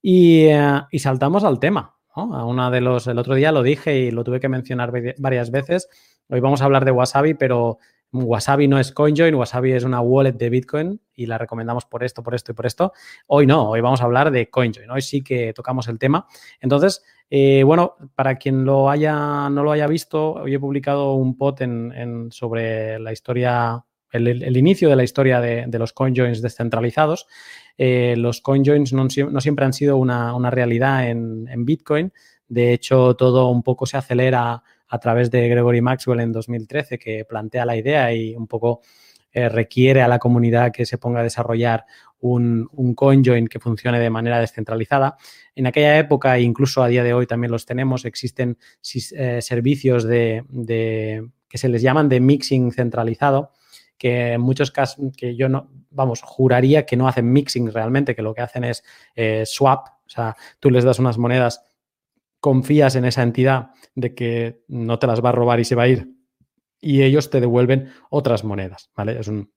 Y, 0.02 0.46
eh, 0.46 0.82
y, 0.90 0.98
saltamos 0.98 1.44
al 1.44 1.58
tema. 1.58 1.95
A 2.16 2.46
una 2.46 2.70
de 2.70 2.80
los, 2.80 3.06
el 3.08 3.18
otro 3.18 3.34
día 3.34 3.52
lo 3.52 3.62
dije 3.62 3.98
y 3.98 4.10
lo 4.10 4.24
tuve 4.24 4.40
que 4.40 4.48
mencionar 4.48 4.90
varias 5.18 5.50
veces. 5.50 5.88
Hoy 6.30 6.40
vamos 6.40 6.62
a 6.62 6.64
hablar 6.64 6.86
de 6.86 6.90
Wasabi, 6.90 7.34
pero 7.34 7.78
Wasabi 8.10 8.68
no 8.68 8.78
es 8.78 8.90
CoinJoin, 8.92 9.34
Wasabi 9.34 9.72
es 9.72 9.84
una 9.84 10.00
wallet 10.00 10.32
de 10.32 10.48
Bitcoin 10.48 10.98
y 11.14 11.26
la 11.26 11.36
recomendamos 11.36 11.84
por 11.84 12.02
esto, 12.02 12.22
por 12.22 12.34
esto 12.34 12.52
y 12.52 12.54
por 12.54 12.64
esto. 12.64 12.94
Hoy 13.26 13.46
no, 13.46 13.68
hoy 13.68 13.82
vamos 13.82 14.00
a 14.00 14.04
hablar 14.04 14.30
de 14.30 14.48
CoinJoin. 14.48 14.90
Hoy 14.90 15.02
sí 15.02 15.22
que 15.22 15.52
tocamos 15.52 15.88
el 15.88 15.98
tema. 15.98 16.26
Entonces, 16.58 17.04
eh, 17.28 17.62
bueno, 17.64 17.96
para 18.14 18.36
quien 18.36 18.64
lo 18.64 18.88
haya, 18.88 19.50
no 19.50 19.62
lo 19.62 19.72
haya 19.72 19.86
visto, 19.86 20.34
hoy 20.34 20.54
he 20.54 20.58
publicado 20.58 21.12
un 21.14 21.36
post 21.36 21.60
en, 21.60 22.28
sobre 22.30 22.98
la 22.98 23.12
historia, 23.12 23.84
el, 24.10 24.56
inicio 24.56 24.88
de 24.88 24.96
la 24.96 25.04
historia 25.04 25.42
de, 25.42 25.78
los 25.78 25.92
CoinJoins 25.92 26.40
descentralizados. 26.40 27.26
Eh, 27.78 28.14
los 28.16 28.40
CoinJoins 28.40 28.92
no, 28.92 29.08
siempre 29.10 29.64
han 29.64 29.72
sido 29.72 29.96
una, 29.96 30.50
realidad 30.50 31.08
en, 31.08 31.64
Bitcoin. 31.64 32.12
De 32.48 32.72
hecho, 32.72 33.14
todo 33.16 33.48
un 33.50 33.62
poco 33.62 33.86
se 33.86 33.96
acelera 33.96 34.62
a 34.88 34.98
través 34.98 35.30
de 35.30 35.48
Gregory 35.48 35.80
Maxwell 35.80 36.20
en 36.20 36.32
2013, 36.32 36.98
que 36.98 37.24
plantea 37.24 37.66
la 37.66 37.76
idea 37.76 38.12
y 38.14 38.34
un 38.34 38.46
poco 38.46 38.80
eh, 39.32 39.48
requiere 39.48 40.00
a 40.00 40.08
la 40.08 40.18
comunidad 40.18 40.72
que 40.72 40.86
se 40.86 40.96
ponga 40.96 41.20
a 41.20 41.24
desarrollar 41.24 41.84
un, 42.20 42.68
un 42.72 42.94
que 43.46 43.60
funcione 43.60 44.00
de 44.00 44.10
manera 44.10 44.40
descentralizada. 44.40 45.16
En 45.54 45.66
aquella 45.66 45.98
época, 45.98 46.36
e 46.36 46.42
incluso 46.42 46.82
a 46.82 46.88
día 46.88 47.02
de 47.02 47.12
hoy 47.12 47.26
también 47.26 47.50
los 47.50 47.66
tenemos, 47.66 48.04
existen 48.04 48.58
eh, 49.14 49.42
servicios 49.42 50.06
que 50.06 51.58
se 51.58 51.68
les 51.68 51.82
llaman 51.82 52.08
de 52.08 52.20
mixing 52.20 52.72
centralizado, 52.72 53.52
que 53.98 54.32
en 54.32 54.40
muchos 54.40 54.70
casos, 54.70 55.12
que 55.16 55.36
yo 55.36 55.48
no, 55.48 55.70
vamos, 55.96 56.22
juraría 56.22 56.86
que 56.86 56.96
no 56.96 57.08
hacen 57.08 57.32
mixing 57.32 57.72
realmente, 57.72 58.14
que 58.14 58.22
lo 58.22 58.34
que 58.34 58.42
hacen 58.42 58.64
es 58.64 58.84
eh, 59.16 59.42
swap, 59.44 59.88
o 59.88 60.08
sea, 60.08 60.36
tú 60.60 60.70
les 60.70 60.84
das 60.84 60.98
unas 60.98 61.18
monedas 61.18 61.64
confías 62.38 62.94
en 62.94 63.04
esa 63.04 63.22
entidad 63.22 63.70
de 63.94 64.14
que 64.14 64.62
no 64.68 65.00
te 65.00 65.08
las 65.08 65.24
va 65.24 65.30
a 65.30 65.32
robar 65.32 65.58
y 65.58 65.64
se 65.64 65.74
va 65.74 65.84
a 65.84 65.88
ir 65.88 66.16
y 66.80 67.02
ellos 67.02 67.30
te 67.30 67.40
devuelven 67.40 67.90
otras 68.10 68.44
monedas, 68.44 68.90
¿vale? 68.96 69.18
Es 69.18 69.28
un, 69.28 69.50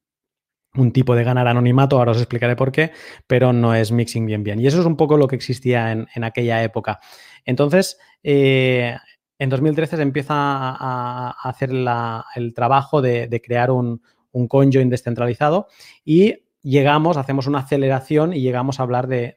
tipo 0.93 1.15
de 1.15 1.23
ganar 1.23 1.47
anonimato, 1.47 1.97
ahora 1.97 2.11
os 2.11 2.17
explicaré 2.17 2.55
por 2.55 2.71
qué, 2.71 2.91
pero 3.27 3.51
no 3.53 3.73
es 3.73 3.91
mixing 3.91 4.25
bien 4.25 4.43
bien. 4.43 4.59
Y 4.59 4.67
eso 4.67 4.79
es 4.79 4.85
un 4.85 4.95
poco 4.95 5.17
lo 5.17 5.27
que 5.27 5.35
existía 5.35 5.91
en, 5.91 6.23
aquella 6.23 6.63
época. 6.63 6.99
Entonces, 7.43 7.99
eh, 8.23 8.95
en 9.39 9.49
2013 9.49 9.97
se 9.97 10.01
empieza 10.01 10.35
a, 10.35 11.35
hacer 11.43 11.71
el 11.71 12.53
trabajo 12.53 13.01
de, 13.01 13.41
crear 13.43 13.71
un, 13.71 14.01
un 14.31 14.47
conjoin 14.47 14.89
descentralizado 14.89 15.67
y 16.03 16.45
llegamos, 16.61 17.17
hacemos 17.17 17.47
una 17.47 17.59
aceleración 17.59 18.33
y 18.33 18.41
llegamos 18.41 18.79
a 18.79 18.83
hablar 18.83 19.07
de, 19.07 19.33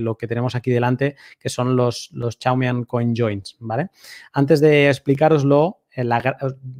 lo 0.00 0.16
que 0.16 0.28
tenemos 0.28 0.54
aquí 0.54 0.70
delante, 0.70 1.16
que 1.38 1.48
son 1.48 1.76
los, 1.76 2.10
los 2.12 2.38
Chaumian 2.38 2.84
Coin 2.84 3.14
Joins, 3.16 3.56
¿vale? 3.60 3.90
Antes 4.32 4.60
de 4.60 4.88
explicaroslo, 4.88 5.82
eh, 5.94 6.08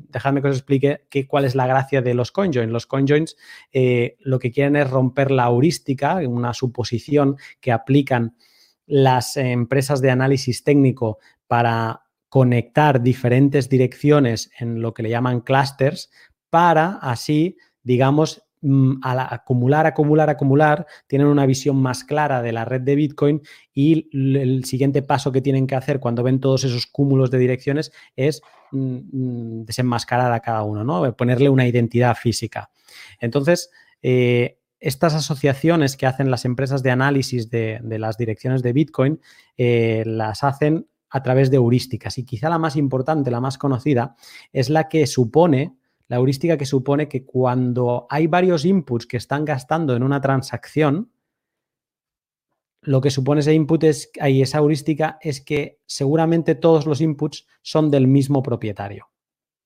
dejadme 0.08 0.40
que 0.40 0.48
os 0.48 0.56
explique 0.56 1.06
cuál 1.28 1.44
es 1.44 1.54
la 1.54 1.66
gracia 1.66 2.00
de 2.00 2.14
los 2.14 2.32
CoinJoins. 2.32 2.72
Los 2.72 2.86
CoinJoins 2.86 3.36
eh, 3.72 4.16
lo 4.20 4.38
que 4.38 4.50
quieren 4.50 4.76
es 4.76 4.88
romper 4.88 5.30
la 5.30 5.46
heurística, 5.46 6.16
una 6.26 6.54
suposición 6.54 7.36
que 7.60 7.72
aplican 7.72 8.36
las 8.86 9.36
empresas 9.36 10.00
de 10.00 10.10
análisis 10.10 10.64
técnico 10.64 11.18
para 11.46 12.02
conectar 12.28 13.02
diferentes 13.02 13.68
direcciones 13.68 14.50
en 14.58 14.80
lo 14.80 14.94
que 14.94 15.02
le 15.02 15.10
llaman 15.10 15.42
clusters 15.42 16.10
para 16.52 16.98
así, 17.00 17.56
digamos, 17.82 18.42
Mm, 18.64 19.00
acumular, 19.02 19.86
acumular, 19.86 20.30
acumular, 20.30 20.86
tienen 21.08 21.26
una 21.26 21.46
visión 21.46 21.74
más 21.82 22.04
clara 22.04 22.42
de 22.42 22.52
la 22.52 22.64
red 22.64 22.82
de 22.82 22.94
Bitcoin 22.94 23.42
y 23.74 24.08
el 24.12 24.64
siguiente 24.64 25.02
paso 25.02 25.32
que 25.32 25.40
tienen 25.40 25.66
que 25.66 25.74
hacer 25.74 25.98
cuando 25.98 26.22
ven 26.22 26.38
todos 26.38 26.62
esos 26.62 26.86
cúmulos 26.86 27.32
de 27.32 27.38
direcciones 27.38 27.90
es 28.14 28.40
mm, 28.70 28.98
mm, 29.10 29.64
desenmascarar 29.64 30.32
a 30.32 30.38
cada 30.38 30.62
uno, 30.62 30.84
¿no? 30.84 31.16
Ponerle 31.16 31.48
una 31.48 31.66
identidad 31.66 32.16
física. 32.16 32.70
Entonces, 33.18 33.68
eh, 34.00 34.60
estas 34.78 35.14
asociaciones 35.14 35.96
que 35.96 36.06
hacen 36.06 36.30
las 36.30 36.44
empresas 36.44 36.84
de 36.84 36.92
análisis 36.92 37.50
de, 37.50 37.80
las 37.82 38.16
direcciones 38.16 38.62
de 38.62 38.72
Bitcoin 38.72 39.20
eh, 39.56 40.04
las 40.06 40.44
hacen 40.44 40.86
a 41.10 41.20
través 41.24 41.50
de 41.50 41.56
heurísticas 41.56 42.16
y 42.18 42.24
quizá 42.24 42.48
la 42.48 42.58
más 42.58 42.76
importante, 42.76 43.32
la 43.32 43.40
más 43.40 43.58
conocida, 43.58 44.14
es 44.52 44.70
la 44.70 44.88
que 44.88 45.08
supone 45.08 45.74
la 46.12 46.18
heurística 46.18 46.58
que 46.58 46.66
supone 46.66 47.08
que 47.08 47.24
cuando 47.24 48.06
hay 48.10 48.26
varios 48.26 48.66
inputs 48.66 49.06
que 49.06 49.16
están 49.16 49.46
gastando 49.46 49.96
en 49.96 50.02
una 50.02 50.20
transacción, 50.20 51.10
lo 52.82 53.00
que 53.00 53.08
supone 53.08 53.40
ese 53.40 53.54
input 53.54 53.82
es, 53.84 54.10
ahí 54.20 54.42
esa 54.42 54.58
heurística 54.58 55.16
es 55.22 55.40
que 55.40 55.80
seguramente 55.86 56.54
todos 56.54 56.84
los 56.84 57.00
inputs 57.00 57.46
son 57.62 57.90
del 57.90 58.08
mismo 58.08 58.42
propietario. 58.42 59.08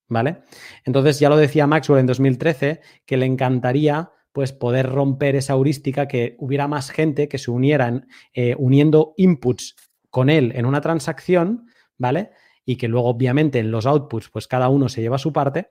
¿Vale? 0.06 0.42
Entonces, 0.84 1.18
ya 1.18 1.28
lo 1.28 1.36
decía 1.36 1.66
Maxwell 1.66 1.98
en 1.98 2.06
2013, 2.06 2.80
que 3.04 3.16
le 3.16 3.26
encantaría 3.26 4.12
pues 4.30 4.52
poder 4.52 4.88
romper 4.88 5.34
esa 5.34 5.54
heurística, 5.54 6.06
que 6.06 6.36
hubiera 6.38 6.68
más 6.68 6.90
gente 6.90 7.26
que 7.26 7.38
se 7.38 7.50
unieran 7.50 8.06
eh, 8.34 8.54
uniendo 8.56 9.14
inputs 9.16 9.74
con 10.10 10.30
él 10.30 10.52
en 10.54 10.64
una 10.64 10.80
transacción, 10.80 11.66
¿vale? 11.98 12.30
Y 12.64 12.76
que 12.76 12.86
luego, 12.86 13.08
obviamente, 13.08 13.58
en 13.58 13.72
los 13.72 13.84
outputs, 13.84 14.30
pues 14.30 14.46
cada 14.46 14.68
uno 14.68 14.88
se 14.88 15.00
lleva 15.00 15.18
su 15.18 15.32
parte, 15.32 15.70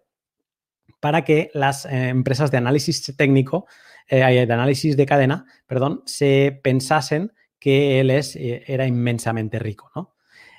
para 1.06 1.24
que 1.24 1.52
las 1.54 1.86
eh, 1.86 2.08
empresas 2.10 2.50
de 2.50 2.58
análisis 2.58 3.16
técnico, 3.16 3.68
eh, 4.08 4.22
de 4.48 4.52
análisis 4.52 4.98
de 4.98 5.06
cadena, 5.06 5.46
perdón, 5.68 6.02
se 6.08 6.60
pensasen 6.64 7.32
que 7.60 8.00
él 8.00 8.10
es, 8.10 8.36
eh, 8.36 8.64
era 8.66 8.88
inmensamente 8.88 9.60
rico, 9.60 9.92
¿no? 9.96 10.16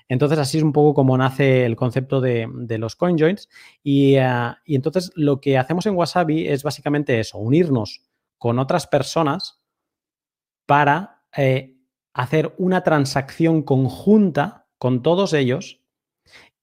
Entonces, 0.06 0.38
así 0.38 0.58
es 0.58 0.62
un 0.62 0.72
poco 0.72 0.94
como 0.94 1.18
nace 1.18 1.64
el 1.64 1.74
concepto 1.74 2.20
de, 2.20 2.46
los 2.78 2.94
CoinJoins. 2.94 3.48
Y, 3.82 4.18
y 4.18 4.76
entonces, 4.76 5.10
lo 5.16 5.40
que 5.40 5.58
hacemos 5.58 5.84
en 5.86 5.96
Wasabi 5.96 6.46
es 6.46 6.62
básicamente 6.62 7.18
eso, 7.18 7.38
unirnos 7.38 8.02
con 8.38 8.60
otras 8.60 8.86
personas 8.86 9.60
para 10.64 11.24
hacer 12.12 12.54
una 12.56 12.84
transacción 12.84 13.64
conjunta 13.64 14.68
con 14.78 15.02
todos 15.02 15.32
ellos 15.32 15.80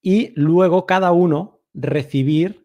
y 0.02 0.32
luego 0.40 0.86
cada 0.86 1.12
uno 1.12 1.60
recibir 1.74 2.63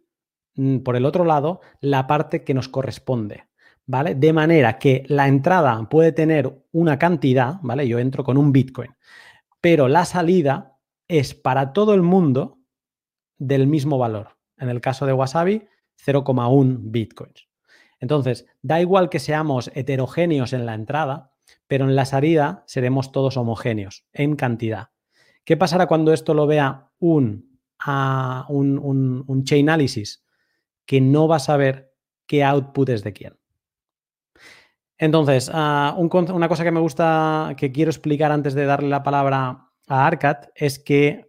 por 0.85 0.97
el 0.97 1.05
otro 1.05 1.25
lado, 1.25 1.61
la 1.81 2.07
parte 2.07 2.45
que 2.45 2.55
nos 2.55 2.69
corresponde. 2.69 3.45
¿Vale? 3.87 4.15
De 4.15 4.35
manera 4.35 4.79
que 4.79 5.05
la 5.09 5.29
entrada 5.29 5.89
puede 5.89 6.13
tener 6.13 6.63
una 6.73 6.99
cantidad, 6.99 7.57
¿vale? 7.63 7.89
Yo 7.89 7.99
entro 7.99 8.23
con 8.23 8.37
un 8.37 8.53
Bitcoin, 8.53 8.95
pero 9.63 9.89
la 9.89 10.05
salida 10.05 10.77
es 11.09 11.35
para 11.35 11.73
todo 11.73 11.95
el 11.95 12.03
mundo 12.03 12.59
del 13.39 13.67
mismo 13.67 13.97
valor. 13.97 14.37
En 14.59 14.69
el 14.69 14.83
caso 14.83 15.07
de 15.07 15.15
Wasabi, 15.15 15.67
0,1 16.05 16.77
Bitcoins. 16.83 17.49
Entonces, 17.99 18.45
da 18.61 18.79
igual 18.79 19.09
que 19.09 19.21
seamos 19.21 19.71
heterogéneos 19.75 20.53
en 20.53 20.67
la 20.67 20.75
entrada, 20.75 21.33
pero 21.67 21.87
en 21.87 21.97
la 21.97 22.05
salida 22.05 22.65
seremos 22.67 23.11
todos 23.11 23.39
homogéneos 23.39 24.05
en 24.13 24.37
cantidad. 24.37 24.91
¿Qué 25.45 25.57
pasará 25.57 25.87
cuando 25.87 26.13
esto 26.13 26.35
lo 26.35 26.47
vea 26.47 26.91
un, 26.99 27.59
un, 28.49 29.25
un 29.27 29.45
chain 29.45 29.71
analysis 29.71 30.28
que 30.89 31.03
no 31.03 31.29
va 31.29 31.37
a 31.37 31.39
saber 31.39 31.93
qué 32.27 32.43
output 32.43 32.89
es 32.89 33.05
de 33.05 33.13
quién? 33.13 33.39
Entonces, 34.97 35.51
ah, 35.53 35.95
una 35.99 36.49
cosa 36.49 36.65
que 36.65 36.73
me 36.73 36.81
gusta, 36.81 37.55
que 37.59 37.71
quiero 37.71 37.91
explicar 37.91 38.33
antes 38.33 38.55
de 38.55 38.65
darle 38.65 38.89
la 38.89 39.03
palabra 39.03 39.69
a 39.87 40.07
Arcat, 40.07 40.49
es 40.55 40.79
que 40.79 41.27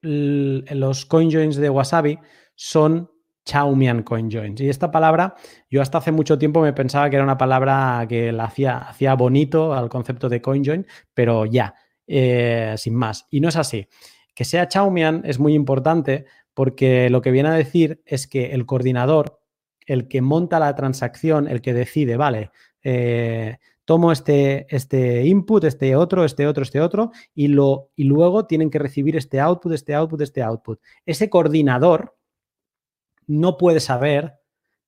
los 0.00 1.04
coinjoins 1.06 1.56
de 1.56 1.70
Wasabi 1.70 2.18
son 2.54 3.10
Chaumian 3.44 4.02
CoinJoins. 4.02 4.60
Y 4.62 4.70
esta 4.70 4.90
palabra, 4.90 5.34
yo 5.70 5.82
hasta 5.82 5.98
hace 5.98 6.12
mucho 6.12 6.38
tiempo 6.38 6.62
me 6.62 6.72
pensaba 6.72 7.10
que 7.10 7.16
era 7.16 7.24
una 7.24 7.36
palabra 7.36 8.06
que 8.08 8.32
la 8.32 8.44
hacía, 8.44 9.14
bonito 9.16 9.74
al 9.74 9.90
concepto 9.90 10.30
de 10.30 10.40
CoinJoin, 10.40 10.86
pero 11.12 11.44
ya, 11.44 11.74
eh, 12.06 12.74
sin 12.78 12.94
más. 12.94 13.26
Y 13.30 13.40
no 13.40 13.50
es 13.50 13.56
así. 13.56 13.86
Que 14.34 14.46
sea 14.46 14.66
Chaumian 14.66 15.22
es 15.26 15.38
muy 15.38 15.52
importante 15.52 16.24
porque 16.54 17.10
lo 17.10 17.20
que 17.20 17.30
viene 17.30 17.48
a 17.50 17.54
decir 17.54 18.02
es 18.06 18.26
que 18.26 18.52
el 18.52 18.64
coordinador, 18.64 19.40
el 19.86 20.08
que 20.08 20.22
monta 20.22 20.58
la 20.58 20.74
transacción, 20.74 21.48
el 21.48 21.60
que 21.60 21.74
decide, 21.74 22.16
vale, 22.16 22.50
eh, 22.82 23.58
tomo 23.84 24.12
este, 24.12 24.66
este 24.74 25.26
input, 25.26 25.64
este 25.64 25.96
otro, 25.96 26.24
este 26.24 26.46
otro, 26.46 26.62
este 26.62 26.80
otro, 26.80 27.10
y, 27.34 27.48
lo, 27.48 27.90
y 27.96 28.04
luego 28.04 28.46
tienen 28.46 28.70
que 28.70 28.78
recibir 28.78 29.16
este 29.16 29.40
output, 29.40 29.72
este 29.72 29.94
output, 29.94 30.20
este 30.20 30.42
output. 30.42 30.80
Ese 31.04 31.28
coordinador 31.28 32.16
no 33.26 33.56
puede 33.58 33.80
saber 33.80 34.34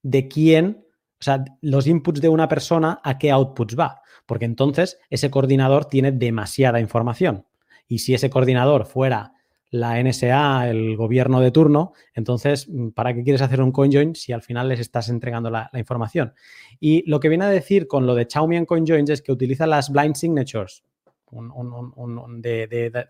de 0.02 0.28
quién, 0.28 0.86
o 1.20 1.24
sea, 1.24 1.44
los 1.60 1.86
inputs 1.86 2.20
de 2.20 2.28
una 2.28 2.48
persona 2.48 3.00
a 3.02 3.18
qué 3.18 3.30
outputs 3.32 3.78
va, 3.78 4.00
porque 4.24 4.44
entonces 4.44 4.98
ese 5.10 5.30
coordinador 5.30 5.86
tiene 5.86 6.12
demasiada 6.12 6.80
información. 6.80 7.46
Y 7.88 7.98
si 7.98 8.14
ese 8.14 8.30
coordinador 8.30 8.86
fuera 8.86 9.32
la 9.70 10.02
NSA, 10.02 10.70
el 10.70 10.96
gobierno 10.96 11.40
de 11.40 11.50
turno, 11.50 11.92
entonces, 12.14 12.68
¿para 12.94 13.14
qué 13.14 13.22
quieres 13.22 13.42
hacer 13.42 13.60
un 13.60 13.72
CoinJoin 13.72 14.14
si 14.14 14.32
al 14.32 14.42
final 14.42 14.68
les 14.68 14.80
estás 14.80 15.08
entregando 15.08 15.50
la, 15.50 15.70
información? 15.74 16.34
Y 16.80 17.08
lo 17.08 17.20
que 17.20 17.28
viene 17.28 17.44
a 17.44 17.50
decir 17.50 17.86
con 17.86 18.06
lo 18.06 18.14
de 18.14 18.26
Xiaomi 18.30 18.56
en 18.56 18.66
CoinJoins 18.66 19.10
es 19.10 19.22
que 19.22 19.32
utiliza 19.32 19.66
las 19.66 19.90
blind 19.90 20.14
signatures 20.14 20.84
de, 22.38 23.06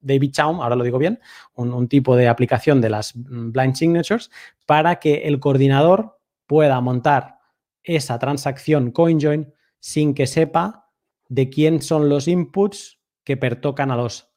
David 0.00 0.30
Chaum, 0.32 0.60
ahora 0.60 0.76
lo 0.76 0.84
digo 0.84 0.98
bien, 0.98 1.18
un, 1.54 1.88
tipo 1.88 2.16
de 2.16 2.28
aplicación 2.28 2.80
de 2.80 2.90
las 2.90 3.12
blind 3.14 3.74
signatures 3.74 4.30
para 4.66 4.96
que 4.96 5.26
el 5.26 5.40
coordinador 5.40 6.18
pueda 6.46 6.80
montar 6.80 7.38
esa 7.82 8.18
transacción 8.18 8.90
CoinJoin 8.90 9.52
sin 9.80 10.14
que 10.14 10.26
sepa 10.26 10.90
de 11.28 11.48
quién 11.48 11.82
son 11.82 12.08
los 12.08 12.28
inputs 12.28 13.00
que 13.24 13.36
pertocan 13.36 13.90
a 13.90 13.96
los 13.96 14.28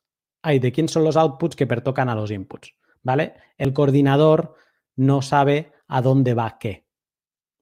hay 0.41 0.59
de 0.59 0.71
quién 0.71 0.87
son 0.87 1.03
los 1.03 1.17
outputs 1.17 1.55
que 1.55 1.67
pertocan 1.67 2.09
a 2.09 2.15
los 2.15 2.31
inputs, 2.31 2.75
¿vale? 3.03 3.33
El 3.57 3.73
coordinador 3.73 4.55
no 4.95 5.21
sabe 5.21 5.71
a 5.87 6.01
dónde 6.01 6.33
va 6.33 6.57
qué, 6.59 6.85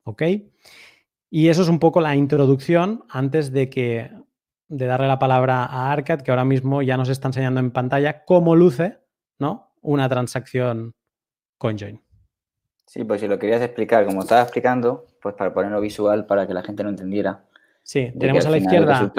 ¿ok? 0.03 0.23
Y 1.30 1.49
eso 1.49 1.61
es 1.61 1.67
un 1.67 1.80
poco 1.80 2.01
la 2.01 2.15
introducción 2.15 3.03
antes 3.09 3.51
de 3.51 3.69
que 3.69 4.11
de 4.69 4.86
darle 4.86 5.07
la 5.07 5.19
palabra 5.19 5.65
a 5.65 5.91
Arcad, 5.91 6.21
que 6.21 6.32
ahora 6.32 6.45
mismo 6.45 6.82
ya 6.82 6.97
nos 6.97 7.09
está 7.09 7.30
enseñando 7.30 7.59
en 7.59 7.71
pantalla 7.71 8.25
cómo 8.25 8.55
luce, 8.55 8.99
¿no? 9.39 9.73
Una 9.82 10.09
transacción 10.09 10.93
CoinJoin. 11.57 12.01
Sí, 12.86 13.03
pues 13.03 13.21
si 13.21 13.28
lo 13.28 13.38
querías 13.38 13.61
explicar, 13.61 14.05
como 14.05 14.21
estaba 14.21 14.41
explicando, 14.41 15.05
pues 15.21 15.36
para 15.36 15.53
ponerlo 15.53 15.82
visual 15.82 16.25
para 16.25 16.47
que 16.47 16.53
la 16.53 16.63
gente 16.63 16.84
lo 16.84 16.89
entendiera. 16.89 17.45
Sí, 17.84 18.11
tenemos 18.17 18.45
a 18.45 18.49
la 18.49 18.57
izquierda. 18.57 19.11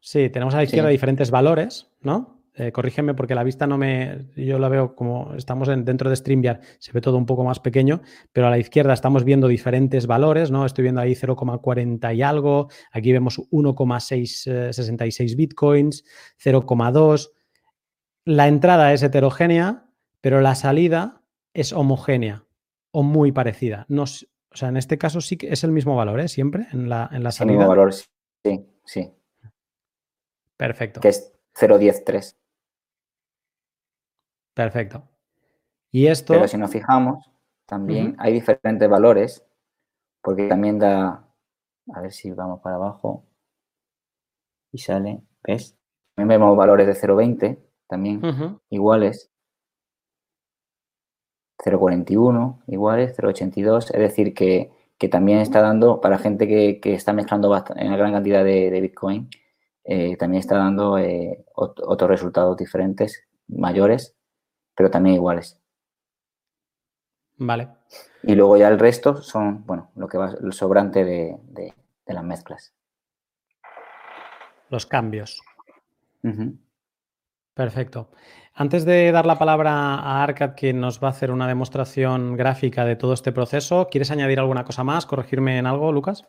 Sí, 0.00 0.30
tenemos 0.30 0.54
a 0.54 0.58
la 0.58 0.64
izquierda 0.64 0.88
diferentes 0.88 1.30
valores, 1.30 1.90
¿no? 2.00 2.40
Eh, 2.54 2.72
corrígeme 2.72 3.14
porque 3.14 3.34
la 3.34 3.44
vista 3.44 3.66
no 3.66 3.78
me. 3.78 4.26
Yo 4.36 4.58
la 4.58 4.68
veo 4.68 4.94
como 4.96 5.34
estamos 5.34 5.68
dentro 5.68 6.10
de 6.10 6.16
StreamYard, 6.16 6.60
se 6.78 6.92
ve 6.92 7.00
todo 7.00 7.16
un 7.16 7.24
poco 7.24 7.44
más 7.44 7.60
pequeño, 7.60 8.02
pero 8.32 8.48
a 8.48 8.50
la 8.50 8.58
izquierda 8.58 8.92
estamos 8.92 9.24
viendo 9.24 9.46
diferentes 9.46 10.06
valores, 10.06 10.50
¿no? 10.50 10.66
Estoy 10.66 10.82
viendo 10.82 11.00
ahí 11.00 11.14
0,40 11.14 12.14
y 12.14 12.22
algo, 12.22 12.68
aquí 12.92 13.12
vemos 13.12 13.40
1,666 13.50 15.32
eh, 15.32 15.36
bitcoins, 15.36 16.04
0,2. 16.42 17.30
La 18.24 18.48
entrada 18.48 18.92
es 18.92 19.02
heterogénea, 19.02 19.86
pero 20.20 20.40
la 20.40 20.54
salida 20.54 21.22
es 21.54 21.72
homogénea 21.72 22.44
o 22.90 23.02
muy 23.02 23.32
parecida. 23.32 23.86
No, 23.88 24.02
o 24.02 24.56
sea, 24.56 24.68
en 24.68 24.76
este 24.76 24.98
caso 24.98 25.20
sí 25.20 25.36
que 25.36 25.52
es 25.52 25.62
el 25.62 25.70
mismo 25.70 25.94
valor, 25.94 26.18
¿eh? 26.20 26.28
Siempre 26.28 26.66
en 26.72 26.88
la, 26.88 27.08
en 27.12 27.22
la 27.22 27.30
salida. 27.30 27.52
El 27.52 27.58
mismo 27.58 27.68
valor, 27.68 27.94
sí, 27.94 28.66
sí. 28.84 29.12
Perfecto. 30.60 31.00
Que 31.00 31.08
es 31.08 31.32
0.103. 31.54 32.36
Perfecto. 34.52 35.08
Y 35.90 36.06
esto. 36.06 36.34
Pero 36.34 36.46
si 36.48 36.58
nos 36.58 36.70
fijamos, 36.70 37.30
también 37.64 38.14
hay 38.18 38.34
diferentes 38.34 38.86
valores, 38.86 39.42
porque 40.20 40.48
también 40.48 40.78
da. 40.78 41.26
A 41.94 42.00
ver 42.02 42.12
si 42.12 42.30
vamos 42.32 42.60
para 42.60 42.76
abajo. 42.76 43.24
Y 44.70 44.78
sale, 44.78 45.22
¿ves? 45.42 45.78
También 46.14 46.40
vemos 46.40 46.54
valores 46.54 46.86
de 46.86 46.92
0.20, 46.92 47.58
también 47.88 48.20
iguales. 48.68 49.32
0.41 51.64 52.64
iguales, 52.66 53.16
0.82. 53.16 53.94
Es 53.94 53.98
decir, 53.98 54.34
que, 54.34 54.70
también 55.10 55.38
está 55.38 55.62
dando, 55.62 56.02
para 56.02 56.18
gente 56.18 56.46
que, 56.46 56.92
está 56.92 57.14
mezclando 57.14 57.48
una 57.48 57.96
gran 57.96 58.12
cantidad 58.12 58.44
de 58.44 58.78
Bitcoin, 58.78 59.30
eh, 59.92 60.16
también 60.16 60.38
está 60.38 60.56
dando 60.56 60.98
eh, 60.98 61.44
otros 61.56 62.08
resultados 62.08 62.56
diferentes, 62.56 63.24
mayores, 63.48 64.14
pero 64.76 64.88
también 64.88 65.16
iguales. 65.16 65.58
Vale. 67.38 67.70
Y 68.22 68.36
luego 68.36 68.56
ya 68.56 68.68
el 68.68 68.78
resto 68.78 69.20
son, 69.20 69.66
bueno, 69.66 69.90
lo 69.96 70.06
que 70.06 70.16
va, 70.16 70.32
el 70.40 70.52
sobrante 70.52 71.04
de, 71.04 71.74
las 72.06 72.22
mezclas. 72.22 72.72
Los 74.68 74.86
cambios. 74.86 75.42
Perfecto. 77.52 78.12
Antes 78.54 78.84
de 78.84 79.10
dar 79.10 79.26
la 79.26 79.38
palabra 79.40 79.72
a 79.72 80.22
Arcad, 80.22 80.54
que 80.54 80.72
nos 80.72 81.02
va 81.02 81.08
a 81.08 81.10
hacer 81.10 81.32
una 81.32 81.48
demostración 81.48 82.36
gráfica 82.36 82.84
de 82.84 82.94
todo 82.94 83.12
este 83.12 83.32
proceso, 83.32 83.88
¿quieres 83.90 84.12
añadir 84.12 84.38
alguna 84.38 84.64
cosa 84.64 84.84
más? 84.84 85.04
¿Corregirme 85.04 85.58
en 85.58 85.66
algo, 85.66 85.90
Lucas? 85.90 86.28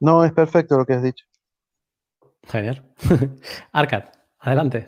No, 0.00 0.24
es 0.24 0.32
perfecto 0.32 0.78
lo 0.78 0.86
que 0.86 0.94
has 0.94 1.02
dicho. 1.02 1.26
Genial. 2.46 2.82
Arcad, 3.72 4.04
adelante. 4.38 4.86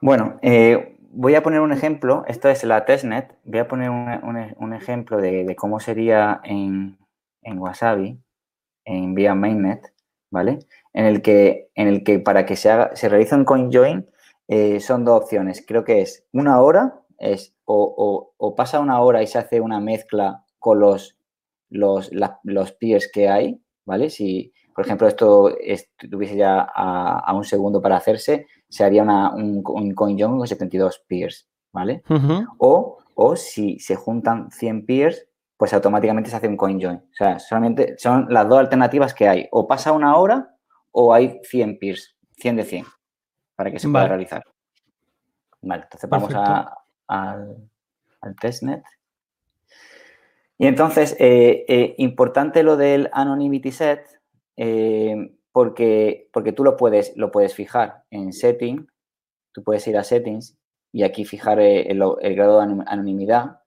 Bueno, 0.00 0.38
eh, 0.42 0.96
voy 1.10 1.34
a 1.34 1.42
poner 1.42 1.60
un 1.60 1.72
ejemplo. 1.72 2.24
Esto 2.28 2.48
es 2.48 2.62
la 2.64 2.84
testnet. 2.84 3.36
Voy 3.44 3.58
a 3.58 3.68
poner 3.68 3.90
un, 3.90 4.72
ejemplo 4.72 5.18
de, 5.18 5.54
cómo 5.56 5.80
sería 5.80 6.40
en, 6.44 6.98
Wasabi, 7.42 8.20
en 8.84 9.14
vía 9.14 9.34
mainnet, 9.34 9.92
¿vale? 10.30 10.60
En 10.92 11.06
el 11.06 11.22
que, 11.22 11.70
en 11.74 11.88
el 11.88 12.04
que 12.04 12.20
para 12.20 12.46
que 12.46 12.56
se, 12.56 12.70
haga, 12.70 12.94
se 12.94 13.08
realice 13.08 13.34
un 13.34 13.44
coin 13.44 13.70
join 13.72 14.08
eh, 14.48 14.80
son 14.80 15.04
dos 15.04 15.22
opciones. 15.22 15.64
Creo 15.66 15.84
que 15.84 16.02
es 16.02 16.24
una 16.32 16.60
hora, 16.60 17.00
es 17.18 17.54
o, 17.64 18.54
pasa 18.56 18.78
una 18.78 19.00
hora 19.00 19.22
y 19.22 19.26
se 19.26 19.38
hace 19.38 19.60
una 19.60 19.80
mezcla 19.80 20.44
con 20.58 20.78
los, 20.78 21.18
los, 21.68 22.10
los 22.44 22.72
peers 22.72 23.10
que 23.12 23.28
hay, 23.28 23.60
¿vale? 23.84 24.10
Si, 24.10 24.52
por 24.76 24.84
ejemplo, 24.84 25.08
esto 25.08 25.56
estuviese 25.58 26.36
ya 26.36 26.60
a, 26.60 27.32
un 27.32 27.44
segundo 27.44 27.80
para 27.80 27.96
hacerse, 27.96 28.46
se 28.68 28.84
haría 28.84 29.02
un, 29.02 29.62
un 29.64 29.94
coin 29.94 30.18
con 30.18 30.46
72 30.46 31.02
peers, 31.08 31.48
¿vale? 31.72 32.02
o, 32.58 32.98
o 33.14 33.36
si 33.36 33.78
se 33.78 33.96
juntan 33.96 34.50
100 34.50 34.84
peers, 34.84 35.26
pues 35.56 35.72
automáticamente 35.72 36.28
se 36.28 36.36
hace 36.36 36.48
un 36.48 36.58
coin 36.58 36.78
join. 36.78 36.96
O 36.96 37.14
sea, 37.14 37.38
solamente 37.38 37.94
son 37.96 38.26
las 38.28 38.46
dos 38.46 38.58
alternativas 38.58 39.14
que 39.14 39.26
hay. 39.26 39.48
O 39.50 39.66
pasa 39.66 39.92
una 39.92 40.14
hora 40.16 40.54
o 40.92 41.14
hay 41.14 41.40
100 41.42 41.78
peers, 41.78 42.14
100 42.32 42.56
de 42.56 42.64
100, 42.64 42.84
para 43.54 43.70
que 43.70 43.78
se 43.78 43.88
pueda 43.88 44.08
realizar. 44.08 44.44
Vale, 45.62 45.84
entonces 45.84 46.10
vamos 46.10 46.34
al, 47.08 47.70
testnet. 48.42 48.84
Y 50.58 50.66
entonces, 50.66 51.16
eh, 51.18 51.64
eh, 51.66 51.94
importante 51.96 52.62
lo 52.62 52.76
del 52.76 53.08
anonymity 53.14 53.72
set, 53.72 54.15
eh, 54.56 55.32
porque, 55.52 56.28
porque 56.32 56.52
tú 56.52 56.64
lo 56.64 56.76
puedes, 56.76 57.16
lo 57.16 57.30
puedes 57.30 57.54
fijar 57.54 58.04
en 58.10 58.32
setting, 58.32 58.86
tú 59.52 59.64
puedes 59.64 59.86
ir 59.86 59.96
a 59.96 60.04
settings 60.04 60.56
y 60.92 61.02
aquí 61.02 61.24
fijar 61.24 61.60
eh, 61.60 61.90
el, 61.90 61.98
grado 62.34 62.60
de 62.60 62.84
anonimidad, 62.86 63.60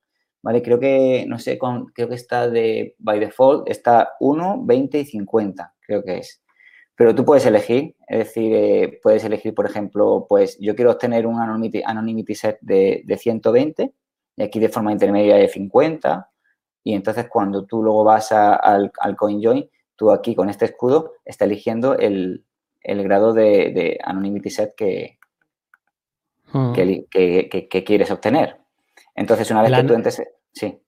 ¿vale? 0.43 0.61
Creo 0.61 0.79
que, 0.79 1.25
no 1.27 1.39
sé, 1.39 1.57
creo 1.93 2.09
que 2.09 2.15
está 2.15 2.47
de, 2.47 2.95
by 2.99 3.19
default, 3.19 3.69
está 3.69 4.11
1, 4.19 4.61
20 4.65 4.99
y 4.99 5.05
50, 5.05 5.73
creo 5.79 6.03
que 6.03 6.17
es. 6.19 6.41
Pero 6.95 7.15
tú 7.15 7.25
puedes 7.25 7.45
elegir, 7.45 7.95
es 8.07 8.19
decir, 8.19 8.53
eh, 8.53 8.99
puedes 9.01 9.23
elegir, 9.23 9.55
por 9.55 9.65
ejemplo, 9.65 10.25
pues 10.27 10.57
yo 10.59 10.75
quiero 10.75 10.91
obtener 10.91 11.25
un 11.25 11.39
anonymity, 11.39 12.35
set 12.35 12.59
de, 12.61 13.01
de 13.05 13.17
120 13.17 13.93
y 14.35 14.43
aquí 14.43 14.59
de 14.59 14.69
forma 14.69 14.91
intermedia 14.91 15.37
de 15.37 15.47
50 15.47 16.29
y 16.83 16.93
entonces 16.93 17.27
cuando 17.29 17.65
tú 17.65 17.81
luego 17.81 18.03
vas 18.03 18.31
al, 18.31 18.91
al 18.99 19.15
CoinJoin 19.15 19.69
tú 19.99 20.11
aquí 20.11 20.33
con 20.33 20.49
este 20.49 20.65
escudo 20.65 21.13
está 21.25 21.45
eligiendo 21.45 21.95
el, 21.95 22.45
el 22.81 23.03
grado 23.03 23.33
de, 23.33 23.99
anonymity 24.01 24.49
set 24.49 24.73
que, 24.75 25.19
Mm. 26.53 26.73
que, 26.73 27.83
quieres 27.85 28.11
obtener. 28.11 28.57
Entonces, 29.15 29.51
una 29.51 29.61
vez 29.61 29.71
que 29.71 29.83
tú 29.83 29.93
entres... 29.93 30.23
Sí. 30.53 30.81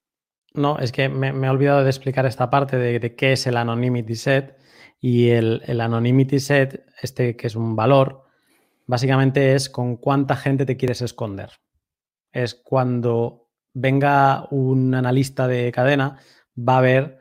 No, 0.54 0.80
es 0.80 0.92
que 0.92 1.08
me, 1.08 1.30
he 1.30 1.50
olvidado 1.50 1.84
de 1.84 1.90
explicar 1.90 2.26
esta 2.26 2.50
parte 2.50 2.78
de, 2.78 3.16
qué 3.16 3.34
es 3.34 3.48
el 3.48 3.58
anonymity 3.58 4.16
set. 4.16 4.58
Y 5.00 5.30
el, 5.30 5.62
el, 5.66 5.82
anonymity 5.82 6.40
set, 6.40 6.86
este 7.02 7.36
que 7.36 7.48
es 7.48 7.56
un 7.56 7.76
valor, 7.76 8.24
básicamente 8.86 9.56
es 9.56 9.70
con 9.70 9.98
cuánta 9.98 10.36
gente 10.36 10.66
te 10.66 10.78
quieres 10.78 11.02
esconder. 11.02 11.52
Es 12.32 12.56
cuando 12.56 13.50
venga 13.74 14.48
un 14.52 14.94
analista 14.94 15.48
de 15.48 15.72
cadena, 15.72 16.20
va 16.58 16.78
a 16.78 16.82
ver 16.82 17.20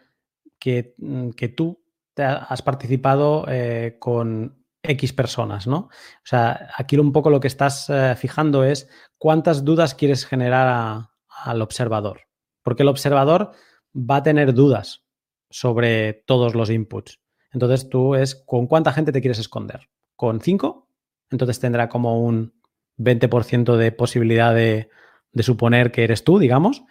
que, 0.58 0.94
mm, 0.98 1.30
que 1.30 1.48
tú 1.48 1.79
te 2.14 2.22
has 2.22 2.62
participado 2.62 3.44
eh, 3.48 3.96
con 3.98 4.64
X 4.82 5.12
personas, 5.12 5.66
¿no? 5.66 5.76
O 5.78 6.24
sea, 6.24 6.70
aquí 6.76 6.96
un 6.96 7.12
poco 7.12 7.30
lo 7.30 7.40
que 7.40 7.48
estás 7.48 7.88
eh, 7.90 8.14
fijando 8.16 8.64
es 8.64 8.88
cuántas 9.18 9.64
dudas 9.64 9.94
quieres 9.94 10.24
generar 10.26 11.08
al 11.28 11.62
observador. 11.62 12.22
Porque 12.62 12.82
el 12.82 12.88
observador 12.88 13.52
va 13.94 14.16
a 14.16 14.22
tener 14.22 14.54
dudas 14.54 15.04
sobre 15.50 16.12
todos 16.12 16.54
los 16.54 16.70
inputs. 16.70 17.20
Entonces 17.52 17.88
tú 17.88 18.14
es 18.14 18.34
con 18.34 18.66
cuánta 18.66 18.92
gente 18.92 19.12
te 19.12 19.20
quieres 19.20 19.38
esconder. 19.38 19.88
¿Con 20.16 20.40
5? 20.40 20.88
Entonces 21.30 21.60
tendrá 21.60 21.88
como 21.88 22.20
un 22.20 22.54
20% 22.98 23.76
de 23.76 23.92
posibilidad 23.92 24.54
de, 24.54 24.90
suponer 25.40 25.90
que 25.90 26.04
eres 26.04 26.24
tú, 26.24 26.38
digamos. 26.38 26.84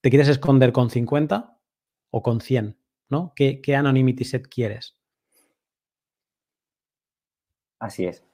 ¿Te 0.00 0.10
quieres 0.10 0.28
esconder 0.28 0.72
con 0.72 0.90
50 0.90 1.58
o 2.10 2.22
con 2.22 2.40
100? 2.40 2.78
¿No? 3.08 3.32
¿Qué, 3.36 3.60
¿Qué 3.60 3.76
anonymity 3.76 4.24
set 4.24 4.48
quieres? 4.48 4.96
Así 7.78 8.06
es. 8.06 8.24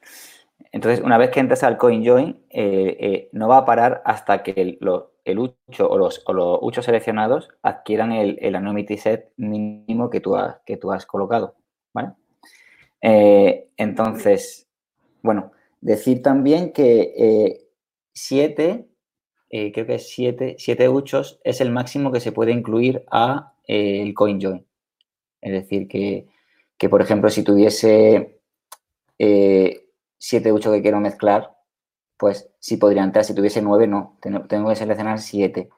Entonces, 0.70 1.04
una 1.04 1.18
vez 1.18 1.30
que 1.30 1.40
entras 1.40 1.62
al 1.64 1.76
CoinJoin, 1.76 2.44
eh, 2.50 2.96
eh, 3.00 3.28
no 3.32 3.48
va 3.48 3.58
a 3.58 3.64
parar 3.64 4.02
hasta 4.04 4.42
que 4.42 4.52
el, 4.56 4.78
el 5.24 5.38
ucho 5.38 5.90
o 5.90 5.98
los, 5.98 6.22
o 6.26 6.32
los 6.32 6.58
uchos 6.62 6.84
seleccionados 6.84 7.48
adquieran 7.62 8.12
el, 8.12 8.38
el, 8.40 8.54
anonymity 8.54 8.96
set 8.96 9.32
mínimo 9.36 10.10
que 10.10 10.20
tú 10.20 10.36
has, 10.36 10.60
que 10.64 10.76
tú 10.76 10.92
has 10.92 11.04
colocado. 11.04 11.56
¿vale? 11.92 12.12
Eh, 13.00 13.68
entonces, 13.76 14.68
bueno, 15.22 15.52
decir 15.80 16.22
también 16.22 16.72
que 16.72 17.68
siete, 18.14 18.88
creo 19.50 19.86
que 19.86 19.96
es 19.96 20.08
siete, 20.08 20.56
siete 20.58 20.88
uchos 20.88 21.40
es 21.44 21.60
el 21.60 21.70
máximo 21.70 22.12
que 22.12 22.20
se 22.20 22.32
puede 22.32 22.52
incluir 22.52 23.04
a 23.10 23.51
el 23.64 24.14
CoinJoin. 24.14 24.66
Es 25.40 25.52
decir, 25.52 25.88
que, 25.88 26.26
que, 26.78 26.88
por 26.88 27.02
ejemplo, 27.02 27.30
si 27.30 27.42
tuviese 27.42 28.40
eh, 29.18 29.88
7, 30.18 30.52
8 30.52 30.72
que 30.72 30.82
quiero 30.82 31.00
mezclar, 31.00 31.50
pues 32.16 32.48
sí 32.60 32.76
podría 32.76 33.02
entrar. 33.02 33.24
Si 33.24 33.34
tuviese 33.34 33.62
9, 33.62 33.86
no. 33.88 34.18
Tengo 34.20 34.68
que 34.68 34.76
seleccionar 34.76 35.18
7. 35.18 35.68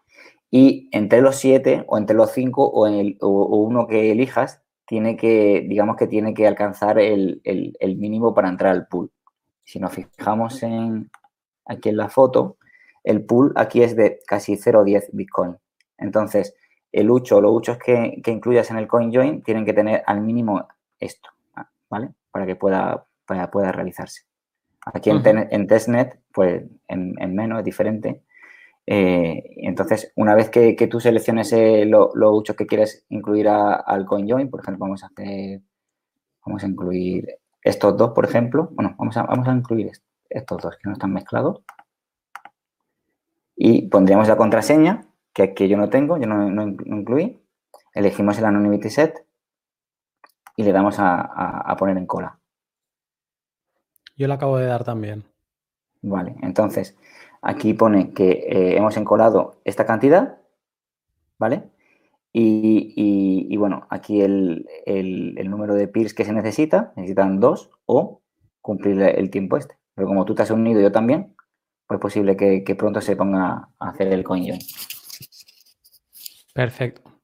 Y 0.51 0.89
entre 0.93 1.21
los 1.21 1.37
7 1.37 1.85
o 1.89 1.99
entre 1.99 2.17
los 2.17 2.31
5 2.33 2.65
o, 2.65 2.87
el, 2.87 3.17
uno 3.21 3.87
que 3.87 4.13
elijas, 4.13 4.63
tiene 4.87 5.17
que, 5.17 5.65
digamos 5.67 5.97
que 5.97 6.07
tiene 6.07 6.35
que 6.35 6.47
alcanzar 6.47 6.99
el, 6.99 7.41
el, 7.45 7.97
mínimo 7.97 8.35
para 8.35 8.49
entrar 8.49 8.73
al 8.73 8.87
pool. 8.87 9.11
Si 9.65 9.79
nos 9.79 9.93
fijamos 9.93 10.63
en, 10.63 11.11
aquí 11.65 11.89
en 11.89 11.97
la 11.97 12.09
foto, 12.09 12.59
el 13.03 13.25
pool 13.25 13.53
aquí 13.57 13.83
es 13.83 13.97
de 13.97 14.21
casi 14.27 14.57
0,10 14.57 15.09
Bitcoin. 15.13 15.57
Entonces, 15.99 16.55
el 16.95 17.11
ucho 17.11 17.39
o 17.39 17.41
los 17.41 17.53
uchos 17.53 17.77
que, 17.79 18.21
que 18.23 18.31
incluyas 18.31 18.71
en 18.71 18.79
el 18.79 18.87
CoinJoin 18.87 19.43
tienen 19.43 19.65
que 19.65 19.73
tener 19.73 20.03
al 20.07 20.21
mínimo 20.21 20.69
esto, 21.01 21.31
¿vale? 21.91 22.11
Para 22.31 22.47
que 22.47 22.55
pueda, 22.55 23.05
para 23.27 23.51
pueda 23.51 23.73
realizarse. 23.73 24.23
Aquí 24.87 25.11
en, 25.11 25.67
testnet, 25.67 26.21
pues 26.33 26.63
en, 26.89 27.35
menos 27.35 27.59
es 27.59 27.65
diferente. 27.65 28.23
Eh, 28.87 29.43
entonces, 29.57 30.13
una 30.15 30.35
vez 30.35 30.51
que, 30.51 30.77
tú 30.89 31.01
selecciones 31.01 31.53
eh, 31.53 31.85
los 31.85 32.11
lo 32.15 32.43
que 32.43 32.67
quieres 32.67 33.05
incluir 33.09 33.49
al 33.49 34.07
CoinJoin, 34.07 34.51
por 34.51 34.61
ejemplo, 34.61 34.85
vamos 34.85 35.03
a 35.03 35.07
hacer, 35.07 35.63
vamos 36.47 36.63
a 36.63 36.67
incluir 36.67 37.39
estos 37.63 37.97
dos, 37.97 38.13
por 38.13 38.25
ejemplo. 38.25 38.69
Bueno, 38.73 38.95
vamos 38.99 39.17
a, 39.17 39.25
vamos 39.25 39.49
a 39.49 39.53
incluir 39.53 39.91
estos 40.31 40.63
dos 40.63 40.77
que 40.77 40.89
no 40.89 40.93
están 40.93 41.13
mezclados. 41.13 41.63
Y 43.57 43.89
pondríamos 43.89 44.29
la 44.29 44.37
contraseña, 44.37 45.07
que, 45.35 45.53
que 45.53 45.69
yo 45.69 45.77
no 45.77 45.91
tengo, 45.91 46.17
yo 46.17 46.27
no, 46.27 46.63
incluí. 46.87 47.41
Elegimos 47.93 48.39
el 48.39 48.47
anonymity 48.47 48.91
set 48.91 49.27
y 50.57 50.65
le 50.65 50.73
damos 50.73 50.97
a 50.99 51.77
poner 51.79 51.97
en 51.99 52.07
cola. 52.07 52.39
Yo 54.17 54.29
le 54.29 54.35
acabo 54.35 54.59
de 54.59 54.67
dar 54.67 54.85
también. 54.85 55.25
Vale, 56.03 56.37
entonces 56.43 56.97
aquí 57.43 57.75
pone 57.75 58.13
que 58.13 58.31
eh, 58.31 58.77
hemos 58.77 58.97
encolado 58.97 59.61
esta 59.65 59.87
cantidad, 59.87 60.39
¿vale? 61.39 61.71
Y, 62.37 63.57
bueno, 63.57 63.87
aquí 63.91 64.21
el, 64.21 64.67
número 65.45 65.75
de 65.75 65.87
peers 65.87 66.15
que 66.15 66.25
se 66.25 66.33
necesita, 66.33 66.93
necesitan 66.97 67.39
dos 67.39 67.71
o 67.87 68.23
cumplir 68.61 69.01
el 69.03 69.31
tiempo 69.31 69.57
este. 69.57 69.77
Pero 69.95 70.09
como 70.09 70.25
tú 70.25 70.35
te 70.35 70.43
has 70.43 70.51
unido 70.51 70.81
yo 70.81 70.91
también, 70.91 71.37
pues 71.87 71.99
es 71.99 72.03
posible 72.03 72.37
que, 72.37 72.65
que 72.65 72.75
pronto 72.75 73.01
se 73.01 73.15
ponga 73.15 73.69
a 73.79 73.89
hacer 73.89 74.13
el 74.13 74.25
coin 74.25 74.59
Perfecto. 76.55 77.15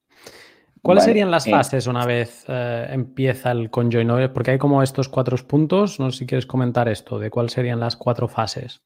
¿Cuáles 0.83 1.05
serían 1.05 1.31
las 1.31 1.49
fases 1.49 1.87
una 1.87 2.07
vez 2.07 2.45
eh, 2.49 2.87
empieza 2.91 3.51
el 3.53 3.71
conjoin? 3.71 4.09
Porque 4.33 4.53
hay 4.53 4.59
como 4.59 4.83
estos 4.83 5.09
cuatro 5.09 5.37
puntos. 5.47 6.01
No 6.01 6.11
sé 6.11 6.21
si 6.21 6.27
quieres 6.27 6.47
comentar 6.47 6.89
esto, 6.89 7.19
de 7.19 7.31
cuáles 7.31 7.53
serían 7.53 7.81
las 7.81 7.97
cuatro 7.97 8.29
fases. 8.29 8.83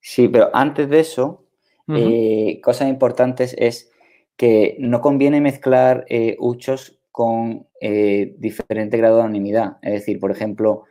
Sí, 0.00 0.28
pero 0.28 0.50
antes 0.52 0.88
de 0.88 1.00
eso, 1.00 1.46
eh, 1.88 2.60
cosas 2.62 2.88
importantes 2.88 3.54
es 3.58 3.90
que 4.36 4.76
no 4.78 5.00
conviene 5.00 5.40
mezclar 5.40 6.04
eh, 6.08 6.36
uchos 6.38 6.98
con 7.10 7.66
diferente 7.80 8.98
grado 8.98 9.16
de 9.16 9.22
anonimidad. 9.22 9.78
Es 9.82 9.92
decir, 9.92 10.20
por 10.20 10.30
ejemplo, 10.30 10.84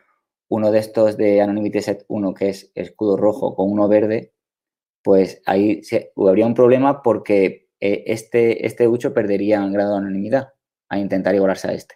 uno 0.49 0.71
de 0.71 0.79
estos 0.79 1.15
de 1.15 1.41
Anonymity 1.41 1.81
Set 1.81 2.05
1, 2.07 2.33
que 2.33 2.49
es 2.49 2.71
escudo 2.75 3.15
rojo, 3.15 3.55
con 3.55 3.71
uno 3.71 3.87
verde, 3.87 4.33
pues 5.03 5.41
ahí 5.45 5.81
habría 6.17 6.45
un 6.45 6.55
problema 6.55 7.01
porque 7.01 7.68
eh, 7.79 8.03
este, 8.07 8.65
este 8.65 8.87
ucho 8.87 9.13
perdería 9.13 9.63
en 9.63 9.73
grado 9.73 9.93
de 9.93 9.97
anonimidad 9.99 10.49
a 10.89 10.99
intentar 10.99 11.35
igualarse 11.35 11.69
a 11.69 11.73
este. 11.73 11.95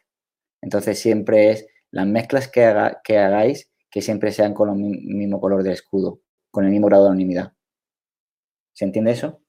Entonces 0.61 0.99
siempre 0.99 1.51
es 1.51 1.67
las 1.91 2.07
mezclas 2.07 2.47
que, 2.47 2.63
haga, 2.63 3.01
que 3.03 3.17
hagáis 3.17 3.69
que 3.89 4.01
siempre 4.01 4.31
sean 4.31 4.53
con 4.53 4.69
el 4.69 4.75
mismo 4.75 5.39
color 5.39 5.61
de 5.61 5.73
escudo, 5.73 6.21
con 6.49 6.65
el 6.65 6.71
mismo 6.71 6.87
grado 6.87 7.03
de 7.03 7.09
anonimidad. 7.09 7.53
¿Se 8.73 8.85
entiende 8.85 9.11
eso? 9.11 9.39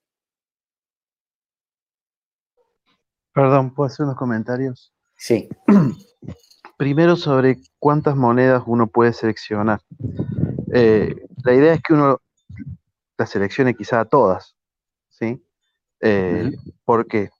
Perdón, 3.33 3.75
¿puedo 3.75 3.87
hacer 3.87 4.05
unos 4.05 4.17
comentarios? 4.17 4.93
Sí. 5.17 5.49
Primero 6.77 7.17
sobre 7.17 7.57
cuántas 7.79 8.17
monedas 8.17 8.63
uno 8.67 8.87
puede 8.87 9.13
seleccionar. 9.13 9.81
Eh, 10.73 11.15
la 11.43 11.55
idea 11.55 11.73
es 11.75 11.83
que 11.83 11.95
uno 11.95 12.21
las 13.17 13.31
seleccione 13.31 13.75
quizá 13.75 14.01
a 14.01 14.05
todas, 14.05 14.57
¿sí? 15.09 15.43
Eh, 16.07 16.53
¿Por 16.85 17.09
qué? 17.09 17.31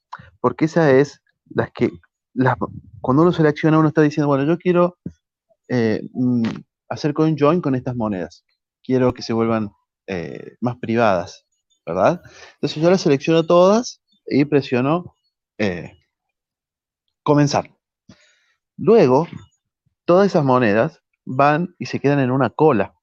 Porque 0.41 0.65
esa 0.65 0.91
es 0.91 1.21
las 1.53 1.71
que, 1.71 1.91
cuando 2.99 3.21
uno 3.21 3.31
selecciona, 3.31 3.77
uno 3.77 3.89
está 3.89 4.01
diciendo, 4.01 4.27
bueno, 4.27 4.43
yo 4.43 4.57
quiero 4.57 4.97
eh, 5.67 6.01
mm, 6.13 6.43
hacer 6.89 7.13
con 7.13 7.37
join 7.37 7.61
con 7.61 7.75
estas 7.75 7.95
monedas. 7.95 8.43
Quiero 8.83 9.13
que 9.13 9.21
se 9.21 9.33
vuelvan 9.33 9.69
eh, 10.07 10.55
más 10.61 10.77
privadas, 10.77 11.45
¿verdad? 11.85 12.23
Entonces 12.55 12.81
yo 12.81 12.89
las 12.89 13.01
selecciono 13.01 13.45
todas 13.45 14.01
y 14.25 14.45
presiono 14.45 15.15
comenzar. 17.21 17.69
Luego, 18.77 19.27
todas 20.05 20.27
esas 20.27 20.43
monedas 20.43 21.01
van 21.23 21.75
y 21.77 21.85
se 21.85 21.99
quedan 21.99 22.19
en 22.19 22.31
una 22.31 22.49
cola 22.49 22.95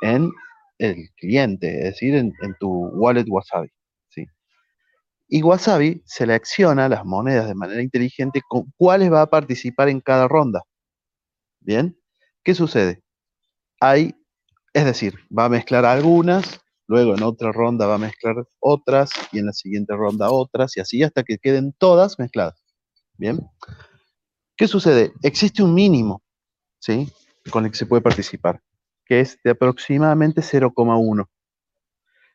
en 0.00 0.32
el 0.78 1.10
cliente, 1.16 1.78
es 1.78 1.84
decir, 1.92 2.14
en, 2.14 2.32
en 2.42 2.56
tu 2.58 2.88
wallet 2.94 3.26
Wasabi. 3.28 3.70
Y 5.34 5.42
Wasabi 5.42 6.02
selecciona 6.04 6.90
las 6.90 7.06
monedas 7.06 7.48
de 7.48 7.54
manera 7.54 7.80
inteligente 7.80 8.42
con 8.46 8.70
cuáles 8.76 9.10
va 9.10 9.22
a 9.22 9.30
participar 9.30 9.88
en 9.88 10.02
cada 10.02 10.28
ronda. 10.28 10.60
Bien, 11.60 11.98
¿qué 12.44 12.54
sucede? 12.54 13.02
Hay, 13.80 14.14
es 14.74 14.84
decir, 14.84 15.14
va 15.36 15.46
a 15.46 15.48
mezclar 15.48 15.86
algunas, 15.86 16.60
luego 16.86 17.14
en 17.14 17.22
otra 17.22 17.50
ronda 17.50 17.86
va 17.86 17.94
a 17.94 17.98
mezclar 17.98 18.46
otras 18.60 19.10
y 19.32 19.38
en 19.38 19.46
la 19.46 19.54
siguiente 19.54 19.96
ronda 19.96 20.30
otras 20.30 20.76
y 20.76 20.80
así 20.80 21.02
hasta 21.02 21.22
que 21.22 21.38
queden 21.38 21.72
todas 21.78 22.18
mezcladas. 22.18 22.62
Bien, 23.16 23.40
¿qué 24.54 24.68
sucede? 24.68 25.14
Existe 25.22 25.62
un 25.62 25.72
mínimo, 25.72 26.22
¿sí? 26.78 27.10
Con 27.50 27.64
el 27.64 27.70
que 27.70 27.78
se 27.78 27.86
puede 27.86 28.02
participar, 28.02 28.60
que 29.06 29.20
es 29.20 29.38
de 29.42 29.52
aproximadamente 29.52 30.42
0,1. 30.42 31.26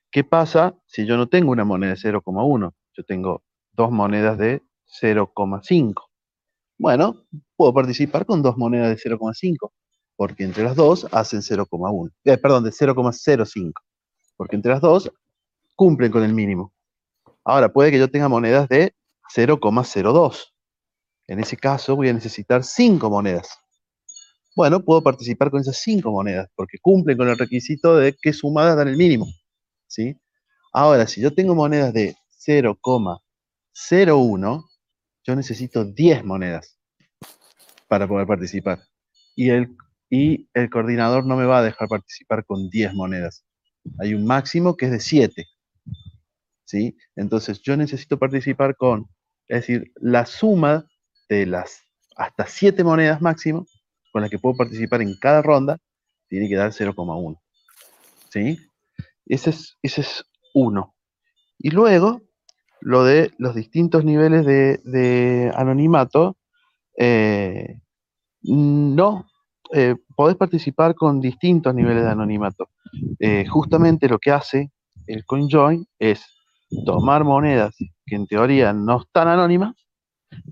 ¿Qué 0.09 0.23
pasa 0.23 0.75
si 0.87 1.05
yo 1.05 1.15
no 1.15 1.27
tengo 1.29 1.51
una 1.51 1.63
moneda 1.63 1.93
de 1.93 1.99
0,1? 1.99 2.73
Yo 2.97 3.03
tengo 3.03 3.43
dos 3.73 3.91
monedas 3.91 4.37
de 4.37 4.63
0,5. 5.01 5.93
Bueno, 6.79 7.25
puedo 7.55 7.73
participar 7.73 8.25
con 8.25 8.41
dos 8.41 8.57
monedas 8.57 8.89
de 8.89 8.97
0,5. 8.97 9.71
porque 10.15 10.43
entre 10.43 10.63
las 10.63 10.75
dos 10.75 11.07
hacen 11.11 11.41
0,1, 11.43 12.11
eh, 12.23 12.37
perdón, 12.39 12.63
de 12.63 12.71
0,05, 12.71 13.71
porque 14.35 14.55
entre 14.55 14.71
las 14.71 14.81
dos 14.81 15.11
cumplen 15.75 16.11
con 16.11 16.23
el 16.23 16.33
mínimo. 16.33 16.73
Ahora, 17.43 17.71
puede 17.71 17.91
que 17.91 17.99
yo 17.99 18.09
tenga 18.09 18.27
monedas 18.27 18.67
de 18.67 18.95
0,02. 19.35 20.53
En 21.27 21.39
ese 21.39 21.55
caso 21.55 21.95
voy 21.95 22.09
a 22.09 22.13
necesitar 22.13 22.63
5 22.63 23.09
monedas. 23.11 23.59
Bueno, 24.55 24.83
puedo 24.83 25.03
participar 25.03 25.51
con 25.51 25.61
esas 25.61 25.77
5 25.83 26.11
monedas, 26.11 26.49
porque 26.55 26.79
cumplen 26.81 27.15
con 27.15 27.27
el 27.27 27.37
requisito 27.37 27.95
de 27.95 28.15
que 28.19 28.33
sumadas 28.33 28.75
dan 28.75 28.87
el 28.87 28.97
mínimo. 28.97 29.27
¿sí? 29.85 30.19
Ahora, 30.73 31.05
si 31.05 31.21
yo 31.21 31.31
tengo 31.31 31.53
monedas 31.53 31.93
de 31.93 32.15
0,01, 32.47 34.69
yo 35.23 35.35
necesito 35.35 35.85
10 35.85 36.23
monedas 36.23 36.79
para 37.87 38.07
poder 38.07 38.25
participar. 38.25 38.79
Y 39.35 39.49
el, 39.49 39.75
y 40.09 40.49
el 40.53 40.69
coordinador 40.69 41.25
no 41.25 41.35
me 41.35 41.45
va 41.45 41.59
a 41.59 41.63
dejar 41.63 41.89
participar 41.89 42.45
con 42.45 42.69
10 42.69 42.93
monedas. 42.93 43.43
Hay 43.99 44.13
un 44.13 44.25
máximo 44.25 44.77
que 44.77 44.85
es 44.85 44.91
de 44.91 44.99
7. 44.99 45.45
¿sí? 46.67 46.97
Entonces 47.15 47.61
yo 47.61 47.75
necesito 47.75 48.19
participar 48.19 48.75
con, 48.75 49.07
es 49.47 49.61
decir, 49.61 49.91
la 49.95 50.25
suma 50.25 50.85
de 51.29 51.45
las 51.45 51.81
hasta 52.15 52.47
7 52.47 52.83
monedas 52.83 53.21
máximo 53.21 53.65
con 54.11 54.21
las 54.21 54.31
que 54.31 54.39
puedo 54.39 54.55
participar 54.55 55.01
en 55.01 55.17
cada 55.19 55.41
ronda, 55.41 55.77
tiene 56.27 56.49
que 56.49 56.55
dar 56.55 56.71
0,1. 56.71 57.39
¿Sí? 58.29 58.57
Ese 59.25 59.51
es, 59.51 59.77
ese 59.81 60.01
es 60.01 60.25
uno. 60.53 60.95
Y 61.59 61.71
luego, 61.71 62.21
lo 62.81 63.03
de 63.03 63.31
los 63.37 63.55
distintos 63.55 64.03
niveles 64.03 64.45
de, 64.45 65.51
anonimato, 65.55 66.37
eh, 66.97 67.79
no, 68.41 69.27
eh, 69.73 69.95
podés 70.15 70.35
participar 70.35 70.95
con 70.95 71.19
distintos 71.19 71.73
niveles 71.73 72.03
de 72.03 72.09
anonimato. 72.09 72.69
Eh, 73.19 73.45
justamente 73.47 74.07
lo 74.07 74.19
que 74.19 74.31
hace 74.31 74.71
el 75.07 75.25
CoinJoin 75.25 75.85
es 75.99 76.25
tomar 76.85 77.23
monedas 77.23 77.75
que 78.05 78.15
en 78.15 78.27
teoría 78.27 78.73
no 78.73 79.01
están 79.01 79.27
anónimas 79.27 79.75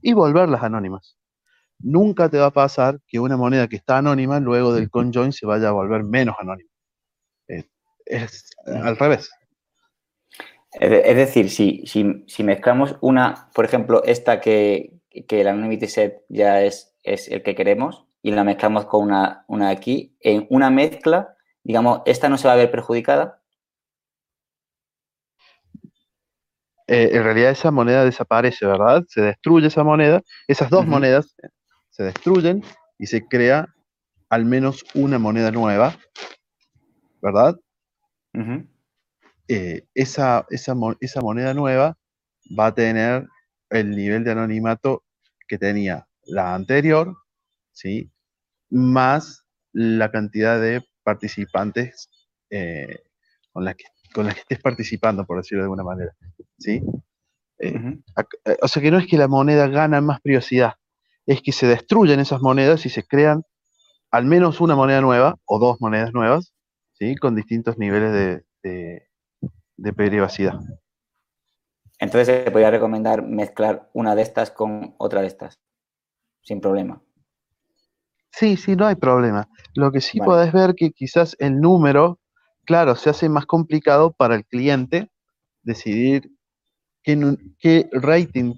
y 0.01 0.13
volverlas 0.13 0.63
anónimas. 0.63 1.17
Nunca 1.79 2.29
te 2.29 2.37
va 2.37 2.47
a 2.47 2.51
pasar 2.51 2.99
que 3.07 3.19
una 3.19 3.37
moneda 3.37 3.67
que 3.67 3.75
está 3.75 3.97
anónima 3.97 4.39
luego 4.39 4.73
del 4.73 4.89
CoinJoin 4.89 5.33
se 5.33 5.45
vaya 5.45 5.69
a 5.69 5.73
volver 5.73 6.03
menos 6.03 6.35
anónima. 6.39 6.69
es 8.05 8.49
al 8.65 8.97
revés. 8.97 9.29
Es 10.79 11.15
decir, 11.15 11.49
si, 11.49 11.83
si, 11.85 12.43
mezclamos 12.43 12.97
una, 13.01 13.49
por 13.53 13.65
ejemplo, 13.65 14.03
esta 14.03 14.41
que, 14.41 14.93
que 15.27 15.41
el 15.41 15.47
anonymity 15.47 15.87
set 15.87 16.23
ya 16.27 16.61
es, 16.61 16.95
es 17.03 17.29
el 17.29 17.43
que 17.43 17.55
queremos 17.55 18.05
y 18.21 18.31
la 18.31 18.43
mezclamos 18.43 18.85
con 18.85 19.03
una, 19.03 19.45
una 19.47 19.69
aquí, 19.69 20.17
en 20.19 20.47
una 20.49 20.69
mezcla, 20.69 21.35
digamos, 21.63 22.01
esta 22.05 22.27
no 22.27 22.37
se 22.37 22.47
va 22.47 22.55
a 22.55 22.57
ver 22.57 22.71
perjudicada. 22.71 23.41
Eh, 26.87 27.09
en 27.13 27.23
realidad 27.23 27.51
esa 27.51 27.71
moneda 27.71 28.03
desaparece, 28.03 28.65
¿verdad? 28.65 29.03
Se 29.07 29.21
destruye 29.21 29.67
esa 29.67 29.83
moneda, 29.83 30.21
esas 30.47 30.69
dos 30.69 30.85
monedas 30.85 31.35
se 31.89 32.03
destruyen 32.03 32.63
y 32.97 33.07
se 33.07 33.25
crea 33.25 33.73
al 34.29 34.45
menos 34.45 34.83
una 34.93 35.17
moneda 35.17 35.51
nueva, 35.51 35.95
¿verdad? 37.21 37.55
Eh, 39.47 39.85
esa, 39.93 40.45
esa, 40.49 40.75
esa, 40.99 41.21
moneda 41.21 41.53
nueva 41.53 41.97
va 42.57 42.67
a 42.67 42.75
tener 42.75 43.27
el 43.69 43.95
nivel 43.95 44.23
de 44.23 44.31
anonimato 44.31 45.03
que 45.47 45.57
tenía 45.57 46.07
la 46.23 46.55
anterior, 46.55 47.15
¿sí? 47.71 48.11
Más 48.69 49.45
la 49.71 50.09
cantidad 50.11 50.59
de 50.59 50.83
participantes 51.03 52.09
eh, 52.49 53.03
con, 53.51 53.65
las 53.65 53.75
que, 53.75 53.85
con 54.13 54.25
las 54.25 54.33
que 54.33 54.41
estés 54.41 54.59
participando, 54.59 55.25
por 55.25 55.37
decirlo 55.37 55.63
de 55.63 55.65
alguna 55.65 55.83
manera, 55.83 56.15
¿sí? 56.57 56.81
Eh, 57.59 57.99
o 58.61 58.67
sea 58.67 58.81
que 58.81 58.91
no 58.91 58.97
es 58.97 59.07
que 59.07 59.17
la 59.17 59.27
moneda 59.27 59.67
gana 59.67 60.01
más 60.01 60.21
privacidad, 60.21 60.73
es 61.25 61.41
que 61.41 61.51
se 61.51 61.67
destruyen 61.67 62.19
esas 62.19 62.41
monedas 62.41 62.85
y 62.85 62.89
se 62.89 63.03
crean 63.03 63.43
al 64.11 64.25
menos 64.25 64.59
una 64.61 64.75
moneda 64.75 65.01
nueva 65.01 65.35
o 65.45 65.59
dos 65.59 65.77
monedas 65.79 66.13
nuevas, 66.13 66.53
¿sí? 66.93 67.15
Con 67.15 67.35
distintos 67.35 67.77
niveles 67.77 68.11
de 68.11 68.45
de 68.65 69.07
privacidad. 69.77 70.59
Entonces 71.99 72.43
se 72.43 72.51
podría 72.51 72.71
recomendar 72.71 73.23
mezclar 73.23 73.89
una 73.93 74.15
de 74.15 74.21
estas 74.21 74.51
con 74.51 74.95
otra 74.97 75.21
de 75.21 75.27
estas, 75.27 75.59
sin 76.41 76.59
problema. 76.59 77.01
Sí, 78.31 78.57
sí, 78.57 78.75
no 78.75 78.85
hay 78.85 78.95
problema. 78.95 79.47
Lo 79.75 79.91
que 79.91 80.01
sí 80.01 80.19
podés 80.19 80.51
ver 80.51 80.75
que 80.75 80.91
quizás 80.91 81.37
el 81.39 81.61
número, 81.61 82.19
claro, 82.65 82.95
se 82.95 83.09
hace 83.09 83.29
más 83.29 83.45
complicado 83.45 84.11
para 84.11 84.35
el 84.35 84.45
cliente 84.45 85.09
decidir 85.63 86.29
qué, 87.01 87.37
qué 87.59 87.89
rating 87.93 88.55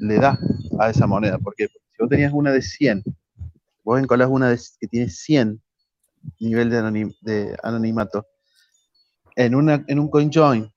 le, 0.00 0.16
da 0.16 0.36
a 0.80 0.90
esa 0.90 1.06
moneda. 1.06 1.38
Porque 1.38 1.68
si 1.68 1.96
vos 2.00 2.08
tenías 2.08 2.32
una 2.32 2.50
de 2.50 2.60
100, 2.60 3.04
vos 3.84 4.00
encolás 4.00 4.28
una 4.28 4.56
que 4.80 4.88
tiene 4.88 5.08
100 5.08 5.62
nivel 6.40 6.70
de, 6.70 7.14
de 7.20 7.56
anonimato, 7.62 8.26
en, 9.38 9.54
una, 9.54 9.84
en 9.86 10.00
un 10.00 10.10
CoinJoin 10.10 10.68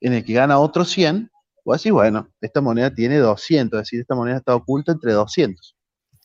en 0.00 0.12
el 0.12 0.24
que 0.24 0.32
gana 0.32 0.58
otro 0.58 0.84
100, 0.84 1.30
vos 1.64 1.78
decís, 1.78 1.92
bueno, 1.92 2.28
esta 2.40 2.60
moneda 2.60 2.92
tiene 2.92 3.18
200, 3.18 3.78
es 3.78 3.84
decir, 3.84 4.00
esta 4.00 4.16
moneda 4.16 4.38
está 4.38 4.54
oculta 4.54 4.92
entre 4.92 5.12
200, 5.12 5.76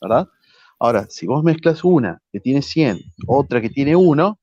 ¿verdad? 0.02 0.28
Ahora, 0.80 1.06
si 1.08 1.26
vos 1.26 1.44
mezclas 1.44 1.84
una 1.84 2.20
que 2.32 2.40
tiene 2.40 2.60
100, 2.60 2.98
otra 3.28 3.60
que 3.60 3.70
tiene 3.70 3.94
1, 3.94 4.38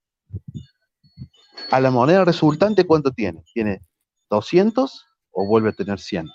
a 1.69 1.79
la 1.81 1.91
moneda 1.91 2.23
resultante, 2.23 2.87
¿cuánto 2.87 3.11
tiene? 3.11 3.43
¿Tiene 3.53 3.81
200 4.29 5.05
o 5.31 5.47
vuelve 5.47 5.69
a 5.69 5.73
tener 5.73 5.99
100? 5.99 6.29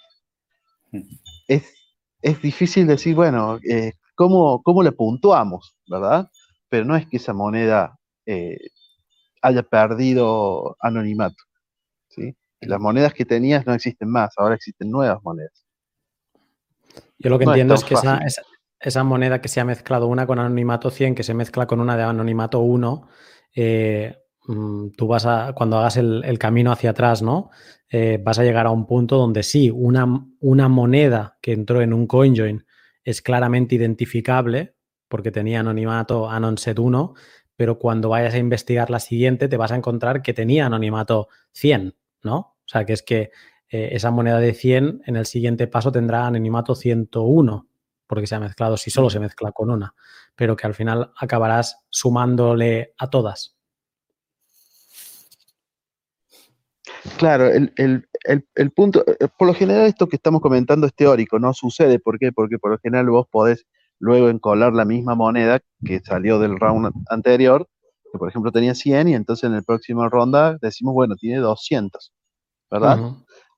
Es, 1.48 1.72
difícil 2.42 2.86
decir, 2.86 3.14
bueno, 3.14 3.58
eh, 3.66 3.94
¿cómo, 4.14 4.62
¿cómo, 4.62 4.82
le 4.82 4.92
puntuamos, 4.92 5.74
verdad? 5.88 6.28
Pero 6.68 6.84
no 6.84 6.96
es 6.96 7.06
que 7.06 7.16
esa 7.16 7.32
moneda 7.32 7.98
eh, 8.26 8.58
haya 9.42 9.62
perdido 9.62 10.76
anonimato. 10.80 11.44
¿sí? 12.08 12.34
Las 12.60 12.80
monedas 12.80 13.12
que 13.12 13.24
tenías 13.24 13.66
no 13.66 13.74
existen 13.74 14.08
más, 14.08 14.32
ahora 14.36 14.54
existen 14.54 14.90
nuevas 14.90 15.22
monedas. 15.22 15.66
Yo 17.18 17.30
lo 17.30 17.38
que 17.38 17.44
entiendo 17.44 17.74
es, 17.74 17.84
que 17.84 17.94
esa, 18.80 19.04
moneda 19.04 19.40
que 19.40 19.48
se 19.48 19.60
ha 19.60 19.64
mezclado 19.64 20.06
una 20.06 20.26
con 20.26 20.38
anonimato 20.38 20.90
100, 20.90 21.14
que 21.14 21.22
se 21.22 21.34
mezcla 21.34 21.66
con 21.66 21.80
una 21.80 21.96
de 21.96 22.02
anonimato 22.02 22.60
1, 22.60 23.08
eh, 23.54 24.16
mm, 24.46 24.90
tú 24.96 25.06
vas 25.06 25.26
a, 25.26 25.52
cuando 25.54 25.78
hagas 25.78 25.96
el, 25.96 26.38
camino 26.38 26.72
hacia 26.72 26.90
atrás, 26.90 27.22
¿no? 27.22 27.50
Eh, 27.88 28.20
vas 28.22 28.38
a 28.38 28.44
llegar 28.44 28.66
a 28.66 28.70
un 28.70 28.86
punto 28.86 29.18
donde 29.18 29.42
sí, 29.42 29.70
una, 29.70 30.06
una 30.40 30.68
moneda 30.68 31.38
que 31.40 31.52
entró 31.52 31.80
en 31.80 31.92
un 31.92 32.06
CoinJoin 32.06 32.64
es 33.04 33.22
claramente 33.22 33.74
identificable 33.74 34.74
porque 35.08 35.30
tenía 35.30 35.60
anonimato 35.60 36.30
AnonSet 36.30 36.78
1, 36.78 37.14
pero 37.62 37.78
cuando 37.78 38.08
vayas 38.08 38.34
a 38.34 38.38
investigar 38.38 38.90
la 38.90 38.98
siguiente 38.98 39.46
te 39.46 39.56
vas 39.56 39.70
a 39.70 39.76
encontrar 39.76 40.20
que 40.20 40.34
tenía 40.34 40.66
anonimato 40.66 41.28
100, 41.52 41.94
¿no? 42.24 42.36
O 42.36 42.66
sea, 42.66 42.84
que 42.84 42.92
es 42.92 43.04
que 43.04 43.30
eh, 43.68 43.90
esa 43.92 44.10
moneda 44.10 44.40
de 44.40 44.52
100 44.52 45.02
en 45.06 45.14
el 45.14 45.26
siguiente 45.26 45.68
paso 45.68 45.92
tendrá 45.92 46.26
anonimato 46.26 46.74
101, 46.74 47.68
porque 48.08 48.26
se 48.26 48.34
ha 48.34 48.40
mezclado, 48.40 48.76
si 48.76 48.90
solo 48.90 49.10
se 49.10 49.20
mezcla 49.20 49.52
con 49.52 49.70
una, 49.70 49.94
pero 50.34 50.56
que 50.56 50.66
al 50.66 50.74
final 50.74 51.12
acabarás 51.16 51.84
sumándole 51.88 52.94
a 52.98 53.08
todas. 53.08 53.56
Claro, 57.16 57.46
el, 57.46 57.72
el, 57.76 58.70
punto, 58.72 59.04
eh, 59.06 59.28
por 59.38 59.46
lo 59.46 59.54
general 59.54 59.86
esto 59.86 60.08
que 60.08 60.16
estamos 60.16 60.40
comentando 60.40 60.88
es 60.88 60.94
teórico, 60.94 61.38
no 61.38 61.54
sucede, 61.54 62.00
¿por 62.00 62.18
qué? 62.18 62.32
Porque 62.32 62.58
por 62.58 62.72
lo 62.72 62.78
general 62.78 63.08
vos 63.10 63.28
podés 63.30 63.68
luego 64.02 64.28
encolar 64.28 64.72
la 64.72 64.84
misma 64.84 65.14
moneda 65.14 65.60
que 65.84 66.00
salió 66.00 66.40
del 66.40 66.58
round 66.58 66.92
anterior, 67.08 67.68
que 68.10 68.18
por 68.18 68.28
ejemplo 68.28 68.50
tenía 68.50 68.74
100 68.74 69.08
y 69.08 69.14
entonces 69.14 69.48
en 69.48 69.54
el 69.54 69.62
próximo 69.62 70.08
ronda 70.08 70.58
decimos, 70.60 70.92
bueno, 70.92 71.14
tiene 71.14 71.38
200, 71.38 72.12
¿verdad? 72.68 72.98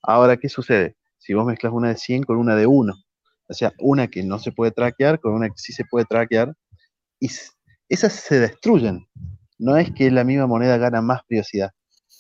Ahora, 0.03 0.37
¿qué 0.37 0.51
sucede? 0.51 0.97
Si 1.17 1.33
vos 1.33 1.47
mezclas 1.47 1.73
una 1.73 1.89
de 1.89 1.97
100 1.97 2.25
con 2.25 2.37
una 2.37 2.57
de 2.57 2.67
1, 2.67 2.95
o 3.49 3.55
sea, 3.55 3.73
una 3.79 4.09
que 4.09 4.23
no 4.23 4.39
se 4.39 4.53
puede 4.53 4.71
traquear 4.71 5.19
con 5.19 5.33
una 5.33 5.49
que 5.49 5.57
sí 5.57 5.73
se 5.73 5.87
puede 5.87 6.05
traquear, 6.05 6.55
y 7.19 7.31
esas 7.89 8.13
se 8.13 8.39
destruyen. 8.39 9.09
No 9.59 9.79
es 9.79 9.93
que 9.93 10.11
la 10.11 10.25
misma 10.25 10.47
moneda 10.47 10.77
gana 10.77 11.01
más 11.01 11.23
privacidad. 11.27 11.71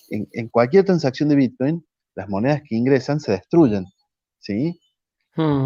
En, 0.09 0.49
cualquier 0.49 0.87
transacción 0.87 1.29
de 1.29 1.37
Bitcoin, 1.37 1.87
las 2.15 2.31
monedas 2.31 2.63
que 2.67 2.75
ingresan 2.75 3.21
se 3.21 3.33
destruyen, 3.33 3.85
¿sí? 4.39 4.81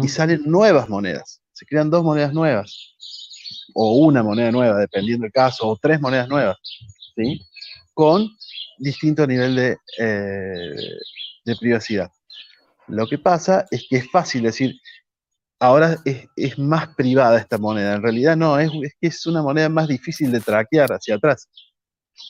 Y 0.01 0.07
salen 0.09 0.41
nuevas 0.45 0.89
monedas 0.89 1.41
se 1.59 1.65
crean 1.65 1.89
dos 1.89 2.05
monedas 2.05 2.33
nuevas, 2.33 2.95
o 3.73 3.97
una 3.97 4.23
moneda 4.23 4.49
nueva, 4.49 4.79
dependiendo 4.79 5.23
del 5.23 5.31
caso, 5.33 5.67
o 5.67 5.77
tres 5.77 5.99
monedas 5.99 6.29
nuevas, 6.29 6.57
¿sí? 7.17 7.41
Con 7.93 8.29
distinto 8.77 9.27
nivel 9.27 9.55
de, 9.55 9.77
eh, 9.97 11.55
privacidad. 11.59 12.09
Lo 12.87 13.07
que 13.07 13.17
pasa 13.17 13.65
es 13.71 13.85
que 13.89 13.97
es 13.97 14.09
fácil 14.09 14.43
decir, 14.43 14.79
ahora 15.59 15.97
es, 16.05 16.57
más 16.57 16.95
privada 16.95 17.37
esta 17.37 17.57
moneda. 17.57 17.95
En 17.95 18.03
realidad 18.03 18.37
no, 18.37 18.57
es, 18.57 18.71
es 18.81 18.93
que 19.01 19.07
es 19.07 19.25
una 19.25 19.41
moneda 19.41 19.67
más 19.67 19.89
difícil 19.89 20.31
de 20.31 20.39
traquear 20.39 20.93
hacia 20.93 21.15
atrás, 21.15 21.49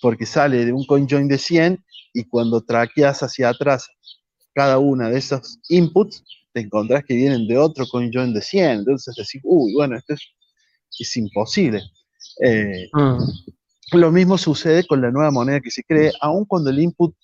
porque 0.01 0.25
sale 0.25 0.65
de 0.65 0.73
un 0.73 0.85
CoinJoin 0.85 1.27
de 1.27 1.37
100 1.37 1.85
y 2.13 2.23
cuando 2.23 2.61
traqueas 2.61 3.21
hacia 3.21 3.49
atrás 3.49 3.89
cada 4.55 4.79
una 4.79 5.09
de 5.09 5.19
esos 5.19 5.59
inputs, 5.69 6.23
te 6.59 6.65
encontrás 6.65 7.05
que 7.05 7.15
vienen 7.15 7.47
de 7.47 7.57
otro 7.57 7.87
CoinJoin 7.87 8.33
de 8.33 8.41
100. 8.41 8.79
Entonces 8.79 9.15
decís, 9.15 9.41
uy, 9.45 9.73
bueno, 9.73 9.95
esto 9.95 10.13
es, 10.13 11.17
imposible. 11.17 11.81
Eh, 12.43 12.89
mm. 12.91 13.97
Lo 13.97 14.11
mismo 14.11 14.37
sucede 14.37 14.85
con 14.85 15.01
la 15.01 15.09
nueva 15.09 15.31
moneda 15.31 15.61
que 15.61 15.71
se 15.71 15.83
cree, 15.83 16.11
aun 16.19 16.45
cuando 16.45 16.69
el 16.69 16.79
input 16.79 17.15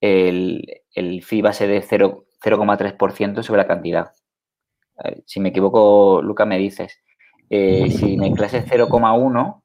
el, 0.00 0.82
el 0.94 1.22
fee 1.22 1.42
va 1.42 1.50
a 1.50 1.52
ser 1.52 1.68
de 1.68 1.82
0,3% 1.82 3.42
sobre 3.42 3.62
la 3.62 3.66
cantidad. 3.66 4.12
Si 5.26 5.40
me 5.40 5.50
equivoco, 5.50 6.22
Luca, 6.22 6.44
me 6.44 6.58
dices. 6.58 6.98
si 7.48 8.16
me 8.18 8.32
clase 8.32 8.64
0,1, 8.64 9.62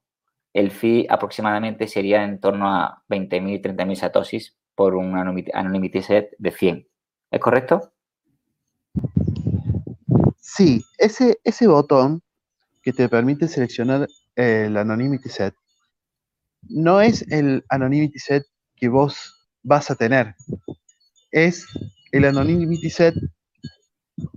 el 0.53 0.71
fee 0.71 1.07
aproximadamente 1.09 1.87
sería 1.87 2.23
en 2.23 2.39
torno 2.39 2.73
a 2.73 3.03
20.000, 3.09 3.61
30.000 3.61 3.95
satoshis 3.95 4.55
por 4.75 4.95
un 4.95 5.15
anonymity 5.17 6.01
set 6.01 6.35
de 6.37 6.51
100. 6.51 6.87
¿Es 7.31 7.39
correcto? 7.39 7.91
Sí, 10.39 10.83
ese, 10.97 11.39
ese 11.43 11.67
botón 11.67 12.21
que 12.81 12.93
te 12.93 13.09
permite 13.09 13.47
seleccionar 13.47 14.07
el 14.35 14.77
anonymity 14.77 15.29
set 15.29 15.55
no 16.69 17.01
es 17.01 17.25
el 17.29 17.63
anonymity 17.69 18.19
set 18.19 18.43
que 18.75 18.87
vos 18.89 19.47
vas 19.63 19.89
a 19.91 19.95
tener, 19.95 20.35
es 21.31 21.65
el 22.11 22.25
anonymity 22.25 22.89
set 22.89 23.15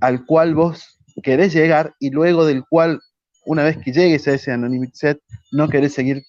al 0.01 0.25
cual 0.25 0.55
vos 0.55 0.99
querés 1.23 1.53
llegar 1.53 1.95
y 1.99 2.11
luego 2.11 2.45
del 2.45 2.65
cual 2.69 3.01
una 3.47 3.63
vez 3.65 3.79
que 3.79 3.93
llegues 3.93 4.27
a 4.29 4.35
ese 4.35 4.53
anonymity 4.53 4.95
set, 4.95 5.21
no 5.53 5.69
querés 5.69 5.95
seguir 5.95 6.23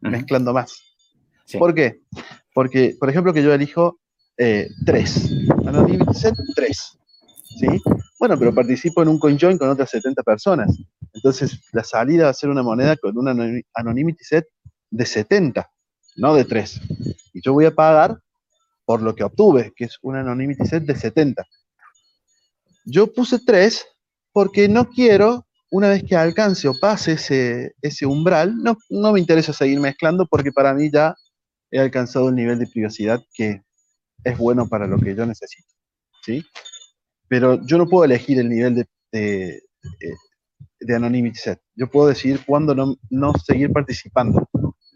mezclando 0.00 0.52
más. 0.52 0.80
¿Por 1.58 1.74
qué? 1.74 2.00
Porque, 2.54 2.94
por 2.98 3.10
ejemplo, 3.10 3.32
que 3.32 3.42
yo 3.42 3.52
elijo 3.52 3.98
3. 4.36 4.36
Eh, 4.36 5.48
anonymity 5.66 6.14
set 6.14 6.34
3. 6.54 6.98
¿Sí? 7.58 7.66
Bueno, 8.18 8.38
pero 8.38 8.54
participo 8.54 9.02
en 9.02 9.08
un 9.08 9.18
CoinJoin 9.18 9.58
con 9.58 9.68
otras 9.70 9.90
70 9.90 10.22
personas. 10.22 10.76
Entonces, 11.12 11.60
la 11.72 11.82
salida 11.82 12.24
va 12.24 12.30
a 12.30 12.34
ser 12.34 12.50
una 12.50 12.62
moneda 12.62 12.96
con 12.96 13.16
un 13.18 13.62
anonymity 13.74 14.22
set 14.22 14.46
de 14.90 15.06
70, 15.06 15.68
no 16.16 16.34
de 16.34 16.44
3. 16.44 16.80
Y 17.32 17.42
yo 17.42 17.52
voy 17.52 17.64
a 17.64 17.74
pagar 17.74 18.20
por 18.84 19.02
lo 19.02 19.14
que 19.14 19.24
obtuve, 19.24 19.72
que 19.74 19.84
es 19.84 19.98
un 20.02 20.16
anonymity 20.16 20.66
set 20.66 20.84
de 20.84 20.94
70. 20.94 21.44
Yo 22.84 23.12
puse 23.12 23.38
3 23.44 23.84
porque 24.32 24.68
no 24.68 24.88
quiero 24.88 25.46
una 25.70 25.88
vez 25.88 26.02
que 26.04 26.16
alcance 26.16 26.68
o 26.68 26.74
pase 26.78 27.12
ese, 27.12 27.74
ese 27.80 28.04
umbral, 28.04 28.56
no, 28.56 28.76
no, 28.90 29.12
me 29.12 29.20
interesa 29.20 29.52
seguir 29.52 29.78
mezclando 29.80 30.26
porque 30.26 30.52
para 30.52 30.74
mí 30.74 30.90
ya 30.92 31.14
he 31.70 31.78
alcanzado 31.78 32.28
el 32.28 32.34
nivel 32.34 32.58
de 32.58 32.66
privacidad 32.66 33.22
que 33.32 33.62
es 34.24 34.38
bueno 34.38 34.68
para 34.68 34.86
lo 34.86 34.98
que 34.98 35.14
yo 35.14 35.24
necesito. 35.24 35.68
¿sí? 36.22 36.44
Pero 37.28 37.64
yo 37.64 37.78
no 37.78 37.86
puedo 37.86 38.04
elegir 38.04 38.40
el 38.40 38.48
nivel 38.48 38.74
de, 38.74 38.88
de, 39.12 39.62
de, 40.80 40.94
anonymity 40.94 41.38
set. 41.38 41.60
Yo 41.76 41.88
puedo 41.88 42.08
decidir 42.08 42.44
cuándo 42.44 42.74
no, 42.74 42.96
no, 43.08 43.32
seguir 43.34 43.72
participando. 43.72 44.48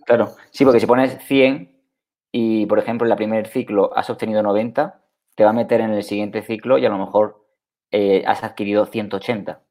Claro, 0.07 0.35
sí, 0.51 0.65
porque 0.65 0.81
si 0.81 0.87
pones 0.87 1.17
100 1.25 1.73
y, 2.33 2.67
por 2.67 2.81
ejemplo, 2.81 3.07
en 3.07 3.13
el 3.13 3.17
primer 3.17 3.47
ciclo 3.47 3.97
has 3.97 4.11
obtenido 4.11 4.43
90, 4.43 5.01
te 5.37 5.45
va 5.45 5.51
a 5.51 5.55
meter 5.55 5.81
en 5.81 5.93
el 5.93 6.03
siguiente 6.03 6.43
ciclo 6.43 6.79
y 6.79 6.85
a 6.85 6.91
lo 6.91 6.99
mejor 6.99 7.47
eh, 7.93 8.25
has 8.27 8.43
adquirido 8.43 8.87
180 8.87 9.64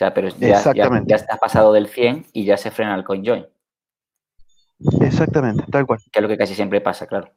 sea, 0.00 0.14
pero 0.14 0.28
ya, 0.28 0.62
ya, 0.72 1.16
has 1.16 1.38
pasado 1.38 1.72
del 1.72 1.86
100 1.86 2.26
y 2.32 2.44
ya 2.44 2.56
se 2.56 2.70
frena 2.70 2.94
el 2.94 3.04
CoinJoin. 3.04 3.46
Exactamente, 5.02 5.64
tal 5.70 5.86
cual. 5.86 6.00
Que 6.10 6.20
es 6.20 6.22
lo 6.22 6.28
que 6.28 6.38
casi 6.38 6.54
siempre 6.54 6.80
pasa, 6.80 7.06
claro. 7.06 7.30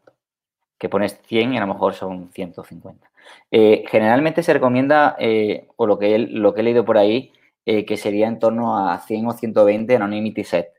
Que 0.77 0.87
pones 0.87 1.19
100 1.25 1.53
y 1.53 1.57
a 1.57 1.61
lo 1.61 1.67
mejor 1.67 1.93
son 1.93 2.29
150. 2.31 3.11
Eh, 3.51 3.83
generalmente 3.87 4.43
se 4.43 4.53
recomienda, 4.53 5.15
eh, 5.19 5.67
o 5.75 5.85
lo 5.85 5.99
que, 5.99 6.17
lo 6.17 6.53
que 6.53 6.61
he 6.61 6.63
leído 6.63 6.85
por 6.85 6.97
ahí, 6.97 7.33
eh, 7.65 7.85
que 7.85 7.97
sería 7.97 8.27
en 8.27 8.39
torno 8.39 8.87
a 8.87 8.97
100 8.99 9.27
o 9.27 9.33
120 9.33 9.95
Anonymity 9.95 10.43
Set. 10.43 10.69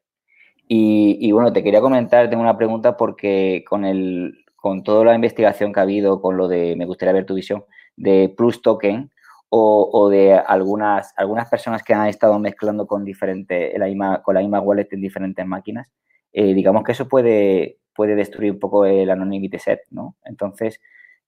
Y, 0.67 1.19
y, 1.21 1.33
bueno, 1.33 1.53
te 1.53 1.63
quería 1.63 1.83
comentar, 1.83 2.31
tengo 2.31 2.43
una 2.43 2.57
pregunta 2.57 2.97
porque 2.97 3.63
con, 3.69 3.85
el, 3.85 4.45
con 4.57 4.83
toda 4.83 5.05
la 5.05 5.15
investigación 5.15 5.73
que 5.73 5.81
ha 5.81 5.83
habido, 5.83 6.23
con 6.23 6.39
lo 6.39 6.49
de, 6.49 6.75
me 6.77 6.87
gustaría 6.87 7.13
ver 7.13 7.27
tu 7.27 7.35
visión, 7.35 7.65
de 7.97 8.33
Plus 8.35 8.63
Token, 8.63 9.11
o, 9.57 10.09
de 10.11 10.35
algunas, 10.35 11.15
algunas 11.17 11.49
personas 11.49 11.83
que 11.83 11.95
han 11.95 12.09
estado 12.09 12.39
mezclando 12.39 12.87
con, 12.87 13.05
diferente, 13.05 13.73
la 13.79 14.23
con 14.23 14.35
la 14.35 14.41
misma 14.41 14.61
wallet 14.61 14.89
en 14.91 15.01
diferentes 15.01 15.47
máquinas, 15.47 15.93
eh, 16.33 16.55
digamos 16.55 16.83
que 16.83 16.93
eso 16.93 17.09
puede, 17.09 17.79
puede 17.95 18.17
destruir 18.17 18.53
un 18.53 18.59
poco 18.59 18.85
el 18.85 19.09
anonymity 19.11 19.59
set, 19.59 19.81
¿no? 19.91 20.17
Entonces, 20.25 20.81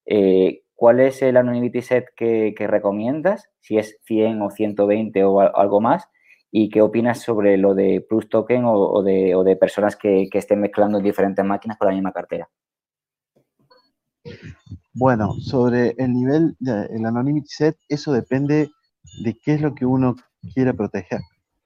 eh, 0.05 0.61
¿cuál 0.75 0.99
es 0.99 1.21
el 1.21 1.37
anonymity 1.37 1.81
set 1.81 2.07
que, 2.15 2.53
recomiendas? 2.59 3.49
Si 3.61 3.77
es 3.77 3.97
100 4.03 4.41
o 4.41 4.49
120 4.49 5.23
o 5.23 5.39
algo 5.39 5.79
más. 5.79 6.09
¿Y 6.51 6.69
qué 6.69 6.81
opinas 6.81 7.21
sobre 7.21 7.57
lo 7.57 7.75
de 7.75 8.05
Plus 8.07 8.29
Token 8.29 8.63
o, 8.65 9.03
de, 9.03 9.35
o 9.35 9.43
de, 9.43 9.55
personas 9.57 9.95
que, 9.95 10.27
que 10.31 10.37
estén 10.37 10.61
mezclando 10.61 10.97
en 10.97 11.03
diferentes 11.03 11.43
máquinas 11.45 11.77
con 11.77 11.87
la 11.89 11.93
misma 11.93 12.13
cartera? 12.13 12.49
Bueno, 14.93 15.33
sobre 15.39 15.95
el 15.97 16.13
nivel 16.13 16.55
del 16.59 17.05
anonymity 17.05 17.47
set, 17.47 17.77
eso 17.87 18.11
depende 18.11 18.71
de 19.23 19.37
qué 19.43 19.53
es 19.53 19.61
lo 19.61 19.75
que 19.75 19.85
uno 19.85 20.15
quiera 20.53 20.73
proteger. 20.73 21.21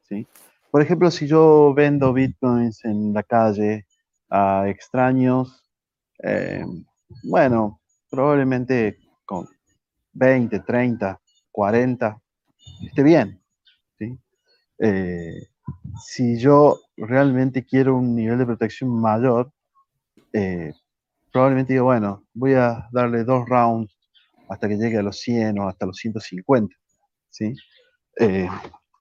¿sí? 0.07 0.27
Por 0.69 0.81
ejemplo, 0.81 1.09
si 1.11 1.27
yo 1.27 1.73
vendo 1.73 2.13
bitcoins 2.13 2.83
en 2.85 3.13
la 3.13 3.23
calle 3.23 3.85
a 4.29 4.67
extraños, 4.67 5.63
eh, 6.23 6.65
bueno, 7.23 7.79
probablemente 8.09 8.97
con 9.25 9.47
20, 10.13 10.59
30, 10.59 11.19
40, 11.51 12.21
esté 12.85 13.03
bien. 13.03 13.41
¿sí? 13.97 14.17
Eh, 14.79 15.47
si 16.05 16.37
yo 16.37 16.79
realmente 16.97 17.65
quiero 17.65 17.95
un 17.95 18.15
nivel 18.15 18.37
de 18.37 18.45
protección 18.45 18.89
mayor, 18.89 19.51
eh, 20.33 20.73
probablemente 21.31 21.73
digo, 21.73 21.85
bueno, 21.85 22.25
voy 22.33 22.53
a 22.53 22.87
darle 22.91 23.23
dos 23.23 23.47
rounds 23.47 23.95
hasta 24.49 24.67
que 24.67 24.77
llegue 24.77 24.97
a 24.97 25.03
los 25.03 25.19
100 25.19 25.59
o 25.59 25.67
hasta 25.67 25.85
los 25.85 25.97
150, 25.97 26.75
¿sí? 27.29 27.53
Eh, 28.19 28.49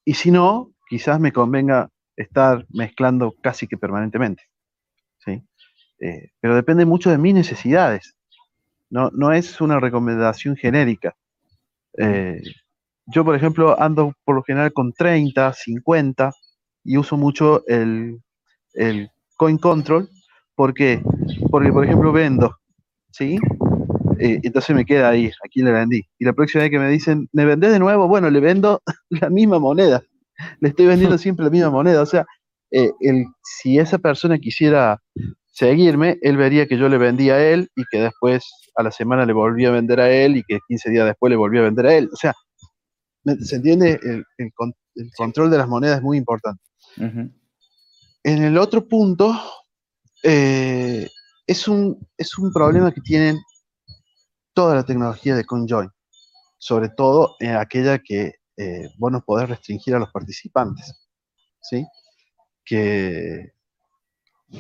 y 0.05 0.15
si 0.15 0.31
no, 0.31 0.73
quizás 0.89 1.19
me 1.21 1.33
convenga 1.33 1.91
estar 2.17 2.67
mezclando 2.71 3.35
casi 3.43 3.67
que 3.67 3.77
permanentemente, 3.77 4.45
¿sí? 5.19 5.43
Eh, 6.01 6.31
pero 6.41 6.55
depende 6.55 6.87
mucho 6.87 7.11
de 7.11 7.19
mis 7.19 7.35
necesidades, 7.35 8.15
no, 8.91 9.11
no 9.13 9.33
es 9.33 9.61
una 9.61 9.79
recomendación 9.81 10.57
genérica. 10.57 11.15
Eh, 11.97 12.43
yo, 13.07 13.25
por 13.25 13.35
ejemplo, 13.35 13.81
ando 13.81 14.13
por 14.25 14.37
lo 14.37 14.43
general 14.43 14.73
con 14.73 14.93
30, 14.93 15.53
50 15.53 16.33
y 16.85 16.97
uso 16.97 17.17
mucho 17.17 17.67
el, 17.67 18.21
el 18.75 19.11
coin 19.37 19.59
control, 19.59 20.09
¿Por 20.61 20.75
qué? 20.75 21.03
Porque, 21.51 21.73
por 21.73 21.87
ejemplo, 21.87 22.13
vendo, 22.13 22.55
¿sí? 23.13 23.39
Eh, 24.19 24.41
entonces 24.43 24.77
me 24.77 24.85
queda 24.85 25.09
ahí, 25.09 25.31
aquí 25.43 25.63
le 25.63 25.73
vendí. 25.73 26.03
Y 26.19 26.27
la 26.27 26.35
próxima 26.35 26.65
vez 26.65 26.71
que 26.71 26.79
me 26.79 26.91
dicen, 26.91 27.31
¿me 27.33 27.47
vendés 27.47 27.73
de 27.73 27.79
nuevo? 27.79 28.07
Bueno, 28.09 28.29
le 28.29 28.41
vendo 28.41 28.83
la 29.09 29.31
misma 29.31 29.59
moneda. 29.59 30.03
Le 30.61 30.69
estoy 30.69 30.85
vendiendo 30.85 31.17
siempre 31.17 31.47
la 31.47 31.51
misma 31.51 31.71
moneda. 31.71 32.03
O 32.03 32.05
sea, 32.05 32.27
eh, 32.73 32.91
el, 33.01 33.25
si 33.43 33.79
esa 33.79 33.97
persona 33.97 34.37
quisiera 34.37 35.01
seguirme, 35.47 36.19
él 36.21 36.37
vería 36.37 36.67
que 36.67 36.77
yo 36.77 36.91
le 36.91 36.99
vendí 36.99 37.31
a 37.31 37.43
él 37.43 37.71
y 37.75 37.85
que 37.91 38.03
después 38.03 38.45
a 38.77 38.83
la 38.83 38.91
semana 38.91 39.25
le 39.25 39.33
volví 39.33 39.65
a 39.65 39.71
vender 39.71 39.99
a 39.99 40.11
él 40.11 40.37
y 40.37 40.43
que 40.43 40.59
15 40.69 40.91
días 40.91 41.07
después 41.07 41.31
le 41.31 41.37
volví 41.37 41.57
a 41.57 41.63
vender 41.63 41.87
a 41.87 41.95
él. 41.95 42.11
O 42.13 42.17
sea, 42.17 42.35
¿se 43.25 43.57
entiende? 43.57 43.99
El, 44.03 44.25
control 45.17 45.51
de 45.51 45.57
las 45.57 45.69
monedas 45.69 45.97
es 45.97 46.03
muy 46.03 46.19
importante. 46.19 46.63
En 46.99 48.43
el 48.43 48.59
otro 48.59 48.87
punto, 48.87 49.35
eh, 50.23 51.09
es 51.47 51.69
un, 51.69 52.07
es 52.17 52.39
un 52.39 52.53
problema 52.53 52.93
que 52.93 53.01
tienen 53.01 53.39
toda 54.53 54.75
la 54.75 54.85
tecnología 54.85 55.35
de 55.35 55.45
CoinJoin, 55.45 55.91
sobre 56.59 56.89
todo 56.91 57.37
en 57.41 57.57
aquella 57.57 57.99
que 57.99 58.35
eh, 58.57 58.91
vos 58.99 59.11
no 59.11 59.25
restringir 59.47 59.95
a 59.95 59.99
los 59.99 60.11
participantes, 60.11 61.09
¿sí? 61.63 61.87
Que 62.65 63.53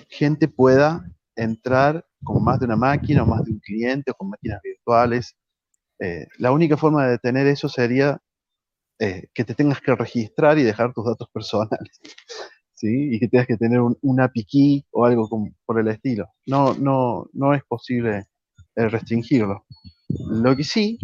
gente 0.09 0.49
pueda 0.49 1.05
entrar 1.37 2.05
con 2.23 2.43
más 2.45 2.61
de 2.61 2.66
una 2.66 2.77
máquina 2.77 3.23
o 3.23 3.27
más 3.27 3.45
de 3.45 3.53
un 3.53 3.61
cliente 3.61 4.11
o 4.11 4.15
con 4.15 4.31
máquinas 4.31 4.61
virtuales. 4.62 5.37
Eh, 5.99 6.27
la 6.39 6.53
única 6.53 6.77
forma 6.77 7.05
de 7.05 7.12
detener 7.12 7.47
eso 7.47 7.69
sería 7.69 8.19
eh, 8.99 9.28
que 9.35 9.45
te 9.45 9.55
tengas 9.55 9.81
que 9.81 9.95
registrar 9.95 10.59
y 10.59 10.62
dejar 10.62 10.93
tus 10.93 11.05
datos 11.05 11.28
personales. 11.32 12.01
¿Sí? 12.81 13.15
Y 13.15 13.20
que 13.20 13.28
tengas 13.28 13.47
que 13.47 13.57
tener 13.57 13.81
un, 13.81 13.97
una 14.01 14.28
piqui 14.28 14.86
o 14.90 15.05
algo 15.05 15.28
por 15.66 15.78
el 15.78 15.89
estilo. 15.89 16.28
No, 16.47 16.74
no, 16.74 17.28
no 17.32 17.55
es 17.55 17.62
posible 17.65 18.27
eh, 18.74 18.89
restringirlo. 18.89 19.66
Lo 20.09 20.57
que 20.57 20.65
sí, 20.65 20.98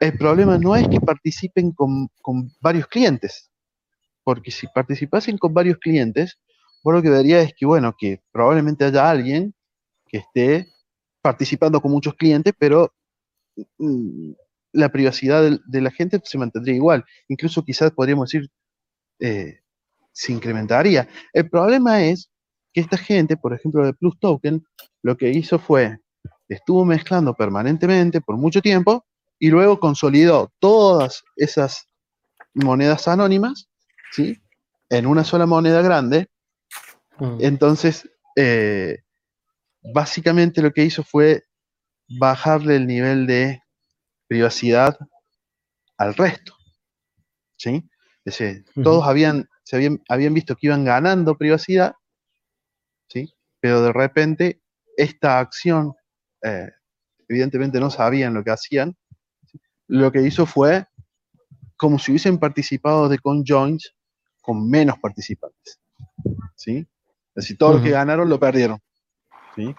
el 0.00 0.18
problema 0.18 0.58
no 0.58 0.74
es 0.74 0.88
que 0.88 1.00
participen 1.00 1.70
con, 1.72 2.08
con 2.20 2.50
varios 2.60 2.88
clientes, 2.88 3.50
porque 4.24 4.50
si 4.50 4.66
participasen 4.66 5.38
con 5.38 5.54
varios 5.54 5.78
clientes, 5.78 6.38
vos 6.82 6.94
lo 6.94 7.02
que 7.02 7.10
vería 7.10 7.40
es 7.40 7.54
que, 7.56 7.64
bueno, 7.64 7.94
que 7.96 8.20
probablemente 8.32 8.84
haya 8.84 9.08
alguien 9.08 9.54
que 10.08 10.18
esté 10.18 10.66
participando 11.22 11.80
con 11.80 11.92
muchos 11.92 12.14
clientes, 12.14 12.52
pero 12.58 12.92
mm, 13.78 14.32
la 14.72 14.90
privacidad 14.90 15.60
de, 15.64 15.80
la 15.80 15.90
gente 15.92 16.20
se 16.24 16.38
mantendría 16.38 16.74
igual. 16.74 17.04
Incluso 17.28 17.64
quizás 17.64 17.92
podríamos 17.92 18.30
decir, 18.30 18.50
eh, 19.20 19.60
se 20.12 20.32
incrementaría. 20.32 21.08
El 21.32 21.48
problema 21.48 22.02
es 22.02 22.30
que 22.72 22.80
esta 22.80 22.96
gente, 22.96 23.36
por 23.36 23.52
ejemplo, 23.52 23.84
de 23.84 23.94
Plus 23.94 24.18
Token, 24.18 24.64
lo 25.02 25.16
que 25.16 25.30
hizo 25.30 25.58
fue, 25.58 25.98
estuvo 26.48 26.84
mezclando 26.84 27.34
permanentemente 27.34 28.20
por 28.20 28.36
mucho 28.36 28.60
tiempo 28.60 29.04
y 29.38 29.48
luego 29.48 29.80
consolidó 29.80 30.52
todas 30.58 31.24
esas 31.36 31.86
monedas 32.54 33.08
anónimas, 33.08 33.68
¿sí? 34.12 34.40
En 34.88 35.06
una 35.06 35.24
sola 35.24 35.46
moneda 35.46 35.82
grande. 35.82 36.28
Mm. 37.18 37.38
Entonces, 37.40 38.08
eh, 38.36 38.98
básicamente 39.94 40.62
lo 40.62 40.72
que 40.72 40.84
hizo 40.84 41.02
fue 41.02 41.44
bajarle 42.18 42.76
el 42.76 42.86
nivel 42.86 43.26
de 43.26 43.60
privacidad 44.28 44.96
al 45.96 46.14
resto. 46.14 46.54
¿Sí? 47.56 47.88
todos 48.82 49.04
habían, 49.06 49.48
se 49.62 49.76
habían, 50.08 50.34
visto 50.34 50.56
que 50.56 50.66
iban 50.66 50.84
ganando 50.84 51.36
privacidad, 51.36 51.94
¿sí? 53.08 53.32
Pero 53.60 53.82
de 53.82 53.92
repente 53.92 54.62
esta 54.96 55.38
acción, 55.38 55.94
eh, 56.42 56.70
evidentemente 57.28 57.80
no 57.80 57.90
sabían 57.90 58.34
lo 58.34 58.44
que 58.44 58.50
hacían, 58.50 58.96
lo 59.86 60.10
que 60.10 60.22
hizo 60.22 60.46
fue 60.46 60.86
como 61.76 61.98
si 61.98 62.12
hubiesen 62.12 62.38
participado 62.38 63.08
de 63.08 63.18
conjoins 63.18 63.94
con 64.40 64.68
menos 64.68 64.98
participantes. 64.98 65.80
¿Sí? 66.56 66.86
Es 67.34 67.44
decir, 67.44 67.58
todos 67.58 67.74
los 67.74 67.82
que 67.82 67.90
ganaron 67.90 68.28
lo 68.28 68.38
perdieron. 68.38 68.78
¿sí? 69.56 69.74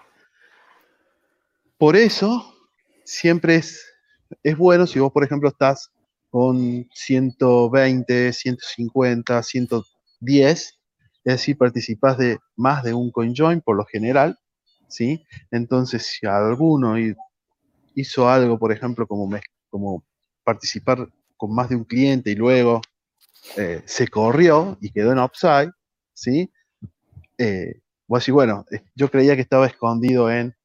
Por 1.77 1.95
eso, 1.95 2.55
siempre 3.03 3.55
es 3.55 3.93
es 4.41 4.57
bueno 4.57 4.87
si 4.87 4.99
vos, 4.99 5.11
por 5.11 5.23
ejemplo, 5.23 5.49
estás 5.49 5.91
con 6.33 6.89
120, 6.91 8.33
150, 8.33 9.43
110, 9.43 10.49
es 10.59 10.79
decir, 11.23 11.55
participás 11.55 12.17
de 12.17 12.39
más 12.55 12.81
de 12.81 12.95
un 12.95 13.11
CoinJoin 13.11 13.61
por 13.61 13.77
lo 13.77 13.85
general, 13.85 14.39
¿sí? 14.87 15.23
Entonces, 15.51 16.07
si 16.07 16.25
alguno 16.25 16.95
hizo 17.93 18.27
algo, 18.27 18.57
por 18.57 18.71
ejemplo, 18.71 19.05
como, 19.05 19.29
como 19.69 20.03
participar 20.43 21.07
con 21.37 21.53
más 21.53 21.69
de 21.69 21.75
un 21.75 21.83
cliente 21.83 22.31
y 22.31 22.35
luego 22.35 22.81
eh, 23.55 23.83
se 23.85 24.07
corrió 24.07 24.79
y 24.81 24.89
quedó 24.89 25.11
en 25.11 25.19
upside, 25.19 25.69
¿sí? 26.15 26.51
Eh, 27.37 27.79
vos 28.07 28.27
bueno, 28.29 28.65
eh, 28.71 28.81
yo 28.95 29.11
creía 29.11 29.35
que 29.35 29.43
estaba 29.43 29.67
escondido 29.67 30.31
en 30.31 30.55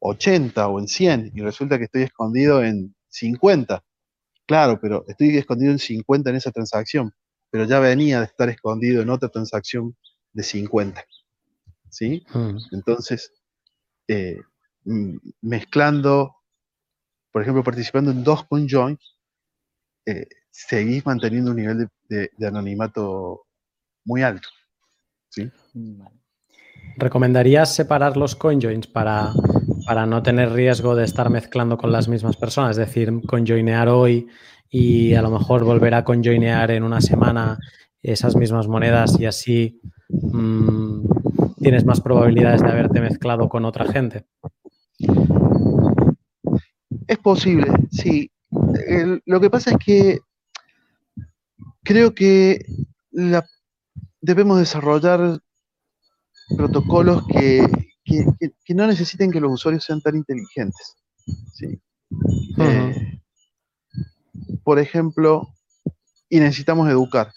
80 0.00 0.66
o 0.66 0.80
en 0.80 0.88
100 0.88 1.30
y 1.32 1.42
resulta 1.42 1.78
que 1.78 1.84
estoy 1.84 2.02
escondido 2.02 2.64
en 2.64 2.92
50. 3.06 3.84
Claro, 4.52 4.78
pero 4.78 5.02
estoy 5.08 5.34
escondido 5.38 5.72
en 5.72 5.78
50 5.78 6.28
en 6.28 6.36
esa 6.36 6.50
transacción, 6.50 7.14
pero 7.48 7.64
ya 7.64 7.80
venía 7.80 8.18
de 8.18 8.26
estar 8.26 8.50
escondido 8.50 9.00
en 9.00 9.08
otra 9.08 9.30
transacción 9.30 9.96
de 10.34 10.42
50. 10.42 11.02
¿Sí? 11.88 12.22
Mm. 12.34 12.58
Entonces, 12.72 13.32
eh, 14.08 14.42
mezclando, 15.40 16.36
por 17.32 17.40
ejemplo, 17.40 17.64
participando 17.64 18.10
en 18.10 18.22
dos 18.22 18.44
conjoins, 18.44 19.16
eh, 20.04 20.26
seguís 20.50 21.06
manteniendo 21.06 21.52
un 21.52 21.56
nivel 21.56 21.88
de, 22.10 22.46
anonimato 22.46 23.46
muy 24.04 24.20
alto. 24.20 24.50
¿sí? 25.30 25.50
¿Recomendarías 26.98 27.74
separar 27.74 28.18
los 28.18 28.36
conjoins 28.36 28.86
para 28.86 29.32
para 29.84 30.06
no 30.06 30.22
tener 30.22 30.52
riesgo 30.52 30.94
de 30.94 31.04
estar 31.04 31.30
mezclando 31.30 31.76
con 31.76 31.92
las 31.92 32.08
mismas 32.08 32.36
personas, 32.36 32.72
es 32.72 32.76
decir, 32.76 33.12
conjoinear 33.26 33.88
hoy 33.88 34.28
y 34.70 35.14
a 35.14 35.22
lo 35.22 35.30
mejor 35.30 35.64
volver 35.64 35.94
a 35.94 36.04
conjoinear 36.04 36.70
en 36.70 36.82
una 36.82 37.00
semana 37.00 37.58
esas 38.02 38.36
mismas 38.36 38.66
monedas 38.66 39.18
y 39.20 39.26
así 39.26 39.80
mm, 40.08 41.04
tienes 41.58 41.84
más 41.84 42.00
probabilidades 42.00 42.62
de 42.62 42.68
haberte 42.68 43.00
mezclado 43.00 43.48
con 43.48 43.64
otra 43.64 43.86
gente. 43.86 44.24
Es 47.06 47.18
posible, 47.18 47.66
sí. 47.90 48.30
lo 49.26 49.40
que 49.40 49.50
pasa 49.50 49.72
es 49.72 49.76
que 49.84 50.18
creo 51.82 52.14
que 52.14 52.64
debemos 54.20 54.58
desarrollar 54.58 55.40
protocolos 56.56 57.26
que, 57.26 57.66
que, 58.04 58.74
no 58.74 58.86
necesiten 58.86 59.30
que 59.30 59.40
los 59.40 59.52
usuarios 59.52 59.84
sean 59.84 60.00
tan 60.00 60.16
inteligentes. 60.16 60.96
Eh, 62.58 63.20
por 64.64 64.78
ejemplo, 64.78 65.48
y 66.28 66.40
necesitamos 66.40 66.88
educar. 66.88 67.32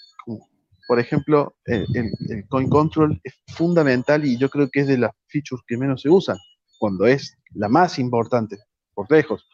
Por 0.87 0.99
ejemplo, 0.99 1.55
el, 1.65 2.45
coin 2.47 2.69
control 2.69 3.19
es 3.23 3.33
fundamental 3.55 4.23
y 4.23 4.37
yo 4.37 4.49
creo 4.49 4.69
que 4.69 4.81
es 4.81 4.87
de 4.87 4.99
las 4.99 5.11
features 5.27 5.63
que 5.67 5.77
menos 5.77 6.01
se 6.01 6.09
usan, 6.09 6.37
cuando 6.77 7.05
es 7.05 7.35
la 7.53 7.69
más 7.69 7.97
importante, 7.97 8.57
por 8.93 9.09
lejos. 9.09 9.47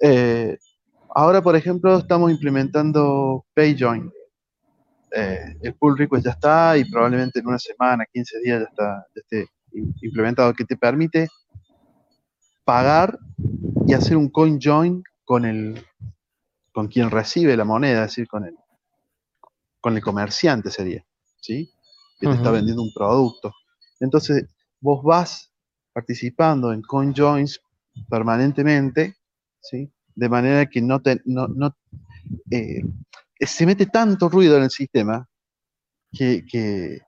Eh, 0.00 0.58
ahora, 1.14 1.42
por 1.42 1.56
ejemplo, 1.56 1.98
estamos 1.98 2.30
implementando 2.30 3.46
PayJoin. 3.54 4.10
Eh, 5.12 5.56
el 5.62 5.74
pull 5.74 5.98
request 5.98 6.24
ya 6.24 6.32
está 6.32 6.78
y 6.78 6.88
probablemente 6.88 7.40
en 7.40 7.48
una 7.48 7.58
semana, 7.58 8.04
15 8.12 8.38
días 8.44 8.60
ya 8.60 8.66
está, 8.68 9.06
ya 9.14 9.20
esté 9.20 9.48
implementado 9.72 10.52
que 10.54 10.64
te 10.64 10.76
permite 10.76 11.28
pagar 12.64 13.18
y 13.86 13.94
hacer 13.94 14.16
un 14.16 14.28
coin 14.28 14.58
join 14.60 15.02
con 15.24 15.44
el 15.44 15.84
con 16.72 16.88
quien 16.88 17.10
recibe 17.10 17.56
la 17.56 17.64
moneda, 17.64 18.04
es 18.04 18.10
decir, 18.10 18.28
con 18.28 18.44
el, 18.44 18.54
con 19.80 19.96
el 19.96 20.02
comerciante 20.02 20.70
sería, 20.70 21.04
¿sí? 21.40 21.70
Que 22.18 22.28
te 22.28 22.34
está 22.34 22.50
vendiendo 22.50 22.82
un 22.82 22.92
producto. 22.94 23.52
Entonces, 23.98 24.46
vos 24.80 25.02
vas 25.02 25.52
participando 25.92 26.72
en 26.72 26.82
coin 26.82 27.12
joins 27.12 27.60
permanentemente, 28.08 29.16
¿sí? 29.60 29.92
De 30.14 30.28
manera 30.28 30.66
que 30.66 30.80
no 30.80 31.00
te, 31.02 31.20
no, 31.24 31.48
no 31.48 31.76
eh, 32.50 32.82
se 33.40 33.66
mete 33.66 33.86
tanto 33.86 34.28
ruido 34.28 34.56
en 34.56 34.64
el 34.64 34.70
sistema 34.70 35.28
que, 36.12 36.44
que, 36.46 37.00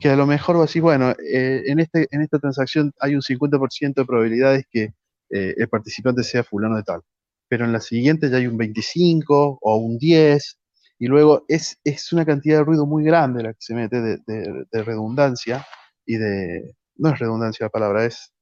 que 0.00 0.08
a 0.08 0.16
lo 0.16 0.26
mejor 0.26 0.56
va 0.56 0.60
a 0.60 0.66
decir, 0.66 0.82
bueno, 0.82 1.10
eh, 1.10 1.62
en, 1.66 1.80
este, 1.80 2.06
en 2.10 2.22
esta 2.22 2.38
transacción 2.38 2.92
hay 3.00 3.14
un 3.14 3.22
50% 3.22 3.94
de 3.94 4.04
probabilidades 4.04 4.64
que 4.70 4.94
eh, 5.30 5.54
el 5.56 5.68
participante 5.68 6.22
sea 6.22 6.44
fulano 6.44 6.76
de 6.76 6.82
tal, 6.82 7.02
pero 7.48 7.64
en 7.64 7.72
la 7.72 7.80
siguiente 7.80 8.30
ya 8.30 8.36
hay 8.36 8.46
un 8.46 8.56
25 8.56 9.58
o 9.60 9.76
un 9.76 9.98
10, 9.98 10.58
y 11.00 11.06
luego 11.06 11.44
es, 11.48 11.78
es 11.84 12.12
una 12.12 12.24
cantidad 12.24 12.58
de 12.58 12.64
ruido 12.64 12.86
muy 12.86 13.04
grande 13.04 13.42
la 13.42 13.52
que 13.52 13.60
se 13.60 13.74
mete 13.74 14.00
de, 14.00 14.66
redundancia 14.82 15.66
y 16.04 16.16
de... 16.16 16.74
No 16.96 17.10
es 17.10 17.18
redundancia 17.18 17.66
la 17.66 17.70
palabra, 17.70 18.04
es... 18.04 18.32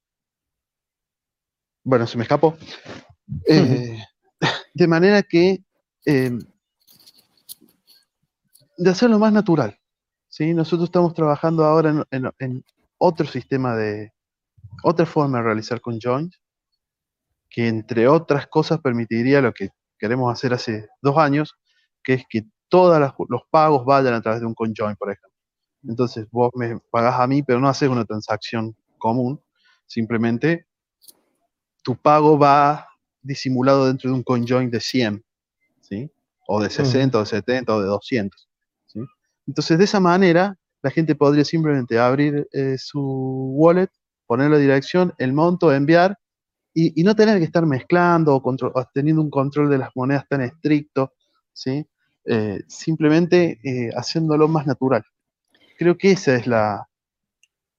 Bueno, 1.85 2.07
se 2.07 2.17
me 2.17 2.23
escapó. 2.23 2.57
Eh, 3.47 4.03
de 4.73 4.89
manera 4.89 5.23
que... 5.23 5.63
de 6.05 6.41
hacerlo 8.91 9.19
más 9.19 9.35
natural. 9.35 9.79
¿Sí? 10.37 10.53
Nosotros 10.53 10.89
estamos 10.89 11.15
trabajando 11.15 11.65
ahora 11.65 12.05
en, 12.11 12.65
otro 12.99 13.27
sistema 13.27 13.75
de, 13.75 14.13
otra 14.83 15.07
forma 15.07 15.39
de 15.39 15.45
realizar 15.45 15.81
conjoins, 15.81 16.39
que 17.49 17.69
entre 17.69 18.07
otras 18.07 18.47
cosas 18.47 18.81
permitiría 18.81 19.41
lo 19.41 19.55
que 19.55 19.71
queremos 19.99 20.31
hacer 20.31 20.53
hace 20.53 20.89
dos 21.01 21.17
años, 21.17 21.55
que 22.03 22.15
es 22.15 22.25
que 22.29 22.45
todos 22.69 23.15
los 23.31 23.43
pagos 23.51 23.87
vayan 23.87 24.13
a 24.13 24.21
través 24.21 24.41
de 24.41 24.47
un 24.47 24.55
conjoin, 24.55 24.97
por 24.97 25.11
ejemplo. 25.11 25.31
Entonces 25.85 26.27
vos 26.31 26.51
me 26.55 26.79
pagás 26.91 27.19
a 27.19 27.27
mí, 27.27 27.43
pero 27.43 27.59
no 27.59 27.69
haces 27.69 27.89
una 27.89 28.05
transacción 28.05 28.77
común, 28.99 29.41
simplemente 29.87 30.67
tu 31.83 31.97
pago 31.97 32.39
va 32.39 32.89
disimulado 33.23 33.87
dentro 33.87 34.11
de 34.11 34.17
un 34.17 34.23
CoinJoin 34.23 34.71
de 34.71 34.81
100, 34.81 35.25
¿sí? 35.81 36.11
O 36.47 36.63
de 36.63 36.69
60, 36.69 37.17
o 37.17 37.21
de 37.21 37.27
70, 37.27 37.75
o 37.75 37.81
de 37.81 37.87
200, 37.87 38.49
¿sí? 38.49 38.56
Entonces, 39.47 39.79
de 39.79 39.85
esa 39.85 40.01
manera, 40.01 40.57
la 40.83 40.91
gente 40.91 41.15
podría 41.15 41.45
simplemente 41.45 41.99
abrir 41.99 42.49
eh, 42.53 42.77
su 42.79 43.01
wallet, 43.55 43.91
poner 44.27 44.51
la 44.51 44.59
dirección, 44.59 45.15
el 45.19 45.33
monto, 45.33 45.73
enviar, 45.73 46.19
y, 46.79 47.03
no 47.05 47.17
tener 47.17 47.39
que 47.39 47.45
estar 47.45 47.65
mezclando 47.65 48.37
o, 48.37 48.85
teniendo 48.93 49.23
un 49.23 49.31
control 49.31 49.71
de 49.71 49.79
las 49.79 49.89
monedas 49.95 50.29
tan 50.29 50.43
estricto, 50.43 51.15
¿sí? 51.51 51.87
Eh, 52.27 52.61
simplemente 52.67 53.59
eh, 53.65 53.91
haciéndolo 53.97 54.47
más 54.47 54.67
natural. 54.67 55.03
Creo 55.79 55.97
que 55.97 56.11
esa 56.11 56.35
es 56.35 56.47
la, 56.47 56.87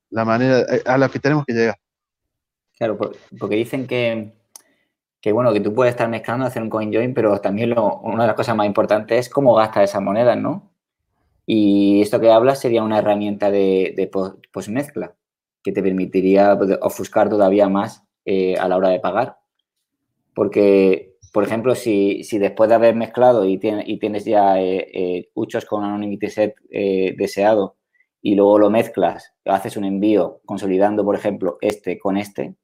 la 0.09 0.25
manera 0.25 0.65
a 0.85 0.97
la 0.97 1.09
que 1.09 1.19
tenemos 1.19 1.45
que 1.45 1.53
llegar. 1.53 1.77
Claro, 2.75 2.97
porque 2.97 3.55
dicen 3.55 3.85
que, 3.85 4.33
que 5.21 5.31
bueno, 5.31 5.53
que 5.53 5.59
tú 5.59 5.73
puedes 5.75 5.91
estar 5.91 6.09
mezclando, 6.09 6.45
hacer 6.45 6.63
un 6.63 6.69
coin 6.69 6.91
join, 6.91 7.13
pero 7.13 7.39
también 7.39 7.71
lo, 7.71 7.99
una 7.99 8.23
de 8.23 8.27
las 8.27 8.35
cosas 8.35 8.55
más 8.55 8.65
importantes 8.65 9.27
es 9.27 9.29
cómo 9.29 9.53
gastas 9.53 9.91
esas 9.91 10.01
monedas, 10.01 10.37
¿no? 10.37 10.71
Y 11.47 12.01
esto 12.01 12.19
que 12.19 12.29
hablas 12.29 12.59
sería 12.59 12.83
una 12.83 12.99
herramienta 12.99 13.49
de, 13.49 13.93
de 13.95 14.11
postmezcla 14.51 15.15
que 15.63 15.71
te 15.71 15.81
permitiría 15.81 16.55
pues, 16.57 16.77
ofuscar 16.81 17.29
todavía 17.29 17.69
más 17.69 18.03
eh, 18.25 18.55
a 18.57 18.67
la 18.67 18.77
hora 18.77 18.89
de 18.89 18.99
pagar. 18.99 19.37
Porque, 20.35 21.15
por 21.31 21.45
ejemplo, 21.45 21.73
si, 21.73 22.21
después 22.33 22.69
de 22.69 22.75
haber 22.75 22.95
mezclado 22.95 23.45
y, 23.45 23.59
y 23.61 23.97
tienes 23.97 24.25
ya 24.25 24.59
eh, 24.61 24.87
eh, 24.93 25.29
muchos 25.33 25.65
con 25.65 25.83
Anonymity 25.83 26.29
Set 26.29 26.55
deseado 27.17 27.77
y 28.21 28.35
luego 28.35 28.59
lo 28.59 28.69
mezclas, 28.69 29.33
haces 29.45 29.77
un 29.77 29.85
envío 29.85 30.41
consolidando, 30.45 31.05
por 31.05 31.15
ejemplo, 31.15 31.57
este 31.61 31.97
con 31.97 32.17
este, 32.17 32.55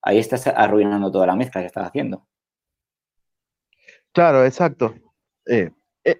ahí 0.00 0.18
estás 0.18 0.46
arruinando 0.46 1.10
toda 1.10 1.26
la 1.26 1.34
mezcla 1.34 1.60
que 1.60 1.66
estás 1.66 1.88
haciendo. 1.88 2.26
Claro, 4.12 4.44
exacto. 4.44 4.94
Eh, 5.46 5.70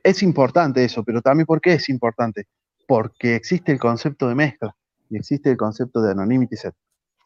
es 0.03 0.23
importante 0.23 0.85
eso, 0.85 1.05
pero 1.05 1.23
también 1.23 1.47
¿por 1.47 1.61
qué 1.61 1.75
es 1.75 1.89
importante? 1.89 2.47
Porque 2.87 3.35
existe 3.35 3.73
el 3.73 3.79
concepto 3.79 4.29
de 4.29 4.35
mezcla 4.35 4.75
y 5.11 5.17
existe 5.17 5.51
el 5.51 5.57
concepto 5.57 6.01
de 6.01 6.13
anonymity 6.13 6.57
set, 6.57 6.75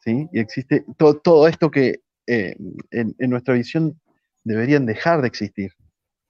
¿sí? 0.03 0.27
Y 0.31 0.39
existe 0.39 0.85
todo, 0.97 1.47
esto 1.47 1.71
que 1.71 2.01
eh, 2.27 2.55
en, 2.91 3.29
nuestra 3.29 3.53
visión 3.53 3.99
deberían 4.43 4.85
dejar 4.85 5.21
de 5.21 5.27
existir, 5.27 5.71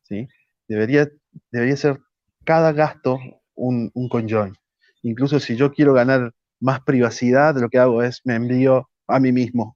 ¿sí? 0.03 0.27
Debería, 0.67 1.09
debería 1.51 1.77
ser 1.77 1.99
cada 2.45 2.71
gasto 2.71 3.19
un, 3.55 3.91
un 3.93 4.09
conjoin. 4.09 4.55
Incluso 5.01 5.39
si 5.39 5.55
yo 5.55 5.71
quiero 5.71 5.93
ganar 5.93 6.33
más 6.59 6.81
privacidad, 6.81 7.55
lo 7.57 7.69
que 7.69 7.79
hago 7.79 8.03
es 8.03 8.21
me 8.23 8.35
envío 8.35 8.89
a 9.07 9.19
mí 9.19 9.31
mismo 9.31 9.75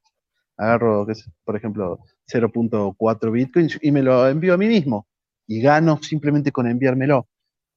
agarro, 0.58 1.06
por 1.44 1.56
ejemplo, 1.56 2.00
0.4 2.32 3.32
bitcoins 3.32 3.80
y 3.82 3.92
me 3.92 4.02
lo 4.02 4.28
envío 4.28 4.54
a 4.54 4.58
mí 4.58 4.68
mismo 4.68 5.08
y 5.48 5.62
gano 5.62 6.00
simplemente 6.02 6.52
con 6.52 6.68
enviármelo. 6.68 7.28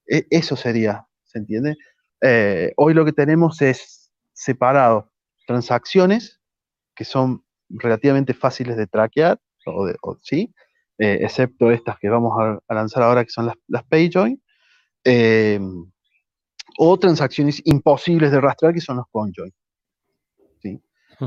E, 0.07 0.27
eso 0.29 0.55
sería, 0.55 1.07
¿se 1.23 1.39
entiende? 1.39 1.77
Eh, 2.21 2.73
hoy 2.77 2.93
lo 2.93 3.05
que 3.05 3.13
tenemos 3.13 3.61
es 3.61 4.11
separado 4.33 5.11
transacciones 5.47 6.39
que 6.95 7.05
son 7.05 7.43
relativamente 7.69 8.33
fáciles 8.33 8.77
de 8.77 8.87
traquear, 8.87 9.39
o, 9.65 10.17
sí, 10.21 10.53
eh, 10.97 11.19
excepto 11.21 11.71
estas 11.71 11.97
que 11.99 12.09
vamos 12.09 12.33
a, 12.39 12.73
lanzar 12.73 13.03
ahora, 13.03 13.23
que 13.23 13.31
son 13.31 13.47
las, 13.47 13.55
las 13.67 13.83
PayJoin, 13.85 14.41
eh, 15.03 15.59
o 16.77 16.99
transacciones 16.99 17.61
imposibles 17.65 18.31
de 18.31 18.41
rastrear, 18.41 18.73
que 18.73 18.81
son 18.81 18.97
los 18.97 19.05
CoinJoin. 19.11 19.53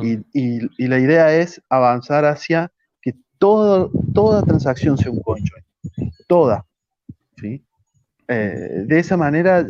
Y, 0.02 0.88
la 0.88 0.98
idea 0.98 1.36
es 1.36 1.62
avanzar 1.68 2.24
hacia 2.24 2.72
que 3.00 3.14
toda 3.38 4.42
transacción 4.42 4.98
sea 4.98 5.12
un 5.12 5.22
conjoin. 5.22 5.63
Toda. 6.26 6.66
¿sí? 7.36 7.64
Eh, 8.28 8.84
de 8.86 8.98
esa 8.98 9.16
manera 9.16 9.66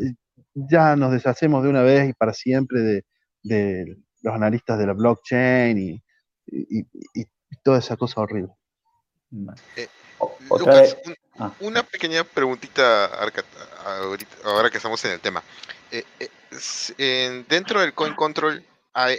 ya 0.55 0.95
nos 0.95 1.13
deshacemos 1.13 1.63
de 1.65 1.69
una 1.69 1.83
vez 1.83 2.09
y 2.09 2.13
para 2.13 2.33
siempre 2.33 3.03
de, 3.43 3.97
los 4.23 4.35
analistas 4.35 4.79
de 4.79 4.87
la 4.87 4.93
blockchain 4.93 5.79
y, 5.79 6.03
toda 7.63 7.79
esa 7.79 7.97
cosa 7.97 8.21
horrible. 8.21 8.53
Eh, 9.77 9.89
Lucas, 10.51 10.97
ah. 11.39 11.53
una 11.61 11.83
pequeña 11.83 12.25
preguntita 12.25 13.07
ahora 14.45 14.71
que 14.71 14.77
estamos 14.77 15.03
en 15.05 15.13
el 15.13 15.21
tema. 15.21 15.43
Eh, 15.91 17.45
dentro 17.49 17.81
del 17.81 17.95
Coin 17.95 18.15
Control 18.15 18.65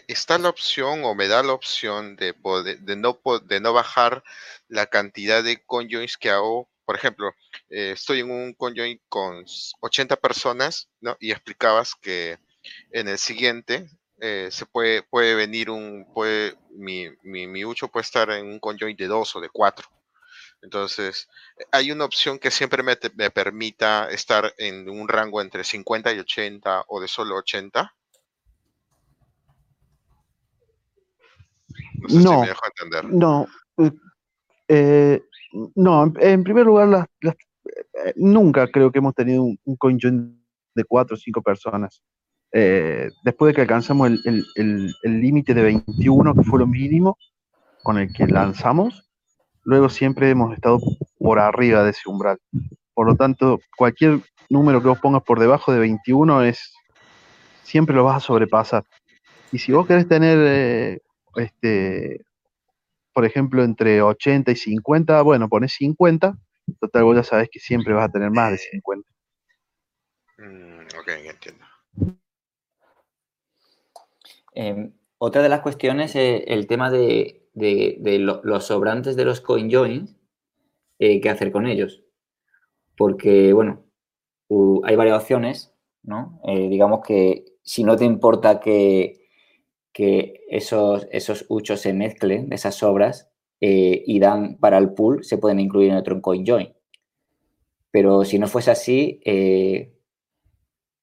está 0.07 0.37
la 0.37 0.49
opción 0.49 1.03
o 1.03 1.15
me 1.15 1.27
da 1.27 1.43
la 1.43 1.53
opción 1.53 2.15
de, 2.15 2.33
de, 2.81 2.95
no, 2.95 3.19
de 3.43 3.59
no 3.59 3.73
bajar 3.73 4.23
la 4.67 4.85
cantidad 4.85 5.43
de 5.43 5.63
conjoins 5.65 6.17
que 6.17 6.29
hago. 6.29 6.69
Por 6.85 6.95
ejemplo, 6.95 7.31
eh, 7.69 7.91
estoy 7.93 8.19
en 8.19 8.31
un 8.31 8.53
conjoin 8.53 9.01
con 9.09 9.43
80 9.81 10.15
personas, 10.17 10.89
¿no? 11.01 11.17
Y 11.19 11.31
explicabas 11.31 11.95
que 11.95 12.37
en 12.91 13.07
el 13.07 13.17
siguiente 13.17 13.87
eh, 14.19 14.49
se 14.51 14.65
puede, 14.65 15.03
puede 15.03 15.35
venir 15.35 15.69
un, 15.69 16.05
puede, 16.13 16.55
mi, 16.71 17.07
mi, 17.23 17.47
mi 17.47 17.65
ucho 17.65 17.87
puede 17.87 18.03
estar 18.03 18.29
en 18.29 18.45
un 18.45 18.59
conjoin 18.59 18.95
de 18.95 19.07
2 19.07 19.35
o 19.35 19.41
de 19.41 19.49
4. 19.49 19.89
Entonces, 20.61 21.27
hay 21.71 21.91
una 21.91 22.05
opción 22.05 22.39
que 22.39 22.49
siempre 22.49 22.81
me, 22.81 22.97
me, 23.15 23.29
permita 23.29 24.09
estar 24.09 24.53
en 24.57 24.89
un 24.89 25.07
rango 25.07 25.41
entre 25.41 25.63
50 25.63 26.13
y 26.13 26.19
80 26.19 26.85
o 26.87 27.01
de 27.01 27.07
solo 27.07 27.35
80. 27.35 27.93
No, 32.09 32.45
no, 33.03 33.47
eh, 33.77 33.91
eh, 34.67 35.23
no, 35.75 36.13
en, 36.19 36.43
primer 36.43 36.65
lugar, 36.65 37.07
eh, 37.23 38.13
nunca 38.15 38.67
creo 38.67 38.91
que 38.91 38.99
hemos 38.99 39.15
tenido 39.15 39.43
un, 39.43 39.59
un 39.65 40.45
de 40.75 40.83
cuatro 40.83 41.15
o 41.15 41.17
cinco 41.17 41.41
personas. 41.41 42.01
después 42.51 43.49
de 43.49 43.53
que 43.53 43.61
alcanzamos 43.61 44.11
el 44.25 44.95
límite 45.03 45.53
de 45.53 45.63
21, 45.63 46.33
que 46.35 46.43
fue 46.43 46.59
lo 46.59 46.67
mínimo 46.67 47.17
con 47.83 47.97
el 47.97 48.11
que 48.13 48.27
lanzamos, 48.27 49.09
luego 49.63 49.89
siempre 49.89 50.29
hemos 50.29 50.53
estado 50.53 50.79
por 51.19 51.39
arriba 51.39 51.83
de 51.83 51.91
ese 51.91 52.07
umbral. 52.07 52.39
Por 52.93 53.07
lo 53.07 53.15
tanto, 53.15 53.59
cualquier 53.77 54.21
número 54.49 54.81
que 54.81 54.87
vos 54.87 54.99
pongas 54.99 55.23
por 55.23 55.39
debajo 55.39 55.73
de 55.73 55.79
21 55.79 56.43
es 56.43 56.73
siempre 57.63 57.95
lo 57.95 58.05
vas 58.05 58.17
a 58.17 58.19
sobrepasar. 58.21 58.83
Y 59.51 59.59
si 59.59 59.71
vos 59.71 59.85
querés 59.85 60.07
tener 60.07 61.01
este, 61.35 62.21
por 63.15 63.23
ejemplo, 63.23 63.63
entre 63.63 64.01
80 64.01 64.51
y 64.51 64.57
50, 64.57 65.21
bueno, 65.21 65.47
pones 65.47 65.71
50, 65.75 66.37
total, 66.81 67.03
vos 67.05 67.15
ya 67.15 67.23
sabes 67.23 67.47
que 67.49 67.61
siempre 67.61 67.93
vas 67.93 68.09
a 68.09 68.11
tener 68.11 68.29
más 68.29 68.51
de 68.51 68.57
50. 68.57 69.09
Mm, 70.37 70.81
ok, 70.99 71.07
entiendo. 71.23 71.65
Em, 74.53 74.91
otra 75.17 75.41
de 75.41 75.47
las 75.47 75.61
cuestiones 75.61 76.13
es 76.17 76.43
el 76.47 76.67
tema 76.67 76.91
de, 76.91 77.47
los 77.53 78.65
sobrantes 78.65 79.15
de 79.15 79.23
los 79.23 79.39
coin 79.39 79.71
joins, 79.71 80.17
eh, 80.99 81.21
qué 81.21 81.29
hacer 81.29 81.53
con 81.53 81.67
ellos. 81.67 82.03
Porque, 82.97 83.53
bueno, 83.53 83.85
hay 84.83 84.97
varias 84.97 85.21
opciones, 85.21 85.73
¿no? 86.03 86.41
Eh, 86.49 86.67
digamos 86.67 86.99
que 87.07 87.45
si 87.63 87.85
no 87.85 87.95
te 87.95 88.03
importa 88.03 88.59
que, 88.59 89.24
que 89.95 90.41
esos, 90.49 91.07
esos 91.09 91.45
huchos 91.47 91.79
se 91.79 91.93
mezclen, 91.93 92.51
esas 92.51 92.75
sobras, 92.75 93.31
eh, 93.61 94.03
y 94.05 94.19
dan 94.19 94.57
para 94.57 94.77
el 94.77 94.93
pool, 94.93 95.23
se 95.23 95.37
pueden 95.37 95.61
incluir 95.61 95.89
en 95.89 95.95
otro 95.95 96.21
coin 96.21 96.45
join. 96.45 96.75
Pero 97.91 98.25
si 98.25 98.37
no 98.37 98.47
fuese 98.47 98.71
así, 98.71 99.21
eh, 99.23 99.93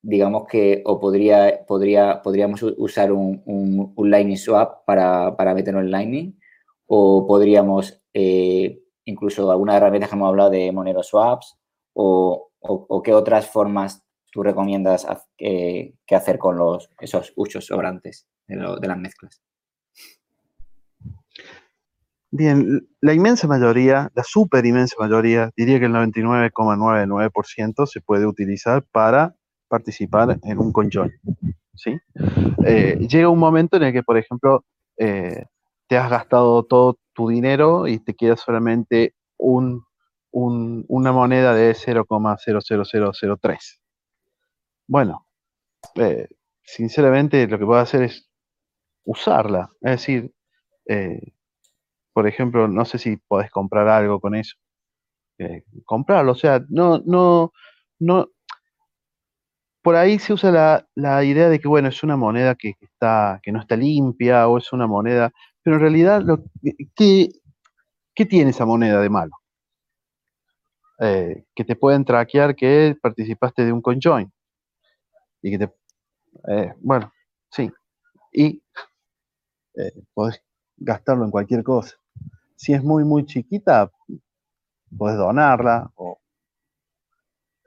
digamos 0.02 0.44
que 0.46 0.82
o 0.84 1.00
podría, 1.00 1.64
podría, 1.66 2.20
podríamos 2.20 2.62
usar 2.76 3.12
un, 3.12 3.42
un, 3.46 4.10
Lightning 4.10 4.36
Swap 4.36 4.84
para, 4.84 5.34
para 5.38 5.54
meterlo 5.54 5.80
en 5.80 5.90
Lightning, 5.90 6.38
o 6.86 7.26
podríamos, 7.26 7.98
eh, 8.12 8.82
incluso 9.06 9.50
algunas 9.50 9.76
herramientas 9.76 10.10
que 10.10 10.16
hemos 10.16 10.28
hablado 10.28 10.50
de 10.50 10.70
Monero 10.70 11.02
Swaps, 11.02 11.56
o, 11.94 12.50
o, 12.60 13.02
qué 13.02 13.14
otras 13.14 13.46
formas 13.46 14.04
tú 14.30 14.42
recomiendas 14.42 15.06
que 15.38 15.94
hacer 16.10 16.38
con 16.38 16.58
los, 16.58 16.90
esos 17.00 17.32
huchos 17.36 17.66
sobrantes 17.66 18.28
de, 18.56 18.88
las 18.88 18.98
mezclas. 18.98 19.42
Bien, 22.30 22.88
la 23.00 23.12
inmensa 23.12 23.46
mayoría, 23.46 24.10
la 24.14 24.24
super 24.24 24.64
inmensa 24.64 24.96
mayoría, 24.98 25.50
diría 25.56 25.78
que 25.78 25.86
el 25.86 25.92
99,99% 25.92 27.86
se 27.86 28.00
puede 28.00 28.26
utilizar 28.26 28.84
para 28.90 29.34
participar 29.68 30.38
en 30.42 30.58
un 30.58 30.72
conjoin. 30.72 31.12
¿sí? 31.74 31.98
Eh, 32.64 33.06
llega 33.08 33.28
un 33.28 33.38
momento 33.38 33.76
en 33.76 33.84
el 33.84 33.92
que, 33.92 34.02
por 34.02 34.16
ejemplo, 34.16 34.64
eh, 34.96 35.44
te 35.88 35.98
has 35.98 36.10
gastado 36.10 36.64
todo 36.64 36.98
tu 37.12 37.28
dinero 37.28 37.86
y 37.86 37.98
te 37.98 38.14
queda 38.14 38.36
solamente 38.36 39.14
un, 39.36 39.84
una 40.32 41.12
moneda 41.12 41.54
de 41.54 41.74
0,00003. 41.74 43.80
Bueno, 44.86 45.26
eh, 45.96 46.28
sinceramente 46.62 47.46
lo 47.46 47.58
que 47.58 47.66
puedo 47.66 47.80
hacer 47.80 48.02
es 48.02 48.28
usarla. 49.04 49.70
Es 49.80 49.92
decir, 49.92 50.32
eh, 50.86 51.20
por 52.12 52.26
ejemplo, 52.26 52.68
no 52.68 52.84
sé 52.84 52.98
si 52.98 53.16
podés 53.16 53.50
comprar 53.50 53.88
algo 53.88 54.20
con 54.20 54.34
eso. 54.34 54.56
Eh, 55.38 55.64
comprarlo, 55.84 56.32
o 56.32 56.36
sea, 56.36 56.64
no, 56.68 57.02
no, 57.06 57.52
no. 57.98 58.28
Por 59.82 59.96
ahí 59.96 60.18
se 60.18 60.32
usa 60.32 60.52
la, 60.52 60.88
la, 60.94 61.24
idea 61.24 61.48
de 61.48 61.58
que, 61.58 61.66
bueno, 61.68 61.88
es 61.88 62.02
una 62.04 62.16
moneda 62.16 62.54
que, 62.54 62.74
está, 62.80 63.40
que 63.42 63.50
no 63.52 63.60
está 63.60 63.76
limpia 63.76 64.46
o 64.48 64.58
es 64.58 64.72
una 64.72 64.86
moneda, 64.86 65.32
pero 65.62 65.76
en 65.76 65.82
realidad, 65.82 66.22
lo, 66.22 66.44
¿qué, 66.94 67.28
¿qué 68.14 68.26
tiene 68.26 68.50
esa 68.50 68.66
moneda 68.66 69.00
de 69.00 69.10
malo? 69.10 69.32
Eh, 71.00 71.46
que 71.54 71.64
te 71.64 71.74
pueden 71.74 72.04
traquear 72.04 72.54
que 72.54 72.96
participaste 73.02 73.64
de 73.64 73.72
un 73.72 73.82
conjoin. 73.82 74.32
Y 75.42 75.50
que 75.50 75.58
te. 75.58 75.72
Bueno, 76.80 77.12
sí. 77.50 77.70
Y 78.32 78.62
eh, 79.74 80.02
podés 80.14 80.42
gastarlo 80.76 81.24
en 81.24 81.30
cualquier 81.30 81.62
cosa. 81.62 81.96
Si 82.56 82.72
es 82.72 82.82
muy, 82.82 83.04
muy 83.04 83.26
chiquita, 83.26 83.90
podés 84.96 85.16
donarla. 85.16 85.90
O... 85.96 86.18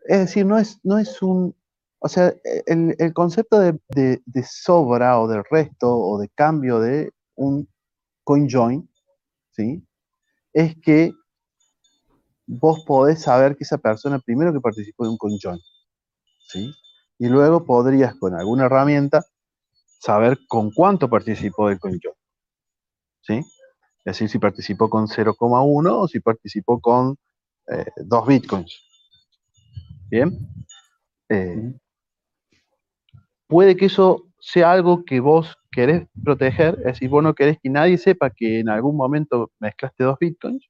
Es 0.05 0.19
decir, 0.19 0.45
no 0.45 0.57
es, 0.57 0.79
no 0.83 0.97
es 0.97 1.21
un. 1.21 1.55
O 1.99 2.07
sea, 2.07 2.33
el, 2.67 2.95
el 2.99 3.13
concepto 3.13 3.59
de, 3.59 3.79
de, 3.89 4.21
de, 4.25 4.43
sobra 4.43 5.19
o 5.19 5.27
del 5.27 5.43
resto 5.49 5.97
o 5.97 6.19
de 6.19 6.29
cambio 6.29 6.79
de 6.79 7.11
un 7.35 7.67
CoinJoin, 8.23 8.87
¿sí? 9.51 9.83
Es 10.53 10.75
que 10.81 11.13
vos 12.47 12.83
podés 12.85 13.21
saber 13.21 13.55
que 13.55 13.63
esa 13.63 13.77
persona 13.77 14.19
primero 14.19 14.53
que 14.53 14.59
participó 14.59 15.03
de 15.05 15.09
un 15.09 15.17
conjoin, 15.17 15.59
¿sí? 16.47 16.71
Y 17.17 17.27
luego 17.27 17.65
podrías 17.65 18.15
con 18.15 18.35
alguna 18.35 18.65
herramienta 18.65 19.25
saber 19.99 20.39
con 20.47 20.71
cuánto 20.71 21.09
participó 21.09 21.69
del 21.69 21.79
conjoin, 21.79 22.15
¿sí? 23.21 23.33
Es 24.05 24.13
decir, 24.13 24.29
si 24.29 24.39
participó 24.39 24.89
con 24.89 25.07
0,1 25.07 25.91
o 25.91 26.07
si 26.07 26.19
participó 26.19 26.79
con 26.79 27.17
eh, 27.67 27.85
2 27.97 28.27
bitcoins. 28.27 28.81
¿Bien? 30.09 30.37
Eh, 31.29 31.73
puede 33.47 33.75
que 33.75 33.85
eso 33.85 34.27
sea 34.39 34.71
algo 34.71 35.03
que 35.05 35.19
vos 35.19 35.57
querés 35.71 36.07
proteger, 36.23 36.75
es 36.79 36.85
decir, 36.85 37.09
vos 37.09 37.23
no 37.23 37.33
querés 37.33 37.57
que 37.61 37.69
nadie 37.69 37.97
sepa 37.97 38.29
que 38.29 38.59
en 38.59 38.69
algún 38.69 38.95
momento 38.95 39.51
mezclaste 39.59 40.03
dos 40.03 40.17
bitcoins, 40.19 40.69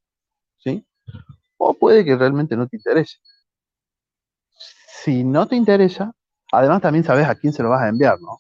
¿sí? 0.58 0.86
o 1.58 1.74
puede 1.74 2.06
que 2.06 2.16
realmente 2.16 2.56
no 2.56 2.68
te 2.68 2.78
interese. 2.78 3.18
Si 5.04 5.24
no 5.24 5.48
te 5.48 5.56
interesa, 5.56 6.14
además 6.52 6.82
también 6.82 7.04
sabes 7.04 7.28
a 7.28 7.36
quién 7.36 7.54
se 7.54 7.64
lo 7.64 7.70
vas 7.70 7.84
a 7.84 7.90
enviar, 7.90 8.20
¿no? 8.22 8.38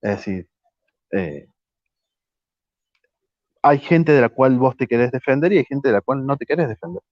Es 0.00 0.16
decir, 0.16 0.48
eh, 1.12 1.46
hay 3.62 3.78
gente 3.78 4.12
de 4.12 4.20
la 4.20 4.28
cual 4.28 4.58
vos 4.58 4.76
te 4.76 4.86
querés 4.86 5.10
defender 5.10 5.52
y 5.52 5.58
hay 5.58 5.64
gente 5.64 5.88
de 5.88 5.94
la 5.94 6.00
cual 6.00 6.24
no 6.24 6.36
te 6.36 6.46
querés 6.46 6.68
defender. 6.68 7.02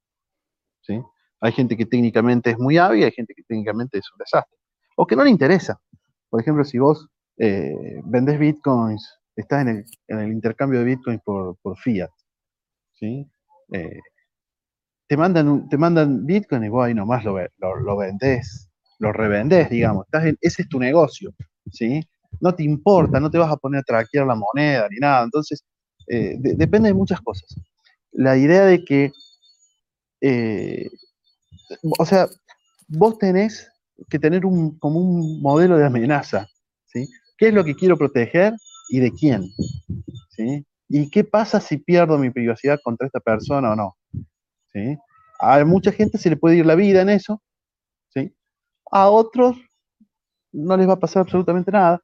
¿sí? 0.82 1.02
Hay 1.40 1.52
gente 1.52 1.76
que 1.76 1.86
técnicamente 1.86 2.50
es 2.50 2.58
muy 2.58 2.78
hábil 2.78 3.00
y 3.00 3.04
hay 3.04 3.12
gente 3.12 3.34
que 3.34 3.42
técnicamente 3.42 3.98
es 3.98 4.10
un 4.12 4.18
desastre. 4.18 4.56
O 4.96 5.06
que 5.06 5.16
no 5.16 5.24
le 5.24 5.30
interesa. 5.30 5.80
Por 6.30 6.40
ejemplo, 6.40 6.64
si 6.64 6.78
vos 6.78 7.08
eh, 7.38 8.00
vendés 8.04 8.38
bitcoins, 8.38 9.18
estás 9.34 9.66
en 9.66 9.84
el, 10.08 10.32
intercambio 10.32 10.80
de 10.80 10.86
bitcoins 10.86 11.20
por, 11.22 11.56
fiat, 11.78 12.10
¿sí? 12.94 13.28
Eh, 13.72 14.00
te 15.06 15.16
mandan, 15.16 15.68
te 15.68 15.78
mandan 15.78 16.26
Bitcoin 16.26 16.64
y 16.64 16.68
vos 16.68 16.86
ahí 16.86 16.94
nomás 16.94 17.24
lo, 17.24 17.38
lo, 17.58 17.76
lo 17.76 17.96
vendés, 17.96 18.68
lo 18.98 19.12
revendés, 19.12 19.70
digamos. 19.70 20.06
Estás 20.06 20.24
ese 20.40 20.62
es 20.62 20.68
tu 20.68 20.80
negocio, 20.80 21.32
¿sí? 21.70 22.00
No 22.40 22.54
te 22.54 22.62
importa, 22.64 23.20
no 23.20 23.30
te 23.30 23.38
vas 23.38 23.52
a 23.52 23.56
poner 23.56 23.80
a 23.80 23.84
traquear 23.84 24.26
la 24.26 24.34
moneda 24.34 24.88
ni 24.90 24.98
nada. 24.98 25.24
Entonces, 25.24 25.64
eh, 26.08 26.36
depende 26.38 26.88
de 26.88 26.94
muchas 26.94 27.20
cosas. 27.20 27.54
La 28.12 28.36
idea 28.36 28.64
de 28.64 28.84
que, 28.84 29.12
eh, 30.20 30.88
o 31.98 32.06
sea, 32.06 32.28
vos 32.88 33.18
tenés 33.18 33.70
que 34.08 34.18
tener 34.18 34.46
un, 34.46 34.78
como 34.78 35.00
un 35.00 35.40
modelo 35.40 35.76
de 35.78 35.86
amenaza, 35.86 36.46
¿sí? 36.86 37.08
¿Qué 37.38 37.48
es 37.48 37.54
lo 37.54 37.64
que 37.64 37.74
quiero 37.74 37.96
proteger 37.96 38.54
y 38.90 39.00
de 39.00 39.10
quién? 39.12 39.50
¿Sí? 40.30 40.64
¿Y 40.88 41.10
qué 41.10 41.24
pasa 41.24 41.60
si 41.60 41.78
pierdo 41.78 42.18
mi 42.18 42.30
privacidad 42.30 42.78
contra 42.82 43.06
esta 43.06 43.20
persona 43.20 43.72
o 43.72 43.76
no? 43.76 43.96
A 45.40 45.64
mucha 45.64 45.92
gente 45.92 46.18
se 46.18 46.30
le 46.30 46.36
puede 46.36 46.56
ir 46.56 46.66
la 46.66 46.74
vida 46.74 47.02
en 47.02 47.10
eso, 47.10 47.42
¿sí? 48.08 48.34
A 48.90 49.08
otros 49.08 49.56
no 50.52 50.76
les 50.76 50.88
va 50.88 50.94
a 50.94 51.00
pasar 51.00 51.22
absolutamente 51.22 51.70
nada. 51.70 52.02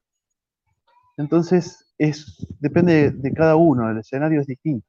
Entonces, 1.17 1.93
es, 1.97 2.45
depende 2.59 3.11
de, 3.11 3.33
cada 3.33 3.55
uno, 3.55 3.89
el 3.89 3.99
escenario 3.99 4.41
es 4.41 4.47
distinto. 4.47 4.85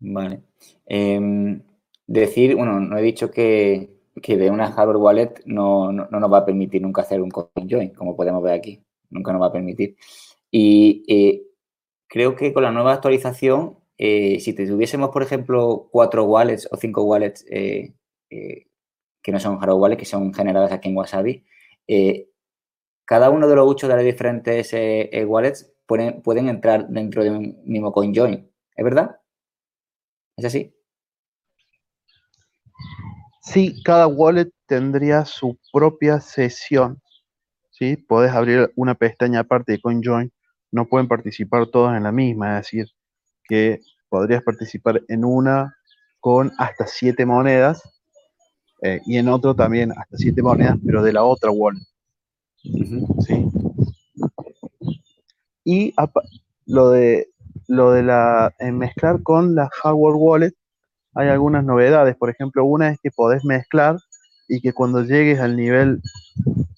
Vale. 0.00 0.42
Em, 0.86 1.62
decir, 2.06 2.54
bueno, 2.54 2.80
no 2.80 2.98
he 2.98 3.02
dicho 3.02 3.30
que, 3.30 3.96
de 4.14 4.50
una 4.50 4.72
hardware 4.72 4.96
wallet 4.96 5.42
no, 5.46 5.92
nos 5.92 6.32
va 6.32 6.38
a 6.38 6.44
permitir 6.44 6.82
nunca 6.82 7.02
hacer 7.02 7.20
un 7.22 7.30
coin 7.30 7.68
join, 7.68 7.90
como 7.90 8.16
podemos 8.16 8.42
ver 8.42 8.54
aquí. 8.54 8.82
Nunca 9.10 9.32
nos 9.32 9.42
va 9.42 9.46
a 9.46 9.52
permitir. 9.52 9.96
Y 10.50 11.04
eh, 11.08 11.42
creo 12.08 12.34
que 12.34 12.52
con 12.52 12.62
la 12.64 12.72
nueva 12.72 12.94
actualización 12.94 13.78
eh, 13.98 14.38
si 14.40 14.52
tuviésemos, 14.54 15.10
por 15.10 15.22
ejemplo, 15.24 15.88
cuatro 15.90 16.24
wallets 16.24 16.68
o 16.70 16.76
cinco 16.76 17.02
wallets 17.02 17.44
eh, 17.50 17.92
eh, 18.30 18.66
que 19.20 19.32
no 19.32 19.40
son 19.40 19.58
hardware 19.58 19.80
wallets, 19.80 19.98
que 20.00 20.06
son 20.06 20.32
generadas 20.32 20.70
aquí 20.72 20.88
en 20.88 20.96
Wasabi, 20.96 21.44
cada 23.08 23.30
uno 23.30 23.48
de 23.48 23.56
los 23.56 23.66
ocho 23.66 23.88
de 23.88 23.96
las 23.96 24.04
diferentes 24.04 24.70
wallets 25.26 25.72
pueden, 25.86 26.20
pueden, 26.20 26.50
entrar 26.50 26.86
dentro 26.88 27.24
de 27.24 27.30
un 27.30 27.58
mismo 27.64 27.90
CoinJoin. 27.90 28.46
¿Es 28.76 28.84
verdad? 28.84 29.18
¿Es 30.36 30.44
así? 30.44 30.74
Sí, 33.40 33.82
cada 33.82 34.06
wallet 34.06 34.50
tendría 34.66 35.24
su 35.24 35.58
propia 35.72 36.20
sesión. 36.20 37.00
¿sí? 37.70 37.96
Podés 37.96 38.32
abrir 38.32 38.70
una 38.76 38.94
pestaña 38.94 39.40
aparte 39.40 39.72
de 39.72 39.80
CoinJoin. 39.80 40.30
No 40.70 40.86
pueden 40.86 41.08
participar 41.08 41.66
todos 41.68 41.96
en 41.96 42.02
la 42.02 42.12
misma, 42.12 42.58
es 42.58 42.66
decir, 42.66 42.88
que 43.44 43.80
podrías 44.10 44.42
participar 44.42 45.00
en 45.08 45.24
una 45.24 45.74
con 46.20 46.52
hasta 46.58 46.86
siete 46.86 47.24
monedas 47.24 47.82
eh, 48.82 49.00
y 49.06 49.16
en 49.16 49.28
otro 49.28 49.56
también 49.56 49.92
hasta 49.92 50.18
siete 50.18 50.42
monedas, 50.42 50.76
pero 50.84 51.02
de 51.02 51.14
la 51.14 51.24
otra 51.24 51.50
wallet. 51.50 51.80
¿Sí? 53.26 53.46
Y 55.64 55.94
lo 56.66 56.90
de, 56.90 57.28
lo 57.66 57.92
de 57.92 58.02
la, 58.02 58.54
mezclar 58.72 59.22
con 59.22 59.54
la 59.54 59.68
hardware 59.68 60.14
wallet, 60.16 60.54
hay 61.14 61.28
algunas 61.28 61.64
novedades. 61.64 62.16
Por 62.16 62.30
ejemplo, 62.30 62.64
una 62.64 62.90
es 62.90 62.98
que 63.02 63.10
podés 63.10 63.44
mezclar 63.44 63.96
y 64.48 64.60
que 64.60 64.72
cuando 64.72 65.02
llegues 65.02 65.40
al 65.40 65.56
nivel, 65.56 66.00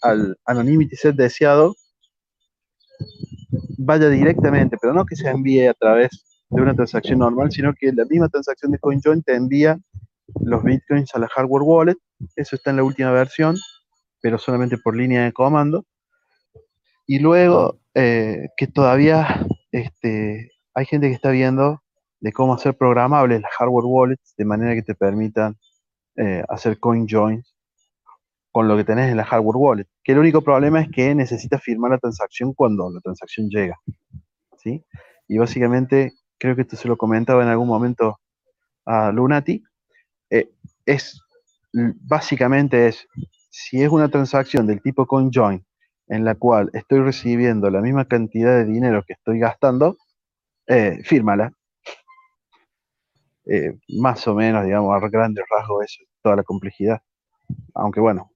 al 0.02 0.36
anonymity 0.44 0.96
set 0.96 1.14
deseado, 1.14 1.76
vaya 3.78 4.08
directamente, 4.08 4.76
pero 4.80 4.92
no 4.92 5.04
que 5.04 5.16
se 5.16 5.28
envíe 5.28 5.66
a 5.66 5.74
través 5.74 6.10
de 6.48 6.60
una 6.60 6.74
transacción 6.74 7.20
normal, 7.20 7.52
sino 7.52 7.72
que 7.74 7.92
la 7.92 8.04
misma 8.06 8.28
transacción 8.28 8.72
de 8.72 8.78
CoinJoin 8.78 9.22
te 9.22 9.36
envía 9.36 9.78
los 10.40 10.62
bitcoins 10.64 11.14
a 11.14 11.20
la 11.20 11.28
hardware 11.28 11.62
wallet. 11.62 11.96
Eso 12.36 12.56
está 12.56 12.70
en 12.70 12.76
la 12.76 12.82
última 12.82 13.12
versión, 13.12 13.56
pero 14.20 14.38
solamente 14.38 14.78
por 14.78 14.96
línea 14.96 15.24
de 15.24 15.32
comando. 15.32 15.86
Y 17.06 17.18
luego, 17.18 17.80
eh, 17.94 18.48
que 18.56 18.66
todavía 18.66 19.46
este, 19.72 20.52
hay 20.74 20.86
gente 20.86 21.08
que 21.08 21.14
está 21.14 21.30
viendo 21.30 21.82
de 22.20 22.32
cómo 22.32 22.54
hacer 22.54 22.76
programables 22.76 23.40
las 23.40 23.50
hardware 23.52 23.86
wallets 23.86 24.34
de 24.36 24.44
manera 24.44 24.74
que 24.74 24.82
te 24.82 24.94
permitan 24.94 25.56
eh, 26.16 26.44
hacer 26.48 26.78
CoinJoins 26.78 27.56
con 28.52 28.68
lo 28.68 28.76
que 28.76 28.84
tenés 28.84 29.10
en 29.10 29.16
la 29.16 29.24
hardware 29.24 29.56
wallet. 29.56 29.86
Que 30.04 30.12
el 30.12 30.18
único 30.18 30.42
problema 30.42 30.80
es 30.80 30.88
que 30.90 31.14
necesitas 31.14 31.62
firmar 31.62 31.92
la 31.92 31.98
transacción 31.98 32.52
cuando 32.52 32.90
la 32.90 33.00
transacción 33.00 33.48
llega. 33.48 33.78
¿sí? 34.58 34.84
Y 35.28 35.38
básicamente 35.38 36.12
creo 36.38 36.56
que 36.56 36.62
esto 36.62 36.76
se 36.76 36.88
lo 36.88 36.96
comentaba 36.96 37.42
en 37.42 37.48
algún 37.48 37.68
momento 37.68 38.18
a 38.84 39.12
Lunati, 39.12 39.62
eh, 40.30 40.50
es 40.84 41.20
básicamente 41.72 42.88
es, 42.88 43.06
si 43.50 43.82
es 43.82 43.90
una 43.90 44.08
transacción 44.08 44.66
del 44.66 44.80
tipo 44.80 45.06
CoinJoin 45.06 45.64
en 46.08 46.24
la 46.24 46.34
cual 46.34 46.70
estoy 46.72 47.00
recibiendo 47.00 47.70
la 47.70 47.80
misma 47.80 48.06
cantidad 48.06 48.56
de 48.56 48.64
dinero 48.64 49.04
que 49.06 49.12
estoy 49.12 49.38
gastando, 49.38 49.96
eh, 50.66 51.00
fírmala. 51.04 51.52
Eh, 53.46 53.76
más 53.98 54.26
o 54.26 54.34
menos, 54.34 54.64
digamos, 54.64 54.94
a 54.94 55.08
grandes 55.08 55.44
rasgos, 55.50 55.84
eso 55.84 56.02
es 56.02 56.08
toda 56.22 56.36
la 56.36 56.42
complejidad. 56.42 57.00
Aunque 57.74 58.00
bueno, 58.00 58.30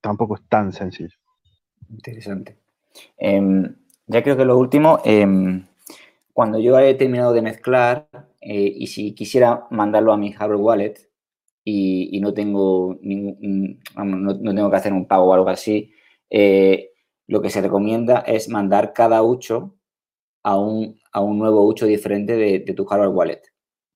tampoco 0.00 0.36
es 0.36 0.42
tan 0.48 0.72
sencillo. 0.72 1.16
Interesante. 1.88 2.58
Em, 3.16 3.74
ya 4.06 4.22
creo 4.22 4.36
que 4.36 4.44
lo 4.44 4.58
último, 4.58 5.00
em, 5.04 5.64
cuando 6.32 6.58
yo 6.58 6.78
he 6.78 6.94
terminado 6.94 7.32
de 7.32 7.42
mezclar 7.42 8.08
eh, 8.40 8.72
y 8.76 8.86
si 8.88 9.14
quisiera 9.14 9.66
mandarlo 9.70 10.12
a 10.12 10.18
mi 10.18 10.32
hardware 10.32 10.60
wallet, 10.60 10.94
y, 11.64 12.20
no, 12.20 12.34
tengo 12.34 12.98
ningún, 13.00 13.80
no, 13.96 14.54
tengo 14.54 14.70
que 14.70 14.76
hacer 14.76 14.92
un 14.92 15.06
pago 15.06 15.24
o 15.26 15.34
algo 15.34 15.48
así, 15.48 15.92
eh, 16.30 16.90
lo 17.26 17.40
que 17.40 17.50
se 17.50 17.62
recomienda 17.62 18.20
es 18.20 18.48
mandar 18.48 18.92
cada 18.92 19.22
ucho 19.22 19.76
a 20.42 20.58
un, 20.58 21.00
a 21.12 21.20
un 21.22 21.38
nuevo 21.38 21.66
ucho 21.66 21.86
diferente 21.86 22.36
de, 22.36 22.60
tu 22.60 22.84
hardware 22.84 23.10
wallet, 23.10 23.42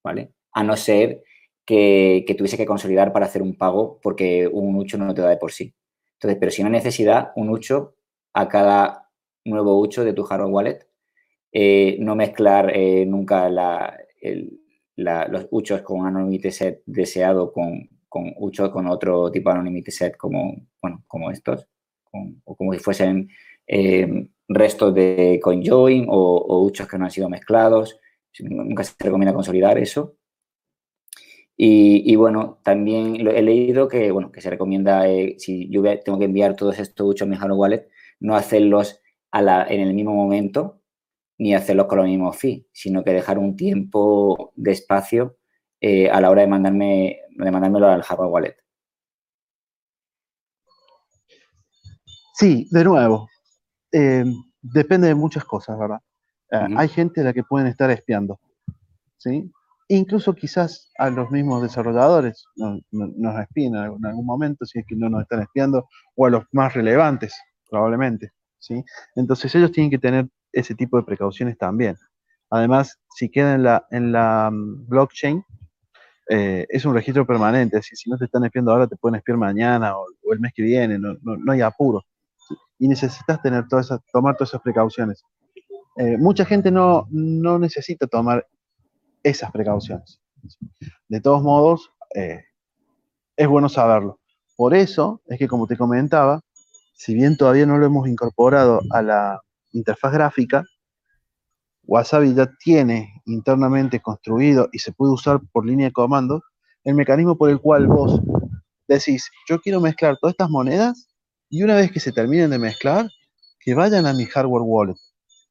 ¿vale? 0.03 0.33
A 0.53 0.63
no 0.63 0.75
ser 0.75 1.23
que, 1.65 2.25
tuviese 2.37 2.57
que 2.57 2.65
consolidar 2.65 3.13
para 3.13 3.27
hacer 3.27 3.43
un 3.43 3.55
pago 3.55 3.99
porque 4.01 4.47
un 4.47 4.75
ucho 4.75 4.97
no 4.97 5.13
te 5.13 5.21
da 5.21 5.29
de 5.29 5.37
por 5.37 5.51
sí. 5.51 5.75
Entonces, 6.13 6.37
pero 6.39 6.51
si 6.51 6.63
no 6.63 6.69
necesidad, 6.69 7.31
un 7.35 7.49
ucho 7.49 7.95
a 8.33 8.47
cada 8.47 9.11
nuevo 9.45 9.79
ucho 9.79 10.03
de 10.03 10.13
tu 10.13 10.23
hardware 10.23 10.51
wallet, 10.51 10.87
eh, 11.51 11.97
no 11.99 12.15
mezclar 12.15 12.71
eh, 12.75 13.05
nunca 13.05 13.47
los 14.99 15.47
uchos 15.51 15.81
con 15.81 16.05
anonymity 16.05 16.51
set 16.51 16.81
deseado 16.85 17.51
con, 17.51 17.89
con 18.07 18.33
con 18.71 18.87
otro 18.87 19.31
tipo 19.31 19.49
de 19.49 19.55
anonymity 19.55 19.91
set 19.91 20.17
como, 20.17 20.55
bueno, 20.81 21.03
como 21.07 21.31
estos, 21.31 21.67
o 22.43 22.55
como 22.55 22.73
si 22.73 22.79
fuesen 22.79 23.29
eh, 23.67 24.27
restos 24.47 24.93
de 24.95 25.39
CoinJoin 25.41 26.05
o, 26.09 26.37
o 26.37 26.63
uchos 26.63 26.87
que 26.87 26.97
no 26.97 27.05
han 27.05 27.11
sido 27.11 27.29
mezclados. 27.29 27.99
Nunca 28.39 28.83
se 28.83 28.93
recomienda 28.99 29.33
consolidar 29.33 29.77
eso. 29.77 30.15
Y, 31.61 32.15
bueno, 32.15 32.61
también 32.63 33.27
he 33.27 33.41
leído 33.41 33.89
que, 33.89 34.11
bueno, 34.11 34.31
que 34.31 34.39
se 34.39 34.49
recomienda, 34.49 35.03
si 35.37 35.69
yo 35.69 35.83
tengo 35.99 36.17
que 36.17 36.23
enviar 36.23 36.55
todos 36.55 36.79
estos 36.79 37.05
uchos 37.05 37.27
a 37.27 37.29
mi 37.29 37.35
hardware 37.35 37.59
wallet, 37.59 37.89
no 38.21 38.35
hacerlos 38.35 39.01
en 39.33 39.81
el 39.81 39.93
mismo 39.93 40.13
momento 40.13 40.78
ni 41.39 41.55
hacerlos 41.55 41.87
con 41.87 41.97
los 41.97 42.07
mismos 42.07 42.37
fees, 42.37 42.65
sino 42.71 43.03
que 43.03 43.13
dejar 43.13 43.39
un 43.39 43.55
tiempo 43.55 44.51
de 44.55 44.71
espacio 44.71 45.37
eh, 45.81 46.09
a 46.09 46.21
la 46.21 46.29
hora 46.29 46.41
de 46.41 46.47
mandarme 46.47 47.21
de 47.29 47.51
mandármelo 47.51 47.87
al 47.87 48.03
hardware 48.03 48.29
wallet. 48.29 48.55
Sí, 52.33 52.67
de 52.71 52.83
nuevo, 52.83 53.27
eh, 53.91 54.25
depende 54.61 55.07
de 55.07 55.15
muchas 55.15 55.45
cosas, 55.45 55.79
¿verdad? 55.79 55.99
Eh, 56.51 56.75
hay 56.77 56.87
gente 56.89 57.21
a 57.21 57.25
la 57.25 57.33
que 57.33 57.43
pueden 57.43 57.67
estar 57.67 57.89
espiando, 57.89 58.39
¿sí? 59.17 59.49
Incluso 59.87 60.33
quizás 60.35 60.91
a 60.97 61.09
los 61.09 61.31
mismos 61.31 61.63
desarrolladores 61.63 62.45
nos 62.55 63.39
espíen 63.39 63.75
en 63.75 64.05
algún 64.05 64.25
momento, 64.25 64.65
si 64.65 64.79
es 64.79 64.85
que 64.85 64.95
no 64.95 65.09
nos 65.09 65.23
están 65.23 65.41
espiando, 65.41 65.87
o 66.15 66.27
a 66.27 66.29
los 66.29 66.43
más 66.51 66.75
relevantes, 66.75 67.33
probablemente. 67.69 68.31
¿sí? 68.59 68.83
Entonces 69.15 69.53
ellos 69.55 69.71
tienen 69.71 69.89
que 69.89 69.97
tener 69.97 70.27
ese 70.51 70.75
tipo 70.75 70.97
de 70.97 71.03
precauciones 71.03 71.57
también. 71.57 71.95
Además, 72.49 72.99
si 73.15 73.29
queda 73.29 73.55
en 73.55 73.63
la, 73.63 73.85
en 73.91 74.11
la 74.11 74.49
mm, 74.51 74.87
blockchain, 74.87 75.43
eh, 76.29 76.67
es 76.69 76.85
un 76.85 76.93
registro 76.93 77.25
permanente, 77.25 77.77
así 77.77 77.95
si 77.95 78.09
no 78.09 78.17
te 78.17 78.25
están 78.25 78.43
espiando 78.45 78.71
ahora, 78.71 78.87
te 78.87 78.95
pueden 78.95 79.15
espiar 79.15 79.37
mañana 79.37 79.97
o, 79.97 80.05
el 80.31 80.39
mes 80.39 80.53
que 80.53 80.61
viene, 80.61 80.99
no, 80.99 81.51
hay 81.51 81.61
apuro. 81.61 82.05
Y 82.77 82.87
necesitas 82.87 83.41
tener 83.41 83.67
todas 83.67 83.87
esas, 83.87 83.99
tomar 84.11 84.35
todas 84.35 84.51
esas 84.51 84.61
precauciones. 84.61 85.23
Eh, 85.97 86.17
mucha 86.17 86.45
gente 86.45 86.71
no, 86.71 87.07
no 87.09 87.57
necesita 87.57 88.07
tomar 88.07 88.47
esas 89.23 89.51
precauciones. 89.51 90.21
De 91.07 91.19
todos 91.19 91.41
modos, 91.41 91.91
eh, 92.15 92.43
es 93.35 93.47
bueno 93.47 93.67
saberlo. 93.67 94.19
Por 94.55 94.75
eso 94.75 95.21
es 95.27 95.39
que, 95.39 95.47
como 95.47 95.65
te 95.65 95.77
comentaba, 95.77 96.41
si 96.93 97.13
bien 97.13 97.37
todavía 97.37 97.65
no 97.65 97.77
lo 97.77 97.85
hemos 97.85 98.07
incorporado 98.07 98.81
a 98.91 99.01
la 99.01 99.41
interfaz 99.71 100.13
gráfica, 100.13 100.63
Wasabi 101.83 102.35
ya 102.35 102.47
tiene 102.63 103.21
internamente 103.25 103.99
construido 103.99 104.69
y 104.71 104.79
se 104.79 104.91
puede 104.91 105.11
usar 105.11 105.39
por 105.51 105.65
línea 105.65 105.87
de 105.87 105.93
comando 105.93 106.43
el 106.83 106.93
mecanismo 106.93 107.35
por 107.37 107.49
el 107.49 107.59
cual 107.59 107.87
vos 107.87 108.21
decís, 108.87 109.29
yo 109.47 109.59
quiero 109.59 109.81
mezclar 109.81 110.17
todas 110.19 110.33
estas 110.33 110.49
monedas 110.49 111.07
y 111.49 111.63
una 111.63 111.75
vez 111.75 111.91
que 111.91 111.99
se 111.99 112.11
terminen 112.11 112.51
de 112.51 112.59
mezclar, 112.59 113.07
que 113.59 113.73
vayan 113.73 114.05
a 114.05 114.13
mi 114.13 114.25
hardware 114.25 114.63
wallet, 114.63 114.95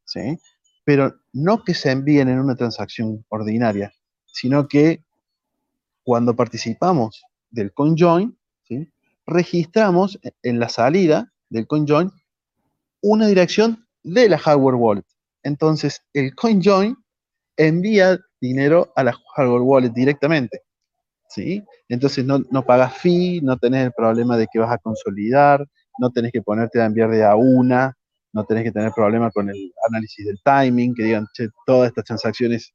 ¿sí? 0.05 0.39
Pero 0.85 1.15
no 1.32 1.62
que 1.65 1.74
se 1.74 1.90
envíen 1.90 2.28
en 2.28 2.39
una 2.39 2.55
transacción 2.55 3.24
ordinaria, 3.28 3.93
sino 4.27 4.69
que 4.69 5.05
cuando 6.05 6.35
participamos 6.36 7.23
del 7.51 7.73
CoinJoin, 7.73 8.39
¿sí? 8.62 8.90
registramos 9.27 10.19
en 10.43 10.59
la 10.59 10.69
salida 10.69 11.32
del 11.51 11.66
CoinJoin 11.66 12.11
una 13.03 13.27
dirección 13.27 13.88
de 14.02 14.28
la 14.28 14.38
hardware 14.38 14.76
wallet. 14.76 15.04
Entonces, 15.42 16.02
el 16.12 16.34
CoinJoin 16.34 16.96
envía 17.56 18.18
dinero 18.40 18.92
a 18.96 19.04
la 19.04 19.14
hardware 19.36 19.62
wallet 19.62 19.90
directamente. 19.90 20.62
¿sí? 21.28 21.64
Entonces, 21.88 22.24
no, 22.24 22.40
no 22.50 22.64
pagas 22.64 22.96
fee, 22.98 23.40
no 23.42 23.56
tenés 23.58 23.86
el 23.86 23.92
problema 23.92 24.36
de 24.36 24.46
que 24.52 24.58
vas 24.58 24.72
a 24.72 24.78
consolidar, 24.78 25.66
no 25.98 26.10
tenés 26.10 26.32
que 26.32 26.42
ponerte 26.42 26.80
a 26.80 26.86
enviar 26.86 27.10
de 27.10 27.24
a 27.24 27.36
una, 27.36 27.96
no 28.32 28.44
tenés 28.44 28.64
que 28.64 28.72
tener 28.72 28.92
problema 28.92 29.30
con 29.30 29.48
el 29.50 29.72
análisis 29.88 30.26
del 30.26 30.38
timing, 30.44 30.94
que 30.94 31.04
digan, 31.04 31.26
che, 31.34 31.48
todas 31.66 31.88
estas 31.88 32.04
transacciones 32.04 32.72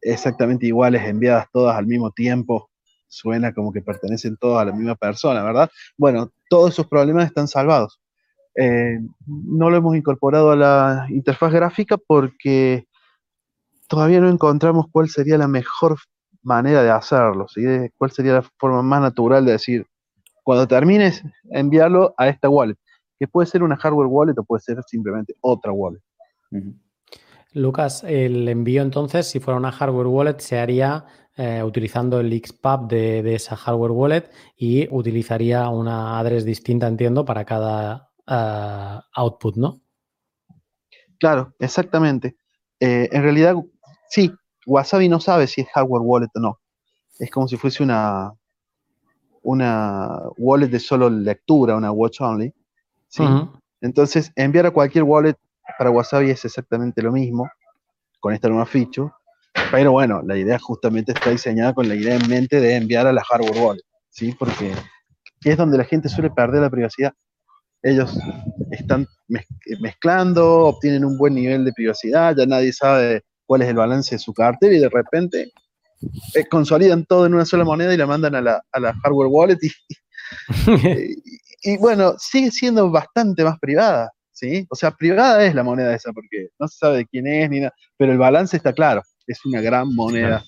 exactamente 0.00 0.66
iguales, 0.66 1.02
enviadas 1.04 1.46
todas 1.52 1.76
al 1.76 1.86
mismo 1.86 2.10
tiempo, 2.10 2.70
suena 3.08 3.52
como 3.54 3.72
que 3.72 3.80
pertenecen 3.80 4.36
todos 4.36 4.60
a 4.60 4.64
la 4.64 4.72
misma 4.72 4.96
persona, 4.96 5.42
¿verdad? 5.42 5.70
Bueno, 5.96 6.30
todos 6.48 6.72
esos 6.72 6.86
problemas 6.86 7.26
están 7.26 7.48
salvados. 7.48 8.00
Eh, 8.56 9.00
no 9.26 9.70
lo 9.70 9.76
hemos 9.76 9.96
incorporado 9.96 10.50
a 10.50 10.56
la 10.56 11.06
interfaz 11.08 11.52
gráfica 11.52 11.96
porque 11.96 12.86
todavía 13.88 14.20
no 14.20 14.28
encontramos 14.28 14.86
cuál 14.90 15.08
sería 15.08 15.38
la 15.38 15.48
mejor 15.48 15.96
manera 16.42 16.82
de 16.82 16.90
hacerlo, 16.90 17.46
¿sí? 17.48 17.62
cuál 17.96 18.10
sería 18.10 18.34
la 18.34 18.42
forma 18.58 18.82
más 18.82 19.00
natural 19.00 19.44
de 19.44 19.52
decir, 19.52 19.86
cuando 20.42 20.68
termines, 20.68 21.22
enviarlo 21.50 22.14
a 22.18 22.28
esta 22.28 22.48
wallet, 22.48 22.76
que 23.18 23.26
puede 23.26 23.46
ser 23.46 23.62
una 23.62 23.76
hardware 23.76 24.08
wallet 24.08 24.38
o 24.38 24.44
puede 24.44 24.60
ser 24.60 24.82
simplemente 24.86 25.34
otra 25.40 25.72
wallet. 25.72 26.00
Lucas, 27.54 28.04
el 28.04 28.48
envío 28.48 28.82
entonces, 28.82 29.26
si 29.26 29.40
fuera 29.40 29.58
una 29.58 29.72
hardware 29.72 30.06
wallet, 30.06 30.38
se 30.38 30.58
haría 30.58 31.06
eh, 31.36 31.62
utilizando 31.64 32.20
el 32.20 32.30
XPub 32.32 32.88
de, 32.88 33.34
esa 33.34 33.56
hardware 33.56 33.92
wallet 33.92 34.30
y 34.56 34.86
utilizaría 34.94 35.68
una 35.68 36.18
address 36.18 36.44
distinta, 36.44 36.86
entiendo, 36.86 37.24
para 37.24 37.44
cada 37.44 38.10
eh, 38.26 38.98
output, 39.14 39.56
¿no? 39.56 39.80
Claro, 41.18 41.54
exactamente. 41.58 42.36
Eh, 42.80 43.08
en 43.12 43.22
realidad, 43.22 43.54
sí, 44.08 44.32
Wasabi 44.66 45.08
no 45.08 45.20
sabe 45.20 45.46
si 45.46 45.62
es 45.62 45.68
hardware 45.68 46.02
wallet 46.02 46.30
o 46.34 46.40
no. 46.40 46.60
Es 47.18 47.30
como 47.30 47.48
si 47.48 47.56
fuese 47.56 47.82
una, 47.82 48.32
una 49.42 50.20
wallet 50.36 50.68
de 50.68 50.80
solo 50.80 51.08
lectura, 51.08 51.76
una 51.76 51.92
watch 51.92 52.20
only. 52.20 52.52
Entonces, 53.80 54.32
enviar 54.34 54.66
a 54.66 54.70
cualquier 54.70 55.04
wallet 55.04 55.36
para 55.78 55.90
Wasabi 55.90 56.30
es 56.30 56.44
exactamente 56.44 57.02
lo 57.02 57.12
mismo 57.12 57.48
con 58.20 58.32
esta 58.32 58.48
nueva 58.48 58.66
feature, 58.66 59.12
pero 59.70 59.92
bueno, 59.92 60.22
la 60.22 60.36
idea 60.36 60.58
justamente 60.58 61.12
está 61.12 61.30
diseñada 61.30 61.74
con 61.74 61.88
la 61.88 61.94
idea 61.94 62.16
en 62.16 62.28
mente 62.28 62.60
de 62.60 62.74
enviar 62.76 63.06
a 63.06 63.12
la 63.12 63.22
hardware 63.22 63.62
wallet, 63.62 63.84
¿sí? 64.08 64.34
Porque 64.38 64.72
es 65.44 65.56
donde 65.56 65.78
la 65.78 65.84
gente 65.84 66.08
suele 66.08 66.30
perder 66.30 66.62
la 66.62 66.70
privacidad. 66.70 67.12
Ellos 67.84 68.18
están 68.70 69.06
mezclando, 69.80 70.66
obtienen 70.66 71.04
un 71.04 71.18
buen 71.18 71.34
nivel 71.34 71.66
de 71.66 71.72
privacidad, 71.72 72.34
ya 72.34 72.46
nadie 72.46 72.72
sabe 72.72 73.22
cuál 73.46 73.60
es 73.60 73.68
el 73.68 73.76
balance 73.76 74.14
de 74.14 74.18
su 74.18 74.32
cartera 74.32 74.74
y 74.74 74.80
de 74.80 74.88
repente 74.88 75.52
eh, 76.34 76.44
consolidan 76.50 77.04
todo 77.04 77.26
en 77.26 77.34
una 77.34 77.44
sola 77.44 77.62
moneda 77.64 77.92
y 77.92 77.98
la 77.98 78.06
mandan 78.06 78.34
a 78.34 78.40
la, 78.40 78.62
hardware 79.02 79.28
wallet 79.30 79.58
y, 81.62 81.76
bueno, 81.76 82.14
sigue 82.18 82.50
siendo 82.50 82.90
bastante 82.90 83.44
más 83.44 83.58
privada. 83.58 84.10
¿sí? 84.32 84.66
O 84.70 84.74
sea, 84.74 84.90
privada 84.90 85.44
es 85.44 85.54
la 85.54 85.62
moneda 85.62 85.94
esa, 85.94 86.10
porque 86.12 86.48
no 86.58 86.66
se 86.68 86.78
sabe 86.78 86.96
de 86.98 87.06
quién 87.06 87.26
es 87.26 87.50
ni 87.50 87.60
nada, 87.60 87.74
pero 87.98 88.12
el 88.12 88.18
balance 88.18 88.56
está 88.56 88.72
claro, 88.72 89.02
es 89.26 89.44
una 89.44 89.60
gran 89.60 89.94
moneda. 89.94 90.42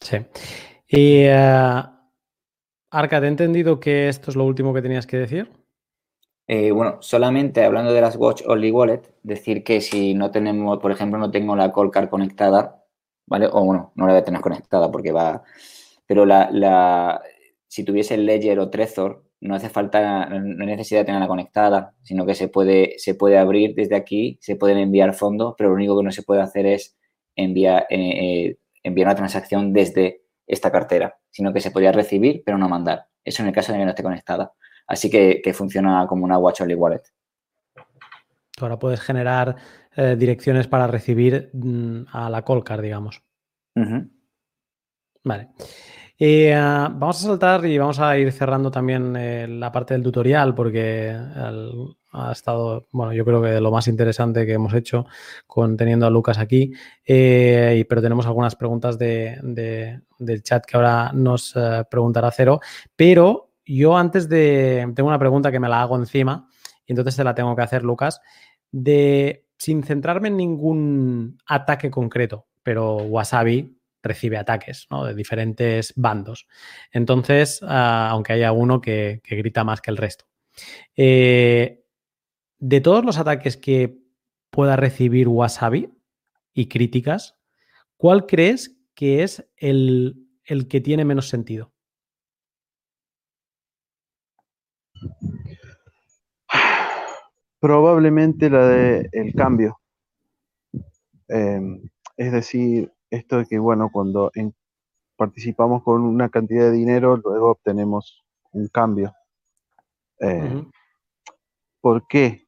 Sí. 0.00 0.18
Y 0.88 1.26
uh, 1.26 1.82
Arca, 2.90 3.20
¿te 3.20 3.26
he 3.26 3.28
entendido 3.28 3.80
que 3.80 4.08
esto 4.08 4.30
es 4.30 4.36
lo 4.36 4.44
último 4.44 4.74
que 4.74 4.82
tenías 4.82 5.06
que 5.06 5.16
decir? 5.16 5.59
Eh, 6.52 6.72
bueno, 6.72 6.98
solamente 7.00 7.64
hablando 7.64 7.92
de 7.92 8.00
las 8.00 8.16
Watch 8.16 8.42
Only 8.44 8.72
Wallet, 8.72 9.02
decir 9.22 9.62
que 9.62 9.80
si 9.80 10.14
no 10.14 10.32
tenemos, 10.32 10.80
por 10.80 10.90
ejemplo, 10.90 11.16
no 11.16 11.30
tengo 11.30 11.54
la 11.54 11.72
Card 11.72 12.08
conectada, 12.08 12.84
¿vale? 13.26 13.46
O 13.46 13.64
bueno, 13.64 13.92
no 13.94 14.06
la 14.08 14.14
voy 14.14 14.20
a 14.20 14.24
tener 14.24 14.40
conectada 14.40 14.90
porque 14.90 15.12
va. 15.12 15.44
Pero 16.06 16.26
la, 16.26 16.50
la, 16.50 17.22
si 17.68 17.84
tuviese 17.84 18.16
Ledger 18.16 18.58
o 18.58 18.68
Trezor, 18.68 19.24
no 19.40 19.54
hace 19.54 19.68
falta, 19.68 20.26
no 20.26 20.64
hay 20.64 20.66
necesidad 20.66 21.02
de 21.02 21.04
tenerla 21.04 21.28
conectada, 21.28 21.94
sino 22.02 22.26
que 22.26 22.34
se 22.34 22.48
puede, 22.48 22.98
se 22.98 23.14
puede 23.14 23.38
abrir 23.38 23.76
desde 23.76 23.94
aquí, 23.94 24.36
se 24.40 24.56
pueden 24.56 24.78
enviar 24.78 25.14
fondos, 25.14 25.54
pero 25.56 25.70
lo 25.70 25.76
único 25.76 25.96
que 25.98 26.04
no 26.04 26.10
se 26.10 26.24
puede 26.24 26.42
hacer 26.42 26.66
es 26.66 26.96
enviar, 27.36 27.86
eh, 27.90 28.48
eh, 28.48 28.58
enviar 28.82 29.06
una 29.06 29.14
transacción 29.14 29.72
desde 29.72 30.22
esta 30.48 30.72
cartera, 30.72 31.16
sino 31.30 31.52
que 31.52 31.60
se 31.60 31.70
podría 31.70 31.92
recibir, 31.92 32.42
pero 32.44 32.58
no 32.58 32.68
mandar. 32.68 33.06
Eso 33.24 33.42
en 33.44 33.48
el 33.50 33.54
caso 33.54 33.72
de 33.72 33.78
que 33.78 33.84
no 33.84 33.90
esté 33.90 34.02
conectada. 34.02 34.52
Así 34.90 35.08
que, 35.08 35.40
funciona 35.54 36.04
como 36.08 36.24
una 36.24 36.36
Watch 36.36 36.62
Only 36.62 36.74
Wallet. 36.74 37.02
Tú 38.50 38.64
ahora 38.64 38.76
puedes 38.76 39.00
generar 39.00 39.54
eh, 39.94 40.16
direcciones 40.18 40.66
para 40.66 40.88
recibir 40.88 41.48
mm, 41.52 42.06
a 42.12 42.28
la 42.28 42.42
Colcar, 42.42 42.82
digamos. 42.82 43.22
Vale. 45.22 45.50
Eh, 46.18 46.52
vamos 46.52 47.24
a 47.24 47.28
saltar 47.28 47.64
y 47.66 47.78
vamos 47.78 48.00
a 48.00 48.18
ir 48.18 48.32
cerrando 48.32 48.68
también 48.68 49.14
eh, 49.16 49.46
la 49.46 49.70
parte 49.70 49.94
del 49.94 50.02
tutorial 50.02 50.56
porque 50.56 51.16
ha 52.12 52.32
estado, 52.32 52.88
bueno, 52.90 53.12
yo 53.12 53.24
creo 53.24 53.40
que 53.40 53.60
lo 53.60 53.70
más 53.70 53.86
interesante 53.86 54.44
que 54.44 54.54
hemos 54.54 54.74
hecho 54.74 55.06
con 55.46 55.76
teniendo 55.76 56.04
a 56.04 56.10
Lucas 56.10 56.38
aquí, 56.38 56.72
eh, 57.06 57.86
pero 57.88 58.02
tenemos 58.02 58.26
algunas 58.26 58.56
preguntas 58.56 58.98
de, 58.98 59.38
del 60.18 60.42
chat 60.42 60.66
que 60.66 60.76
ahora 60.76 61.12
nos 61.14 61.54
preguntará 61.88 62.32
Cero, 62.32 62.58
pero 62.96 63.49
yo 63.76 63.96
antes 63.96 64.28
de, 64.28 64.90
tengo 64.94 65.08
una 65.08 65.18
pregunta 65.18 65.52
que 65.52 65.60
me 65.60 65.68
la 65.68 65.82
hago 65.82 65.96
encima 65.96 66.48
y 66.86 66.92
entonces 66.92 67.16
te 67.16 67.24
la 67.24 67.34
tengo 67.34 67.54
que 67.54 67.62
hacer, 67.62 67.84
Lucas, 67.84 68.20
de, 68.70 69.46
sin 69.58 69.82
centrarme 69.82 70.28
en 70.28 70.36
ningún 70.36 71.38
ataque 71.46 71.90
concreto, 71.90 72.46
pero 72.62 72.96
Wasabi 72.96 73.76
recibe 74.02 74.38
ataques 74.38 74.88
de 75.06 75.14
diferentes 75.14 75.92
bandos. 75.94 76.46
Entonces, 76.90 77.60
ah, 77.62 78.08
aunque 78.10 78.32
haya 78.32 78.52
uno 78.52 78.80
que, 78.80 79.20
grita 79.28 79.62
más 79.62 79.80
que 79.80 79.90
el 79.90 79.98
resto. 79.98 80.24
Eh, 80.96 81.84
de 82.58 82.80
todos 82.80 83.04
los 83.04 83.18
ataques 83.18 83.56
que 83.56 83.98
pueda 84.50 84.76
recibir 84.76 85.28
Wasabi 85.28 85.90
y 86.52 86.66
críticas, 86.66 87.38
¿cuál 87.96 88.26
crees 88.26 88.78
que 88.94 89.22
es 89.22 89.48
el, 89.56 90.26
el 90.44 90.66
que 90.66 90.80
tiene 90.80 91.04
menos 91.04 91.28
sentido? 91.28 91.72
Probablemente 97.60 98.48
la 98.48 98.66
de 98.66 99.08
el 99.12 99.34
cambio. 99.34 99.78
Em, 101.28 101.82
es 102.16 102.32
decir, 102.32 102.92
esto 103.10 103.38
de 103.38 103.46
que, 103.46 103.58
bueno, 103.58 103.90
cuando 103.92 104.30
participamos 105.16 105.82
con 105.82 106.02
una 106.02 106.28
cantidad 106.28 106.64
de 106.64 106.72
dinero, 106.72 107.16
luego 107.16 107.50
obtenemos 107.50 108.24
un 108.52 108.68
cambio. 108.68 109.14
Eh, 110.18 110.64
¿Por 111.80 112.06
qué? 112.08 112.46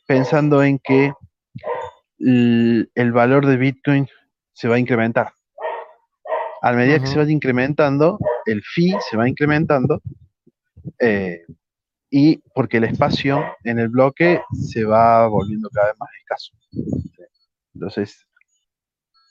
pensando 0.08 0.64
en 0.64 0.80
que 0.80 1.14
el, 2.20 3.12
valor 3.14 3.46
de 3.46 3.58
Bitcoin 3.58 4.08
se 4.54 4.68
va 4.68 4.76
a 4.76 4.80
incrementar. 4.80 5.32
A 6.62 6.74
medida 6.74 7.00
que 7.00 7.08
se 7.08 7.18
vaya 7.18 7.32
incrementando, 7.32 8.20
el 8.46 8.62
fee 8.64 8.96
se 9.10 9.16
va 9.16 9.30
incrementando 9.30 10.02
eh, 11.00 11.46
y 12.12 12.38
porque 12.56 12.78
el 12.78 12.86
espacio 12.86 13.44
en 13.64 13.80
el 13.80 13.90
bloque 13.90 14.42
se 14.52 14.84
va 14.84 15.28
volviendo 15.28 15.70
cada 15.70 15.88
vez 15.88 15.96
más 16.00 16.10
escaso. 16.20 16.54
Entonces, 17.74 18.28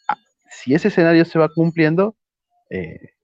ah, 0.09 0.17
si 0.51 0.75
ese 0.75 0.89
escenario 0.89 1.25
se 1.25 1.39
va 1.39 1.49
cumpliendo, 1.49 2.17
eh, 2.71 3.15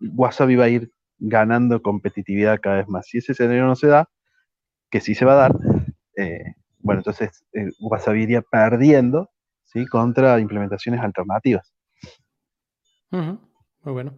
Wasabi 0.00 0.56
va 0.56 0.64
a 0.64 0.68
ir 0.68 0.90
ganando 1.18 1.80
competitividad 1.82 2.58
cada 2.60 2.76
vez 2.78 2.88
más. 2.88 3.06
Si 3.06 3.18
ese 3.18 3.32
escenario 3.32 3.64
no 3.64 3.76
se 3.76 3.86
da, 3.86 4.08
que 4.90 5.00
sí 5.00 5.14
se 5.14 5.24
va 5.24 5.34
a 5.34 5.48
dar, 5.48 5.52
eh, 6.16 6.54
bueno, 6.78 7.00
entonces 7.00 7.44
eh, 7.52 7.70
Wasabi 7.80 8.24
iría 8.24 8.42
perdiendo 8.42 9.30
¿sí? 9.64 9.86
contra 9.86 10.40
implementaciones 10.40 11.00
alternativas. 11.00 11.72
Muy 13.10 13.92
bueno. 13.92 14.14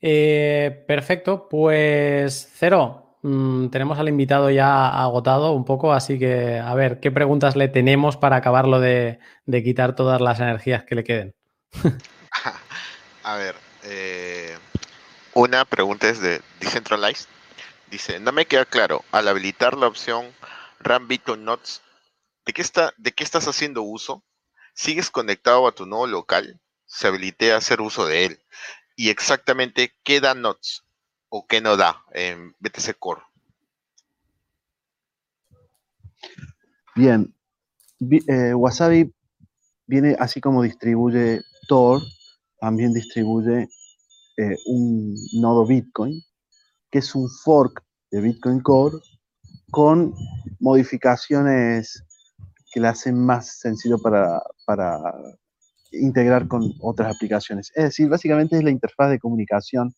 perfecto, 0.00 1.48
pues 1.48 2.50
Cero, 2.54 3.03
Mm, 3.24 3.70
tenemos 3.70 3.98
al 3.98 4.10
invitado 4.10 4.50
ya 4.50 4.86
agotado 4.86 5.52
un 5.52 5.64
poco, 5.64 5.94
así 5.94 6.18
que 6.18 6.58
a 6.58 6.74
ver, 6.74 7.00
¿qué 7.00 7.10
preguntas 7.10 7.56
le 7.56 7.68
tenemos 7.68 8.18
para 8.18 8.36
acabarlo 8.36 8.80
de, 8.80 9.18
quitar 9.64 9.96
todas 9.96 10.20
las 10.20 10.40
energías 10.40 10.84
que 10.84 10.94
le 10.94 11.04
queden? 11.04 11.34
a 13.22 13.36
ver, 13.36 13.56
eh, 13.84 14.58
una 15.32 15.64
pregunta 15.64 16.06
es 16.10 16.20
de 16.20 16.42
Decentralized. 16.60 17.26
Dice, 17.90 18.20
no 18.20 18.30
me 18.30 18.44
queda 18.44 18.66
claro, 18.66 19.02
al 19.10 19.26
habilitar 19.26 19.74
la 19.74 19.86
opción 19.86 20.26
Run 20.80 21.08
Bitcoin 21.08 21.46
Nodes, 21.46 21.80
¿de 22.44 22.52
qué, 22.52 22.60
está, 22.60 22.92
¿de 22.98 23.12
qué 23.12 23.24
estás 23.24 23.48
haciendo 23.48 23.80
uso? 23.84 24.22
¿Sigues 24.74 25.08
conectado 25.08 25.66
a 25.66 25.72
tu 25.72 25.86
nuevo 25.86 26.06
local? 26.06 26.60
Se 26.84 27.06
habilite 27.06 27.54
a 27.54 27.56
hacer 27.56 27.80
uso 27.80 28.04
de 28.04 28.26
él. 28.26 28.44
Y 28.96 29.08
exactamente, 29.08 29.94
¿qué 30.04 30.20
da 30.20 30.34
Nodes? 30.34 30.83
O 31.36 31.44
qué 31.48 31.60
no 31.60 31.76
da 31.76 31.96
en 32.12 32.54
BTC 32.60 32.96
Core? 32.96 33.22
Bien, 36.94 37.34
eh, 38.28 38.54
Wasabi 38.54 39.12
viene 39.88 40.14
así 40.20 40.40
como 40.40 40.62
distribuye 40.62 41.40
Tor, 41.66 42.02
también 42.60 42.92
distribuye 42.92 43.68
eh, 44.36 44.56
un 44.66 45.16
nodo 45.40 45.66
Bitcoin, 45.66 46.22
que 46.88 47.00
es 47.00 47.16
un 47.16 47.28
fork 47.28 47.82
de 48.12 48.20
Bitcoin 48.20 48.60
Core 48.60 48.98
con 49.72 50.14
modificaciones 50.60 52.04
que 52.72 52.78
le 52.78 52.86
hacen 52.86 53.18
más 53.18 53.58
sencillo 53.58 53.98
para, 53.98 54.40
para 54.66 55.00
integrar 55.90 56.46
con 56.46 56.72
otras 56.80 57.16
aplicaciones. 57.16 57.72
Es 57.74 57.84
decir, 57.86 58.08
básicamente 58.08 58.56
es 58.56 58.62
la 58.62 58.70
interfaz 58.70 59.10
de 59.10 59.18
comunicación 59.18 59.92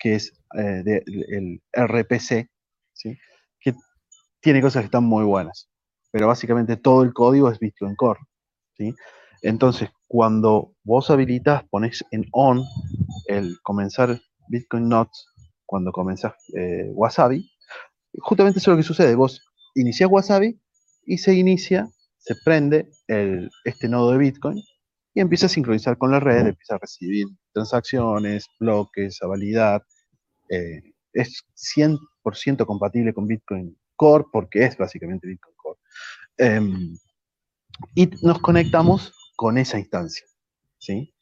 que 0.00 0.14
es 0.16 0.32
eh, 0.58 1.02
el 1.06 1.62
RPC, 1.72 2.48
¿sí? 2.94 3.16
que 3.60 3.74
tiene 4.40 4.62
cosas 4.62 4.82
que 4.82 4.86
están 4.86 5.04
muy 5.04 5.24
buenas, 5.24 5.68
pero 6.10 6.26
básicamente 6.26 6.76
todo 6.76 7.02
el 7.02 7.12
código 7.12 7.50
es 7.50 7.58
Bitcoin 7.60 7.94
Core. 7.94 8.20
¿sí? 8.76 8.94
Entonces, 9.42 9.90
cuando 10.08 10.74
vos 10.82 11.10
habilitas, 11.10 11.62
pones 11.70 12.04
en 12.10 12.26
on 12.32 12.64
el 13.26 13.56
comenzar 13.62 14.18
Bitcoin 14.48 14.88
Nodes, 14.88 15.26
cuando 15.66 15.92
comenzás 15.92 16.32
eh, 16.56 16.90
Wasabi, 16.94 17.48
justamente 18.18 18.58
eso 18.58 18.70
es 18.70 18.74
lo 18.74 18.82
que 18.82 18.86
sucede. 18.86 19.14
Vos 19.14 19.40
iniciás 19.74 20.10
Wasabi 20.10 20.60
y 21.04 21.18
se 21.18 21.34
inicia, 21.34 21.88
se 22.18 22.34
prende 22.44 22.90
el, 23.06 23.50
este 23.64 23.88
nodo 23.88 24.12
de 24.12 24.18
Bitcoin 24.18 24.60
y 25.14 25.20
empieza 25.20 25.46
a 25.46 25.50
sincronizar 25.50 25.96
con 25.96 26.10
la 26.10 26.20
red, 26.20 26.46
empieza 26.46 26.74
a 26.74 26.78
recibir 26.78 27.26
transacciones, 27.52 28.46
bloques, 28.58 29.22
a 29.22 29.26
validar. 29.26 29.84
Eh, 30.48 30.82
es 31.12 31.44
100% 31.76 32.66
compatible 32.66 33.12
con 33.12 33.26
Bitcoin 33.26 33.76
Core 33.96 34.24
porque 34.32 34.64
es 34.64 34.76
básicamente 34.76 35.26
Bitcoin 35.26 35.54
Core. 35.56 35.78
Em, 36.38 36.96
y 37.94 38.10
nos 38.22 38.40
conectamos 38.40 39.12
con 39.36 39.58
esa 39.58 39.78
instancia, 39.78 40.26
¿sí? 40.78 41.14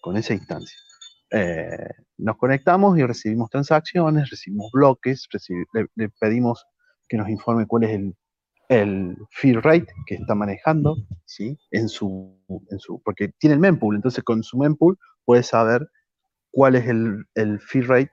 Con 0.00 0.16
esa 0.16 0.34
instancia. 0.34 0.78
Eh, 1.30 1.88
nos 2.18 2.36
conectamos 2.36 2.96
y 2.98 3.02
recibimos 3.02 3.50
transacciones, 3.50 4.30
recibimos 4.30 4.70
bloques, 4.72 5.26
le, 5.96 6.08
pedimos 6.20 6.64
que 7.08 7.16
nos 7.16 7.28
informe 7.28 7.66
cuál 7.66 7.84
es 7.84 8.00
el, 8.68 9.16
fee 9.30 9.54
rate 9.54 9.92
que 10.06 10.14
está 10.14 10.34
manejando, 10.34 10.96
¿sí? 11.24 11.58
En 11.70 11.88
su, 11.88 12.40
en 12.70 12.78
su, 12.78 13.02
porque 13.04 13.28
tiene 13.38 13.54
el 13.54 13.60
mempool, 13.60 13.96
entonces 13.96 14.24
con 14.24 14.42
su 14.42 14.56
mempool 14.56 14.96
puede 15.24 15.42
saber 15.42 15.88
cuál 16.50 16.76
es 16.76 16.86
el, 16.86 17.24
el 17.34 17.60
fee 17.60 17.82
rate 17.82 18.12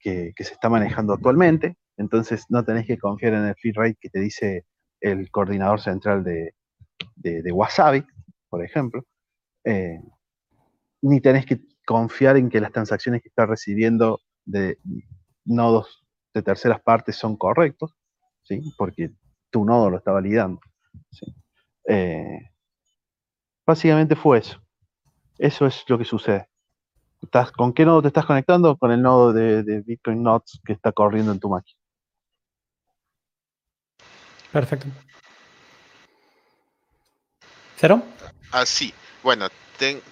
que, 0.00 0.32
se 0.36 0.54
está 0.54 0.68
manejando 0.68 1.12
actualmente. 1.12 1.76
Entonces 1.96 2.44
no 2.48 2.64
tenés 2.64 2.86
que 2.86 2.98
confiar 2.98 3.34
en 3.34 3.46
el 3.46 3.54
fee 3.56 3.72
rate 3.72 3.96
que 4.00 4.10
te 4.10 4.20
dice 4.20 4.66
el 5.00 5.30
coordinador 5.30 5.80
central 5.80 6.22
de, 6.24 6.52
Wasabi, 7.52 8.04
por 8.48 8.64
ejemplo. 8.64 9.04
Eh, 9.64 9.98
ni 11.02 11.20
tenés 11.20 11.46
que 11.46 11.60
confiar 11.84 12.36
en 12.36 12.50
que 12.50 12.60
las 12.60 12.72
transacciones 12.72 13.22
que 13.22 13.28
está 13.28 13.46
recibiendo 13.46 14.20
de 14.44 14.78
nodos 15.44 16.04
de 16.34 16.42
terceras 16.42 16.80
partes 16.80 17.16
son 17.16 17.36
correctos, 17.36 17.96
¿sí? 18.42 18.60
porque 18.76 19.10
tu 19.50 19.64
nodo 19.64 19.90
lo 19.90 19.98
está 19.98 20.12
validando. 20.12 20.60
Eh, 21.88 22.50
básicamente 23.64 24.16
fue 24.16 24.38
eso. 24.38 24.60
Eso 25.38 25.66
es 25.66 25.84
lo 25.88 25.98
que 25.98 26.04
sucede. 26.04 26.48
¿Estás, 27.22 27.50
¿Con 27.52 27.72
qué 27.72 27.84
nodo 27.84 28.02
te 28.02 28.08
estás 28.08 28.26
conectando? 28.26 28.76
Con 28.76 28.92
el 28.92 29.02
nodo 29.02 29.32
de, 29.32 29.62
de 29.62 29.80
Bitcoin 29.80 30.22
Nodes 30.22 30.60
que 30.64 30.72
está 30.72 30.92
corriendo 30.92 31.32
en 31.32 31.40
tu 31.40 31.48
máquina. 31.48 31.78
Perfecto. 34.52 34.86
¿Cero? 37.76 38.02
Ah, 38.52 38.64
sí. 38.64 38.94
Bueno, 39.22 39.48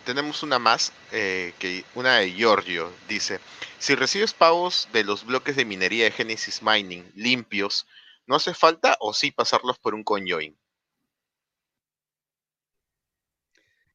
tenemos 0.05 0.43
una 0.43 0.59
más, 0.59 0.93
eh, 1.13 1.55
que 1.59 1.85
una 1.95 2.17
de 2.17 2.33
Giorgio. 2.33 2.93
Dice, 3.09 3.41
si 3.79 3.95
recibes 3.95 4.35
pagos 4.35 4.89
de 4.93 5.05
los 5.05 5.25
bloques 5.25 5.57
de 5.57 5.65
minería 5.65 6.05
de 6.05 6.11
Genesis 6.11 6.63
Mining 6.63 7.11
limpios, 7.15 7.87
¿no 8.27 8.37
hace 8.37 8.55
falta 8.55 8.97
o 9.01 9.15
sí 9.15 9.31
pasarlos 9.31 9.79
por 9.79 9.95
un 9.95 10.05
conjoin? 10.05 10.57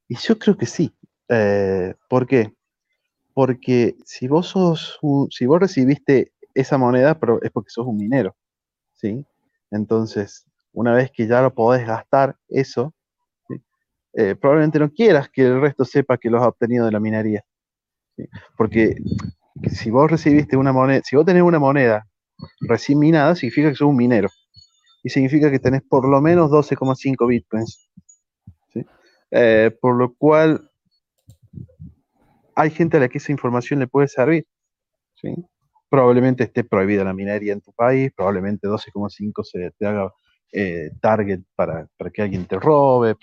Y 0.07 0.15
yo 0.15 0.39
creo 0.39 0.57
que 0.57 0.65
sí. 0.65 0.95
Eh, 1.29 1.93
¿Por 2.09 2.27
qué? 2.27 2.53
Porque 3.33 3.95
si 4.05 4.27
vos 4.27 4.47
sos 4.47 4.99
si 5.31 5.45
vos 5.45 5.59
recibiste 5.59 6.33
esa 6.53 6.77
moneda, 6.77 7.17
es 7.41 7.51
porque 7.51 7.69
sos 7.69 7.87
un 7.87 7.97
minero, 7.97 8.35
¿sí? 8.95 9.25
Entonces, 9.71 10.45
una 10.73 10.93
vez 10.93 11.11
que 11.11 11.27
ya 11.27 11.41
lo 11.41 11.53
podés 11.53 11.85
gastar, 11.87 12.35
eso, 12.49 12.93
eh, 14.13 14.35
probablemente 14.35 14.79
no 14.79 14.91
quieras 14.91 15.29
que 15.29 15.43
el 15.43 15.61
resto 15.61 15.85
sepa 15.85 16.17
que 16.17 16.29
lo 16.29 16.39
has 16.39 16.47
obtenido 16.47 16.85
de 16.85 16.91
la 16.91 16.99
minería. 16.99 17.43
Porque 18.57 18.95
si 19.71 19.91
vos 19.91 20.09
recibiste 20.09 20.57
una 20.57 20.73
moneda, 20.73 21.01
si 21.03 21.15
vos 21.15 21.25
tenés 21.25 21.43
una 21.43 21.59
moneda 21.59 22.07
recién 22.61 22.99
minada, 22.99 23.35
significa 23.35 23.69
que 23.69 23.75
sos 23.75 23.87
un 23.87 23.95
minero. 23.95 24.29
Y 25.03 25.09
significa 25.09 25.49
que 25.49 25.59
tenés 25.59 25.81
por 25.83 26.07
lo 26.07 26.21
menos 26.21 26.49
12,5 26.51 27.27
bitcoins. 27.27 27.89
Eh, 29.31 29.71
por 29.79 29.95
lo 29.95 30.13
cual 30.15 30.68
hay 32.55 32.71
gente 32.71 32.97
a 32.97 32.99
la 32.99 33.09
que 33.09 33.19
esa 33.19 33.31
información 33.31 33.79
le 33.79 33.87
puede 33.87 34.07
servir. 34.07 34.45
Probablemente 35.89 36.43
esté 36.43 36.63
prohibida 36.63 37.03
la 37.03 37.13
minería 37.13 37.53
en 37.53 37.61
tu 37.61 37.71
país, 37.73 38.11
probablemente 38.15 38.67
12,5 38.67 39.43
se 39.43 39.71
te 39.77 39.85
haga 39.85 40.11
eh, 40.51 40.91
target 41.01 41.41
para, 41.55 41.87
que 42.13 42.21
alguien 42.21 42.45
te 42.45 42.59
robe. 42.59 43.15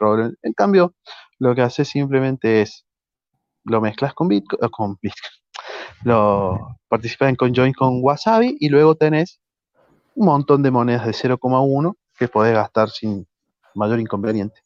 En 0.42 0.52
cambio, 0.52 0.94
lo 1.38 1.54
que 1.54 1.62
haces 1.62 1.88
simplemente 1.88 2.62
es 2.62 2.86
lo 3.64 3.80
mezclas 3.80 4.14
con 4.14 4.28
Bitcoin, 4.28 4.64
eh, 4.64 4.68
con 4.70 4.98
lo 6.04 6.78
participas 6.88 7.28
en 7.28 7.36
conjoin 7.36 7.72
con 7.72 8.00
Wasabi 8.02 8.56
y 8.60 8.68
luego 8.68 8.94
tenés 8.94 9.40
un 10.14 10.26
montón 10.26 10.62
de 10.62 10.70
monedas 10.70 11.06
de 11.06 11.12
0,1 11.12 11.94
que 12.18 12.28
podés 12.28 12.54
gastar 12.54 12.90
sin 12.90 13.26
mayor 13.74 14.00
inconveniente. 14.00 14.60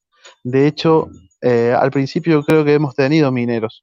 De 0.45 0.67
hecho, 0.67 1.09
eh, 1.41 1.75
al 1.79 1.91
principio 1.91 2.43
creo 2.45 2.65
que 2.65 2.75
hemos 2.75 2.95
tenido 2.95 3.33
mineros 3.33 3.83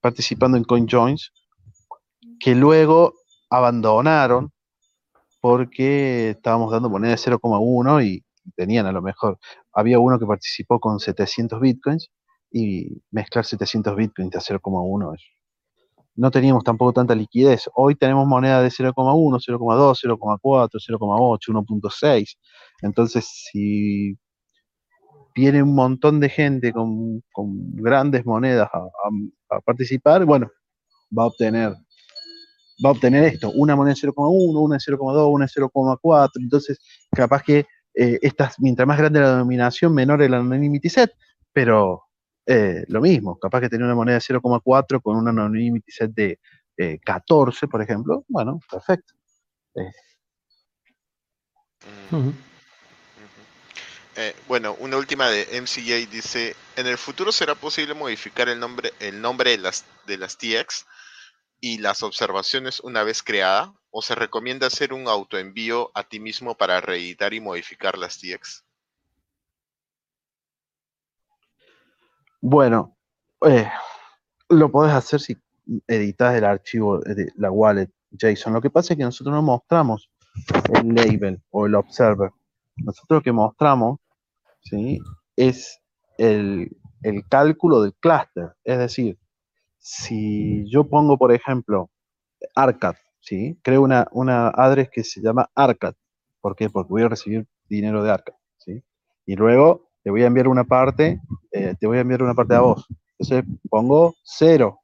participando 0.00 0.58
en 0.58 0.64
CoinJoins 0.64 1.32
que 2.38 2.54
luego 2.54 3.14
abandonaron 3.48 4.52
porque 5.40 6.30
estábamos 6.30 6.70
dando 6.70 6.90
moneda 6.90 7.12
de 7.12 7.18
0,1 7.18 8.04
y 8.04 8.24
tenían 8.56 8.84
a 8.86 8.92
lo 8.92 9.00
mejor, 9.00 9.38
había 9.72 9.98
uno 9.98 10.18
que 10.18 10.26
participó 10.26 10.78
con 10.78 11.00
700 11.00 11.58
bitcoins 11.60 12.10
y 12.50 13.02
mezclar 13.10 13.46
700 13.46 13.96
bitcoins 13.96 14.36
a 14.36 14.40
0,1 14.40 15.16
no 16.16 16.30
teníamos 16.30 16.64
tampoco 16.64 16.92
tanta 16.92 17.14
liquidez. 17.14 17.68
Hoy 17.74 17.96
tenemos 17.96 18.26
moneda 18.26 18.62
de 18.62 18.68
0,1, 18.68 19.40
0,2, 19.40 19.98
0,4, 20.04 20.70
0,8, 20.78 21.38
1.6. 21.48 22.38
Entonces, 22.82 23.48
si 23.50 24.16
viene 25.34 25.62
un 25.62 25.74
montón 25.74 26.20
de 26.20 26.28
gente 26.28 26.72
con, 26.72 27.22
grandes 27.74 28.24
monedas 28.24 28.68
a, 28.72 29.60
participar, 29.64 30.24
bueno, 30.24 30.50
va 31.16 31.24
a 31.24 31.26
obtener 31.26 31.74
va 32.84 32.88
a 32.88 32.92
obtener 32.92 33.22
esto, 33.24 33.52
una 33.52 33.76
moneda 33.76 33.94
0,1, 33.94 34.60
una 34.60 34.78
0,2, 34.78 35.32
una 35.32 35.46
0,4, 35.46 36.30
entonces 36.40 36.80
capaz 37.12 37.42
que 37.44 37.66
eh, 37.94 38.18
estas, 38.20 38.58
mientras 38.58 38.88
más 38.88 38.98
grande 38.98 39.20
la 39.20 39.30
denominación, 39.30 39.94
menor 39.94 40.20
el 40.22 40.34
anonymity 40.34 40.88
set, 40.88 41.12
pero 41.52 42.02
eh, 42.46 42.84
lo 42.88 43.00
mismo, 43.00 43.38
capaz 43.38 43.60
que 43.60 43.68
tener 43.68 43.84
una 43.84 43.94
moneda 43.94 44.18
0,4 44.18 45.00
con 45.00 45.16
un 45.16 45.28
anonymity 45.28 45.92
set 45.92 46.10
de 46.12 46.38
14, 47.04 47.68
por 47.68 47.80
ejemplo, 47.80 48.24
bueno, 48.26 48.58
perfecto. 48.68 49.14
Mm. 52.10 52.53
Eh, 54.16 54.34
bueno, 54.46 54.76
una 54.78 54.96
última 54.96 55.28
de 55.28 55.60
MCJ 55.60 56.08
dice, 56.08 56.54
¿en 56.76 56.86
el 56.86 56.98
futuro 56.98 57.32
será 57.32 57.56
posible 57.56 57.94
modificar 57.94 58.48
el 58.48 58.60
nombre, 58.60 58.92
el 59.00 59.20
nombre 59.20 59.50
de 59.50 59.58
las, 59.58 59.84
de 60.06 60.18
las 60.18 60.38
TX 60.38 60.86
y 61.60 61.78
las 61.78 62.02
observaciones 62.04 62.78
una 62.80 63.02
vez 63.02 63.22
creada? 63.22 63.74
¿O 63.90 64.02
se 64.02 64.14
recomienda 64.14 64.68
hacer 64.68 64.92
un 64.92 65.08
autoenvío 65.08 65.90
a 65.94 66.04
ti 66.04 66.20
mismo 66.20 66.56
para 66.56 66.80
reeditar 66.80 67.34
y 67.34 67.40
modificar 67.40 67.98
las 67.98 68.18
TX? 68.18 68.64
Bueno, 72.40 72.96
eh, 73.46 73.68
lo 74.48 74.70
podés 74.70 74.92
hacer 74.92 75.20
si 75.20 75.36
editas 75.88 76.36
el 76.36 76.44
archivo 76.44 76.98
de 77.00 77.32
la 77.36 77.50
wallet 77.50 77.90
JSON. 78.12 78.52
Lo 78.52 78.60
que 78.60 78.70
pasa 78.70 78.92
es 78.92 78.98
que 78.98 79.04
nosotros 79.04 79.34
no 79.34 79.42
mostramos 79.42 80.08
el 80.74 80.94
label 80.94 81.42
o 81.50 81.66
el 81.66 81.74
observer. 81.74 82.30
Nosotros 82.76 83.18
lo 83.18 83.22
que 83.22 83.32
mostramos 83.32 83.98
¿sí? 84.64 84.98
es 85.36 85.80
el, 86.18 86.76
el 87.02 87.26
cálculo 87.28 87.82
del 87.82 87.94
clúster. 87.94 88.54
Es 88.64 88.78
decir, 88.78 89.18
si 89.78 90.68
yo 90.70 90.88
pongo, 90.88 91.18
por 91.18 91.32
ejemplo, 91.32 91.90
ARCAD, 92.54 92.94
¿sí? 93.20 93.58
Creo 93.62 93.82
una, 93.82 94.08
una 94.12 94.48
address 94.48 94.88
que 94.90 95.04
se 95.04 95.20
llama 95.20 95.50
ARCAD. 95.54 95.94
¿Por 96.40 96.56
qué? 96.56 96.70
Porque 96.70 96.92
voy 96.92 97.02
a 97.02 97.08
recibir 97.08 97.46
dinero 97.68 98.02
de 98.02 98.10
ARCAD, 98.10 98.34
¿sí? 98.58 98.82
Y 99.26 99.36
luego 99.36 99.90
te 100.02 100.10
voy 100.10 100.22
a 100.22 100.26
enviar 100.26 100.48
una 100.48 100.64
parte, 100.64 101.20
eh, 101.50 101.74
te 101.78 101.86
voy 101.86 101.98
a 101.98 102.02
enviar 102.02 102.22
una 102.22 102.34
parte 102.34 102.54
a 102.54 102.60
vos. 102.60 102.86
Entonces 103.18 103.44
pongo 103.68 104.14
cero. 104.22 104.80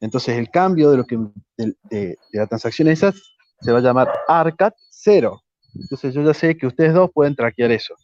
Entonces 0.00 0.38
el 0.38 0.50
cambio 0.50 0.90
de 0.90 0.96
lo 0.96 1.04
que 1.04 1.18
de, 1.56 2.16
la 2.32 2.46
transacción 2.46 2.88
esa 2.88 3.12
se 3.60 3.72
va 3.72 3.78
a 3.78 3.82
llamar 3.82 4.08
ARCAD 4.28 4.72
cero. 4.88 5.42
Entonces 5.74 6.14
yo 6.14 6.22
ya 6.22 6.34
sé 6.34 6.56
que 6.56 6.66
ustedes 6.66 6.94
dos 6.94 7.10
pueden 7.12 7.34
traquear 7.34 7.70
eso, 7.70 7.94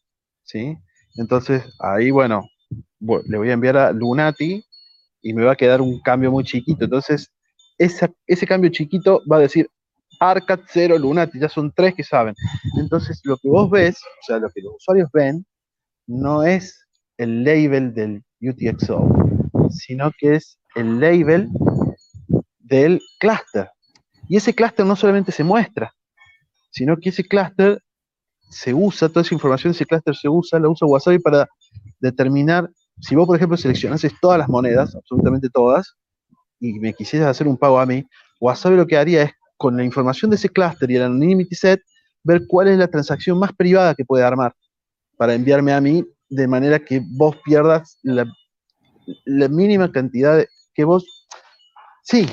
¿sí? 0.45 0.77
Entonces 1.19 1.65
ahí, 1.81 2.11
bueno, 2.11 2.49
le 3.01 3.39
voy 3.39 3.51
a 3.51 3.55
enviar 3.55 3.77
a 3.77 3.93
Lunati 3.93 4.65
y 5.23 5.33
me 5.33 5.45
va 5.45 5.53
a 5.53 5.57
quedar 5.57 5.81
un 5.81 6.01
cambio 6.01 6.31
muy 6.31 6.45
chiquito. 6.45 6.85
Entonces, 6.85 7.31
ese 7.79 8.47
cambio 8.47 8.71
chiquito 8.71 9.23
va 9.31 9.37
a 9.37 9.41
decir 9.41 9.69
ARCAD 10.21 10.61
0 10.69 10.99
Lunati, 10.99 11.39
ya 11.39 11.49
son 11.49 11.73
tres 11.73 11.95
que 11.95 12.03
saben. 12.03 12.35
Entonces, 12.79 13.21
lo 13.25 13.37
que 13.37 13.49
vos 13.49 13.71
ves, 13.71 13.97
o 13.99 14.27
sea, 14.27 14.39
lo 14.39 14.49
que 14.51 14.63
los 14.63 14.75
usuarios 14.77 15.11
ven, 15.13 15.45
no 16.07 16.43
es 16.43 16.79
el 17.19 17.45
label 17.45 17.93
del 17.93 18.23
UTXO, 18.41 19.09
sino 19.71 20.13
que 20.19 20.37
es 20.37 20.59
el 20.75 21.01
label 21.01 21.49
del 22.61 23.01
cluster. 23.19 23.71
Y 24.29 24.37
ese 24.37 24.55
cluster 24.55 24.87
no 24.87 24.97
solamente 24.97 25.33
se 25.33 25.45
muestra, 25.45 25.93
sino 26.71 26.97
que 26.97 27.11
ese 27.11 27.25
cluster 27.25 27.83
se 28.49 28.73
usa, 28.75 29.09
toda 29.09 29.23
esa 29.23 29.35
información 29.35 29.73
ese 29.73 29.87
cluster 29.87 30.15
se 30.15 30.29
usa, 30.29 30.59
la 30.59 30.69
usa 30.69 30.87
Wasabi 30.87 31.19
para 31.19 31.49
determinar 32.01 32.71
si 33.01 33.15
vos, 33.15 33.27
por 33.27 33.37
ejemplo, 33.37 33.57
seleccionases 33.57 34.13
todas 34.21 34.39
las 34.39 34.49
monedas, 34.49 34.95
absolutamente 34.95 35.49
todas, 35.51 35.97
y 36.61 36.79
me 36.79 36.95
quisieras 36.95 37.29
hacer 37.29 37.47
un 37.47 37.57
pago 37.57 37.79
a 37.79 37.87
mí, 37.87 38.05
Wasabi 38.41 38.77
lo 38.77 38.87
que 38.87 38.97
haría 38.97 39.25
es, 39.25 39.31
con 39.59 39.77
la 39.77 39.85
información 39.85 40.31
de 40.31 40.37
ese 40.37 40.49
clúster 40.49 40.91
y 40.91 40.97
el 40.97 41.03
anonymity 41.03 41.55
set, 41.55 41.81
ver 42.23 42.43
cuál 42.47 42.69
es 42.69 42.79
la 42.79 42.89
transacción 42.89 43.39
más 43.39 43.53
privada 43.55 43.95
que 43.95 44.05
puede 44.05 44.25
armar 44.25 44.55
para 45.17 45.35
enviarme 45.35 45.73
a 45.73 45.81
mí, 45.81 46.05
de 46.29 46.49
manera 46.49 46.79
que 46.79 47.03
vos 47.17 47.37
pierdas 47.45 47.99
la, 48.03 48.27
mínima 49.49 49.91
cantidad 49.91 50.37
de, 50.37 50.49
que 50.75 50.85
vos, 50.85 51.27
sí, 52.03 52.27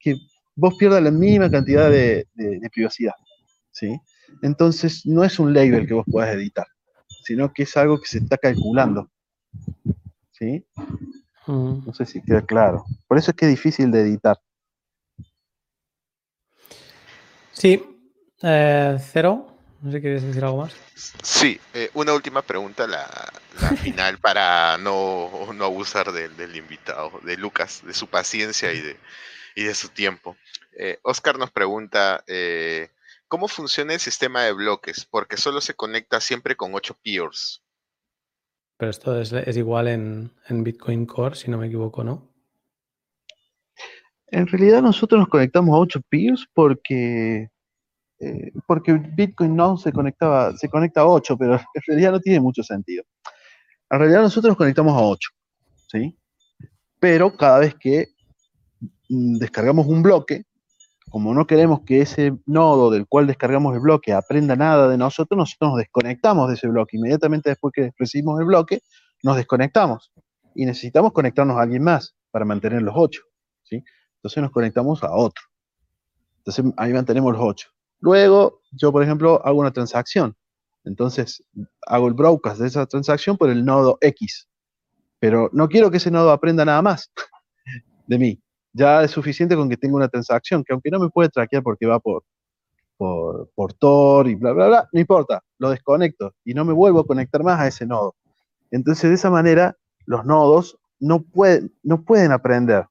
que 0.00 0.16
vos 0.54 0.74
pierdas 0.78 1.02
la 1.02 1.10
mínima 1.10 1.50
cantidad 1.50 1.90
de 1.90 2.26
privacidad, 2.72 3.14
¿sí? 3.70 3.98
Entonces, 4.42 5.06
no 5.06 5.24
es 5.24 5.38
un 5.38 5.52
label 5.54 5.86
que 5.86 5.94
vos 5.94 6.06
puedas 6.10 6.34
editar, 6.34 6.66
sino 7.24 7.52
que 7.52 7.64
es 7.64 7.76
algo 7.76 8.00
que 8.00 8.08
se 8.08 8.18
está 8.18 8.36
calculando. 8.36 9.10
¿sí? 10.38 10.66
No 11.46 11.94
sé 11.94 12.06
si 12.06 12.22
queda 12.22 12.42
claro. 12.42 12.84
Por 13.06 13.18
eso 13.18 13.30
es 13.30 13.36
que 13.36 13.46
es 13.46 13.50
difícil 13.52 13.90
de 13.90 14.00
editar. 14.00 14.38
Sí. 17.52 17.82
Eh, 18.42 18.98
cero. 19.00 19.46
No 19.80 19.90
sé 19.90 19.98
si 19.98 20.02
quieres 20.02 20.22
decir 20.22 20.44
algo 20.44 20.62
más. 20.62 20.74
Sí, 21.22 21.60
eh, 21.74 21.90
una 21.94 22.12
última 22.14 22.42
pregunta, 22.42 22.86
la, 22.86 23.06
final, 23.82 24.18
para 24.18 24.78
no, 24.78 25.52
no 25.54 25.64
abusar 25.64 26.12
del, 26.12 26.56
invitado, 26.56 27.12
de 27.22 27.36
Lucas, 27.36 27.82
de 27.84 27.94
su 27.94 28.08
paciencia 28.08 28.72
y 28.72 28.80
de, 28.80 28.96
y 29.54 29.64
de 29.64 29.74
su 29.74 29.90
tiempo. 29.90 30.36
Eh, 30.72 30.98
Oscar 31.02 31.38
nos 31.38 31.50
pregunta, 31.50 32.24
eh, 32.26 32.88
¿cómo 33.28 33.48
funciona 33.48 33.94
el 33.94 34.00
sistema 34.00 34.44
de 34.44 34.52
bloques? 34.52 35.04
Porque 35.04 35.36
solo 35.36 35.60
se 35.60 35.74
conecta 35.74 36.20
siempre 36.20 36.56
con 36.56 36.74
8 36.74 36.96
peers. 37.02 37.62
Pero 38.78 38.90
esto 38.90 39.20
es, 39.20 39.56
igual 39.56 39.88
en, 39.88 40.32
Bitcoin 40.50 41.06
Core, 41.06 41.34
si 41.34 41.50
no 41.50 41.58
me 41.58 41.66
equivoco, 41.66 42.04
¿no? 42.04 42.30
En 44.28 44.46
realidad 44.46 44.82
nosotros 44.82 45.18
nos 45.18 45.28
conectamos 45.28 45.74
a 45.74 45.78
8 45.78 46.00
peers 46.10 46.46
porque, 46.52 47.48
eh, 48.18 48.52
porque 48.66 48.92
Bitcoin 48.92 49.56
no 49.56 49.78
se 49.78 49.92
conectaba, 49.92 50.54
se 50.56 50.68
conecta 50.68 51.02
a 51.02 51.06
8, 51.06 51.38
pero 51.38 51.54
en 51.74 51.82
realidad 51.86 52.12
no 52.12 52.20
tiene 52.20 52.40
mucho 52.40 52.62
sentido. 52.62 53.04
En 53.88 53.98
realidad 53.98 54.22
nosotros 54.22 54.50
nos 54.50 54.58
conectamos 54.58 54.94
a 54.94 55.00
8, 55.00 55.30
¿sí? 55.88 56.18
Pero 56.98 57.34
cada 57.36 57.60
vez 57.60 57.74
que 57.78 58.08
mm, 59.08 59.38
descargamos 59.38 59.86
un 59.86 60.02
bloque, 60.02 60.44
como 61.16 61.32
no 61.32 61.46
queremos 61.46 61.80
que 61.86 62.02
ese 62.02 62.36
nodo 62.44 62.90
del 62.90 63.06
cual 63.06 63.26
descargamos 63.26 63.72
el 63.72 63.80
bloque 63.80 64.12
aprenda 64.12 64.54
nada 64.54 64.86
de 64.86 64.98
nosotros, 64.98 65.38
nosotros 65.38 65.70
nos 65.70 65.78
desconectamos 65.78 66.46
de 66.46 66.56
ese 66.56 66.68
bloque. 66.68 66.98
Inmediatamente 66.98 67.48
después 67.48 67.72
que 67.72 67.90
recibimos 67.98 68.38
el 68.38 68.44
bloque, 68.44 68.82
nos 69.22 69.38
desconectamos. 69.38 70.12
Y 70.54 70.66
necesitamos 70.66 71.14
conectarnos 71.14 71.56
a 71.56 71.62
alguien 71.62 71.82
más 71.82 72.14
para 72.30 72.44
mantener 72.44 72.82
los 72.82 72.92
8. 72.94 73.22
¿sí? 73.62 73.82
Entonces 74.16 74.42
nos 74.42 74.52
conectamos 74.52 75.02
a 75.04 75.10
otro. 75.16 75.42
Entonces 76.36 76.66
ahí 76.76 76.92
mantenemos 76.92 77.32
los 77.32 77.40
8. 77.42 77.66
Luego, 78.00 78.60
yo, 78.72 78.92
por 78.92 79.02
ejemplo, 79.02 79.40
hago 79.42 79.58
una 79.58 79.72
transacción. 79.72 80.36
Entonces, 80.84 81.42
hago 81.86 82.08
el 82.08 82.12
broadcast 82.12 82.60
de 82.60 82.66
esa 82.66 82.84
transacción 82.84 83.38
por 83.38 83.48
el 83.48 83.64
nodo 83.64 83.96
X. 84.02 84.50
Pero 85.18 85.48
no 85.54 85.66
quiero 85.66 85.90
que 85.90 85.96
ese 85.96 86.10
nodo 86.10 86.30
aprenda 86.30 86.66
nada 86.66 86.82
más 86.82 87.10
de 88.06 88.18
mí 88.18 88.42
ya 88.76 89.02
es 89.02 89.10
suficiente 89.10 89.56
con 89.56 89.68
que 89.68 89.76
tenga 89.76 89.96
una 89.96 90.08
transacción, 90.08 90.62
que 90.62 90.72
aunque 90.72 90.90
no 90.90 91.00
me 91.00 91.08
puede 91.08 91.30
traquear 91.30 91.62
porque 91.62 91.86
va 91.86 91.98
por, 91.98 92.24
por, 92.96 93.50
por 93.54 93.72
Tor 93.72 94.28
y 94.28 94.34
bla, 94.34 94.52
bla, 94.52 94.66
bla, 94.66 94.88
no 94.92 95.00
importa, 95.00 95.42
lo 95.58 95.70
desconecto 95.70 96.34
y 96.44 96.52
no 96.52 96.64
me 96.64 96.74
vuelvo 96.74 97.00
a 97.00 97.06
conectar 97.06 97.42
más 97.42 97.58
a 97.58 97.66
ese 97.66 97.86
nodo. 97.86 98.14
Entonces, 98.70 99.08
de 99.08 99.14
esa 99.14 99.30
manera, 99.30 99.76
los 100.04 100.24
nodos 100.26 100.78
no 101.00 101.22
pueden, 101.22 101.74
no 101.82 102.02
pueden 102.02 102.32
aprender 102.32 102.84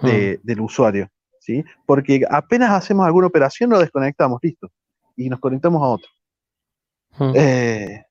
hmm. 0.00 0.40
del 0.42 0.60
usuario, 0.60 1.08
¿sí? 1.38 1.64
Porque 1.86 2.22
apenas 2.28 2.72
hacemos 2.72 3.06
alguna 3.06 3.28
operación, 3.28 3.70
lo 3.70 3.78
desconectamos, 3.78 4.40
listo, 4.42 4.72
y 5.16 5.28
nos 5.28 5.38
conectamos 5.38 5.82
a 5.82 5.86
otro. 5.86 6.10
Hmm. 7.16 7.32
Eh, 7.36 8.04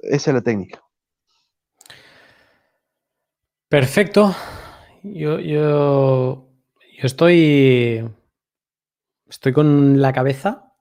esa 0.00 0.30
es 0.30 0.34
la 0.34 0.40
técnica. 0.40 0.82
Perfecto. 3.68 4.34
Yo, 5.04 5.40
yo, 5.40 6.48
yo 6.96 7.06
estoy, 7.06 8.08
estoy 9.28 9.52
con 9.52 10.00
la 10.00 10.12
cabeza 10.12 10.72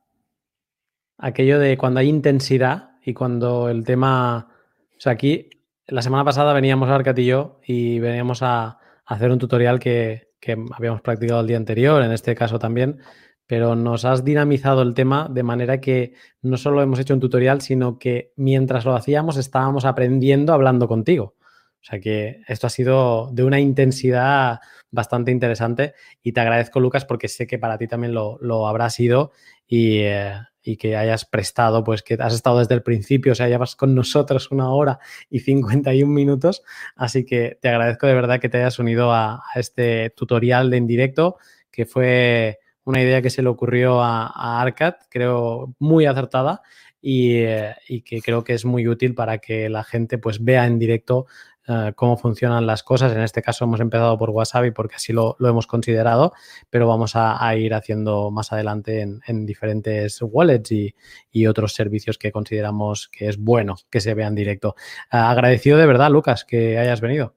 aquello 1.18 1.60
de 1.60 1.78
cuando 1.78 2.00
hay 2.00 2.10
intensidad 2.10 2.92
y 3.04 3.14
cuando 3.14 3.70
el 3.70 3.84
tema, 3.84 4.48
o 4.96 5.00
sea, 5.00 5.14
aquí 5.14 5.50
la 5.88 6.04
semana 6.04 6.24
pasada 6.24 6.54
veníamos 6.54 6.90
Arcat 6.90 7.18
y 7.18 7.26
yo 7.26 7.60
y 7.66 8.00
veníamos 8.00 8.44
a, 8.44 8.78
hacer 9.06 9.32
un 9.32 9.40
tutorial 9.40 9.80
que, 9.80 10.30
que, 10.40 10.56
habíamos 10.72 11.02
practicado 11.02 11.42
el 11.42 11.48
día 11.48 11.58
anterior, 11.58 12.02
en 12.04 12.12
este 12.12 12.36
caso 12.36 12.60
también, 12.60 13.00
pero 13.48 13.76
nos 13.76 14.06
has 14.06 14.24
dinamizado 14.24 14.84
el 14.84 14.94
tema 14.94 15.28
de 15.30 15.44
manera 15.44 15.82
que 15.82 16.14
no 16.42 16.58
solo 16.58 16.82
hemos 16.82 17.00
hecho 17.00 17.14
un 17.14 17.20
tutorial, 17.20 17.62
sino 17.62 17.98
que 17.98 18.34
mientras 18.38 18.86
lo 18.86 18.96
hacíamos 18.96 19.38
estábamos 19.38 19.84
aprendiendo 19.84 20.54
hablando 20.54 20.88
contigo. 20.88 21.36
O 21.82 21.84
sea 21.84 22.00
que 22.00 22.42
esto 22.48 22.68
ha 22.68 22.70
sido 22.70 23.30
de 23.32 23.44
una 23.44 23.60
intensidad 23.60 24.60
bastante 24.92 25.32
interesante 25.32 25.94
y 26.22 26.34
te 26.34 26.42
agradezco, 26.42 26.80
Lucas, 26.80 27.06
porque 27.06 27.28
sé 27.28 27.48
que 27.48 27.58
para 27.58 27.78
ti 27.78 27.88
también 27.88 28.14
lo, 28.14 28.38
lo 28.42 28.68
habrá 28.68 28.90
sido 28.90 29.32
eh, 29.68 30.34
y, 30.64 30.78
que 30.78 30.96
hayas 30.96 31.26
prestado, 31.26 31.84
pues 31.84 32.04
que 32.04 32.16
has 32.20 32.34
estado 32.34 32.60
desde 32.60 32.76
el 32.76 32.84
principio, 32.84 33.32
o 33.32 33.36
sea, 33.36 33.48
llevas 33.48 33.76
con 33.76 33.96
nosotros 33.96 34.52
una 34.52 34.70
hora 34.70 35.00
y 35.30 35.40
51 35.40 36.12
minutos. 36.12 36.62
Así 36.96 37.26
que 37.26 37.58
te 37.62 37.70
agradezco 37.70 38.06
de 38.06 38.14
verdad 38.14 38.40
que 38.40 38.50
te 38.50 38.58
hayas 38.58 38.78
unido 38.78 39.12
a, 39.14 39.42
este 39.56 40.12
tutorial 40.12 40.70
de 40.70 40.78
en 40.78 40.88
directo, 40.88 41.38
que 41.72 41.86
fue 41.86 42.60
una 42.84 43.02
idea 43.02 43.22
que 43.22 43.30
se 43.30 43.42
le 43.42 43.50
ocurrió 43.50 44.02
a, 44.02 44.28
a 44.28 44.62
Arcad, 44.62 44.96
creo 45.10 45.74
muy 45.80 46.06
acertada. 46.06 46.62
Y, 47.04 47.38
eh, 47.38 47.74
y, 47.88 48.02
que 48.04 48.22
creo 48.22 48.44
que 48.44 48.54
es 48.54 48.64
muy 48.64 48.88
útil 48.88 49.16
para 49.16 49.40
que 49.40 49.70
la 49.70 49.84
gente 49.84 50.20
pues 50.20 50.44
vea 50.44 50.68
en 50.68 50.78
directo 50.78 51.26
eh, 51.72 51.94
cómo 51.96 52.18
funcionan 52.18 52.66
las 52.68 52.84
cosas. 52.84 53.14
En 53.14 53.22
este 53.22 53.42
caso 53.42 53.66
hemos 53.66 53.80
empezado 53.80 54.18
por 54.18 54.30
Wasabi 54.32 54.72
porque 54.72 54.96
así 54.96 55.14
lo, 55.14 55.38
hemos 55.40 55.68
considerado, 55.68 56.34
pero 56.70 56.88
vamos 56.88 57.14
a, 57.16 57.56
ir 57.56 57.74
haciendo 57.74 58.32
más 58.32 58.52
adelante 58.52 59.02
en, 59.02 59.46
diferentes 59.46 60.20
wallets 60.22 60.72
y, 60.72 61.48
otros 61.48 61.74
servicios 61.74 62.18
que 62.18 62.32
consideramos 62.32 63.10
que 63.10 63.28
es 63.28 63.38
bueno 63.38 63.76
que 63.90 64.02
se 64.02 64.14
vean 64.14 64.36
directo. 64.36 64.76
Eh, 65.12 65.18
agradecido 65.18 65.78
de 65.78 65.86
verdad, 65.86 66.12
Lucas, 66.12 66.46
que 66.46 66.78
hayas 66.78 67.02
venido. 67.02 67.36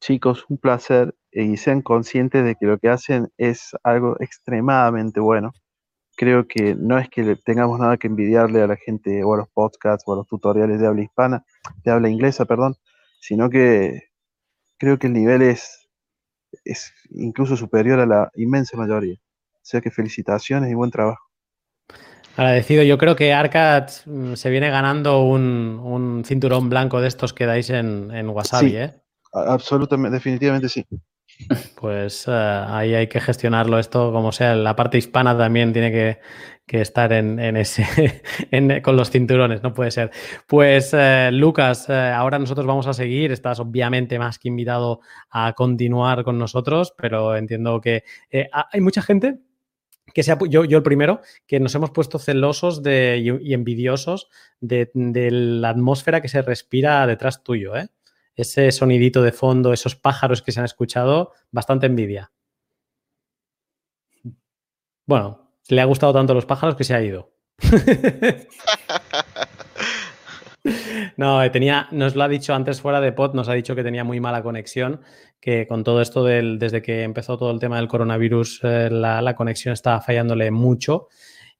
Chicos, 0.00 0.44
un 0.48 0.58
placer 0.58 1.14
y 1.30 1.56
sean 1.56 1.82
conscientes 1.82 2.44
de 2.44 2.56
que 2.56 2.66
lo 2.66 2.78
que 2.78 2.88
hacen 2.88 3.32
es 3.38 3.70
algo 3.84 4.16
extremadamente 4.20 5.20
bueno 5.20 5.52
creo 6.16 6.46
que 6.46 6.74
no 6.74 6.98
es 6.98 7.08
que 7.08 7.36
tengamos 7.36 7.78
nada 7.78 7.96
que 7.96 8.06
envidiarle 8.06 8.62
a 8.62 8.66
la 8.66 8.76
gente 8.76 9.24
o 9.24 9.34
a 9.34 9.38
los 9.38 9.48
podcasts 9.48 10.04
o 10.06 10.12
a 10.12 10.16
los 10.16 10.26
tutoriales 10.26 10.80
de 10.80 10.86
habla 10.86 11.02
hispana, 11.02 11.44
de 11.84 11.90
habla 11.90 12.08
inglesa, 12.08 12.44
perdón, 12.44 12.76
sino 13.20 13.50
que 13.50 14.10
creo 14.78 14.98
que 14.98 15.06
el 15.06 15.12
nivel 15.12 15.42
es, 15.42 15.88
es 16.64 16.92
incluso 17.10 17.56
superior 17.56 18.00
a 18.00 18.06
la 18.06 18.30
inmensa 18.34 18.76
mayoría. 18.76 19.16
O 19.54 19.64
sea 19.64 19.80
que 19.80 19.90
felicitaciones 19.90 20.70
y 20.70 20.74
buen 20.74 20.90
trabajo. 20.90 21.22
Agradecido. 22.36 22.82
Yo 22.82 22.98
creo 22.98 23.14
que 23.14 23.32
Arcad 23.32 23.90
mm, 24.06 24.34
se 24.34 24.50
viene 24.50 24.70
ganando 24.70 25.22
un, 25.22 26.22
cinturón 26.26 26.68
blanco 26.68 27.00
de 27.00 27.08
estos 27.08 27.32
que 27.32 27.46
dais 27.46 27.70
en, 27.70 28.10
en 28.10 28.28
Wasabi, 28.28 28.76
¿eh? 28.76 28.94
Absolutamente, 29.32 30.16
definitivamente 30.16 30.68
sí. 30.68 30.86
Pues 31.80 32.26
eh, 32.28 32.30
ahí 32.32 32.94
hay 32.94 33.08
que 33.08 33.20
gestionarlo 33.20 33.78
esto 33.78 34.12
como 34.12 34.32
sea. 34.32 34.54
La 34.54 34.76
parte 34.76 34.98
hispana 34.98 35.36
también 35.36 35.72
tiene 35.72 35.90
que, 35.90 36.20
estar 36.66 37.12
en, 37.12 37.38
ese, 37.56 38.22
con 38.82 38.96
los 38.96 39.10
cinturones, 39.10 39.62
no 39.62 39.74
puede 39.74 39.90
ser. 39.90 40.10
Pues 40.46 40.94
eh, 40.94 41.30
Lucas, 41.32 41.88
eh, 41.88 41.92
ahora 41.92 42.38
nosotros 42.38 42.66
vamos 42.66 42.86
a 42.86 42.94
seguir. 42.94 43.32
Estás 43.32 43.60
obviamente 43.60 44.18
más 44.18 44.38
que 44.38 44.48
invitado 44.48 45.00
a 45.30 45.52
continuar 45.52 46.24
con 46.24 46.38
nosotros, 46.38 46.94
pero 46.96 47.36
entiendo 47.36 47.80
que 47.80 48.04
hay 48.52 48.80
mucha 48.80 49.02
gente 49.02 49.40
que 50.14 50.22
sea 50.22 50.38
yo, 50.48 50.64
yo 50.64 50.78
el 50.78 50.82
primero, 50.82 51.20
que 51.46 51.60
nos 51.60 51.74
hemos 51.74 51.90
puesto 51.90 52.18
celosos 52.18 52.82
y, 52.84 53.54
envidiosos 53.54 54.28
de, 54.60 54.90
de, 54.94 55.30
la 55.30 55.70
atmósfera 55.70 56.20
que 56.20 56.28
se 56.28 56.42
respira 56.42 57.06
detrás 57.06 57.42
tuyo, 57.42 57.76
¿eh? 57.76 57.88
Ese 58.42 58.70
sonidito 58.70 59.22
de 59.22 59.32
fondo, 59.32 59.72
esos 59.72 59.96
pájaros 59.96 60.42
que 60.42 60.52
se 60.52 60.60
han 60.60 60.66
escuchado, 60.66 61.32
bastante 61.50 61.86
envidia. 61.86 62.30
Bueno, 65.06 65.50
le 65.68 65.80
ha 65.80 65.84
gustado 65.84 66.12
tanto 66.12 66.34
los 66.34 66.46
pájaros 66.46 66.76
que 66.76 66.84
se 66.84 66.94
ha 66.94 67.02
ido. 67.02 67.32
no, 71.16 71.50
tenía, 71.50 71.88
nos 71.90 72.14
lo 72.14 72.22
ha 72.22 72.28
dicho 72.28 72.54
antes 72.54 72.80
fuera 72.80 73.00
de 73.00 73.12
pod, 73.12 73.34
nos 73.34 73.48
ha 73.48 73.54
dicho 73.54 73.74
que 73.74 73.82
tenía 73.82 74.04
muy 74.04 74.20
mala 74.20 74.42
conexión, 74.42 75.00
que 75.40 75.66
con 75.66 75.82
todo 75.82 76.00
esto 76.00 76.24
del, 76.24 76.58
desde 76.58 76.82
que 76.82 77.02
empezó 77.02 77.36
todo 77.36 77.50
el 77.50 77.58
tema 77.58 77.76
del 77.76 77.88
coronavirus, 77.88 78.60
eh, 78.62 78.90
la, 78.90 79.20
la, 79.22 79.34
conexión 79.34 79.72
estaba 79.72 80.00
fallándole 80.00 80.50
mucho 80.50 81.08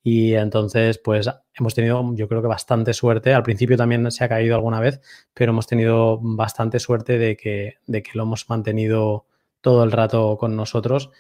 y 0.03 0.35
entonces, 0.35 0.99
pues 0.99 1.31
hemos 1.55 1.74
tenido, 1.74 2.03
yo 2.15 2.29
creo 2.29 2.43
que 2.43 2.49
bastante 2.49 2.93
suerte. 2.93 3.35
Al 3.35 3.45
principio 3.45 3.77
también 3.77 4.11
se 4.11 4.24
ha 4.24 4.29
caído 4.29 4.57
alguna 4.57 4.81
vez, 4.81 5.01
pero 5.33 5.53
hemos 5.53 5.69
tenido 5.69 6.19
bastante 6.20 6.81
suerte 6.81 7.19
de 7.19 7.37
que, 7.37 7.77
de 7.87 8.03
que 8.03 8.11
lo 8.15 8.24
hemos 8.24 8.49
mantenido 8.51 9.27
todo 9.61 9.85
el 9.85 9.93
rato 9.93 10.37
con 10.39 10.57
nosotros. 10.57 11.11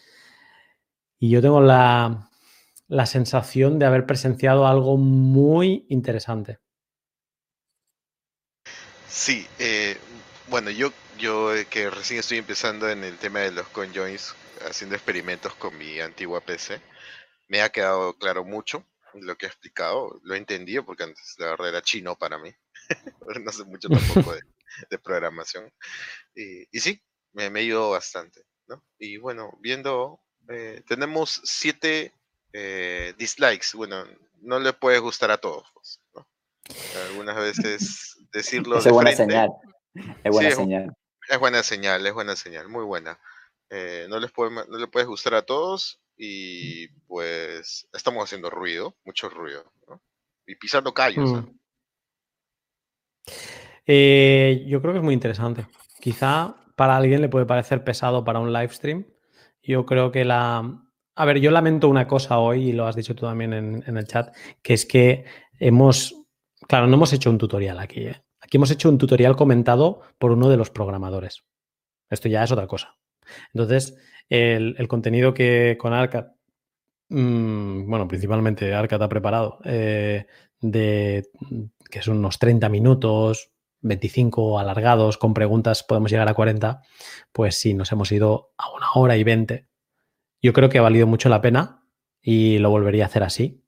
Y 1.20 1.30
yo 1.30 1.40
tengo 1.40 1.60
la, 1.60 2.28
la 2.88 3.06
sensación 3.06 3.78
de 3.78 3.86
haber 3.86 4.04
presenciado 4.04 4.66
algo 4.66 4.96
muy 4.96 5.86
interesante. 5.88 6.58
Sí, 9.06 9.46
eh, 9.60 9.96
bueno, 10.48 10.70
yo, 10.70 10.92
yo 11.18 11.54
eh, 11.54 11.66
que 11.66 11.88
recién 11.88 12.18
estoy 12.18 12.38
empezando 12.38 12.90
en 12.90 13.04
el 13.04 13.16
tema 13.18 13.40
de 13.40 13.52
los 13.52 13.68
conjoins, 13.68 14.34
haciendo 14.68 14.96
experimentos 14.96 15.54
con 15.54 15.78
mi 15.78 16.00
antigua 16.00 16.40
PC 16.40 16.80
me 17.52 17.60
ha 17.60 17.68
quedado 17.68 18.14
claro 18.14 18.44
mucho 18.46 18.82
lo 19.12 19.36
que 19.36 19.44
ha 19.44 19.50
explicado, 19.50 20.18
lo 20.22 20.34
he 20.34 20.38
entendido 20.38 20.86
porque 20.86 21.02
antes 21.02 21.34
la 21.36 21.48
verdad 21.48 21.68
era 21.68 21.82
chino 21.82 22.16
para 22.16 22.38
mí, 22.38 22.50
no 23.44 23.52
sé 23.52 23.64
mucho 23.64 23.90
tampoco 23.90 24.32
de, 24.88 24.98
programación. 24.98 25.70
Y, 26.34 26.64
sí, 26.80 26.98
me, 27.34 27.50
me, 27.50 27.62
ido 27.62 27.90
bastante, 27.90 28.40
¿no? 28.68 28.82
Y 28.98 29.18
bueno, 29.18 29.52
viendo, 29.60 30.18
eh, 30.48 30.82
tenemos 30.88 31.42
siete 31.44 32.14
eh, 32.54 33.12
dislikes, 33.18 33.74
bueno, 33.74 34.02
no 34.40 34.58
le 34.58 34.72
puede 34.72 34.98
gustar 34.98 35.30
a 35.30 35.36
todos, 35.36 35.68
pues, 35.74 36.00
¿no? 36.14 36.26
Algunas 37.10 37.36
veces 37.36 38.16
decirlo 38.32 38.78
es 38.78 38.88
buena 38.88 39.12
señal. 39.12 39.50
Es 40.24 40.30
buena 40.32 40.50
señal. 40.52 40.96
Es 41.28 41.38
buena 41.38 41.62
señal, 41.62 42.06
es 42.06 42.14
buena 42.14 42.34
señal, 42.34 42.68
muy 42.70 42.84
buena. 42.84 43.20
eh, 43.68 44.06
no, 44.08 44.18
les 44.18 44.32
puede, 44.32 44.52
no 44.52 44.78
les 44.78 44.88
puede 44.88 45.04
gustar 45.04 45.34
a 45.34 45.42
todos 45.42 46.01
y 46.24 46.86
pues 47.08 47.88
estamos 47.92 48.22
haciendo 48.22 48.48
ruido, 48.48 48.94
mucho 49.04 49.28
ruido, 49.28 49.64
y 50.46 50.54
pisando 50.54 50.94
callos. 50.94 51.32
Mm. 51.32 51.58
Eh, 53.84 54.64
yo 54.68 54.80
creo 54.80 54.92
que 54.92 55.00
es 55.00 55.04
muy 55.04 55.14
interesante. 55.14 55.66
Quizá 56.00 56.54
para 56.76 56.96
alguien 56.96 57.22
le 57.22 57.28
puede 57.28 57.44
parecer 57.44 57.82
pesado 57.82 58.24
para 58.24 58.38
un 58.38 58.52
live 58.52 58.68
stream. 58.68 59.04
Yo 59.64 59.84
creo 59.84 60.12
que 60.12 60.24
la... 60.24 60.84
A 61.16 61.24
ver, 61.24 61.40
yo 61.40 61.50
lamento 61.50 61.88
una 61.88 62.06
cosa 62.06 62.38
hoy, 62.38 62.68
y 62.68 62.72
lo 62.72 62.86
has 62.86 62.94
dicho 62.94 63.16
tú 63.16 63.26
también 63.26 63.52
en, 63.52 63.96
el 63.96 64.06
chat, 64.06 64.32
que 64.62 64.74
es 64.74 64.86
que 64.86 65.24
hemos... 65.58 66.14
Claro, 66.68 66.86
no 66.86 66.94
hemos 66.94 67.12
hecho 67.12 67.30
un 67.30 67.38
tutorial 67.38 67.80
aquí. 67.80 68.06
¿eh? 68.06 68.22
Aquí 68.40 68.58
hemos 68.58 68.70
hecho 68.70 68.88
un 68.88 68.98
tutorial 68.98 69.34
comentado 69.34 70.02
por 70.18 70.30
uno 70.30 70.48
de 70.48 70.56
los 70.56 70.70
programadores. 70.70 71.42
Esto 72.08 72.28
ya 72.28 72.44
es 72.44 72.52
otra 72.52 72.68
cosa. 72.68 72.96
Entonces, 73.52 73.98
el, 74.32 74.88
contenido 74.88 75.34
que 75.34 75.76
con 75.78 75.92
Arcad, 75.92 76.28
mm, 77.10 77.88
bueno, 77.88 78.08
principalmente 78.08 78.72
Arcad 78.72 79.02
ha 79.02 79.08
preparado, 79.08 79.58
eh, 79.64 80.26
de 80.60 81.28
que 81.90 82.00
son 82.00 82.18
unos 82.18 82.38
30 82.38 82.70
minutos, 82.70 83.52
25 83.82 84.58
alargados, 84.58 85.18
con 85.18 85.34
preguntas 85.34 85.82
podemos 85.82 86.10
llegar 86.10 86.28
a 86.28 86.34
40, 86.34 86.80
pues 87.32 87.56
sí, 87.56 87.74
nos 87.74 87.92
hemos 87.92 88.10
ido 88.10 88.52
a 88.56 88.72
una 88.74 88.86
hora 88.94 89.16
y 89.18 89.24
20. 89.24 89.68
Yo 90.40 90.52
creo 90.54 90.70
que 90.70 90.78
ha 90.78 90.82
valido 90.82 91.06
mucho 91.06 91.28
la 91.28 91.42
pena 91.42 91.84
y 92.22 92.58
lo 92.58 92.70
volvería 92.70 93.04
a 93.04 93.08
hacer 93.08 93.24
así. 93.24 93.62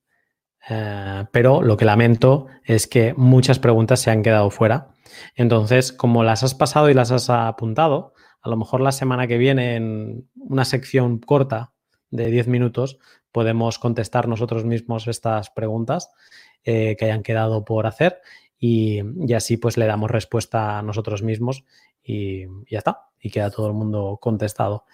Eh, 0.70 1.27
pero 1.31 1.61
lo 1.61 1.77
que 1.77 1.85
lamento 1.85 2.47
es 2.65 2.86
que 2.86 3.12
muchas 3.19 3.59
preguntas 3.59 4.01
se 4.01 4.11
han 4.11 4.23
quedado 4.23 4.49
fuera. 4.51 4.95
Entonces, 5.35 5.93
como 5.93 6.24
las 6.24 6.43
has 6.43 6.55
pasado 6.55 6.89
y 6.89 6.95
las 6.95 7.11
has 7.11 7.28
apuntado, 7.28 8.14
a 8.44 8.50
lo 8.50 8.56
mejor 8.56 8.82
la 8.82 8.92
semana 8.92 9.26
que 9.26 9.38
viene 9.38 9.74
en 9.74 10.28
una 10.36 10.66
sección 10.66 11.18
corta 11.18 11.72
de 12.10 12.26
10 12.26 12.46
minutos 12.48 12.98
podemos 13.32 13.78
contestar 13.78 14.28
nosotros 14.28 14.64
mismos 14.66 15.08
estas 15.08 15.50
preguntas 15.50 16.10
eh, 16.62 16.94
que 16.96 17.06
hayan 17.06 17.22
quedado 17.22 17.64
por 17.64 17.86
hacer 17.86 18.20
y, 18.58 19.00
así 19.34 19.56
pues 19.56 19.76
le 19.78 19.86
damos 19.86 20.10
respuesta 20.10 20.78
a 20.78 20.82
nosotros 20.82 21.22
mismos 21.22 21.64
y, 22.02 22.44
ya 22.70 22.78
está, 22.78 23.08
y 23.18 23.30
queda 23.30 23.50
todo 23.50 23.66
el 23.66 23.72
mundo 23.72 24.18
contestado. 24.20 24.84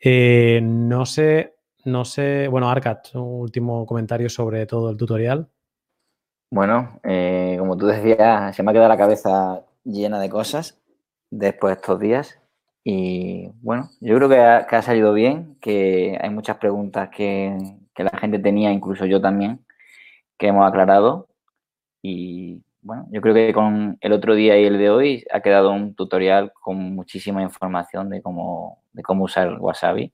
Eh, 0.00 0.60
no 0.62 1.04
sé, 1.04 1.56
no 1.84 2.04
sé, 2.04 2.46
bueno, 2.46 2.70
Arcat, 2.70 3.14
un 3.14 3.40
último 3.40 3.84
comentario 3.86 4.30
sobre 4.30 4.66
todo 4.66 4.90
el 4.90 4.96
tutorial. 4.96 5.48
Bueno, 6.50 7.00
eh, 7.02 7.56
como 7.58 7.76
tú 7.76 7.86
decías, 7.86 8.54
se 8.54 8.62
me 8.62 8.70
ha 8.70 8.72
quedado 8.72 8.88
la 8.88 8.96
cabeza 8.96 9.64
llena 9.84 10.20
de 10.20 10.30
cosas 10.30 10.80
después 11.30 11.74
de 11.74 11.80
estos 11.80 12.00
días. 12.00 12.40
Y 12.84 13.50
bueno, 13.60 13.90
yo 14.00 14.16
creo 14.16 14.28
que 14.28 14.38
ha, 14.76 14.82
salido 14.82 15.12
bien, 15.12 15.56
que 15.60 16.18
hay 16.20 16.30
muchas 16.30 16.56
preguntas 16.58 17.10
que, 17.10 17.56
que, 17.94 18.04
la 18.04 18.16
gente 18.18 18.38
tenía, 18.38 18.72
incluso 18.72 19.04
yo 19.06 19.20
también, 19.20 19.64
que 20.38 20.48
hemos 20.48 20.66
aclarado. 20.66 21.28
Y 22.02 22.62
bueno, 22.82 23.06
yo 23.10 23.20
creo 23.20 23.34
que 23.34 23.52
con 23.52 23.98
el 24.00 24.12
otro 24.12 24.34
día 24.34 24.58
y 24.58 24.64
el 24.64 24.78
de 24.78 24.90
hoy 24.90 25.24
ha 25.32 25.40
quedado 25.40 25.72
un 25.72 25.94
tutorial 25.94 26.52
con 26.52 26.76
muchísima 26.94 27.42
información 27.42 28.08
de 28.08 28.22
cómo, 28.22 28.82
de 28.92 29.02
cómo 29.02 29.24
usar 29.24 29.60
Wasabi. 29.60 30.12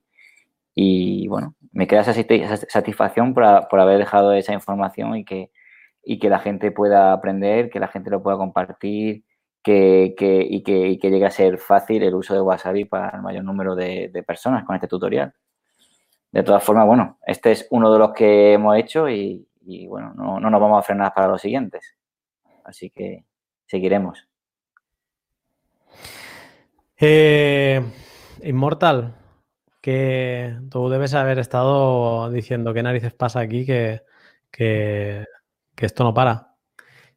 Y 0.75 1.27
bueno, 1.29 1.55
me 1.71 1.87
queda 1.87 2.01
esa 2.01 2.57
satisfacción 2.67 3.33
por, 3.33 3.67
por 3.69 3.79
haber 3.79 3.97
dejado 3.99 4.33
esa 4.33 4.53
información 4.53 5.15
y 5.17 5.25
que, 5.25 5.51
y 6.03 6.19
que 6.19 6.29
la 6.29 6.39
gente 6.39 6.71
pueda 6.71 7.13
aprender, 7.13 7.69
que 7.69 7.79
la 7.79 7.87
gente 7.87 8.09
lo 8.09 8.21
pueda 8.23 8.37
compartir 8.37 9.23
que, 9.65 10.13
que, 10.15 10.45
y, 10.47 10.61
que, 10.61 10.89
y, 10.89 10.99
que, 10.99 11.09
llegue 11.09 11.25
a 11.25 11.31
ser 11.31 11.57
fácil 11.57 12.03
el 12.03 12.13
uso 12.13 12.35
de 12.35 12.41
Wasabi 12.41 12.85
para 12.85 13.17
el 13.17 13.23
mayor 13.23 13.43
número 13.43 13.73
de, 13.73 14.23
personas 14.25 14.63
con 14.63 14.75
este 14.75 14.87
tutorial. 14.87 15.33
De 16.31 16.43
todas 16.43 16.63
formas, 16.63 16.85
bueno, 16.85 17.17
este 17.25 17.51
es 17.51 17.67
uno 17.71 17.91
de 17.91 17.97
los 17.97 18.13
que 18.13 18.53
hemos 18.53 18.77
hecho 18.77 19.09
y, 19.09 19.47
bueno, 19.87 20.13
no, 20.13 20.39
no, 20.39 20.51
nos 20.51 20.61
vamos 20.61 20.77
a 20.77 20.83
frenar 20.83 21.15
para 21.15 21.29
los 21.29 21.41
siguientes. 21.41 21.95
Así 22.63 22.91
que 22.91 23.25
seguiremos. 23.65 24.27
Eh, 26.97 27.83
Inmortal, 28.43 29.15
que 29.81 30.59
tú 30.69 30.89
debes 30.89 31.15
haber 31.15 31.39
estado 31.39 32.29
diciendo 32.29 32.71
qué 32.71 32.83
narices 32.83 33.15
pasa 33.15 33.39
aquí, 33.39 33.65
que, 33.65 34.03
que 34.51 35.25
esto 35.77 36.03
no 36.03 36.13
para. 36.13 36.54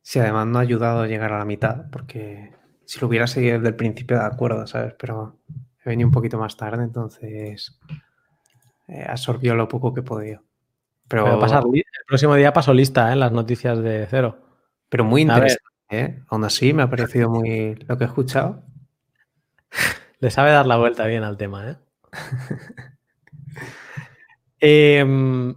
Sí, 0.08 0.18
además 0.20 0.46
no 0.46 0.58
ha 0.58 0.62
ayudado 0.62 1.02
a 1.02 1.06
llegar 1.06 1.34
a 1.34 1.38
la 1.38 1.44
mitad, 1.44 1.90
porque 1.92 2.50
si 2.86 2.98
lo 2.98 3.08
hubiera 3.08 3.26
seguido 3.26 3.58
desde 3.58 3.68
el 3.68 3.76
principio, 3.76 4.18
de 4.18 4.24
acuerdo, 4.24 4.66
¿sabes? 4.66 4.94
Pero 4.98 5.38
he 5.84 5.90
venido 5.90 6.08
un 6.08 6.14
poquito 6.14 6.38
más 6.38 6.56
tarde, 6.56 6.82
entonces 6.82 7.78
eh, 8.86 9.04
absorbió 9.06 9.54
lo 9.54 9.68
poco 9.68 9.92
que 9.92 10.00
he 10.00 10.02
podido. 10.02 10.42
Pero, 11.08 11.38
el 11.38 11.84
próximo 12.06 12.36
día 12.36 12.54
paso 12.54 12.72
lista 12.72 13.10
¿eh? 13.10 13.12
en 13.12 13.20
las 13.20 13.32
noticias 13.32 13.80
de 13.80 14.06
cero. 14.08 14.38
Pero 14.88 15.04
muy 15.04 15.20
interesante, 15.20 15.60
¿eh? 15.90 16.22
Aún 16.28 16.42
así 16.42 16.72
me 16.72 16.84
ha 16.84 16.88
parecido 16.88 17.28
muy 17.28 17.74
lo 17.74 17.98
que 17.98 18.04
he 18.04 18.06
escuchado. 18.06 18.62
Le 20.20 20.30
sabe 20.30 20.52
dar 20.52 20.66
la 20.66 20.78
vuelta 20.78 21.04
bien 21.04 21.22
al 21.22 21.36
tema, 21.36 21.70
¿eh? 21.70 21.76
eh 24.60 25.54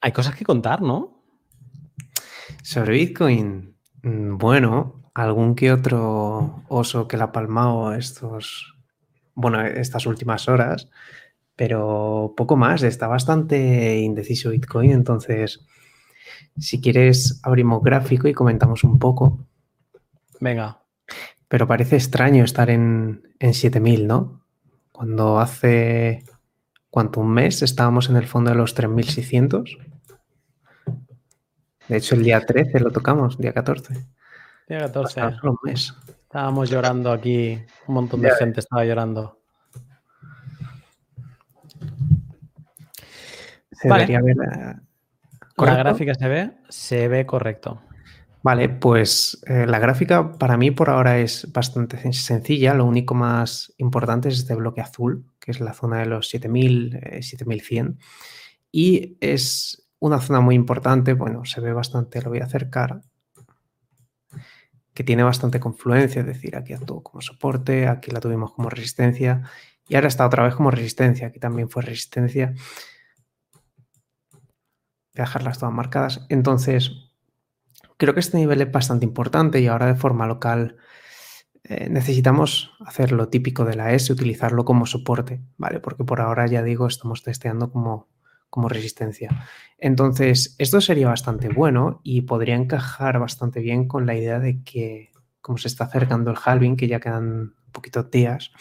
hay 0.00 0.10
cosas 0.10 0.34
que 0.34 0.44
contar, 0.44 0.82
¿no? 0.82 1.21
Sobre 2.72 2.92
Bitcoin, 2.94 3.76
mm, 4.02 4.38
bueno, 4.38 5.02
algún 5.12 5.54
que 5.54 5.70
otro 5.70 6.62
oso 6.68 7.06
que 7.06 7.18
la 7.18 7.24
ha 7.24 7.32
palmado 7.32 7.92
estos, 7.92 8.78
bueno, 9.34 9.60
estas 9.60 10.06
últimas 10.06 10.48
horas, 10.48 10.88
pero 11.54 12.32
poco 12.34 12.56
más, 12.56 12.82
está 12.82 13.08
bastante 13.08 13.98
indeciso 13.98 14.48
Bitcoin, 14.48 14.90
entonces, 14.90 15.66
si 16.56 16.80
quieres, 16.80 17.40
abrimos 17.42 17.82
gráfico 17.82 18.26
y 18.26 18.32
comentamos 18.32 18.84
un 18.84 18.98
poco. 18.98 19.38
Venga. 20.40 20.80
Pero 21.48 21.68
parece 21.68 21.96
extraño 21.96 22.42
estar 22.42 22.70
en, 22.70 23.34
en 23.38 23.52
7000, 23.52 24.06
¿no? 24.06 24.46
Cuando 24.92 25.40
hace, 25.40 26.24
¿cuánto? 26.88 27.20
Un 27.20 27.34
mes 27.34 27.60
estábamos 27.60 28.08
en 28.08 28.16
el 28.16 28.26
fondo 28.26 28.50
de 28.50 28.56
los 28.56 28.72
3600. 28.72 29.76
De 31.88 31.96
hecho, 31.96 32.14
el 32.14 32.22
día 32.22 32.40
13 32.40 32.80
lo 32.80 32.90
tocamos, 32.90 33.38
día 33.38 33.52
14. 33.52 33.94
Día 34.68 34.78
14. 34.78 35.20
Un 35.42 35.56
mes. 35.64 35.92
Estábamos 36.08 36.70
llorando 36.70 37.12
aquí, 37.12 37.58
un 37.86 37.94
montón 37.94 38.22
de 38.22 38.30
gente 38.36 38.60
estaba 38.60 38.84
llorando. 38.84 39.38
Se 43.72 43.88
debería 43.88 44.20
ver. 44.22 44.36
Eh, 44.36 44.74
¿La 45.58 45.76
gráfica 45.76 46.14
se 46.14 46.28
ve? 46.28 46.52
Se 46.68 47.08
ve 47.08 47.26
correcto. 47.26 47.82
Vale, 48.42 48.68
pues 48.68 49.40
eh, 49.46 49.66
la 49.66 49.78
gráfica 49.78 50.32
para 50.32 50.56
mí 50.56 50.70
por 50.70 50.90
ahora 50.90 51.18
es 51.18 51.52
bastante 51.52 51.98
sencilla. 52.12 52.74
Lo 52.74 52.86
único 52.86 53.14
más 53.14 53.72
importante 53.78 54.28
es 54.28 54.38
este 54.38 54.54
bloque 54.54 54.80
azul, 54.80 55.26
que 55.38 55.52
es 55.52 55.60
la 55.60 55.74
zona 55.74 55.98
de 55.98 56.06
los 56.06 56.28
7000, 56.28 56.98
7100. 57.20 57.86
Eh, 57.86 58.04
y 58.72 59.16
es 59.20 59.81
una 60.02 60.20
zona 60.20 60.40
muy 60.40 60.56
importante, 60.56 61.12
bueno, 61.12 61.44
se 61.44 61.60
ve 61.60 61.72
bastante, 61.72 62.20
lo 62.20 62.30
voy 62.30 62.40
a 62.40 62.46
acercar, 62.46 63.02
que 64.92 65.04
tiene 65.04 65.22
bastante 65.22 65.60
confluencia, 65.60 66.22
es 66.22 66.26
decir, 66.26 66.56
aquí 66.56 66.72
actuó 66.72 67.04
como 67.04 67.20
soporte, 67.20 67.86
aquí 67.86 68.10
la 68.10 68.18
tuvimos 68.18 68.52
como 68.52 68.68
resistencia 68.68 69.42
y 69.88 69.94
ahora 69.94 70.08
está 70.08 70.26
otra 70.26 70.42
vez 70.42 70.56
como 70.56 70.72
resistencia, 70.72 71.28
aquí 71.28 71.38
también 71.38 71.70
fue 71.70 71.82
resistencia. 71.82 72.52
Voy 74.32 75.18
a 75.18 75.22
dejarlas 75.22 75.58
todas 75.60 75.74
marcadas. 75.74 76.26
Entonces, 76.28 77.12
creo 77.96 78.12
que 78.12 78.20
este 78.20 78.38
nivel 78.38 78.60
es 78.60 78.72
bastante 78.72 79.04
importante 79.06 79.60
y 79.60 79.68
ahora 79.68 79.86
de 79.86 79.94
forma 79.94 80.26
local 80.26 80.78
eh, 81.62 81.88
necesitamos 81.88 82.72
hacer 82.84 83.12
lo 83.12 83.28
típico 83.28 83.64
de 83.64 83.76
la 83.76 83.92
S, 83.92 84.12
utilizarlo 84.12 84.64
como 84.64 84.84
soporte, 84.84 85.40
¿vale? 85.58 85.78
Porque 85.78 86.02
por 86.02 86.20
ahora 86.20 86.48
ya 86.48 86.64
digo, 86.64 86.88
estamos 86.88 87.22
testeando 87.22 87.70
como 87.70 88.08
como 88.52 88.68
resistencia. 88.68 89.30
Entonces, 89.78 90.54
esto 90.58 90.82
sería 90.82 91.08
bastante 91.08 91.48
bueno 91.48 92.02
y 92.04 92.20
podría 92.20 92.54
encajar 92.54 93.18
bastante 93.18 93.60
bien 93.60 93.88
con 93.88 94.04
la 94.04 94.14
idea 94.14 94.40
de 94.40 94.62
que, 94.62 95.10
como 95.40 95.56
se 95.56 95.68
está 95.68 95.84
acercando 95.84 96.30
el 96.30 96.36
halving, 96.44 96.76
que 96.76 96.86
ya 96.86 97.00
quedan 97.00 97.24
un 97.24 97.72
poquito 97.72 98.02
días, 98.02 98.52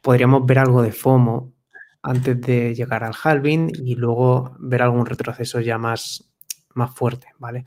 podríamos 0.00 0.46
ver 0.46 0.60
algo 0.60 0.80
de 0.80 0.92
FOMO 0.92 1.52
antes 2.00 2.40
de 2.40 2.74
llegar 2.74 3.04
al 3.04 3.12
halving 3.22 3.70
y 3.74 3.96
luego 3.96 4.56
ver 4.60 4.80
algún 4.80 5.04
retroceso 5.04 5.60
ya 5.60 5.76
más, 5.76 6.32
más 6.72 6.94
fuerte, 6.94 7.26
¿vale? 7.38 7.66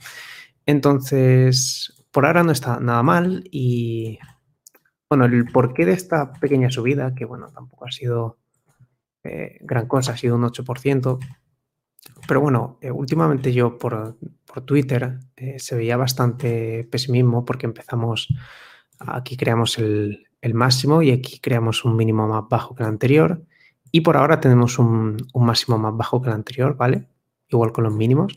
Entonces, 0.66 1.94
por 2.10 2.26
ahora 2.26 2.44
no 2.44 2.54
está 2.54 2.80
nada 2.80 3.04
mal 3.04 3.44
y, 3.52 4.18
bueno, 5.08 5.26
el 5.26 5.46
porqué 5.46 5.86
de 5.86 5.94
esta 5.94 6.34
pequeña 6.34 6.72
subida, 6.72 7.14
que 7.14 7.26
bueno, 7.26 7.50
tampoco 7.54 7.86
ha 7.86 7.92
sido 7.92 8.40
eh, 9.24 9.60
gran 9.62 9.86
cosa, 9.86 10.14
ha 10.14 10.18
sido 10.18 10.36
un 10.36 10.44
8%, 10.44 11.20
pero 12.28 12.42
bueno, 12.42 12.78
eh, 12.82 12.92
últimamente 12.92 13.54
yo 13.54 13.78
por, 13.78 14.18
Twitter 14.66 15.20
eh, 15.36 15.60
se 15.60 15.76
veía 15.76 15.98
bastante 15.98 16.88
pesimismo 16.90 17.46
porque 17.46 17.66
empezamos, 17.66 18.28
aquí 19.00 19.38
creamos 19.38 19.78
el, 19.78 20.28
el 20.42 20.54
máximo 20.54 21.02
y 21.02 21.12
aquí 21.12 21.40
creamos 21.40 21.86
un 21.86 21.96
mínimo 21.96 22.28
más 22.28 22.44
bajo 22.50 22.76
que 22.76 22.84
el 22.84 22.90
anterior. 22.90 23.44
Y 23.92 24.02
por 24.02 24.18
ahora 24.18 24.40
tenemos 24.40 24.80
un, 24.80 25.18
máximo 25.36 25.78
más 25.78 25.96
bajo 25.96 26.22
que 26.22 26.30
el 26.30 26.36
anterior, 26.36 26.76
¿vale? 26.78 27.08
Igual 27.50 27.72
con 27.72 27.84
los 27.84 27.94
mínimos. 27.94 28.36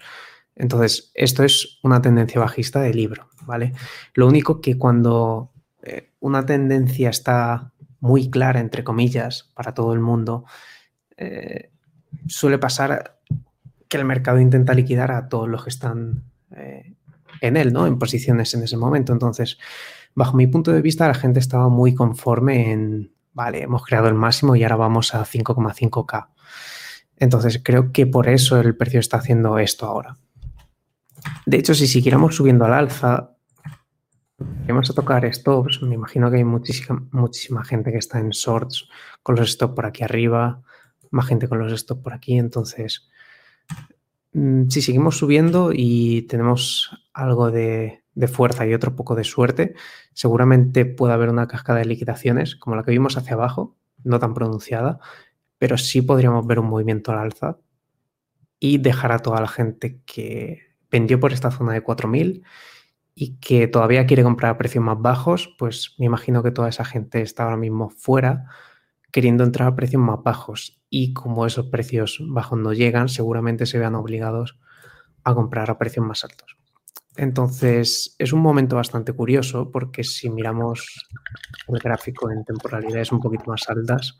Entonces, 0.57 1.11
esto 1.15 1.45
es 1.45 1.78
una 1.82 2.03
tendencia 2.03 2.41
bajista 2.41 2.81
de 2.81 2.95
libro, 2.95 3.28
¿vale? 3.43 3.73
Lo 4.15 4.27
único 4.27 4.61
que 4.61 4.78
cuando 4.78 5.53
eh, 5.82 6.11
una 6.20 6.45
tendencia 6.47 7.11
está 7.11 7.73
muy 8.01 8.31
clara, 8.31 8.61
entre 8.61 8.85
comillas, 8.85 9.51
para 9.55 9.73
todo 9.73 9.93
el 9.93 10.01
mundo, 10.01 10.45
suele 12.27 12.59
pasar 12.59 13.14
que 13.94 14.00
el 14.00 14.04
mercado 14.04 14.40
intenta 14.40 14.74
liquidar 14.74 15.12
a 15.12 15.28
todos 15.28 15.48
los 15.48 15.62
que 15.62 15.70
están 15.70 16.24
eh, 16.56 16.96
en 17.40 17.56
él, 17.56 17.72
¿no? 17.72 17.86
En 17.86 17.96
posiciones 17.96 18.52
en 18.54 18.64
ese 18.64 18.76
momento. 18.76 19.12
Entonces, 19.12 19.56
bajo 20.16 20.36
mi 20.36 20.48
punto 20.48 20.72
de 20.72 20.82
vista, 20.82 21.06
la 21.06 21.14
gente 21.14 21.38
estaba 21.38 21.68
muy 21.68 21.94
conforme 21.94 22.72
en, 22.72 23.12
vale, 23.34 23.62
hemos 23.62 23.84
creado 23.84 24.08
el 24.08 24.14
máximo 24.14 24.56
y 24.56 24.64
ahora 24.64 24.74
vamos 24.74 25.14
a 25.14 25.24
5,5K. 25.24 26.26
Entonces, 27.18 27.60
creo 27.62 27.92
que 27.92 28.04
por 28.04 28.28
eso 28.28 28.58
el 28.58 28.76
precio 28.76 28.98
está 28.98 29.18
haciendo 29.18 29.60
esto 29.60 29.86
ahora. 29.86 30.18
De 31.46 31.58
hecho, 31.58 31.72
si 31.72 31.86
siguiéramos 31.86 32.34
subiendo 32.34 32.64
al 32.64 32.72
alza, 32.72 33.30
vamos 34.66 34.90
a 34.90 34.94
tocar 34.94 35.32
stops. 35.32 35.82
Me 35.82 35.94
imagino 35.94 36.32
que 36.32 36.38
hay 36.38 36.44
muchísima, 36.44 37.06
muchísima 37.12 37.64
gente 37.64 37.92
que 37.92 37.98
está 37.98 38.18
en 38.18 38.30
shorts 38.30 38.88
con 39.22 39.36
los 39.36 39.52
stops 39.52 39.76
por 39.76 39.86
aquí 39.86 40.02
arriba, 40.02 40.62
más 41.12 41.26
gente 41.26 41.46
con 41.46 41.60
los 41.60 41.78
stops 41.80 42.02
por 42.02 42.12
aquí. 42.12 42.36
Entonces, 42.36 43.08
si 44.69 44.82
seguimos 44.82 45.19
subiendo 45.19 45.70
y 45.73 46.23
tenemos 46.23 46.90
algo 47.12 47.51
de, 47.51 48.02
de 48.15 48.28
fuerza 48.28 48.66
y 48.66 48.74
otro 48.74 48.97
poco 48.97 49.15
de 49.15 49.24
suerte, 49.24 49.74
seguramente 50.12 50.85
puede 50.85 51.15
haber 51.15 51.28
una 51.28 51.47
cascada 51.47 51.81
de 51.81 51.85
liquidaciones 51.85 52.56
como 52.56 52.77
la 52.77 52.82
que 52.82 52.90
vimos 52.90 53.16
hacia 53.16 53.35
abajo, 53.35 53.77
no 54.02 54.19
tan 54.19 54.35
pronunciada, 54.35 54.98
pero 55.59 55.78
sí 55.78 56.02
podríamos 56.02 56.47
ver 56.47 56.59
un 56.59 56.66
movimiento 56.66 57.12
al 57.12 57.19
alza 57.19 57.59
y 58.59 58.78
dejar 58.78 59.12
a 59.12 59.20
toda 59.20 59.40
la 59.40 59.48
gente 59.48 60.01
que 60.05 60.62
vendió 60.90 61.20
por 61.20 61.32
esta 61.32 61.51
zona 61.51 61.73
de 61.73 61.82
4000 61.82 62.43
y 63.15 63.36
que 63.36 63.69
todavía 63.69 64.06
quiere 64.06 64.23
comprar 64.23 64.52
a 64.52 64.59
precios 64.59 64.82
más 64.82 65.01
bajos, 65.01 65.55
pues 65.59 65.94
me 65.98 66.06
imagino 66.06 66.43
que 66.43 66.51
toda 66.51 66.69
esa 66.69 66.85
gente 66.85 67.23
está 67.23 67.44
ahora 67.44 67.56
mismo 67.56 67.90
fuera 67.90 68.47
queriendo 69.15 69.45
entrar 69.45 69.69
a 69.69 69.77
precios 69.77 70.03
más 70.03 70.24
bajos 70.24 70.82
y 70.91 71.12
como 71.12 71.47
esos 71.47 71.66
precios 71.66 72.19
bajos 72.20 72.59
no 72.59 72.73
llegan, 72.73 73.09
seguramente 73.09 73.65
se 73.65 73.78
vean 73.78 73.95
obligados 73.95 74.59
a 75.23 75.32
comprar 75.36 75.70
a 75.70 75.78
precios 75.78 76.05
más 76.05 76.24
altos. 76.24 76.57
Entonces, 77.16 78.16
es 78.19 78.32
un 78.32 78.41
momento 78.41 78.74
bastante 78.74 79.12
curioso 79.12 79.70
porque 79.70 80.03
si 80.03 80.31
miramos 80.31 81.07
el 81.69 81.78
gráfico 81.78 82.28
en 82.28 82.45
temporalidades 82.45 83.12
un 83.12 83.20
poquito 83.20 83.45
más 83.47 83.69
altas, 83.69 84.19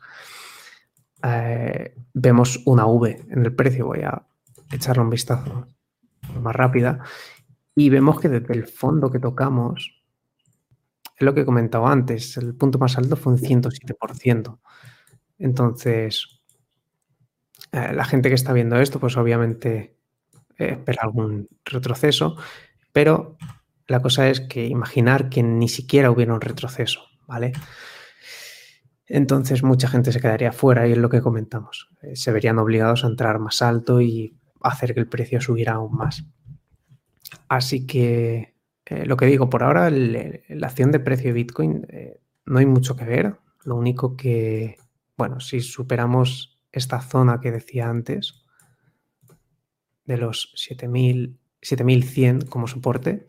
eh, 1.23 1.93
vemos 2.13 2.61
una 2.65 2.85
V 2.85 3.25
en 3.29 3.45
el 3.45 3.53
precio. 3.53 3.87
Voy 3.87 4.03
a 4.03 4.25
echarle 4.71 5.03
un 5.03 5.09
vistazo 5.09 5.67
más 6.39 6.55
rápida 6.55 7.03
y 7.75 7.89
vemos 7.89 8.21
que 8.21 8.29
desde 8.29 8.53
el 8.53 8.65
fondo 8.65 9.11
que 9.11 9.19
tocamos, 9.19 9.94
es 11.15 11.21
lo 11.21 11.33
que 11.33 11.41
he 11.41 11.45
comentado 11.45 11.87
antes, 11.87 12.37
el 12.37 12.55
punto 12.55 12.79
más 12.79 12.97
alto 12.97 13.15
fue 13.15 13.33
un 13.33 13.39
107%. 13.39 14.59
Entonces, 15.39 16.41
eh, 17.71 17.93
la 17.93 18.05
gente 18.05 18.29
que 18.29 18.35
está 18.35 18.53
viendo 18.53 18.77
esto, 18.77 18.99
pues 18.99 19.17
obviamente 19.17 19.97
eh, 20.57 20.69
espera 20.71 21.03
algún 21.03 21.47
retroceso 21.65 22.37
pero 22.95 23.35
la 23.87 24.01
cosa 24.01 24.29
es 24.29 24.39
que 24.39 24.67
imaginar 24.67 25.27
que 25.27 25.43
ni 25.43 25.67
siquiera 25.67 26.11
hubiera 26.11 26.33
un 26.33 26.39
retroceso, 26.39 27.01
¿vale? 27.27 27.51
Entonces 29.05 29.63
mucha 29.63 29.89
gente 29.89 30.13
se 30.13 30.21
quedaría 30.21 30.53
fuera 30.53 30.87
y 30.87 30.93
es 30.93 30.97
lo 30.97 31.09
que 31.09 31.21
comentamos. 31.21 31.89
Eh, 32.01 32.15
se 32.15 32.31
verían 32.31 32.57
obligados 32.57 33.03
a 33.03 33.07
entrar 33.07 33.37
más 33.39 33.61
alto 33.61 33.99
y 33.99 34.37
hacer 34.61 34.93
que 34.93 35.01
el 35.01 35.09
precio 35.09 35.41
subiera 35.41 35.73
aún 35.73 35.93
más. 35.93 36.23
Así 37.49 37.85
que 37.85 38.54
eh, 38.85 39.05
lo 39.05 39.17
que 39.17 39.25
digo, 39.25 39.49
por 39.49 39.63
ahora 39.63 39.89
la 39.89 40.67
acción 40.67 40.91
de 40.91 40.99
precio 40.99 41.27
de 41.27 41.33
Bitcoin 41.33 41.85
eh, 41.89 42.19
no 42.45 42.59
hay 42.59 42.65
mucho 42.65 42.95
que 42.95 43.05
ver. 43.05 43.37
Lo 43.63 43.75
único 43.75 44.15
que, 44.15 44.77
bueno, 45.17 45.39
si 45.39 45.61
superamos 45.61 46.59
esta 46.71 47.01
zona 47.01 47.39
que 47.39 47.51
decía 47.51 47.89
antes, 47.89 48.45
de 50.05 50.17
los 50.17 50.51
7000 50.55 51.39
7100 51.65 52.41
como 52.41 52.67
soporte. 52.67 53.27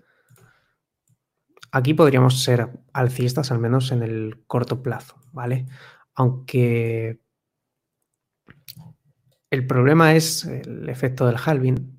Aquí 1.73 1.95
podríamos 1.95 2.43
ser 2.43 2.69
alcistas, 2.93 3.51
al 3.51 3.59
menos 3.59 3.93
en 3.93 4.03
el 4.03 4.45
corto 4.47 4.83
plazo, 4.83 5.17
¿vale? 5.33 5.67
Aunque 6.15 7.21
el 9.51 9.67
problema 9.67 10.15
es 10.15 10.45
el 10.45 10.89
efecto 10.89 11.27
del 11.27 11.37
halving, 11.43 11.96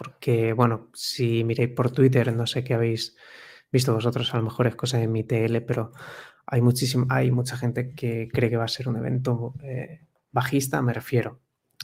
porque, 0.00 0.54
bueno, 0.54 0.88
si 0.94 1.44
miréis 1.44 1.74
por 1.74 1.90
Twitter, 1.90 2.34
no 2.34 2.46
sé 2.46 2.64
qué 2.64 2.72
habéis 2.72 3.18
visto 3.70 3.92
vosotros, 3.92 4.32
a 4.32 4.38
lo 4.38 4.44
mejor 4.44 4.66
es 4.66 4.74
cosa 4.74 4.96
de 4.96 5.06
mi 5.06 5.24
TL, 5.24 5.60
pero 5.66 5.92
hay, 6.46 6.62
muchísima, 6.62 7.06
hay 7.10 7.30
mucha 7.30 7.58
gente 7.58 7.94
que 7.94 8.30
cree 8.32 8.48
que 8.48 8.56
va 8.56 8.64
a 8.64 8.68
ser 8.68 8.88
un 8.88 8.96
evento 8.96 9.52
eh, 9.62 10.06
bajista, 10.32 10.80
me 10.80 10.94
refiero 10.94 11.42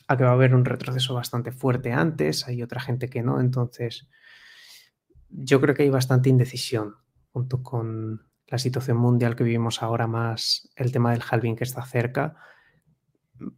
a 0.08 0.16
que 0.16 0.24
va 0.24 0.30
a 0.30 0.32
haber 0.32 0.54
un 0.54 0.64
retroceso 0.64 1.12
bastante 1.12 1.52
fuerte 1.52 1.92
antes, 1.92 2.48
hay 2.48 2.62
otra 2.62 2.80
gente 2.80 3.10
que 3.10 3.22
no, 3.22 3.38
entonces 3.38 4.08
yo 5.28 5.60
creo 5.60 5.74
que 5.74 5.82
hay 5.82 5.90
bastante 5.90 6.30
indecisión 6.30 6.94
junto 7.32 7.62
con 7.62 8.30
la 8.46 8.56
situación 8.56 8.96
mundial 8.96 9.36
que 9.36 9.44
vivimos 9.44 9.82
ahora 9.82 10.06
más 10.06 10.70
el 10.74 10.90
tema 10.90 11.12
del 11.12 11.22
halving 11.30 11.54
que 11.54 11.64
está 11.64 11.84
cerca, 11.84 12.36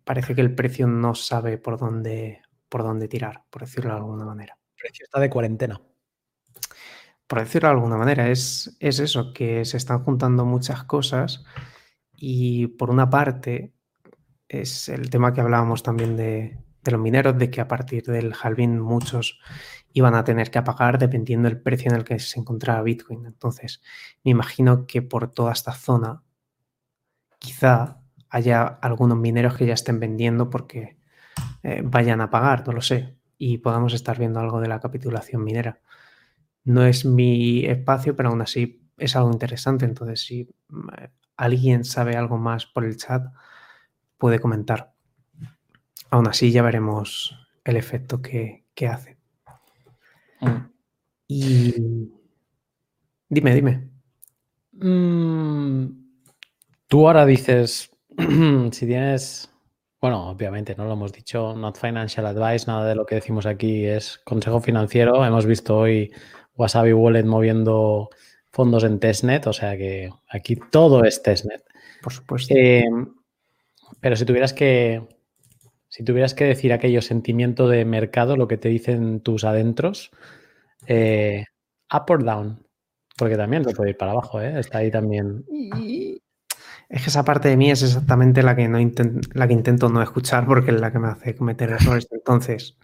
parece 0.03 0.35
que 0.35 0.41
el 0.41 0.57
precio 0.57 0.89
no 0.89 1.15
sabe 1.15 1.59
por 1.59 1.79
dónde, 1.79 2.43
por 2.69 2.83
dónde 2.83 3.09
tirar, 3.09 3.45
por 3.51 3.63
decirlo 3.63 3.91
de 3.91 3.99
alguna 3.99 4.25
manera. 4.25 4.59
El 4.77 4.83
precio 4.83 5.05
está 5.05 5.21
de 5.21 5.31
cuarentena. 5.31 5.81
Por 7.27 7.41
decirlo 7.41 7.69
de 7.69 7.75
alguna 7.75 7.97
manera, 7.97 8.29
es, 8.29 8.77
es 8.81 9.01
eso, 9.01 9.33
que 9.33 9.65
se 9.65 9.77
están 9.77 10.03
juntando 10.05 10.45
muchas 10.45 10.85
cosas 10.85 11.45
y 12.17 12.69
por 12.69 12.91
una 12.91 13.11
parte 13.11 13.75
es 14.49 14.89
el 14.89 15.11
tema 15.11 15.33
que 15.33 15.41
hablábamos 15.41 15.83
también 15.83 16.17
de, 16.17 16.59
los 16.85 17.01
mineros, 17.01 17.37
de 17.39 17.51
que 17.51 17.61
a 17.61 17.69
partir 17.69 18.05
del 18.05 18.33
halving 18.33 18.79
muchos 18.79 19.41
iban 19.93 20.15
a 20.15 20.25
tener 20.25 20.51
que 20.51 20.59
apagar 20.59 20.99
dependiendo 20.99 21.49
del 21.49 21.61
precio 21.61 21.91
en 21.91 21.97
el 21.97 22.05
que 22.05 22.19
se 22.19 22.41
encontraba 22.41 22.83
Bitcoin. 22.83 23.27
Entonces, 23.27 23.83
me 24.25 24.31
imagino 24.31 24.87
que 24.87 25.03
por 25.03 25.31
toda 25.31 25.53
esta 25.53 25.73
zona 25.73 26.23
quizá 27.39 28.01
haya 28.31 28.63
algunos 28.65 29.19
mineros 29.19 29.57
que 29.57 29.67
ya 29.67 29.75
estén 29.75 30.01
vendiendo 30.01 30.51
porque 30.51 30.98
eh, 31.63 31.83
vayan 31.85 32.21
a 32.21 32.31
pagar, 32.31 32.67
no 32.67 32.73
lo 32.73 32.83
sé, 32.83 33.17
y 33.37 33.59
podamos 33.59 33.95
estar 33.95 34.19
viendo 34.19 34.41
algo 34.41 34.61
de 34.61 34.69
la 34.69 34.81
capitulación 34.81 35.45
minera. 35.45 35.81
No 36.65 36.85
es 36.85 37.05
mi 37.05 37.65
espacio, 37.65 38.15
pero 38.17 38.29
aún 38.29 38.43
así 38.43 38.89
es 38.99 39.17
algo 39.17 39.31
interesante. 39.33 39.85
Entonces, 39.85 40.21
si 40.21 40.49
mm, 40.69 40.89
alguien 41.37 41.85
sabe 41.85 42.17
algo 42.17 42.37
más 42.37 42.67
por 42.67 42.85
el 42.85 42.97
chat, 42.97 43.25
puede 44.19 44.41
comentar. 44.41 44.93
Aún 46.11 46.27
así 46.27 46.51
ya 46.51 46.63
veremos 46.63 47.39
el 47.65 47.77
efecto 47.77 48.21
que, 48.21 48.65
hace. 48.89 49.19
Mm. 50.41 50.57
Y 51.29 52.11
dime, 53.29 53.55
dime. 53.55 53.91
Mm, 54.73 55.87
tú 56.87 57.07
ahora 57.07 57.27
dices, 57.27 57.91
si 58.73 58.87
tienes, 58.87 59.53
bueno, 60.01 60.31
obviamente 60.31 60.77
no 60.77 60.85
lo 60.85 60.93
hemos 60.93 61.13
dicho, 61.13 61.55
not 61.57 61.77
financial 61.77 62.27
advice, 62.27 62.67
nada 62.67 62.87
de 62.87 62.95
lo 62.95 63.05
que 63.05 63.17
decimos 63.17 63.47
aquí 63.47 63.85
es 63.85 64.19
consejo 64.19 64.61
financiero. 64.61 65.25
Hemos 65.25 65.45
visto 65.45 65.77
hoy 65.77 66.13
Wasabi 66.55 66.93
Wallet 66.93 67.25
moviendo 67.25 68.11
fondos 68.51 68.85
en 68.85 69.01
testnet, 69.01 69.47
o 69.47 69.53
sea 69.53 69.77
que 69.77 70.11
aquí 70.29 70.57
todo 70.71 71.05
es 71.05 71.23
testnet. 71.23 71.65
Por 72.03 72.13
supuesto. 72.13 72.55
Eh, 72.57 72.85
pero 74.01 74.15
si 74.15 74.25
tuvieras 74.25 74.53
que, 74.53 75.03
si 75.89 76.05
tuvieras 76.05 76.35
que 76.35 76.45
decir 76.45 76.73
aquello 76.73 77.03
sentimiento 77.03 77.69
de 77.69 77.85
mercado, 77.85 78.37
lo 78.37 78.47
que 78.47 78.57
te 78.57 78.69
dicen 78.69 79.21
tus 79.21 79.43
adentros, 79.43 80.13
eh, 80.87 81.45
up 81.93 82.05
or 82.09 82.25
down, 82.25 82.65
porque 83.17 83.37
también 83.37 83.65
se 83.65 83.75
puede 83.75 83.91
ir 83.91 83.97
para 83.97 84.13
abajo, 84.13 84.41
¿eh? 84.41 84.61
está 84.61 84.79
ahí 84.79 84.93
también. 84.93 85.45
Es 86.89 87.03
que 87.03 87.11
esa 87.11 87.25
parte 87.25 87.49
de 87.49 87.57
mí 87.57 87.71
es 87.71 87.83
exactamente 87.83 88.43
la 88.43 88.57
que, 88.57 88.67
no 88.69 88.79
la 89.35 89.47
que 89.47 89.53
intento 89.53 89.89
no 89.91 90.03
escuchar 90.03 90.47
porque 90.47 90.71
es 90.71 90.81
la 90.81 90.91
que 90.91 90.99
me 90.99 91.09
hace 91.09 91.35
cometer 91.35 91.71
errores. 91.71 92.09
Entonces, 92.11 92.79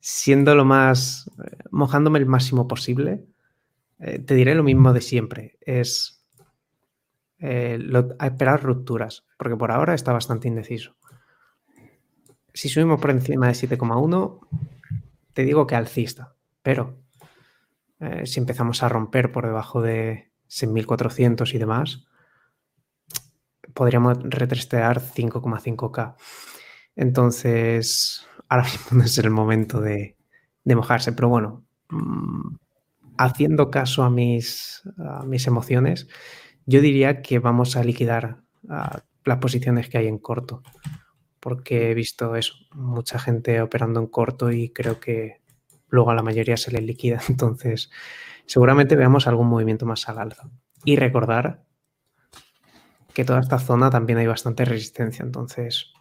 siendo 0.00 0.54
lo 0.54 0.64
más, 0.64 1.30
mojándome 1.70 2.18
el 2.18 2.26
máximo 2.26 2.66
posible, 2.66 3.24
eh, 3.98 4.18
te 4.18 4.34
diré 4.34 4.54
lo 4.54 4.62
mismo 4.62 4.92
de 4.92 5.00
siempre. 5.00 5.58
Es 5.60 6.24
eh, 7.38 7.78
a 8.18 8.26
esperar 8.26 8.62
rupturas, 8.62 9.26
porque 9.36 9.56
por 9.56 9.70
ahora 9.70 9.94
está 9.94 10.12
bastante 10.12 10.48
indeciso. 10.48 10.96
Si 12.54 12.68
subimos 12.68 13.00
por 13.00 13.10
encima 13.10 13.48
de 13.48 13.52
7,1, 13.52 14.38
te 15.34 15.42
digo 15.42 15.66
que 15.66 15.74
alcista, 15.74 16.34
pero 16.62 17.02
eh, 18.00 18.26
si 18.26 18.40
empezamos 18.40 18.82
a 18.82 18.88
romper 18.88 19.32
por 19.32 19.44
debajo 19.44 19.82
de 19.82 20.30
6.400 20.48 21.52
y 21.54 21.58
demás, 21.58 22.06
podríamos 23.74 24.18
retrestear 24.22 25.00
5,5K. 25.00 26.14
Entonces, 26.96 28.26
ahora 28.48 28.64
mismo 28.64 28.98
no 28.98 29.04
es 29.04 29.18
el 29.18 29.30
momento 29.30 29.80
de, 29.80 30.16
mojarse, 30.64 31.12
pero 31.12 31.28
bueno, 31.28 31.64
mm, 31.90 32.56
haciendo 33.18 33.70
caso 33.70 34.02
a 34.04 34.10
mis, 34.10 34.82
emociones, 35.46 36.08
yo 36.66 36.80
diría 36.80 37.20
que 37.20 37.38
vamos 37.38 37.76
a 37.76 37.84
liquidar 37.84 38.38
las 39.24 39.38
posiciones 39.38 39.88
que 39.88 39.98
hay 39.98 40.06
en 40.06 40.18
corto, 40.18 40.62
porque 41.40 41.90
he 41.90 41.94
visto 41.94 42.36
eso, 42.36 42.54
mucha 42.72 43.18
gente 43.18 43.60
operando 43.60 44.00
en 44.00 44.06
corto 44.06 44.50
y 44.50 44.70
creo 44.70 45.00
que 45.00 45.42
luego 45.88 46.10
a 46.10 46.14
la 46.14 46.22
mayoría 46.22 46.56
se 46.56 46.70
les 46.70 46.82
liquida, 46.82 47.20
entonces 47.28 47.90
seguramente 48.46 48.96
veamos 48.96 49.26
algún 49.26 49.48
movimiento 49.48 49.84
más 49.84 50.08
al 50.08 50.18
alza. 50.18 50.48
Y 50.86 50.96
recordar 50.96 51.64
que 53.14 53.24
toda 53.24 53.40
esta 53.40 53.58
zona 53.58 53.90
también 53.90 54.18
hay 54.18 54.26
bastante 54.26 54.64
resistencia, 54.64 55.22
entonces 55.22 55.92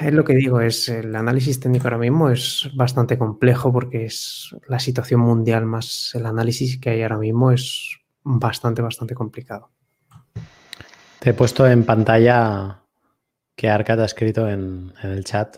es 0.00 0.12
lo 0.12 0.24
que 0.24 0.34
digo, 0.34 0.60
es 0.60 0.88
el 0.88 1.14
análisis 1.14 1.60
técnico 1.60 1.84
ahora 1.84 1.98
mismo 1.98 2.30
es 2.30 2.70
bastante 2.74 3.18
complejo 3.18 3.72
porque 3.72 4.04
es 4.04 4.54
la 4.68 4.78
situación 4.78 5.20
mundial 5.20 5.66
más 5.66 6.12
el 6.14 6.26
análisis 6.26 6.78
que 6.78 6.90
hay 6.90 7.02
ahora 7.02 7.18
mismo 7.18 7.52
es 7.52 7.98
bastante, 8.22 8.82
bastante 8.82 9.14
complicado. 9.14 9.70
Te 11.18 11.30
he 11.30 11.34
puesto 11.34 11.66
en 11.66 11.84
pantalla 11.84 12.82
que 13.56 13.68
Arcad 13.68 14.00
ha 14.00 14.06
escrito 14.06 14.48
en, 14.48 14.92
el 15.02 15.24
chat 15.24 15.56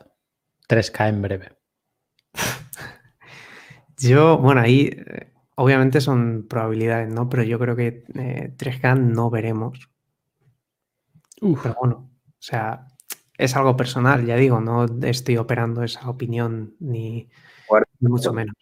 3K 0.69 1.09
en 1.09 1.23
breve. 1.23 1.53
Yo, 3.99 4.39
bueno, 4.39 4.61
ahí 4.61 4.91
obviamente 5.57 6.01
son 6.01 6.47
probabilidades, 6.49 7.13
¿no? 7.13 7.29
Pero 7.29 7.43
yo 7.43 7.59
creo 7.59 7.77
que 7.77 8.05
3K 8.05 8.97
eh, 8.97 9.01
no 9.01 9.31
veremos. 9.31 9.91
Pero 11.41 11.77
bueno, 11.81 12.11
o 12.27 12.43
sea, 12.43 12.87
es 13.37 13.57
algo 13.57 13.77
personal, 13.77 14.25
ya 14.25 14.37
digo, 14.37 14.61
no 14.61 14.87
estoy 15.03 15.37
operando 15.37 15.83
esa 15.83 16.09
opinión 16.09 16.75
ni, 16.81 17.29
mucho 18.01 18.33
menos. 18.33 18.57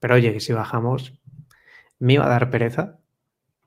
Pero 0.00 0.14
oye, 0.14 0.32
que 0.32 0.40
si 0.40 0.52
bajamos, 0.52 1.14
me 1.98 2.14
iba 2.14 2.26
a 2.26 2.28
dar 2.28 2.50
pereza, 2.50 2.98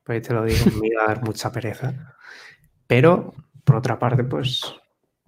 pues 0.03 0.21
te 0.21 0.33
lo 0.33 0.43
digo, 0.43 0.65
me 0.81 0.87
iba 0.87 1.03
a 1.03 1.07
dar 1.07 1.23
mucha 1.23 1.51
pereza. 1.51 2.15
Pero, 2.87 3.33
por 3.63 3.77
otra 3.77 3.99
parte, 3.99 4.23
pues 4.23 4.61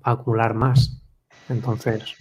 acumular 0.03 0.53
más. 0.53 1.01
Entonces, 1.49 2.15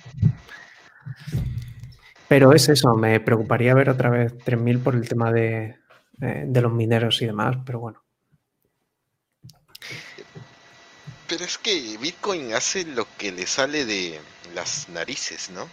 pero 2.30 2.52
es 2.52 2.68
eso, 2.68 2.94
me 2.94 3.18
preocuparía 3.18 3.74
ver 3.74 3.90
otra 3.90 4.08
vez 4.08 4.32
3.000 4.44 4.84
por 4.84 4.94
el 4.94 5.08
tema 5.08 5.32
de, 5.32 5.80
eh, 6.20 6.44
de 6.46 6.60
los 6.60 6.72
mineros 6.72 7.20
y 7.22 7.26
demás, 7.26 7.56
pero 7.66 7.80
bueno. 7.80 8.04
Pero 11.26 11.44
es 11.44 11.58
que 11.58 11.98
Bitcoin 12.00 12.54
hace 12.54 12.84
lo 12.84 13.08
que 13.18 13.32
le 13.32 13.48
sale 13.48 13.84
de 13.84 14.20
las 14.54 14.88
narices, 14.90 15.50
¿no? 15.50 15.66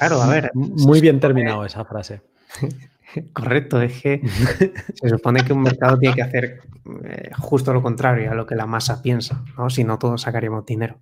Claro, 0.00 0.20
a 0.20 0.26
ver. 0.26 0.50
Muy 0.52 1.00
bien 1.00 1.20
terminado 1.20 1.64
esa 1.64 1.84
frase. 1.84 2.22
Correcto, 3.32 3.80
es 3.80 4.02
que 4.02 4.20
se 5.00 5.08
supone 5.08 5.44
que 5.44 5.52
un 5.52 5.62
mercado 5.62 5.96
tiene 5.96 6.16
que 6.16 6.22
hacer 6.22 6.60
eh, 7.04 7.30
justo 7.38 7.72
lo 7.72 7.84
contrario 7.84 8.32
a 8.32 8.34
lo 8.34 8.46
que 8.46 8.56
la 8.56 8.66
masa 8.66 9.00
piensa, 9.00 9.44
¿no? 9.56 9.70
Si 9.70 9.84
no, 9.84 9.96
todos 9.96 10.22
sacaríamos 10.22 10.66
dinero. 10.66 10.98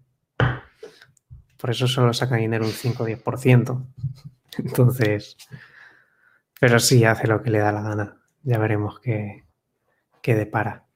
Por 1.57 1.71
eso 1.71 1.89
solo 1.89 2.13
saca 2.13 2.37
dinero 2.37 2.67
un 2.67 2.73
5 2.73 3.05
o 3.05 3.09
10%. 3.09 3.87
Entonces, 4.59 5.37
pero 6.61 6.79
sí 6.79 7.05
hace 7.05 7.27
lo 7.27 7.43
que 7.43 7.51
le 7.51 7.59
da 7.59 7.73
la 7.73 7.83
gana. 7.83 8.17
Ya 8.43 8.59
veremos 8.59 9.01
qué, 9.01 9.45
qué 10.23 10.35
depara. 10.35 10.87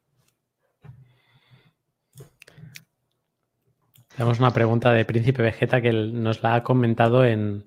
Tenemos 4.20 4.38
una 4.38 4.52
pregunta 4.52 4.92
de 4.92 5.06
Príncipe 5.06 5.42
Vegeta 5.42 5.80
que 5.80 5.92
nos 5.92 6.42
la 6.42 6.54
ha 6.54 6.62
comentado 6.62 7.24
en, 7.24 7.64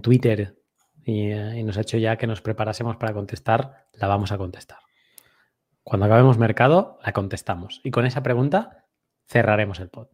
Twitter 0.00 0.56
eh, 1.04 1.54
y, 1.56 1.62
nos 1.64 1.76
ha 1.76 1.80
hecho 1.80 1.96
ya 1.96 2.16
que 2.16 2.28
nos 2.28 2.40
preparásemos 2.40 2.96
para 2.96 3.12
contestar. 3.12 3.88
La 3.94 4.06
vamos 4.06 4.30
a 4.30 4.38
contestar. 4.38 4.78
Cuando 5.82 6.06
acabemos 6.06 6.38
mercado, 6.38 7.00
la 7.04 7.12
contestamos. 7.12 7.80
Y 7.82 7.90
con 7.90 8.06
esa 8.06 8.22
pregunta 8.22 8.84
cerraremos 9.26 9.80
el 9.80 9.88
pod. 9.88 10.06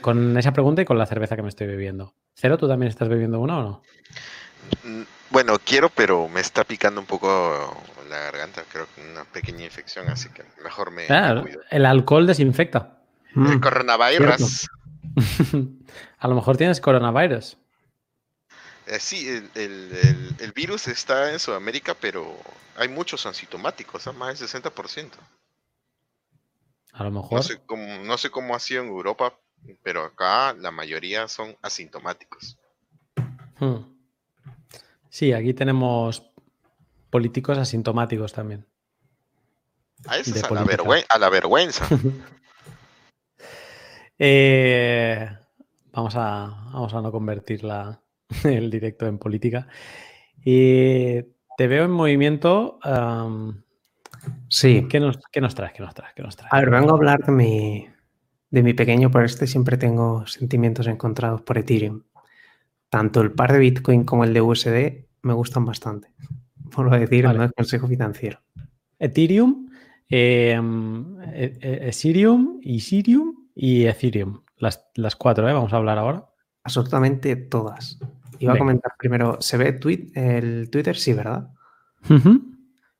Con 0.00 0.38
esa 0.38 0.52
pregunta 0.52 0.80
y 0.80 0.84
con 0.86 0.96
la 0.96 1.04
cerveza 1.04 1.36
que 1.36 1.42
me 1.42 1.50
estoy 1.50 1.66
bebiendo. 1.66 2.14
Cero, 2.34 2.58
¿tú 2.58 2.68
también 2.68 2.90
estás 2.90 3.08
bebiendo 3.08 3.40
una 3.40 3.58
o 3.58 3.62
no? 3.62 3.82
Mm, 4.84 5.02
bueno, 5.30 5.58
quiero, 5.64 5.88
pero 5.90 6.28
me 6.28 6.40
está 6.40 6.64
picando 6.64 7.00
un 7.00 7.06
poco 7.06 7.28
la 8.08 8.18
garganta. 8.18 8.62
Creo 8.70 8.86
que 8.94 9.00
una 9.00 9.24
pequeña 9.24 9.64
infección, 9.64 10.08
así 10.08 10.28
que 10.30 10.44
mejor 10.62 10.90
me, 10.90 11.06
ah, 11.08 11.44
El 11.70 11.86
alcohol 11.86 12.26
desinfecta. 12.26 12.98
El 13.34 13.42
mm, 13.42 13.60
coronavirus. 13.60 14.68
a 16.18 16.28
lo 16.28 16.34
mejor 16.34 16.56
tienes 16.56 16.80
coronavirus. 16.80 17.56
Eh, 18.86 18.98
sí, 18.98 19.26
el, 19.54 20.52
virus 20.54 20.88
está 20.88 21.32
en 21.32 21.38
Sudamérica, 21.38 21.94
pero 21.94 22.36
hay 22.76 22.88
muchos 22.88 23.24
asintomáticos, 23.26 24.12
más 24.14 24.40
del 24.40 24.48
60%. 24.48 25.10
A 26.92 27.04
lo 27.04 27.10
mejor. 27.10 27.32
No 27.32 27.42
sé 27.42 27.60
cómo, 27.64 27.98
no 28.04 28.18
sé 28.18 28.30
cómo 28.30 28.54
ha 28.54 28.58
sido 28.58 28.82
en 28.82 28.88
Europa, 28.88 29.38
pero 29.82 30.04
acá 30.04 30.54
la 30.54 30.70
mayoría 30.70 31.28
son 31.28 31.56
asintomáticos. 31.62 32.58
Hmm. 33.58 33.84
Sí, 35.08 35.32
aquí 35.32 35.54
tenemos 35.54 36.32
políticos 37.10 37.58
asintomáticos 37.58 38.32
también. 38.32 38.66
A, 40.06 40.18
eso 40.18 40.34
es 40.34 40.42
a, 40.42 41.18
la 41.18 41.28
vergüenza. 41.30 41.86
Eh, 44.24 45.28
vamos, 45.90 46.14
a, 46.14 46.68
vamos 46.72 46.94
a 46.94 47.00
no 47.00 47.10
convertir 47.10 47.62
el 48.44 48.70
directo 48.70 49.06
en 49.06 49.18
política. 49.18 49.66
Y 50.44 51.22
te 51.56 51.66
veo 51.66 51.84
en 51.86 51.90
movimiento. 51.90 52.78
sí. 54.48 54.86
¿qué 54.88 55.00
nos, 55.00 55.18
nos 55.40 55.54
traes? 55.56 55.72
¿Qué 55.72 55.82
nos 55.82 55.94
traes? 55.94 56.14
¿Qué 56.14 56.22
nos 56.22 56.36
traes? 56.36 56.52
A 56.52 56.60
ver, 56.60 56.70
vengo 56.70 56.90
a 56.90 56.94
hablar 56.94 57.18
de 57.24 57.32
mi, 57.32 57.88
de 58.52 58.62
mi 58.62 58.74
pequeño 58.74 59.10
por 59.10 59.24
este. 59.24 59.48
Siempre 59.48 59.76
tengo 59.76 60.24
sentimientos 60.26 60.86
encontrados 60.86 61.40
por 61.40 61.58
Ethereum. 61.58 62.02
Tanto 62.88 63.22
el 63.22 63.32
par 63.32 63.52
de 63.52 63.58
Bitcoin 63.58 64.04
como 64.04 64.22
el 64.22 64.34
de 64.34 64.42
USD 64.42 65.06
me 65.22 65.32
gustan 65.32 65.64
bastante. 65.64 66.12
Por 66.74 66.90
lo 66.90 66.98
decir, 66.98 67.24
no 67.24 67.44
es 67.44 67.52
consejo 67.52 67.86
financiero. 67.86 68.38
Ethereum, 68.98 69.68
em, 70.08 71.20
e, 71.34 71.58
e, 71.60 71.88
Ethereum, 71.88 72.60
Ethereum 72.62 73.34
y 73.54 73.84
Ethereum. 73.84 74.40
Las, 74.56 74.86
las 74.94 75.16
cuatro, 75.16 75.48
¿eh? 75.48 75.52
Vamos 75.52 75.72
a 75.72 75.76
hablar 75.76 75.98
ahora. 75.98 76.24
Absolutamente 76.64 77.36
todas. 77.36 77.98
Iba 78.38 78.54
a 78.54 78.58
comentar 78.58 78.94
primero, 78.98 79.36
¿se 79.40 79.56
ve 79.56 79.72
tweet, 79.72 80.10
el 80.14 80.70
Twitter? 80.70 80.96
Sí, 80.96 81.12
¿verdad? 81.12 81.50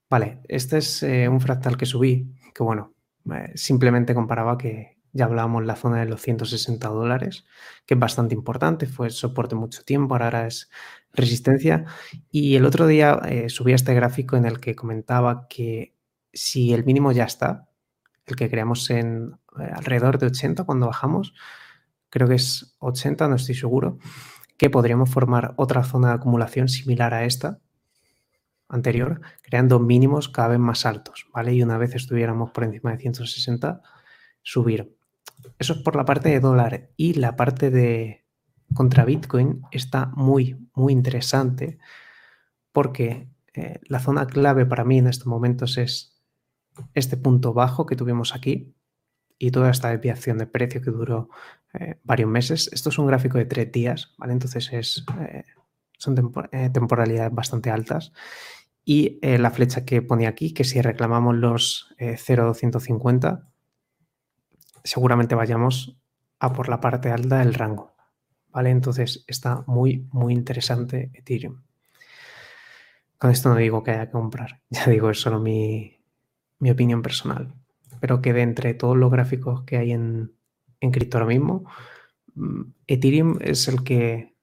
Vale, 0.09 0.41
este 0.49 0.79
es 0.79 1.03
eh, 1.03 1.29
un 1.29 1.41
fractal 1.41 1.77
que 1.77 1.87
subí, 1.87 2.35
que 2.55 2.62
bueno, 2.62 2.93
eh, 3.33 3.53
simplemente 3.55 4.15
comparaba 4.15 4.59
que 4.59 4.91
ya 5.12 5.26
hablábamos 5.26 5.64
la 5.64 5.76
zona 5.76 6.01
de 6.01 6.06
los 6.06 6.22
160 6.22 6.89
dólares, 6.89 7.44
que 7.86 7.94
es 7.94 8.01
bastante 8.01 8.34
importante, 8.34 8.86
fue 8.86 9.10
soporte 9.10 9.55
mucho 9.55 9.84
tiempo, 9.84 10.14
ahora 10.14 10.47
es 10.47 10.70
resistencia. 11.12 11.84
Y 12.30 12.56
el 12.56 12.64
otro 12.64 12.86
día 12.86 13.20
eh, 13.28 13.48
subí 13.48 13.72
este 13.72 13.94
gráfico 13.94 14.36
en 14.36 14.47
el 14.47 14.60
que 14.60 14.74
comentaba 14.74 15.47
que 15.48 15.94
si 16.32 16.72
el 16.72 16.84
mínimo 16.84 17.12
ya 17.12 17.24
está, 17.24 17.68
el 18.26 18.36
que 18.36 18.48
creamos 18.48 18.89
en 18.90 19.39
eh, 19.60 19.70
alrededor 19.74 20.18
de 20.18 20.26
80 20.26 20.64
cuando 20.64 20.86
bajamos, 20.86 21.34
creo 22.09 22.28
que 22.28 22.36
es 22.36 22.76
80, 22.78 23.28
no 23.28 23.36
estoy 23.36 23.55
seguro, 23.55 23.98
que 24.56 24.70
podríamos 24.70 25.10
formar 25.10 25.55
otra 25.56 25.84
zona 25.84 26.09
de 26.09 26.14
acumulación 26.14 26.68
similar 26.68 27.14
a 27.14 27.24
esta 27.24 27.60
anterior, 28.68 29.20
creando 29.43 29.78
mínimos 29.78 30.30
cada 30.30 30.48
vez 30.48 30.59
más 30.59 30.86
altos, 30.86 31.26
¿vale? 31.34 31.52
Y 31.52 31.62
una 31.62 31.76
vez 31.76 31.94
estuviéramos 31.94 32.51
por 32.52 32.64
encima 32.64 32.93
de 32.93 32.98
160, 32.98 33.82
subir. 34.43 34.97
Eso 35.59 35.74
es 35.74 35.79
por 35.81 35.97
la 35.97 36.05
parte 36.05 36.29
de 36.29 36.41
dólar 36.41 36.91
y 36.97 37.15
la 37.15 37.37
parte 37.37 37.70
de 37.70 38.23
contra 38.74 39.05
Bitcoin 39.05 39.62
está 39.70 40.07
muy, 40.15 40.69
muy 40.74 40.93
interesante 40.93 41.79
porque 42.73 43.29
eh, 43.55 43.81
la 43.85 44.01
zona 44.01 44.27
clave 44.27 44.66
para 44.66 44.85
mí 44.85 44.99
en 44.99 45.07
estos 45.07 45.27
momentos 45.27 45.77
es 45.79 46.23
este 46.95 47.16
punto 47.16 47.53
bajo 47.53 47.85
que 47.87 47.97
tuvimos 47.97 48.35
aquí 48.35 48.74
y 49.39 49.51
toda 49.51 49.70
esta 49.70 49.91
desviación 49.91 50.39
de 50.39 50.47
precio 50.47 50.81
que 50.81 50.91
duró 50.91 51.29
eh, 51.74 51.99
varios 52.03 52.31
meses. 52.31 52.70
Esto 52.73 52.89
es 52.89 52.99
un 52.99 53.07
gráfico 53.07 53.39
de 53.39 53.45
tres 53.45 53.70
días, 53.70 54.15
¿vale? 54.16 54.33
Entonces 54.33 54.73
es, 54.73 55.05
eh, 55.20 55.45
son 55.99 56.15
temporalidades 56.73 57.35
bastante 57.35 57.70
altas. 57.70 58.12
Y 58.85 59.20
la 59.23 59.53
flecha 59.53 59.85
que 59.85 60.03
pone 60.03 60.27
aquí, 60.27 60.53
que 60.53 60.65
si 60.65 60.83
reclamamos 60.83 61.37
los 61.37 61.95
0,250, 61.99 63.52
seguramente 64.84 65.34
vayamos 65.34 65.98
a 66.38 66.52
por 66.52 66.68
la 66.68 66.80
parte 66.80 67.10
alta 67.10 67.38
del 67.38 67.54
rango, 67.54 67.94
¿vale? 68.50 68.70
Entonces 68.70 69.24
está 69.26 69.64
muy, 69.66 70.09
muy 70.12 70.32
interesante 70.32 71.10
Ethereum. 71.14 71.62
Con 73.18 73.30
esto 73.30 73.48
no 73.48 73.56
digo 73.56 73.82
que 73.82 73.92
haya 73.92 74.06
que 74.06 74.12
comprar, 74.12 74.60
ya 74.70 74.86
digo, 74.86 75.10
es 75.10 75.20
solo 75.20 75.38
mi, 75.38 76.00
mi 76.59 76.70
opinión 76.70 77.02
personal. 77.02 77.54
Pero 78.00 78.20
que 78.20 78.32
de 78.32 78.42
entre 78.42 78.74
todos 78.74 78.96
los 78.96 79.10
gráficos 79.10 79.62
que 79.62 79.76
hay 79.76 79.92
en, 79.92 80.32
en 80.80 80.90
cripto 80.90 81.18
ahora 81.18 81.28
mismo, 81.28 81.64
mm, 82.34 82.62
Ethereum 82.88 83.38
es 83.40 83.68
el 83.68 83.84
que 83.84 84.34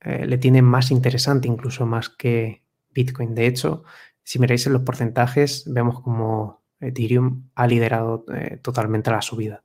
eh, 0.00 0.26
le 0.26 0.38
tiene 0.38 0.62
más 0.62 0.90
interesante, 0.90 1.48
incluso 1.48 1.86
más 1.86 2.08
que 2.08 2.64
Bitcoin. 2.90 3.34
De 3.34 3.46
hecho, 3.46 3.84
si 4.24 4.38
miráis 4.38 4.66
en 4.66 4.72
los 4.72 4.82
porcentajes, 4.82 5.64
vemos 5.66 6.00
como 6.00 6.62
Ethereum 6.80 7.48
ha 7.54 7.66
liderado 7.66 8.24
eh, 8.34 8.58
totalmente 8.62 9.10
la 9.10 9.22
subida. 9.22 9.62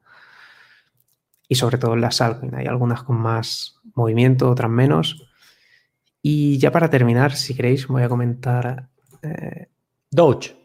Y 1.47 1.55
sobre 1.55 1.77
todo 1.77 1.93
en 1.93 2.01
las 2.01 2.21
altcoins. 2.21 2.53
Hay 2.53 2.65
algunas 2.65 3.03
con 3.03 3.17
más 3.17 3.79
movimiento, 3.95 4.49
otras 4.49 4.69
menos. 4.69 5.29
Y 6.21 6.57
ya 6.57 6.71
para 6.71 6.89
terminar, 6.89 7.35
si 7.35 7.55
queréis, 7.55 7.87
voy 7.87 8.03
a 8.03 8.09
comentar. 8.09 8.89
Eh, 9.21 9.69
Doge. 10.11 10.55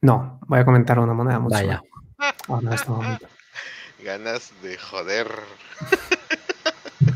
No, 0.00 0.38
voy 0.46 0.60
a 0.60 0.64
comentar 0.64 0.98
una 0.98 1.14
moneda 1.14 1.38
mucho. 1.38 1.54
Vaya. 1.54 1.82
ahora 2.48 2.68
en 2.68 2.72
este 2.72 2.90
momento. 2.90 3.26
Ganas 4.04 4.52
de 4.62 4.76
joder. 4.76 5.28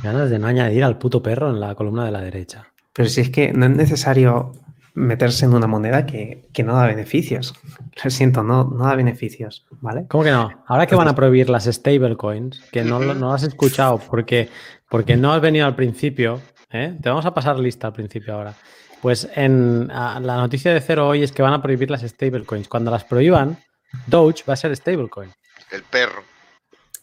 Ganas 0.03 0.31
de 0.31 0.39
no 0.39 0.47
añadir 0.47 0.85
al 0.85 0.99
puto 0.99 1.23
perro 1.23 1.51
en 1.51 1.61
la 1.61 1.75
columna 1.75 2.05
de 2.05 2.11
la 2.11 2.21
derecha. 2.21 2.73
Pero 2.93 3.09
si 3.09 3.21
es 3.21 3.31
que 3.31 3.53
no 3.53 3.67
es 3.67 3.73
necesario 3.73 4.53
meterse 4.99 5.45
en 5.47 5.55
una 5.55 5.67
moneda 5.67 6.05
que, 6.07 6.49
que 6.53 6.63
no 6.63 6.75
da 6.75 6.87
beneficios. 6.87 7.55
Lo 8.05 8.11
siento, 8.11 8.43
no, 8.43 8.65
no 8.65 8.85
da 8.85 8.95
beneficios, 8.95 9.67
¿vale? 9.81 10.07
¿Cómo 10.09 10.25
que 10.25 10.31
no? 10.31 10.51
Ahora 10.67 10.87
que 10.87 10.95
van 10.97 11.09
a 11.09 11.15
prohibir 11.15 11.49
las 11.51 11.65
stablecoins, 11.65 12.61
que 12.73 12.83
no, 12.85 12.99
lo- 13.01 13.15
no 13.15 13.33
las 13.33 13.43
has 13.43 13.49
escuchado 13.49 13.99
porque, 13.99 14.49
porque 14.89 15.17
no 15.17 15.33
has 15.33 15.41
venido 15.41 15.67
al 15.67 15.75
principio, 15.75 16.41
¿eh? 16.71 16.97
te 17.03 17.09
vamos 17.09 17.27
a 17.27 17.35
pasar 17.35 17.59
lista 17.59 17.89
al 17.89 17.93
principio 17.95 18.35
ahora. 18.35 18.55
Pues 19.03 19.29
en 19.35 19.91
a- 19.91 20.21
la 20.21 20.37
noticia 20.37 20.73
de 20.75 20.81
cero 20.81 21.09
hoy 21.09 21.23
es 21.23 21.33
que 21.33 21.43
van 21.43 21.55
a 21.55 21.63
prohibir 21.63 21.91
las 21.91 22.03
stablecoins. 22.03 22.69
Cuando 22.69 22.91
las 22.91 23.05
prohíban, 23.05 23.59
Doge 24.07 24.45
va 24.49 24.53
a 24.55 24.57
ser 24.57 24.75
stablecoin. 24.77 25.31
El 25.73 25.83
perro. 25.83 26.23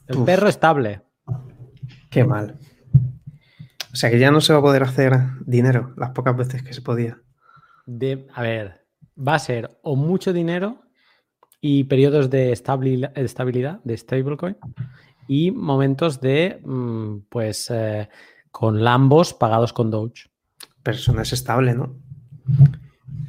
El 0.07 0.17
Uf. 0.17 0.25
perro 0.25 0.47
estable. 0.47 1.01
Qué 2.09 2.23
mal. 2.23 2.59
O 3.91 3.95
sea 3.95 4.09
que 4.09 4.19
ya 4.19 4.29
no 4.31 4.39
se 4.41 4.51
va 4.53 4.59
a 4.59 4.61
poder 4.61 4.83
hacer 4.83 5.13
dinero 5.45 5.93
las 5.97 6.11
pocas 6.11 6.35
veces 6.35 6.63
que 6.63 6.73
se 6.73 6.81
podía. 6.81 7.17
De, 7.85 8.27
a 8.33 8.41
ver, 8.41 8.85
va 9.17 9.35
a 9.35 9.39
ser 9.39 9.77
o 9.83 9.95
mucho 9.95 10.33
dinero 10.33 10.81
y 11.61 11.83
periodos 11.85 12.29
de 12.29 12.51
estabili- 12.51 13.11
estabilidad 13.15 13.79
de 13.83 13.97
stablecoin 13.97 14.57
y 15.27 15.51
momentos 15.51 16.19
de, 16.21 16.59
mm, 16.63 17.17
pues, 17.29 17.69
eh, 17.71 18.09
con 18.51 18.83
lambos 18.83 19.33
pagados 19.33 19.73
con 19.73 19.89
Doge. 19.91 20.29
Pero 20.83 20.97
eso 20.97 21.13
no 21.13 21.21
es 21.21 21.33
estable, 21.33 21.73
¿no? 21.73 21.95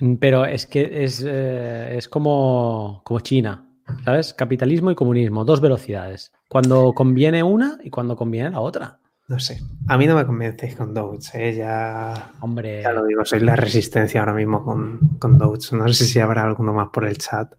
Mm, 0.01 0.15
Pero 0.17 0.45
es 0.45 0.67
que 0.67 1.05
es, 1.05 1.25
eh, 1.27 1.97
es 1.97 2.09
como, 2.09 3.01
como 3.05 3.21
China, 3.21 3.67
¿sabes? 4.05 4.35
Capitalismo 4.35 4.91
y 4.91 4.95
comunismo, 4.95 5.45
dos 5.45 5.61
velocidades. 5.61 6.33
Cuando 6.49 6.93
conviene 6.93 7.43
una 7.43 7.79
y 7.83 7.91
cuando 7.91 8.17
conviene 8.17 8.51
la 8.51 8.61
otra. 8.61 8.99
No 9.29 9.41
sé. 9.41 9.61
A 9.89 9.99
mí 9.99 10.07
no 10.07 10.15
me 10.15 10.25
convencéis 10.25 10.77
con 10.77 10.95
Doge, 10.95 11.49
¿eh? 11.49 11.57
Ya, 11.57 12.33
Hombre, 12.41 12.83
ya 12.83 12.93
lo 12.93 13.05
digo, 13.05 13.25
soy 13.25 13.41
la 13.41 13.57
resistencia 13.57 14.21
ahora 14.21 14.35
mismo 14.35 14.65
con, 14.65 15.19
con 15.19 15.37
Doge. 15.37 15.75
No 15.77 15.89
sé 15.93 16.05
si 16.05 16.21
habrá 16.21 16.45
alguno 16.45 16.73
más 16.73 16.89
por 16.93 17.05
el 17.07 17.19
chat. 17.19 17.53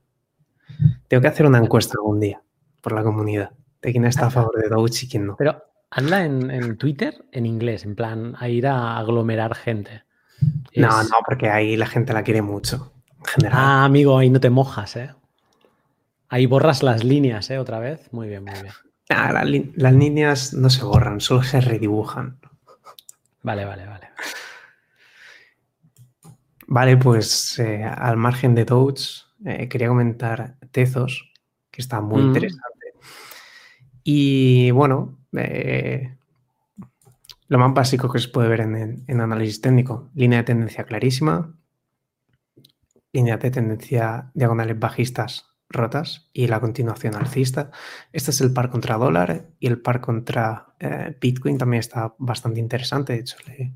Tengo 1.07 1.22
que 1.22 1.27
hacer 1.27 1.45
una 1.45 1.57
encuesta 1.57 1.95
algún 1.98 2.19
día 2.19 2.41
por 2.81 2.94
la 2.94 3.03
comunidad 3.03 3.52
de 3.81 3.91
quién 3.91 4.06
está 4.06 4.27
a 4.27 4.31
favor 4.31 4.56
de 4.61 4.69
Doge 4.69 5.06
y 5.06 5.10
quién 5.10 5.27
no. 5.27 5.35
pero 5.35 5.61
hazla 5.89 6.26
en, 6.26 6.52
en 6.52 6.77
Twitter 6.77 7.26
en 7.31 7.45
inglés, 7.45 7.84
en 7.84 7.95
plan, 7.95 8.35
a 8.39 8.48
ir 8.48 8.68
a 8.68 8.98
aglomerar 8.98 9.56
gente. 9.56 10.03
No, 10.76 11.03
no, 11.03 11.15
porque 11.26 11.49
ahí 11.49 11.76
la 11.76 11.88
gente 11.88 12.14
la 12.14 12.23
quiere 12.23 12.41
mucho. 12.41 12.94
En 13.19 13.26
general. 13.26 13.60
Ah, 13.60 13.85
amigo, 13.85 14.18
ahí 14.18 14.30
no 14.30 14.39
te 14.39 14.49
mojas, 14.49 14.95
¿eh? 14.95 15.10
Ahí 16.30 16.45
borras 16.45 16.84
las 16.84 17.03
líneas, 17.03 17.49
¿eh? 17.49 17.57
Otra 17.57 17.80
vez. 17.80 18.11
Muy 18.11 18.27
bien, 18.27 18.44
muy 18.44 18.53
bien. 18.53 18.73
Ah, 19.10 19.32
la 19.32 19.46
las 19.76 19.94
líneas 19.94 20.54
no 20.54 20.70
se 20.70 20.84
borran, 20.84 21.22
solo 21.22 21.44
se 21.44 21.62
redibujan. 21.62 22.40
Vale, 23.44 23.64
vale, 23.66 23.86
vale. 23.86 24.08
Vale, 26.68 26.98
pues 26.98 27.58
eh, 27.60 27.84
al 27.86 28.18
margen 28.18 28.54
de 28.54 28.66
Doge, 28.66 29.24
eh, 29.46 29.70
quería 29.70 29.88
comentar 29.88 30.58
Tezos, 30.72 31.32
que 31.72 31.82
está 31.82 32.02
muy 32.02 32.24
Mm. 32.24 32.26
interesante. 32.28 32.88
Y 34.04 34.72
bueno, 34.72 35.18
eh, 35.34 36.18
lo 37.48 37.60
más 37.60 37.74
básico 37.74 38.12
que 38.12 38.20
se 38.20 38.28
puede 38.28 38.50
ver 38.50 38.62
en, 38.62 38.76
en- 38.76 39.04
en 39.08 39.22
análisis 39.22 39.62
técnico, 39.62 40.10
línea 40.16 40.40
de 40.40 40.44
tendencia 40.46 40.84
clarísima, 40.84 41.54
línea 43.14 43.38
de 43.38 43.52
tendencia 43.52 44.30
diagonales 44.34 44.78
bajistas 44.78 45.47
rotas 45.69 46.30
y 46.34 46.48
la 46.48 46.60
continuación 46.60 47.15
alcista. 47.15 47.72
Este 48.11 48.31
es 48.31 48.41
el 48.41 48.53
par 48.53 48.69
contra 48.69 48.98
dólar 48.98 49.49
y 49.60 49.68
el 49.68 49.81
par 49.81 50.02
contra 50.02 50.73
eh, 50.80 51.18
Bitcoin 51.19 51.57
también 51.57 51.80
está 51.80 52.15
bastante 52.18 52.60
interesante. 52.60 53.14
De 53.14 53.19
hecho, 53.19 53.38
le, 53.48 53.73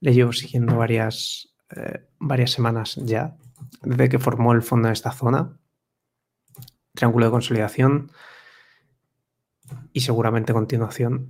le 0.00 0.14
llevo 0.14 0.32
siguiendo 0.32 0.76
varias, 0.76 1.54
eh, 1.74 2.06
varias 2.18 2.50
semanas 2.50 2.96
ya, 2.96 3.36
desde 3.82 4.08
que 4.08 4.18
formó 4.18 4.52
el 4.52 4.62
fondo 4.62 4.88
en 4.88 4.92
esta 4.92 5.12
zona. 5.12 5.58
Triángulo 6.94 7.26
de 7.26 7.32
consolidación 7.32 8.12
y 9.92 10.00
seguramente 10.00 10.52
continuación 10.52 11.28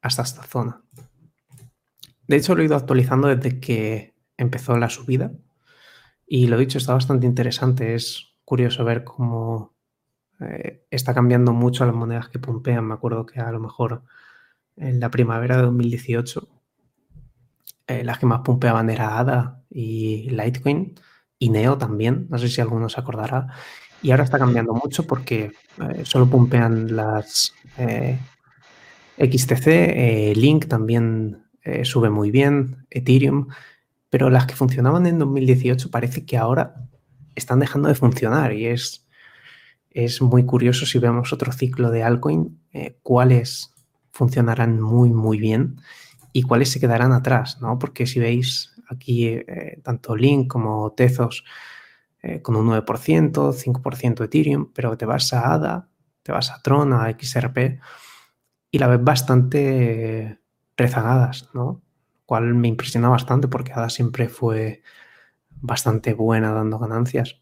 hasta 0.00 0.22
esta 0.22 0.42
zona. 0.44 0.82
De 2.26 2.36
hecho, 2.36 2.54
lo 2.54 2.62
he 2.62 2.66
ido 2.66 2.76
actualizando 2.76 3.28
desde 3.28 3.60
que 3.60 4.14
empezó 4.36 4.76
la 4.78 4.88
subida 4.88 5.32
y 6.26 6.46
lo 6.46 6.56
dicho, 6.56 6.78
está 6.78 6.94
bastante 6.94 7.26
interesante. 7.26 7.94
Es 7.94 8.31
curioso 8.52 8.84
ver 8.84 9.02
cómo 9.02 9.72
eh, 10.38 10.84
está 10.90 11.14
cambiando 11.14 11.54
mucho 11.54 11.86
las 11.86 11.94
monedas 11.94 12.28
que 12.28 12.38
pumpean. 12.38 12.86
Me 12.86 12.92
acuerdo 12.92 13.24
que 13.24 13.40
a 13.40 13.50
lo 13.50 13.58
mejor 13.58 14.02
en 14.76 15.00
la 15.00 15.10
primavera 15.10 15.56
de 15.56 15.62
2018 15.62 16.46
eh, 17.86 18.04
las 18.04 18.18
que 18.18 18.26
más 18.26 18.40
pumpeaban 18.40 18.90
era 18.90 19.18
ADA 19.18 19.62
y 19.70 20.28
Litecoin 20.28 21.00
y 21.38 21.48
Neo 21.48 21.78
también. 21.78 22.26
No 22.28 22.36
sé 22.36 22.48
si 22.48 22.60
alguno 22.60 22.90
se 22.90 23.00
acordará. 23.00 23.46
Y 24.02 24.10
ahora 24.10 24.24
está 24.24 24.38
cambiando 24.38 24.74
mucho 24.74 25.06
porque 25.06 25.52
eh, 25.80 26.02
solo 26.04 26.26
pumpean 26.28 26.94
las 26.94 27.54
eh, 27.78 28.18
XTC, 29.16 30.36
Link 30.36 30.66
también 30.66 31.42
sube 31.84 32.10
muy 32.10 32.30
bien, 32.30 32.84
Ethereum, 32.90 33.48
pero 34.10 34.28
las 34.28 34.44
que 34.44 34.56
funcionaban 34.56 35.06
en 35.06 35.18
2018 35.18 35.90
parece 35.90 36.26
que 36.26 36.36
ahora 36.36 36.90
están 37.34 37.60
dejando 37.60 37.88
de 37.88 37.94
funcionar 37.94 38.52
y 38.52 38.66
es, 38.66 39.06
es 39.90 40.22
muy 40.22 40.44
curioso 40.44 40.86
si 40.86 40.98
vemos 40.98 41.32
otro 41.32 41.52
ciclo 41.52 41.90
de 41.90 42.02
altcoin, 42.02 42.60
eh, 42.72 42.98
cuáles 43.02 43.74
funcionarán 44.10 44.80
muy, 44.80 45.10
muy 45.10 45.38
bien 45.38 45.76
y 46.32 46.42
cuáles 46.42 46.70
se 46.70 46.80
quedarán 46.80 47.12
atrás, 47.12 47.60
¿no? 47.60 47.78
Porque 47.78 48.06
si 48.06 48.20
veis 48.20 48.74
aquí 48.88 49.26
eh, 49.28 49.80
tanto 49.82 50.16
Link 50.16 50.48
como 50.48 50.92
Tezos 50.92 51.44
eh, 52.22 52.40
con 52.40 52.56
un 52.56 52.68
9%, 52.68 53.52
5% 53.52 54.24
Ethereum, 54.24 54.70
pero 54.72 54.96
te 54.96 55.06
vas 55.06 55.32
a 55.32 55.52
ADA, 55.54 55.88
te 56.22 56.32
vas 56.32 56.50
a 56.50 56.62
Tron, 56.62 56.92
a 56.92 57.10
XRP 57.10 57.80
y 58.70 58.78
la 58.78 58.86
ves 58.86 59.02
bastante 59.02 60.38
rezagadas, 60.76 61.50
¿no? 61.52 61.82
Cual 62.24 62.54
me 62.54 62.68
impresiona 62.68 63.08
bastante 63.08 63.48
porque 63.48 63.72
ADA 63.72 63.90
siempre 63.90 64.28
fue 64.28 64.82
bastante 65.62 66.12
buena 66.12 66.52
dando 66.52 66.78
ganancias. 66.78 67.40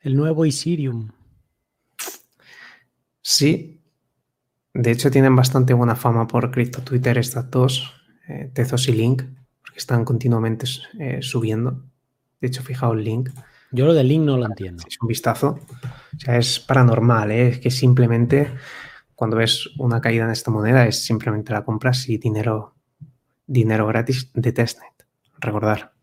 El 0.00 0.16
nuevo 0.16 0.44
Ethereum. 0.44 1.10
Sí, 3.20 3.80
de 4.72 4.90
hecho 4.90 5.10
tienen 5.10 5.34
bastante 5.34 5.74
buena 5.74 5.96
fama 5.96 6.26
por 6.26 6.50
cripto 6.50 6.82
Twitter 6.82 7.18
estas 7.18 7.50
dos, 7.50 7.92
eh, 8.28 8.50
Tezos 8.54 8.88
y 8.88 8.92
Link, 8.92 9.22
porque 9.60 9.78
están 9.78 10.04
continuamente 10.04 10.66
eh, 10.98 11.18
subiendo. 11.20 11.82
De 12.40 12.48
hecho, 12.48 12.62
fijaos 12.62 12.96
Link, 12.96 13.30
Yo 13.72 13.86
lo 13.86 13.94
del 13.94 14.08
link 14.08 14.24
no 14.24 14.38
lo 14.38 14.46
entiendo. 14.46 14.82
es 14.86 14.96
un 15.00 15.08
vistazo. 15.08 15.58
O 16.16 16.18
sea, 16.18 16.38
es 16.38 16.58
paranormal, 16.58 17.30
¿eh? 17.30 17.48
es 17.48 17.58
que 17.58 17.70
simplemente 17.70 18.50
cuando 19.14 19.36
ves 19.36 19.68
una 19.78 20.00
caída 20.00 20.24
en 20.24 20.30
esta 20.30 20.50
moneda 20.50 20.86
es 20.86 21.04
simplemente 21.04 21.52
la 21.52 21.62
compras 21.62 22.08
y 22.08 22.16
dinero, 22.16 22.74
dinero 23.46 23.86
gratis 23.86 24.30
de 24.32 24.52
testnet. 24.52 25.06
Recordar. 25.38 25.99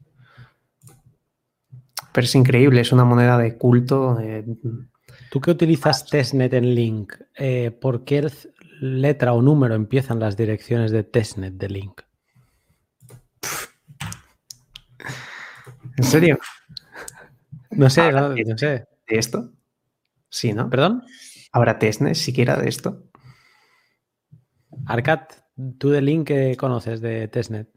Pero 2.18 2.26
es 2.26 2.34
increíble, 2.34 2.82
es 2.82 2.92
una 2.92 3.06
moneda 3.06 3.38
de 3.38 3.58
culto. 3.60 4.20
eh, 4.20 4.44
Tú 5.30 5.40
que 5.40 5.52
utilizas 5.52 6.04
testnet 6.04 6.52
en 6.56 6.74
link, 6.74 7.14
eh, 7.36 7.70
¿por 7.70 8.06
qué 8.06 8.28
letra 8.82 9.34
o 9.34 9.42
número 9.44 9.76
empiezan 9.76 10.20
las 10.20 10.36
direcciones 10.36 10.90
de 10.90 11.04
testnet 11.04 11.54
de 11.54 11.70
link? 11.70 12.02
¿En 15.96 16.04
serio? 16.04 16.40
No 17.70 17.88
sé, 17.88 18.12
no, 18.12 18.58
sé. 18.58 18.86
¿De 19.08 19.20
esto? 19.20 19.52
Sí, 20.28 20.54
¿no? 20.54 20.72
¿Perdón? 20.72 21.04
¿Habrá 21.52 21.78
testnet 21.78 22.16
siquiera 22.16 22.58
de 22.58 22.68
esto? 22.68 23.04
Arcat, 24.88 25.34
¿tú 25.78 25.92
de 25.92 26.02
link 26.02 26.30
qué 26.30 26.56
conoces 26.58 27.00
de 27.00 27.28
testnet? 27.28 27.70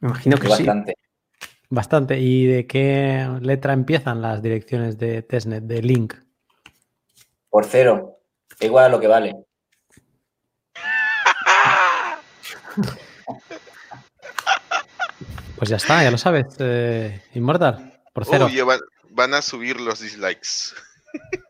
Me 0.00 0.08
imagino 0.08 0.38
que 0.38 0.48
sí. 0.50 0.66
Bastante. 1.76 2.18
¿Y 2.18 2.46
de 2.46 2.66
qué 2.66 3.28
letra 3.42 3.74
empiezan 3.74 4.22
las 4.22 4.40
direcciones 4.40 4.96
de 4.96 5.20
testnet, 5.20 5.62
de 5.64 5.82
link? 5.82 6.14
Por 7.50 7.66
cero. 7.66 8.16
Igual 8.60 8.86
a 8.86 8.88
lo 8.88 8.98
que 8.98 9.06
vale. 9.06 9.36
Pues 15.56 15.68
ya 15.68 15.76
está, 15.76 16.02
ya 16.02 16.10
lo 16.10 16.16
sabes, 16.16 16.46
eh, 16.60 17.22
Immortal, 17.34 18.00
por 18.14 18.24
cero. 18.24 18.46
Uy, 18.50 18.58
van, 18.62 18.80
van 19.10 19.34
a 19.34 19.42
subir 19.42 19.78
los 19.80 20.00
dislikes. 20.00 20.72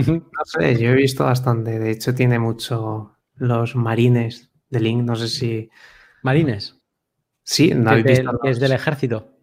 No 0.00 0.44
sé, 0.46 0.80
yo 0.80 0.88
he 0.92 0.94
visto 0.94 1.24
bastante. 1.24 1.78
De 1.78 1.90
hecho, 1.90 2.14
tiene 2.14 2.38
mucho 2.38 3.18
los 3.34 3.76
marines 3.76 4.48
de 4.70 4.80
Link. 4.80 5.02
No 5.02 5.14
sé 5.14 5.28
si. 5.28 5.68
Marines, 6.22 6.74
Sí, 7.42 7.74
no 7.74 7.84
que 7.84 8.00
habéis 8.00 8.18
es, 8.20 8.24
visto. 8.24 8.60
del 8.60 8.72
ejército. 8.72 9.37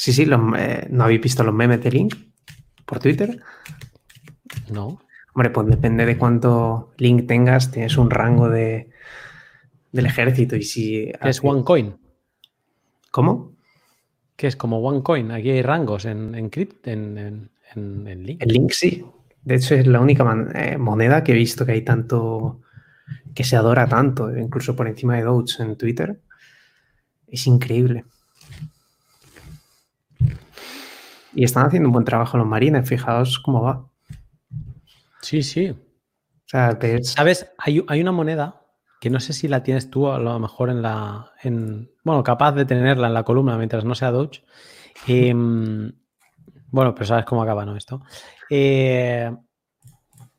Sí, 0.00 0.12
sí, 0.12 0.26
los, 0.26 0.40
eh, 0.56 0.86
¿no 0.90 1.02
habéis 1.04 1.20
visto 1.20 1.42
los 1.42 1.52
memes 1.52 1.82
de 1.82 1.90
Link 1.90 2.14
por 2.86 3.00
Twitter? 3.00 3.40
No. 4.70 5.00
Hombre, 5.34 5.50
pues 5.50 5.66
depende 5.66 6.06
de 6.06 6.16
cuánto 6.16 6.92
Link 6.98 7.26
tengas, 7.26 7.72
tienes 7.72 7.96
un 7.98 8.08
rango 8.08 8.48
de, 8.48 8.90
del 9.90 10.06
ejército. 10.06 10.54
Y 10.54 10.62
si. 10.62 11.12
Es 11.20 11.42
OneCoin, 11.42 11.96
¿Cómo? 13.10 13.56
que 14.36 14.46
es 14.46 14.54
como 14.54 14.78
OneCoin. 14.78 15.32
Aquí 15.32 15.50
hay 15.50 15.62
rangos 15.62 16.04
en, 16.04 16.32
en 16.36 16.48
Crypt, 16.48 16.86
en, 16.86 17.18
en, 17.18 17.50
en- 17.74 18.06
en 18.06 18.22
Link. 18.22 18.42
Link 18.46 18.70
sí. 18.70 19.04
De 19.42 19.56
hecho, 19.56 19.74
es 19.74 19.84
la 19.88 20.00
única 20.00 20.24
eh, 20.54 20.78
moneda 20.78 21.24
que 21.24 21.32
he 21.32 21.34
visto 21.34 21.66
que 21.66 21.72
hay 21.72 21.82
tanto. 21.82 22.60
que 23.34 23.42
se 23.42 23.56
adora 23.56 23.88
tanto, 23.88 24.30
incluso 24.36 24.76
por 24.76 24.86
encima 24.86 25.16
de 25.16 25.22
Doge 25.22 25.60
en 25.64 25.76
Twitter. 25.76 26.20
Es 27.26 27.48
increíble. 27.48 28.04
Y 31.34 31.44
están 31.44 31.66
haciendo 31.66 31.88
un 31.88 31.92
buen 31.92 32.04
trabajo 32.04 32.38
los 32.38 32.46
marines, 32.46 32.88
fijaos 32.88 33.38
cómo 33.38 33.62
va. 33.62 33.72
O 33.78 33.90
Sí, 35.22 35.42
sí. 35.42 35.76
sea, 36.46 36.72
ves- 36.74 37.10
¿Sabes? 37.12 37.50
Hay, 37.58 37.84
hay 37.88 38.00
una 38.00 38.12
moneda 38.12 38.62
que 39.00 39.10
no 39.10 39.20
sé 39.20 39.32
si 39.32 39.46
la 39.48 39.62
tienes 39.62 39.90
tú 39.90 40.08
a 40.10 40.18
lo 40.18 40.38
mejor 40.38 40.70
en 40.70 40.82
la. 40.82 41.32
En, 41.42 41.90
bueno, 42.04 42.22
capaz 42.22 42.52
de 42.52 42.64
tenerla 42.64 43.06
en 43.08 43.14
la 43.14 43.22
columna 43.24 43.56
mientras 43.56 43.84
no 43.84 43.94
sea 43.94 44.10
Doge. 44.10 44.42
Em, 45.06 45.92
bueno, 46.70 46.94
pero 46.94 47.06
sabes 47.06 47.24
cómo 47.24 47.42
acaba, 47.42 47.64
¿no? 47.64 47.76
Esto. 47.76 48.02
Eh, 48.50 49.30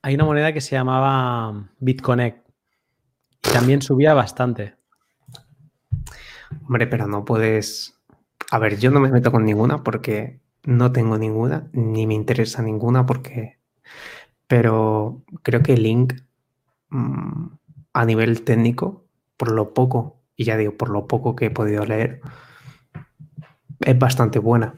hay 0.02 0.16
una 0.16 0.26
moneda 0.26 0.52
que 0.54 0.62
se 0.62 0.76
llamaba 0.76 1.70
BitConnect. 1.80 2.48
Y 3.46 3.52
también 3.52 3.82
subía 3.82 4.14
bastante. 4.14 4.76
Hombre, 6.66 6.88
pero 6.88 7.08
no 7.08 7.24
puedes. 7.26 7.96
A 8.52 8.60
ver, 8.60 8.80
yo 8.80 8.92
no 8.92 9.00
me 9.00 9.10
meto 9.12 9.32
con 9.32 9.46
ninguna 9.46 9.84
porque 9.84 10.39
no 10.64 10.92
tengo 10.92 11.18
ninguna, 11.18 11.68
ni 11.74 12.06
me 12.08 12.14
interesa 12.14 12.62
ninguna 12.62 13.06
porque. 13.06 13.60
Pero 14.48 15.24
creo 15.44 15.62
que 15.62 15.78
Link, 15.78 16.14
mm, 16.90 17.46
a 17.94 18.06
nivel 18.06 18.44
técnico, 18.44 19.06
por 19.38 19.52
lo 19.52 19.74
poco, 19.74 20.22
y 20.36 20.44
ya 20.46 20.58
digo, 20.58 20.76
por 20.76 20.90
lo 20.90 21.08
poco 21.08 21.36
que 21.36 21.48
he 21.48 21.52
podido 21.52 21.86
leer, 21.86 22.22
es 23.80 23.98
bastante 24.00 24.40
buena. 24.40 24.76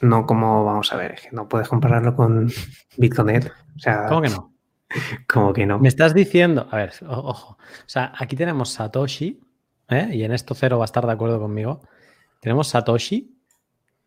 No 0.00 0.24
como, 0.26 0.64
vamos 0.64 0.92
a 0.92 0.96
ver, 0.96 1.12
es 1.12 1.22
que 1.22 1.28
no 1.32 1.48
puedes 1.48 1.68
compararlo 1.68 2.14
con 2.14 2.50
Bitcoin. 2.96 3.38
O 3.76 3.78
sea, 3.78 4.06
¿Cómo 4.06 4.22
que 4.22 4.28
no? 4.30 4.52
como 5.28 5.52
que 5.52 5.66
no. 5.66 5.78
Me 5.78 5.88
estás 5.88 6.14
diciendo, 6.14 6.66
a 6.70 6.76
ver, 6.76 6.92
o- 7.06 7.12
ojo, 7.30 7.58
o 7.60 7.88
sea, 7.88 8.12
aquí 8.18 8.36
tenemos 8.36 8.70
Satoshi, 8.70 9.40
¿eh? 9.88 10.08
y 10.12 10.22
en 10.24 10.32
esto 10.32 10.54
Cero 10.54 10.78
va 10.78 10.84
a 10.84 10.86
estar 10.86 11.04
de 11.06 11.12
acuerdo 11.12 11.38
conmigo. 11.40 11.80
Tenemos 12.40 12.68
Satoshi 12.68 13.36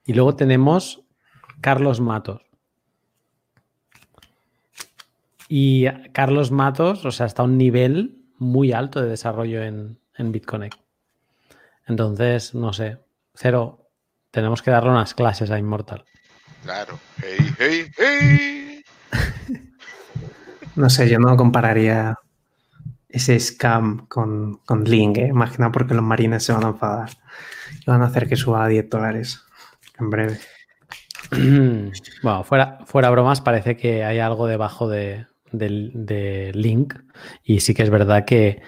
y 0.05 0.13
luego 0.13 0.35
tenemos 0.35 1.03
Carlos 1.61 1.99
Matos. 2.01 2.41
Y 5.47 5.85
Carlos 6.11 6.51
Matos, 6.51 7.05
o 7.05 7.11
sea, 7.11 7.25
está 7.25 7.43
a 7.43 7.45
un 7.45 7.57
nivel 7.57 8.23
muy 8.37 8.71
alto 8.71 9.01
de 9.01 9.09
desarrollo 9.09 9.61
en, 9.63 9.99
en 10.15 10.31
BitConnect. 10.31 10.77
Entonces, 11.85 12.55
no 12.55 12.73
sé, 12.73 12.97
Cero, 13.35 13.89
tenemos 14.31 14.61
que 14.61 14.71
darle 14.71 14.89
unas 14.89 15.13
clases 15.13 15.51
a 15.51 15.59
Immortal. 15.59 16.05
Claro. 16.63 16.99
Hey, 17.21 17.53
hey, 17.59 17.91
hey. 17.97 18.83
No 20.75 20.89
sé, 20.89 21.07
yo 21.07 21.19
no 21.19 21.37
compararía 21.37 22.17
ese 23.07 23.39
scam 23.39 24.07
con, 24.07 24.57
con 24.65 24.83
Link, 24.85 25.17
¿eh? 25.19 25.31
Más 25.31 25.51
que 25.51 25.59
nada 25.59 25.71
porque 25.71 25.93
los 25.93 26.03
marines 26.03 26.43
se 26.43 26.51
van 26.51 26.65
a 26.65 26.69
enfadar. 26.69 27.11
Y 27.79 27.85
van 27.85 28.01
a 28.01 28.05
hacer 28.05 28.27
que 28.27 28.35
suba 28.35 28.63
a 28.63 28.67
10 28.67 28.89
dólares 28.89 29.42
en 30.03 30.09
breve. 30.09 30.37
Bueno, 32.21 32.43
fuera, 32.43 32.79
fuera 32.85 33.09
bromas, 33.09 33.41
parece 33.41 33.75
que 33.77 34.03
hay 34.03 34.19
algo 34.19 34.47
debajo 34.47 34.87
de, 34.87 35.25
del- 35.51 35.91
de 35.93 36.51
Link. 36.53 36.93
Y 37.43 37.59
sí 37.61 37.73
que 37.73 37.83
es 37.83 37.89
verdad 37.89 38.25
que 38.25 38.61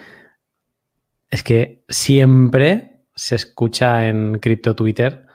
es 1.30 1.44
que 1.44 1.84
siempre 1.90 3.02
se 3.16 3.36
escucha 3.36 4.08
en 4.08 4.40
cripto 4.40 4.76
Twitter 4.76 5.26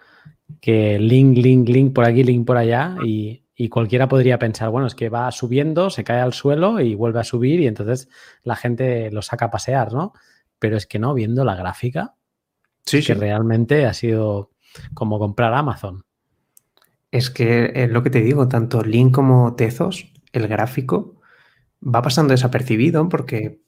que 0.61 0.99
link, 0.99 1.37
link, 1.39 1.69
link 1.69 1.95
por 1.95 2.05
aquí, 2.05 2.25
link 2.25 2.47
por 2.47 2.57
allá. 2.57 2.97
Y, 3.05 3.45
y 3.55 3.69
cualquiera 3.69 4.09
podría 4.09 4.39
pensar, 4.39 4.71
bueno, 4.71 4.87
es 4.87 4.95
que 4.95 5.09
va 5.09 5.31
subiendo, 5.31 5.91
se 5.91 6.05
cae 6.05 6.21
al 6.21 6.33
suelo 6.33 6.81
y 6.81 6.95
vuelve 6.95 7.21
a 7.21 7.25
subir. 7.25 7.61
Y 7.61 7.67
entonces 7.67 8.09
la 8.43 8.57
gente 8.57 9.11
lo 9.11 9.23
saca 9.23 9.47
a 9.47 9.51
pasear, 9.51 9.93
¿no? 9.93 10.13
Pero 10.59 10.77
es 10.77 10.87
que 10.87 10.99
no, 10.99 11.15
viendo 11.15 11.45
la 11.45 11.55
gráfica, 11.55 12.15
Sí, 12.85 13.03
que 13.05 13.15
realmente 13.15 13.87
ha 13.87 13.93
sido 13.95 14.51
como 14.95 15.19
comprar 15.19 15.55
Amazon. 15.55 16.05
Es 17.11 17.31
que 17.31 17.73
es 17.75 17.91
lo 17.91 18.03
que 18.03 18.11
te 18.11 18.21
digo, 18.21 18.49
tanto 18.49 18.83
Link 18.83 19.15
como 19.15 19.55
Tezos, 19.57 20.13
el 20.33 20.47
gráfico, 20.49 21.21
va 21.83 22.03
pasando 22.03 22.33
desapercibido 22.33 23.09
porque 23.09 23.63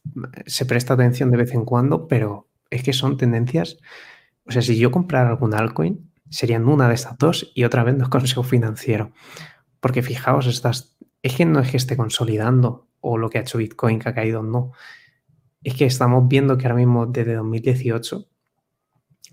se 0.46 0.66
presta 0.66 0.94
atención 0.94 1.30
de 1.30 1.38
vez 1.38 1.52
en 1.54 1.64
cuando, 1.64 2.08
pero 2.08 2.48
es 2.70 2.82
que 2.82 2.92
son 2.92 3.16
tendencias. 3.16 3.78
O 4.44 4.52
sea, 4.52 4.62
si 4.62 4.78
yo 4.78 4.90
comprara 4.90 5.30
algún 5.30 5.54
altcoin, 5.54 6.10
serían 6.28 6.68
una 6.68 6.88
de 6.88 6.94
estas 6.94 7.18
dos 7.18 7.52
y 7.54 7.64
otra 7.64 7.84
vez 7.84 7.96
no 7.96 8.04
es 8.04 8.10
consejo 8.10 8.42
financiero. 8.42 9.12
Porque 9.80 10.02
fijaos, 10.02 10.46
estas, 10.46 10.96
es 11.22 11.34
que 11.34 11.44
no 11.44 11.60
es 11.60 11.70
que 11.70 11.76
esté 11.76 11.96
consolidando 11.96 12.88
o 13.00 13.18
lo 13.18 13.28
que 13.28 13.38
ha 13.38 13.42
hecho 13.42 13.58
Bitcoin 13.58 13.98
que 13.98 14.08
ha 14.08 14.14
caído, 14.14 14.42
no. 14.42 14.72
Es 15.62 15.74
que 15.74 15.84
estamos 15.84 16.26
viendo 16.28 16.56
que 16.56 16.66
ahora 16.66 16.76
mismo 16.76 17.06
desde 17.06 17.34
2018 17.34 18.28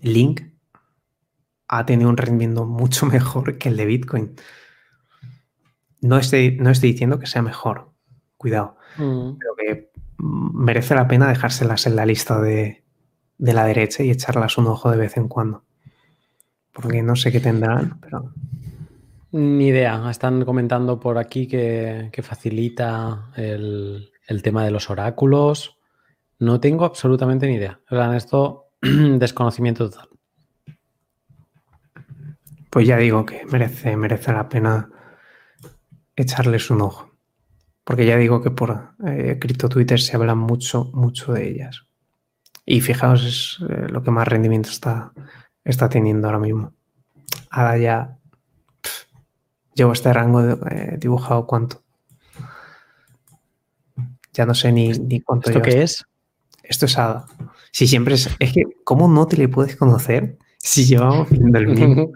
Link 0.02 0.42
ha 1.72 1.86
tenido 1.86 2.10
un 2.10 2.16
rendimiento 2.16 2.66
mucho 2.66 3.06
mejor 3.06 3.56
que 3.56 3.68
el 3.68 3.76
de 3.76 3.86
Bitcoin. 3.86 4.34
No 6.02 6.18
estoy, 6.18 6.56
no 6.56 6.70
estoy 6.70 6.92
diciendo 6.92 7.18
que 7.18 7.26
sea 7.26 7.42
mejor, 7.42 7.92
cuidado, 8.36 8.76
pero 8.96 9.54
que 9.56 9.90
mm, 10.18 10.64
merece 10.64 10.94
la 10.94 11.06
pena 11.06 11.28
dejárselas 11.28 11.86
en 11.86 11.96
la 11.96 12.06
lista 12.06 12.40
de, 12.40 12.82
de 13.38 13.52
la 13.52 13.66
derecha 13.66 14.02
y 14.02 14.10
echarlas 14.10 14.58
un 14.58 14.66
ojo 14.66 14.90
de 14.90 14.96
vez 14.96 15.16
en 15.16 15.28
cuando. 15.28 15.64
Porque 16.72 17.02
no 17.02 17.16
sé 17.16 17.30
qué 17.30 17.40
tendrán, 17.40 18.00
pero 18.00 18.32
Ni 19.32 19.68
idea. 19.68 20.10
Están 20.10 20.44
comentando 20.44 20.98
por 20.98 21.18
aquí 21.18 21.46
que, 21.46 22.08
que 22.12 22.22
facilita 22.22 23.30
el, 23.36 24.10
el 24.26 24.42
tema 24.42 24.64
de 24.64 24.70
los 24.70 24.88
oráculos. 24.88 25.78
No 26.38 26.60
tengo 26.60 26.84
absolutamente 26.84 27.46
ni 27.46 27.54
idea. 27.54 27.80
O 27.90 27.96
sea, 27.96 28.06
en 28.06 28.14
esto, 28.14 28.70
desconocimiento 28.80 29.90
total. 29.90 30.08
Pues 32.70 32.86
ya 32.86 32.96
digo 32.96 33.26
que 33.26 33.44
merece, 33.46 33.96
merece 33.96 34.32
la 34.32 34.48
pena 34.48 34.88
echarles 36.16 36.70
un 36.70 36.82
ojo. 36.82 37.10
Porque 37.84 38.06
ya 38.06 38.16
digo 38.16 38.42
que 38.42 38.50
por 38.50 38.94
eh, 39.06 39.38
cripto 39.40 39.68
Twitter 39.68 40.00
se 40.00 40.16
habla 40.16 40.34
mucho, 40.34 40.84
mucho 40.92 41.32
de 41.32 41.48
ellas. 41.48 41.86
Y 42.64 42.80
fijaos, 42.80 43.24
es 43.24 43.58
eh, 43.68 43.86
lo 43.88 44.02
que 44.02 44.10
más 44.12 44.28
rendimiento 44.28 44.70
está, 44.70 45.12
está 45.64 45.88
teniendo 45.88 46.28
ahora 46.28 46.38
mismo. 46.38 46.72
Ahora 47.50 47.78
ya 47.78 48.16
llevo 49.74 49.92
este 49.92 50.12
rango 50.12 50.42
de- 50.42 50.58
eh, 50.70 50.96
dibujado 50.98 51.46
cuánto. 51.46 51.82
Ya 54.32 54.46
no 54.46 54.54
sé 54.54 54.70
ni, 54.70 54.90
ni 54.90 55.20
cuánto 55.20 55.50
¿Esto 55.50 55.62
qué 55.62 55.82
es? 55.82 56.04
Esto 56.62 56.86
es 56.86 56.96
ADA. 56.96 57.26
Si 57.72 57.88
siempre 57.88 58.14
es. 58.14 58.30
Es 58.38 58.52
que, 58.52 58.62
¿cómo 58.84 59.08
no 59.08 59.26
te 59.26 59.36
le 59.36 59.48
puedes 59.48 59.74
conocer 59.74 60.38
si 60.62 60.84
llevamos 60.84 61.28
viendo 61.30 61.58
el 61.58 61.66
mismo 61.68 62.12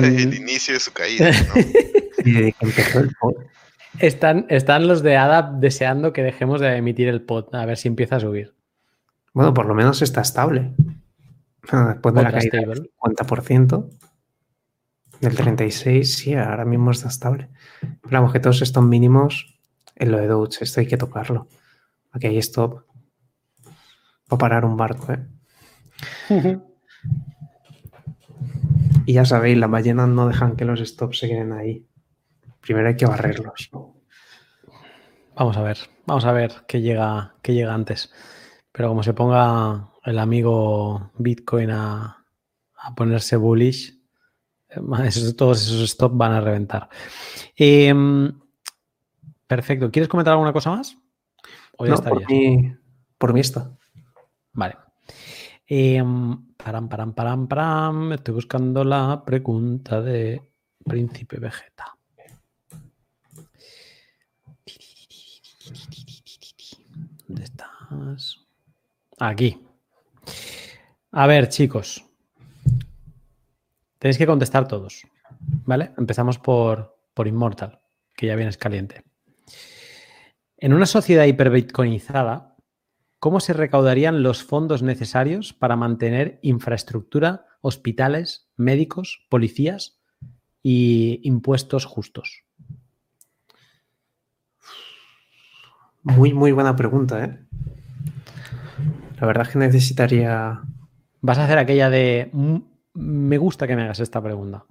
el 0.00 0.28
Mm. 0.28 0.32
inicio 0.34 0.74
de 0.74 0.80
su 0.80 0.92
caída, 0.92 1.30
¿no? 1.30 1.54
desde 2.24 2.52
que 2.52 2.66
empezó 2.66 3.00
el 3.00 3.10
pod? 3.20 3.34
Están, 3.98 4.46
están 4.48 4.88
los 4.88 5.02
de 5.02 5.16
ADA 5.16 5.52
deseando 5.60 6.12
que 6.12 6.22
dejemos 6.22 6.60
de 6.60 6.76
emitir 6.76 7.08
el 7.08 7.22
pod, 7.22 7.54
a 7.54 7.64
ver 7.64 7.76
si 7.76 7.88
empieza 7.88 8.16
a 8.16 8.20
subir. 8.20 8.54
Bueno, 9.32 9.54
por 9.54 9.66
lo 9.66 9.74
menos 9.74 10.02
está 10.02 10.20
estable. 10.20 10.72
Bueno, 11.70 11.88
Después 11.88 12.14
de 12.14 12.22
la 12.22 12.32
caída 12.32 12.58
stable. 12.58 12.74
del 12.74 12.90
50%, 13.02 13.90
del 15.20 15.36
36%, 15.36 16.04
sí, 16.04 16.34
ahora 16.34 16.64
mismo 16.64 16.90
está 16.90 17.08
estable. 17.08 17.48
Pero 17.80 17.96
vamos, 18.10 18.32
que 18.32 18.40
todos 18.40 18.62
estos 18.62 18.84
mínimos 18.84 19.58
en 19.96 20.10
lo 20.10 20.18
de 20.18 20.26
Doge, 20.26 20.64
esto 20.64 20.80
hay 20.80 20.86
que 20.86 20.96
tocarlo. 20.96 21.48
Aquí 22.12 22.26
hay 22.26 22.38
stop. 22.38 22.82
Para 24.28 24.38
parar 24.38 24.64
un 24.64 24.76
barco, 24.76 25.12
¿eh? 25.12 25.18
Y 29.06 29.12
ya 29.14 29.24
sabéis, 29.24 29.58
las 29.58 29.70
ballenas 29.70 30.08
no 30.08 30.26
dejan 30.26 30.56
que 30.56 30.64
los 30.64 30.80
stops 30.80 31.18
se 31.18 31.28
queden 31.28 31.52
ahí. 31.52 31.86
Primero 32.60 32.88
hay 32.88 32.96
que 32.96 33.06
barrerlos. 33.06 33.70
Vamos 35.36 35.56
a 35.56 35.62
ver, 35.62 35.78
vamos 36.06 36.24
a 36.24 36.32
ver 36.32 36.52
qué 36.66 36.80
llega, 36.80 37.34
qué 37.42 37.52
llega 37.54 37.74
antes. 37.74 38.12
Pero 38.72 38.88
como 38.88 39.02
se 39.02 39.12
ponga 39.12 39.90
el 40.04 40.18
amigo 40.18 41.10
Bitcoin 41.18 41.70
a, 41.70 42.24
a 42.76 42.94
ponerse 42.94 43.36
bullish, 43.36 44.00
eh, 44.70 44.80
esos- 45.04 45.36
todos 45.36 45.62
esos 45.66 45.90
stops 45.90 46.16
van 46.16 46.32
a 46.32 46.40
reventar. 46.40 46.88
Em, 47.56 48.32
perfecto. 49.46 49.90
¿Quieres 49.90 50.08
comentar 50.08 50.32
alguna 50.32 50.52
cosa 50.52 50.70
más? 50.70 50.96
¿O 51.76 51.84
ya 51.84 51.92
No, 51.94 52.02
por, 52.02 52.26
mí, 52.30 52.74
por 53.18 53.34
mí 53.34 53.40
está. 53.40 53.70
Vale. 54.52 54.76
Em, 55.66 56.36
param, 56.56 56.88
param, 56.88 57.12
param, 57.12 57.46
param. 57.46 58.12
Estoy 58.12 58.34
buscando 58.34 58.84
la 58.84 59.24
pregunta 59.24 60.02
de 60.02 60.42
Príncipe 60.84 61.38
Vegeta. 61.38 61.96
¿Dónde 67.26 67.44
estás? 67.44 68.46
Aquí. 69.18 69.58
A 71.12 71.26
ver, 71.26 71.48
chicos. 71.48 72.04
Tenéis 73.98 74.18
que 74.18 74.26
contestar 74.26 74.68
todos. 74.68 75.06
¿Vale? 75.64 75.92
Empezamos 75.96 76.38
por, 76.38 76.94
por 77.14 77.26
que 78.14 78.26
ya 78.26 78.36
vienes 78.36 78.58
caliente. 78.58 79.02
En 80.58 80.74
una 80.74 80.84
sociedad 80.84 81.24
hiperbitcoinizada, 81.24 82.53
¿cómo 83.24 83.40
se 83.40 83.54
recaudarían 83.54 84.22
los 84.22 84.44
fondos 84.44 84.82
necesarios 84.82 85.54
para 85.54 85.76
mantener 85.76 86.38
infraestructura, 86.42 87.46
hospitales, 87.62 88.50
médicos, 88.58 89.24
policías 89.30 89.98
y 90.62 91.20
impuestos 91.22 91.86
justos? 91.86 92.44
Muy, 96.02 96.34
muy 96.34 96.52
buena 96.52 96.76
pregunta, 96.76 97.24
¿eh? 97.24 97.38
La 99.18 99.26
verdad 99.26 99.46
es 99.46 99.54
que 99.54 99.58
necesitaría. 99.58 100.60
Vas 101.22 101.38
a 101.38 101.44
hacer 101.46 101.56
aquella 101.56 101.88
de 101.88 102.28
"Mm, 102.30 102.56
me 102.92 103.38
gusta 103.38 103.66
que 103.66 103.74
me 103.74 103.84
hagas 103.84 104.00
esta 104.00 104.22
pregunta. 104.22 104.66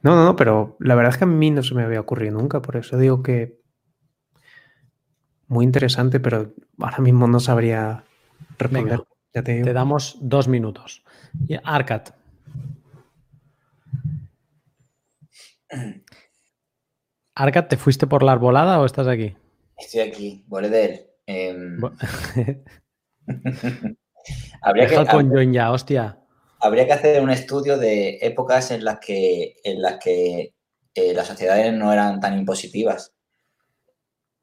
No, 0.00 0.16
no, 0.16 0.24
no, 0.24 0.34
pero 0.34 0.78
la 0.80 0.94
verdad 0.94 1.12
es 1.12 1.18
que 1.18 1.24
a 1.24 1.26
mí 1.26 1.50
no 1.50 1.62
se 1.62 1.74
me 1.74 1.82
había 1.82 2.00
ocurrido 2.00 2.38
nunca, 2.38 2.62
por 2.62 2.78
eso 2.78 2.96
digo 2.96 3.22
que. 3.22 3.60
Muy 5.48 5.64
interesante, 5.64 6.18
pero 6.20 6.52
ahora 6.78 6.98
mismo 6.98 7.26
no 7.28 7.38
sabría 7.40 8.04
responder. 8.58 8.98
Venga, 8.98 9.08
ya 9.34 9.42
te 9.42 9.52
digo. 9.54 9.64
Te 9.64 9.72
damos 9.72 10.16
dos 10.20 10.48
minutos. 10.48 11.04
Y 11.48 11.56
Arcat. 11.62 12.10
Arcat, 17.34 17.68
¿te 17.68 17.76
fuiste 17.76 18.06
por 18.06 18.22
la 18.22 18.32
arbolada 18.32 18.80
o 18.80 18.86
estás 18.86 19.06
aquí? 19.08 19.36
Estoy 19.76 20.00
aquí, 20.00 20.44
Boredel. 20.48 21.06
em, 21.26 21.78
Bu- 21.80 21.92
habría, 24.62 24.86
que, 24.86 24.94
el 24.94 25.06
conjoin 25.08 25.52
ya, 25.52 25.70
hostia. 25.72 26.18
habría 26.60 26.86
que 26.86 26.92
hacer 26.92 27.22
un 27.22 27.30
estudio 27.30 27.76
de 27.78 28.18
épocas 28.22 28.70
en 28.70 28.84
las 28.84 28.98
que, 29.00 29.56
en 29.64 29.82
las 29.82 29.98
que 30.02 30.54
eh, 30.94 31.12
las 31.14 31.26
sociedades 31.26 31.72
no 31.74 31.92
eran 31.92 32.20
tan 32.20 32.38
impositivas. 32.38 33.12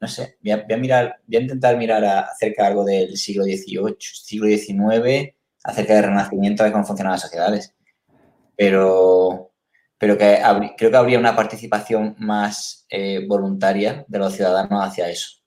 No 0.04 0.08
sé, 0.08 0.36
voy 0.42 0.52
a, 0.52 0.76
mirar, 0.76 1.16
voy 1.26 1.36
a 1.38 1.40
intentar 1.40 1.78
mirar 1.78 2.04
a- 2.04 2.20
acerca 2.20 2.66
algo 2.66 2.84
del 2.84 3.16
siglo 3.16 3.42
XVIII, 3.44 3.96
siglo 4.00 4.46
XIX, 4.46 5.34
acerca 5.64 5.94
del 5.94 6.04
Renacimiento, 6.04 6.62
de 6.62 6.72
cómo 6.72 6.84
funcionaban 6.84 7.14
las 7.14 7.22
sociedades. 7.22 7.74
Pero, 8.56 9.52
pero 9.98 10.18
que 10.18 10.40
creo 10.76 10.90
que 10.90 10.96
habría 10.96 11.18
una 11.18 11.36
participación 11.36 12.16
más 12.18 12.86
eh, 12.90 13.26
voluntaria 13.26 14.04
de 14.08 14.18
los 14.18 14.34
ciudadanos 14.34 14.84
hacia 14.84 15.08
eso. 15.10 15.38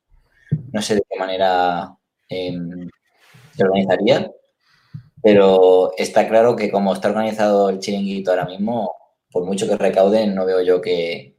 No 0.73 0.81
sé 0.81 0.95
de 0.95 1.03
qué 1.09 1.19
manera 1.19 1.95
em, 2.29 2.89
se 3.55 3.63
organizaría, 3.63 4.31
pero 5.23 5.91
está 5.97 6.27
claro 6.27 6.55
que 6.55 6.71
como 6.71 6.93
está 6.93 7.09
organizado 7.09 7.69
el 7.69 7.79
chiringuito 7.79 8.31
ahora 8.31 8.45
mismo, 8.45 8.93
por 9.31 9.45
mucho 9.45 9.67
que 9.67 9.77
recauden, 9.77 10.35
no 10.35 10.45
veo 10.45 10.61
yo 10.63 10.81
que, 10.81 11.36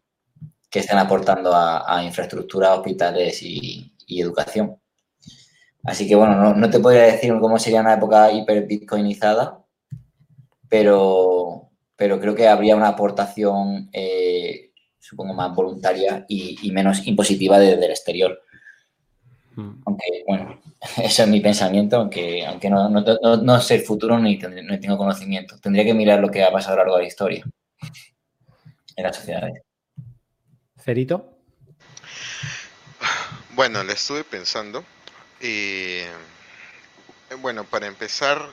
que 0.70 0.80
estén 0.80 0.98
aportando 0.98 1.55
a, 1.55 1.84
a 1.98 2.05
infraestructura, 2.05 2.74
hospitales 2.74 3.42
y, 3.42 3.92
y 4.06 4.20
educación. 4.20 4.76
Así 5.84 6.06
que 6.08 6.14
bueno, 6.16 6.36
no, 6.36 6.55
no 6.55 6.70
te 6.70 6.80
podría 6.80 7.05
decir 7.05 7.32
cómo 7.40 7.58
sería 7.58 7.80
una 7.80 7.94
época 7.94 8.30
hiper 8.32 8.66
bitcoinizada, 8.66 9.64
pero, 10.68 11.70
pero 11.97 12.20
creo 12.20 12.34
que 12.34 12.48
habría 12.48 12.76
una 12.76 12.88
aportación, 12.88 13.88
eh, 13.92 14.72
supongo, 14.98 15.34
más 15.34 15.55
voluntaria 15.55 16.24
y, 16.28 16.58
y 16.62 16.70
menos 16.72 17.06
impositiva 17.06 17.58
desde 17.58 17.84
el 17.84 17.90
exterior. 17.90 18.38
Mm. 19.56 19.82
Aunque, 19.86 20.05
bueno, 20.26 20.60
eso 21.02 21.22
es 21.22 21.28
mi 21.28 21.40
pensamiento, 21.40 21.97
aunque, 21.97 22.44
aunque 22.47 22.70
no, 22.70 22.88
no, 22.88 23.02
no- 23.22 23.36
no 23.38 23.60
sé 23.60 23.76
el 23.76 23.82
futuro 23.82 24.18
ni, 24.18 24.38
tendré- 24.38 24.62
no 24.64 24.78
tengo 24.78 24.98
conocimiento. 24.98 25.58
Tendría 25.58 25.84
que 25.84 25.94
mirar 25.94 26.20
lo 26.20 26.30
que 26.30 26.44
ha 26.44 26.52
pasado 26.52 26.74
a 26.74 26.76
lo 26.78 26.82
largo 26.84 26.97
de 26.97 27.02
la 27.02 27.08
historia 27.08 27.44
en 28.97 29.05
las 29.05 29.16
sociedades. 29.16 29.62
Bueno, 33.50 33.84
le 33.84 33.92
estuve 33.92 34.25
pensando. 34.25 34.83
Y 35.39 35.99
eh, 35.99 36.10
bueno, 37.41 37.65
para 37.65 37.86
empezar, 37.86 38.49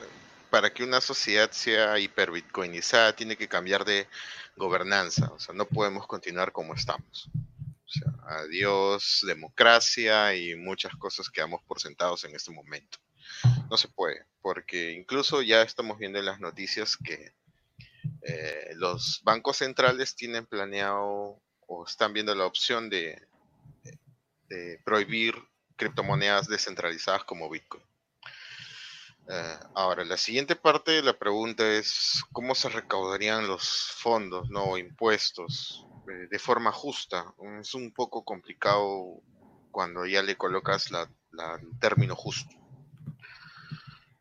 para 0.50 0.70
que 0.70 0.84
una 0.84 1.00
sociedad 1.00 1.50
sea 1.52 1.98
hiperbitcoinizada, 1.98 3.16
tiene 3.16 3.36
que 3.36 3.48
cambiar 3.48 3.86
de 3.86 4.06
gobernanza. 4.54 5.30
O 5.32 5.40
sea, 5.40 5.54
no 5.54 5.64
podemos 5.64 6.06
continuar 6.06 6.52
como 6.52 6.74
estamos. 6.74 7.30
Adiós 8.26 9.20
democracia 9.26 10.34
y 10.34 10.56
muchas 10.56 10.94
cosas 10.96 11.30
que 11.30 11.40
damos 11.40 11.62
por 11.62 11.80
sentados 11.80 12.24
en 12.24 12.34
este 12.34 12.50
momento. 12.50 12.98
No 13.70 13.78
se 13.78 13.88
puede, 13.88 14.26
porque 14.42 14.92
incluso 14.92 15.40
ya 15.40 15.62
estamos 15.62 15.98
viendo 15.98 16.18
en 16.18 16.26
las 16.26 16.38
noticias 16.38 16.98
que 16.98 17.32
eh, 18.20 18.72
los 18.74 19.22
bancos 19.24 19.56
centrales 19.56 20.14
tienen 20.14 20.44
planeado 20.44 21.40
o 21.66 21.84
están 21.84 22.12
viendo 22.12 22.34
la 22.34 22.46
opción 22.46 22.88
de, 22.88 23.20
prohibir 24.84 25.34
criptomonedas 25.76 26.46
descentralizadas 26.48 27.24
como 27.24 27.50
Bitcoin. 27.50 27.82
Eh, 29.28 29.58
ahora, 29.74 30.04
la 30.04 30.16
siguiente 30.16 30.54
parte 30.54 30.92
de 30.92 31.02
la 31.02 31.18
pregunta 31.18 31.66
es 31.68 32.22
cómo 32.32 32.54
se 32.54 32.68
recaudarían 32.68 33.48
los 33.48 33.90
fondos, 33.96 34.48
no 34.50 34.78
impuestos, 34.78 35.84
eh, 36.08 36.28
de 36.30 36.38
forma 36.38 36.70
justa. 36.70 37.34
Es 37.60 37.74
un 37.74 37.92
poco 37.92 38.24
complicado 38.24 39.20
cuando 39.72 40.06
ya 40.06 40.22
le 40.22 40.36
colocas 40.36 40.90
la, 40.92 41.10
la- 41.32 41.56
el 41.56 41.78
término 41.80 42.14
justo. 42.14 42.54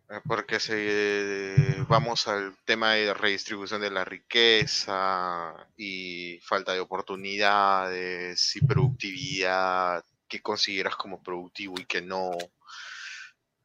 Eh, 0.09 0.21
Porque 0.27 0.59
si 0.59 1.83
vamos 1.87 2.27
al 2.27 2.55
tema 2.65 2.93
de 2.93 3.13
redistribución 3.13 3.81
de 3.81 3.91
la 3.91 4.05
riqueza 4.05 5.53
y 5.77 6.39
falta 6.43 6.73
de 6.73 6.79
oportunidades 6.79 8.55
y 8.55 8.65
productividad, 8.65 10.03
qué 10.27 10.41
consideras 10.41 10.95
como 10.95 11.21
productivo 11.23 11.75
y 11.79 11.85
qué 11.85 12.01
no. 12.01 12.31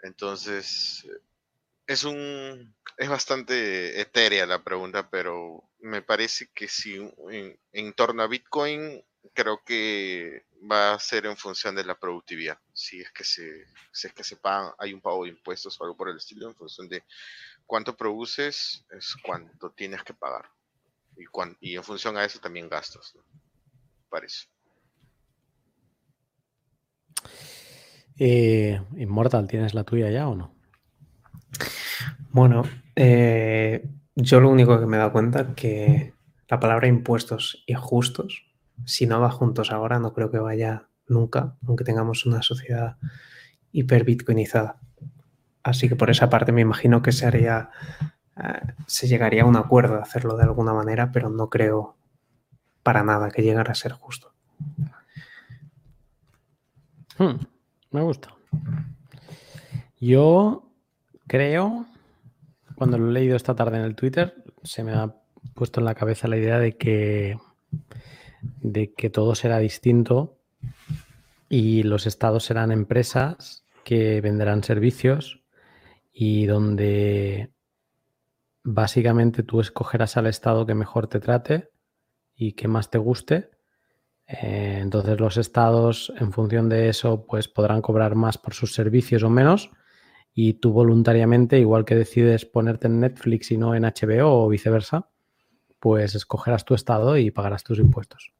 Entonces, 0.02 1.06
es 1.86 2.04
un 2.04 2.74
es 2.96 3.08
bastante 3.08 4.00
etérea 4.00 4.44
la 4.46 4.62
pregunta, 4.62 5.08
pero 5.08 5.64
me 5.78 6.02
parece 6.02 6.50
que 6.54 6.68
si 6.68 6.98
en 7.72 7.92
torno 7.94 8.22
a 8.22 8.26
Bitcoin 8.26 9.02
creo 9.32 9.62
que 9.64 10.44
va 10.70 10.92
a 10.92 11.00
ser 11.00 11.26
en 11.26 11.36
función 11.36 11.74
de 11.74 11.84
la 11.84 11.98
productividad. 11.98 12.58
Si 12.80 13.00
es 13.02 13.10
que 13.12 13.24
se 13.24 13.66
si 13.92 14.06
es 14.08 14.14
que 14.14 14.24
se 14.24 14.36
pagan, 14.36 14.72
hay 14.78 14.94
un 14.94 15.02
pago 15.02 15.24
de 15.24 15.30
impuestos 15.30 15.78
o 15.78 15.84
algo 15.84 15.96
por 15.98 16.08
el 16.08 16.16
estilo, 16.16 16.48
en 16.48 16.54
función 16.54 16.88
de 16.88 17.04
cuánto 17.66 17.94
produces 17.94 18.86
es 18.90 19.14
cuánto 19.22 19.70
tienes 19.72 20.02
que 20.02 20.14
pagar. 20.14 20.46
Y, 21.16 21.26
cuan- 21.26 21.58
y 21.60 21.76
en 21.76 21.84
función 21.84 22.16
a 22.16 22.24
eso 22.24 22.38
también 22.40 22.70
gastos, 22.70 23.14
¿no? 23.14 23.22
Parece. 24.08 24.46
Eh, 28.18 28.80
Immortal, 28.96 29.46
¿tienes 29.46 29.74
la 29.74 29.84
tuya 29.84 30.10
ya 30.10 30.28
o 30.28 30.34
no? 30.34 30.54
Bueno, 32.30 32.62
eh, 32.96 33.86
yo 34.14 34.40
lo 34.40 34.48
único 34.50 34.78
que 34.80 34.86
me 34.86 34.96
he 34.96 35.00
dado 35.00 35.12
cuenta 35.12 35.40
es 35.40 35.54
que 35.54 36.14
la 36.48 36.60
palabra 36.60 36.88
impuestos 36.88 37.62
y 37.66 37.74
justos, 37.74 38.44
si 38.86 39.06
no 39.06 39.20
va 39.20 39.30
juntos 39.30 39.70
ahora, 39.70 39.98
no 39.98 40.14
creo 40.14 40.30
que 40.30 40.38
vaya 40.38 40.89
nunca, 41.10 41.56
aunque 41.66 41.84
tengamos 41.84 42.24
una 42.24 42.42
sociedad 42.42 42.96
hiperbitcoinizada. 43.72 44.76
Así 45.62 45.88
que 45.88 45.96
por 45.96 46.10
esa 46.10 46.30
parte 46.30 46.52
me 46.52 46.62
imagino 46.62 47.02
que 47.02 47.12
se 47.12 47.26
haría, 47.26 47.70
eh, 48.36 48.74
se 48.86 49.08
llegaría 49.08 49.42
a 49.42 49.46
un 49.46 49.56
acuerdo 49.56 49.96
de 49.96 50.02
hacerlo 50.02 50.36
de 50.36 50.44
alguna 50.44 50.72
manera, 50.72 51.12
pero 51.12 51.28
no 51.28 51.50
creo 51.50 51.96
para 52.82 53.02
nada 53.02 53.30
que 53.30 53.42
llegara 53.42 53.72
a 53.72 53.74
ser 53.74 53.92
justo. 53.92 54.32
Hmm, 57.18 57.36
me 57.90 58.02
gusta. 58.02 58.34
Yo 60.00 60.66
creo, 61.26 61.86
cuando 62.74 62.96
lo 62.96 63.10
he 63.10 63.12
leído 63.12 63.36
esta 63.36 63.54
tarde 63.54 63.76
en 63.76 63.84
el 63.84 63.94
Twitter, 63.94 64.42
se 64.62 64.82
me 64.82 64.92
ha 64.92 65.14
puesto 65.54 65.80
en 65.80 65.84
la 65.84 65.94
cabeza 65.94 66.26
la 66.26 66.38
idea 66.38 66.58
de 66.58 66.78
que, 66.78 67.38
de 68.62 68.94
que 68.94 69.10
todo 69.10 69.34
será 69.34 69.58
distinto 69.58 70.39
y 71.48 71.82
los 71.82 72.06
estados 72.06 72.44
serán 72.44 72.70
empresas 72.70 73.66
que 73.84 74.20
venderán 74.20 74.62
servicios 74.62 75.42
y 76.12 76.46
donde 76.46 77.52
básicamente 78.62 79.42
tú 79.42 79.60
escogerás 79.60 80.16
al 80.16 80.26
estado 80.26 80.66
que 80.66 80.74
mejor 80.74 81.06
te 81.08 81.20
trate 81.20 81.70
y 82.34 82.52
que 82.52 82.68
más 82.68 82.90
te 82.90 82.98
guste. 82.98 83.50
Eh, 84.26 84.78
entonces 84.80 85.18
los 85.18 85.36
estados, 85.36 86.12
en 86.18 86.32
función 86.32 86.68
de 86.68 86.88
eso, 86.88 87.26
pues 87.26 87.48
podrán 87.48 87.82
cobrar 87.82 88.14
más 88.14 88.38
por 88.38 88.54
sus 88.54 88.74
servicios 88.74 89.22
o 89.22 89.30
menos. 89.30 89.70
Y 90.32 90.54
tú 90.54 90.72
voluntariamente, 90.72 91.58
igual 91.58 91.84
que 91.84 91.96
decides 91.96 92.46
ponerte 92.46 92.86
en 92.86 93.00
Netflix 93.00 93.50
y 93.50 93.56
no 93.56 93.74
en 93.74 93.82
HBO 93.82 94.44
o 94.44 94.48
viceversa, 94.48 95.10
pues 95.80 96.14
escogerás 96.14 96.64
tu 96.64 96.74
estado 96.74 97.16
y 97.16 97.30
pagarás 97.30 97.64
tus 97.64 97.78
impuestos. 97.78 98.32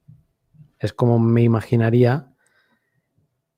Es 0.81 0.92
como 0.94 1.18
me 1.18 1.42
imaginaría 1.42 2.34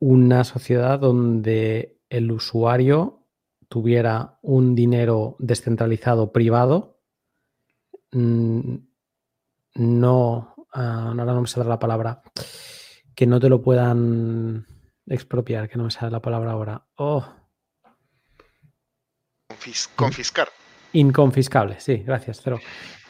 una 0.01 0.43
sociedad 0.43 0.99
donde 0.99 2.01
el 2.11 2.33
usuario 2.33 3.23
tuviera 3.69 4.39
un 4.43 4.75
dinero 4.75 5.37
descentralizado 5.39 6.33
privado, 6.33 6.99
mm, 8.11 8.75
no, 9.77 10.55
ah, 10.75 11.09
ahora 11.09 11.25
no 11.25 11.41
me 11.41 11.47
sale 11.47 11.69
la 11.69 11.79
palabra, 11.79 12.23
que 13.15 13.27
no 13.27 13.39
te 13.39 13.49
lo 13.49 13.63
puedan 13.63 14.67
expropiar, 15.07 15.69
que 15.69 15.79
no 15.79 15.85
me 15.85 15.91
sale 15.91 16.11
la 16.11 16.21
palabra 16.21 16.51
ahora. 16.51 16.87
Oh. 16.97 17.25
confiscar. 19.95 20.49
Inconfiscable, 20.93 21.79
sí, 21.79 21.99
gracias, 21.99 22.43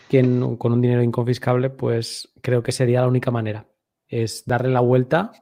que 0.09 0.21
con 0.59 0.73
un 0.73 0.81
dinero 0.83 1.03
inconfiscable, 1.03 1.71
pues 1.71 2.29
creo 2.43 2.63
que 2.63 2.71
sería 2.71 3.01
la 3.01 3.09
única 3.09 3.31
manera. 3.31 3.67
Es 4.13 4.45
darle 4.45 4.69
la 4.69 4.81
vuelta, 4.81 5.33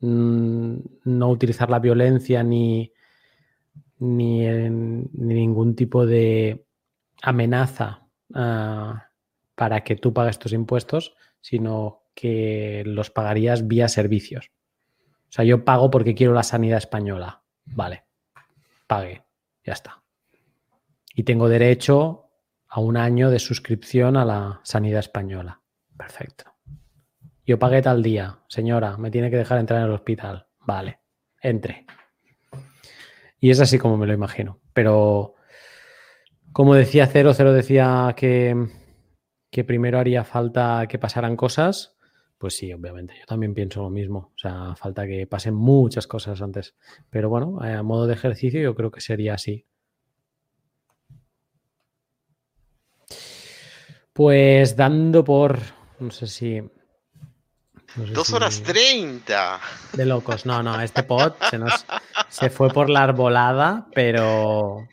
mm, 0.00 0.76
no 1.04 1.30
utilizar 1.30 1.70
la 1.70 1.78
violencia 1.78 2.42
ni, 2.42 2.92
ni, 3.98 4.46
ningún 5.12 5.74
tipo 5.74 6.04
de 6.04 6.66
amenaza 7.22 8.06
ah, 8.34 9.08
para 9.54 9.82
que 9.82 9.96
tú 9.96 10.12
pagues 10.12 10.38
tus 10.38 10.52
impuestos, 10.52 11.14
sino 11.40 12.02
que 12.14 12.82
los 12.84 13.10
pagarías 13.10 13.66
vía 13.66 13.88
servicios. 13.88 14.50
O 15.28 15.32
sea, 15.32 15.46
yo 15.46 15.64
pago 15.64 15.90
porque 15.90 16.14
quiero 16.14 16.34
la 16.34 16.42
sanidad 16.42 16.76
española. 16.76 17.42
Vale, 17.64 18.04
pague, 18.86 19.22
ya 19.64 19.72
está. 19.72 20.02
Y 21.14 21.22
tengo 21.22 21.48
derecho 21.48 22.28
a 22.68 22.80
un 22.80 22.98
año 22.98 23.30
de 23.30 23.38
suscripción 23.38 24.16
a 24.16 24.24
la 24.26 24.60
sanidad 24.64 25.00
española. 25.00 25.62
Perfecto. 25.96 26.51
Yo 27.44 27.58
pagué 27.58 27.82
tal 27.82 28.02
día, 28.04 28.38
señora, 28.46 28.96
me 28.96 29.10
tiene 29.10 29.28
que 29.28 29.36
dejar 29.36 29.58
entrar 29.58 29.80
en 29.80 29.86
el 29.86 29.92
hospital. 29.92 30.46
Vale, 30.60 31.00
entre. 31.40 31.86
Y 33.40 33.50
es 33.50 33.60
así 33.60 33.78
como 33.78 33.96
me 33.96 34.06
lo 34.06 34.12
imagino. 34.12 34.60
Pero, 34.72 35.34
como 36.52 36.74
decía 36.74 37.08
Cero, 37.08 37.34
Cero 37.34 37.52
decía 37.52 38.14
que, 38.16 38.68
que 39.50 39.64
primero 39.64 39.98
haría 39.98 40.22
falta 40.22 40.86
que 40.88 41.00
pasaran 41.00 41.34
cosas. 41.34 41.96
Pues 42.38 42.56
sí, 42.56 42.72
obviamente, 42.72 43.14
yo 43.18 43.26
también 43.26 43.54
pienso 43.54 43.82
lo 43.82 43.90
mismo. 43.90 44.32
O 44.36 44.38
sea, 44.38 44.76
falta 44.76 45.04
que 45.06 45.26
pasen 45.26 45.54
muchas 45.54 46.06
cosas 46.06 46.40
antes. 46.42 46.76
Pero 47.10 47.28
bueno, 47.28 47.58
a 47.60 47.82
modo 47.82 48.06
de 48.06 48.14
ejercicio 48.14 48.60
yo 48.60 48.76
creo 48.76 48.92
que 48.92 49.00
sería 49.00 49.34
así. 49.34 49.66
Pues 54.12 54.76
dando 54.76 55.24
por, 55.24 55.58
no 55.98 56.10
sé 56.10 56.26
si 56.26 56.62
Dos 57.96 58.32
horas 58.32 58.62
treinta. 58.62 59.60
De 59.92 60.06
locos. 60.06 60.46
No, 60.46 60.62
no, 60.62 60.80
este 60.80 61.02
pod 61.02 61.34
se 61.50 61.58
nos 61.58 61.84
se 62.28 62.48
fue 62.48 62.70
por 62.70 62.88
la 62.88 63.02
arbolada, 63.02 63.86
pero. 63.94 64.86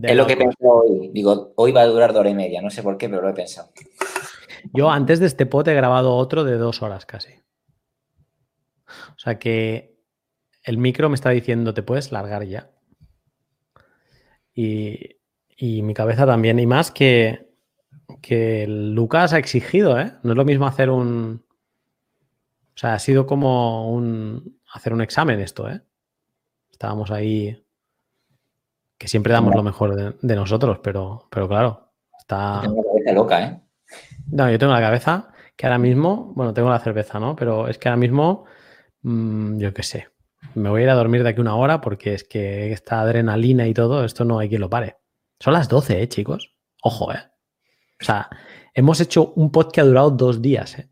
es 0.00 0.16
lo 0.16 0.26
que 0.26 0.34
he 0.34 0.36
pensado 0.36 0.82
hoy. 0.82 1.10
Digo, 1.12 1.52
hoy 1.56 1.72
va 1.72 1.82
a 1.82 1.86
durar 1.86 2.12
dos 2.12 2.20
horas 2.20 2.32
y 2.32 2.36
media. 2.36 2.62
No 2.62 2.70
sé 2.70 2.82
por 2.82 2.96
qué, 2.96 3.08
pero 3.08 3.22
lo 3.22 3.30
he 3.30 3.34
pensado. 3.34 3.70
Yo 4.72 4.90
antes 4.90 5.18
de 5.18 5.26
este 5.26 5.46
pod 5.46 5.66
he 5.68 5.74
grabado 5.74 6.14
otro 6.14 6.44
de 6.44 6.56
dos 6.56 6.82
horas 6.82 7.06
casi. 7.06 7.32
O 8.86 9.18
sea 9.18 9.38
que 9.38 9.96
el 10.62 10.78
micro 10.78 11.08
me 11.08 11.16
está 11.16 11.30
diciendo, 11.30 11.74
te 11.74 11.82
puedes 11.82 12.12
largar 12.12 12.44
ya. 12.44 12.70
Y, 14.54 15.16
y 15.56 15.82
mi 15.82 15.94
cabeza 15.94 16.24
también. 16.24 16.58
Y 16.58 16.66
más 16.66 16.90
que, 16.90 17.48
que 18.20 18.66
Lucas 18.68 19.32
ha 19.32 19.38
exigido, 19.38 19.98
¿eh? 19.98 20.12
No 20.22 20.32
es 20.32 20.36
lo 20.36 20.44
mismo 20.44 20.66
hacer 20.66 20.90
un, 20.90 21.44
o 22.78 22.80
sea, 22.80 22.94
ha 22.94 22.98
sido 23.00 23.26
como 23.26 23.90
un, 23.90 24.60
hacer 24.72 24.92
un 24.92 25.00
examen 25.00 25.40
esto, 25.40 25.68
¿eh? 25.68 25.82
Estábamos 26.70 27.10
ahí, 27.10 27.66
que 28.96 29.08
siempre 29.08 29.32
damos 29.32 29.52
lo 29.56 29.64
mejor 29.64 30.16
de, 30.16 30.36
nosotros, 30.36 30.78
pero, 30.80 31.26
pero 31.28 31.48
claro, 31.48 31.90
está... 32.16 32.60
Tengo 32.62 32.76
la 32.76 32.88
cabeza 32.92 33.12
loca, 33.14 33.44
¿eh? 33.44 33.60
No, 34.30 34.48
yo 34.48 34.60
tengo 34.60 34.72
la 34.72 34.80
cabeza 34.80 35.30
que 35.56 35.66
ahora 35.66 35.78
mismo, 35.78 36.32
bueno, 36.36 36.54
tengo 36.54 36.70
la 36.70 36.78
cerveza, 36.78 37.18
¿no? 37.18 37.34
Pero 37.34 37.66
es 37.66 37.78
que 37.78 37.88
ahora 37.88 37.96
mismo, 37.96 38.44
mmm, 39.02 39.58
yo 39.58 39.74
qué 39.74 39.82
sé, 39.82 40.10
me 40.54 40.70
voy 40.70 40.82
a 40.82 40.84
ir 40.84 40.90
a 40.90 40.94
dormir 40.94 41.24
de 41.24 41.30
aquí 41.30 41.40
una 41.40 41.56
hora 41.56 41.80
porque 41.80 42.14
es 42.14 42.22
que 42.22 42.70
esta 42.70 43.00
adrenalina 43.00 43.66
y 43.66 43.74
todo, 43.74 44.04
esto 44.04 44.24
no 44.24 44.38
hay 44.38 44.48
quien 44.48 44.60
lo 44.60 44.70
pare. 44.70 44.98
Son 45.40 45.52
las 45.52 45.68
12, 45.68 46.00
¿eh, 46.00 46.08
chicos? 46.08 46.54
Ojo, 46.84 47.12
¿eh? 47.12 47.24
O 48.00 48.04
sea, 48.04 48.30
hemos 48.72 49.00
hecho 49.00 49.32
un 49.34 49.50
pod 49.50 49.72
que 49.72 49.80
ha 49.80 49.84
durado 49.84 50.12
dos 50.12 50.40
días, 50.40 50.78
¿eh? 50.78 50.88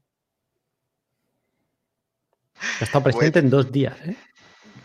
Ha 2.80 2.84
estado 2.84 3.04
presente 3.04 3.38
en 3.38 3.50
dos 3.50 3.70
días, 3.70 3.98
¿eh? 4.00 4.16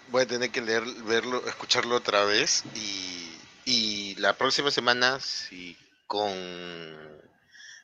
Voy 0.10 0.24
a 0.24 0.28
tener 0.28 0.50
que 0.50 0.62
leer, 0.62 0.84
verlo, 1.06 1.46
escucharlo 1.48 1.96
otra 1.96 2.26
vez 2.26 2.64
y, 2.76 3.38
y 3.66 4.16
la 4.16 4.34
próxima 4.34 4.70
semana, 4.70 5.20
si 5.20 5.78
con 6.06 6.32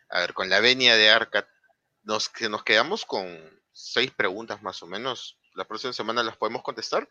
a 0.09 0.19
ver, 0.19 0.33
con 0.33 0.49
la 0.49 0.59
venia 0.59 0.95
de 0.95 1.09
Arca 1.09 1.47
nos, 2.03 2.29
que 2.29 2.49
nos 2.49 2.63
quedamos 2.63 3.05
con 3.05 3.25
seis 3.73 4.11
preguntas 4.11 4.61
más 4.61 4.81
o 4.83 4.87
menos. 4.87 5.37
¿La 5.53 5.65
próxima 5.65 5.93
semana 5.93 6.23
las 6.23 6.37
podemos 6.37 6.63
contestar? 6.63 7.09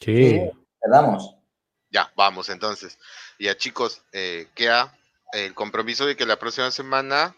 Sí. 0.00 0.40
¿Damos? 0.90 1.34
Ya, 1.90 2.12
vamos 2.16 2.48
entonces. 2.48 2.98
Ya 3.38 3.56
chicos, 3.56 4.02
eh, 4.12 4.48
queda 4.54 4.96
el 5.32 5.54
compromiso 5.54 6.06
de 6.06 6.16
que 6.16 6.26
la 6.26 6.38
próxima 6.38 6.70
semana 6.70 7.34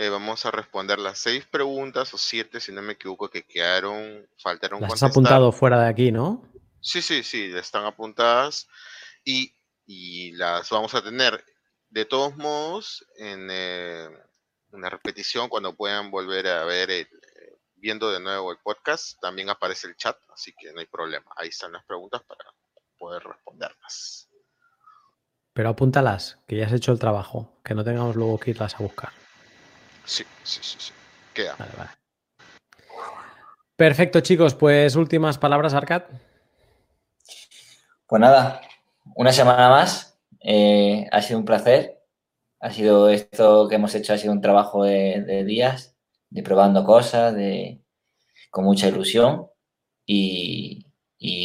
eh, 0.00 0.10
vamos 0.10 0.46
a 0.46 0.52
responder 0.52 1.00
las 1.00 1.18
seis 1.18 1.44
preguntas 1.44 2.14
o 2.14 2.18
siete, 2.18 2.60
si 2.60 2.70
no 2.70 2.80
me 2.82 2.92
equivoco, 2.92 3.28
que 3.28 3.42
quedaron, 3.42 4.28
faltaron 4.40 4.80
las 4.80 4.92
has 4.92 5.02
apuntado 5.02 5.50
fuera 5.50 5.82
de 5.82 5.88
aquí, 5.88 6.12
¿no? 6.12 6.48
Sí, 6.80 7.02
sí, 7.02 7.24
sí, 7.24 7.50
están 7.52 7.84
apuntadas 7.84 8.68
y, 9.24 9.52
las 10.36 10.70
vamos 10.70 10.94
a 10.94 11.02
tener 11.02 11.44
de 11.88 12.04
todos 12.04 12.36
modos 12.36 13.04
en 13.16 13.48
eh, 13.50 14.08
una 14.70 14.88
repetición 14.88 15.48
cuando 15.48 15.74
puedan 15.74 16.12
volver 16.12 16.46
a 16.46 16.64
ver, 16.64 16.90
eh, 16.92 17.08
viendo 17.74 18.12
de 18.12 18.20
nuevo 18.20 18.52
el 18.52 18.58
podcast, 18.58 19.18
también 19.20 19.50
aparece 19.50 19.88
el 19.88 19.96
chat, 19.96 20.16
así 20.32 20.54
que 20.56 20.72
no 20.72 20.78
hay 20.78 20.86
problema. 20.86 21.32
Ahí 21.34 21.48
están 21.48 21.72
las 21.72 21.84
preguntas 21.84 22.22
para 22.22 22.44
poder 22.98 23.24
responderlas. 23.24 24.28
Pero 25.54 25.70
apúntalas, 25.70 26.38
que 26.46 26.56
ya 26.56 26.66
has 26.66 26.72
hecho 26.72 26.92
el 26.92 27.00
trabajo, 27.00 27.58
que 27.64 27.74
no 27.74 27.82
tengamos 27.82 28.14
luego 28.14 28.38
que 28.38 28.52
irlas 28.52 28.76
a 28.76 28.78
buscar. 28.78 29.10
Sí, 30.08 30.24
sí, 30.42 30.60
sí, 30.62 30.76
sí. 30.78 30.92
Queda. 31.34 31.54
Perfecto, 33.76 34.20
chicos. 34.20 34.54
Pues 34.54 34.96
últimas 34.96 35.36
palabras, 35.36 35.74
Arcad. 35.74 36.04
Pues 38.06 38.20
nada, 38.20 38.62
una 39.14 39.32
semana 39.32 39.68
más. 39.68 40.18
Eh, 40.40 41.06
ha 41.12 41.20
sido 41.20 41.38
un 41.38 41.44
placer. 41.44 42.02
Ha 42.58 42.70
sido 42.70 43.10
esto 43.10 43.68
que 43.68 43.74
hemos 43.74 43.94
hecho, 43.94 44.14
ha 44.14 44.18
sido 44.18 44.32
un 44.32 44.40
trabajo 44.40 44.84
de, 44.84 45.44
días, 45.44 45.94
de 46.30 46.42
probando 46.42 46.84
cosas, 46.84 47.34
de, 47.34 47.82
con 48.50 48.64
mucha 48.64 48.88
ilusión. 48.88 49.46
Y, 50.06 50.86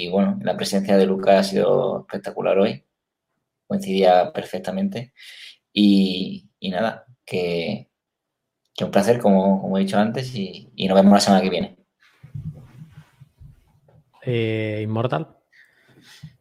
bueno, 0.10 0.40
la 0.42 0.56
presencia 0.56 0.96
de 0.96 1.06
Lucas 1.06 1.36
ha 1.36 1.44
sido 1.44 2.00
espectacular 2.00 2.58
hoy. 2.58 2.86
Coincidía 3.68 4.32
perfectamente. 4.32 5.14
y 5.74 6.50
nada, 6.62 7.06
que, 7.26 7.93
que 8.76 8.84
un 8.84 8.92
placer, 8.92 9.20
como, 9.20 9.78
he 9.78 9.82
dicho 9.82 9.98
antes, 9.98 10.34
y, 10.36 10.72
nos 10.88 10.96
vemos 10.96 11.14
la 11.14 11.20
semana 11.20 11.42
que 11.42 11.50
viene. 11.50 11.78
Eh, 14.26 14.82
Inmortal. 14.84 15.36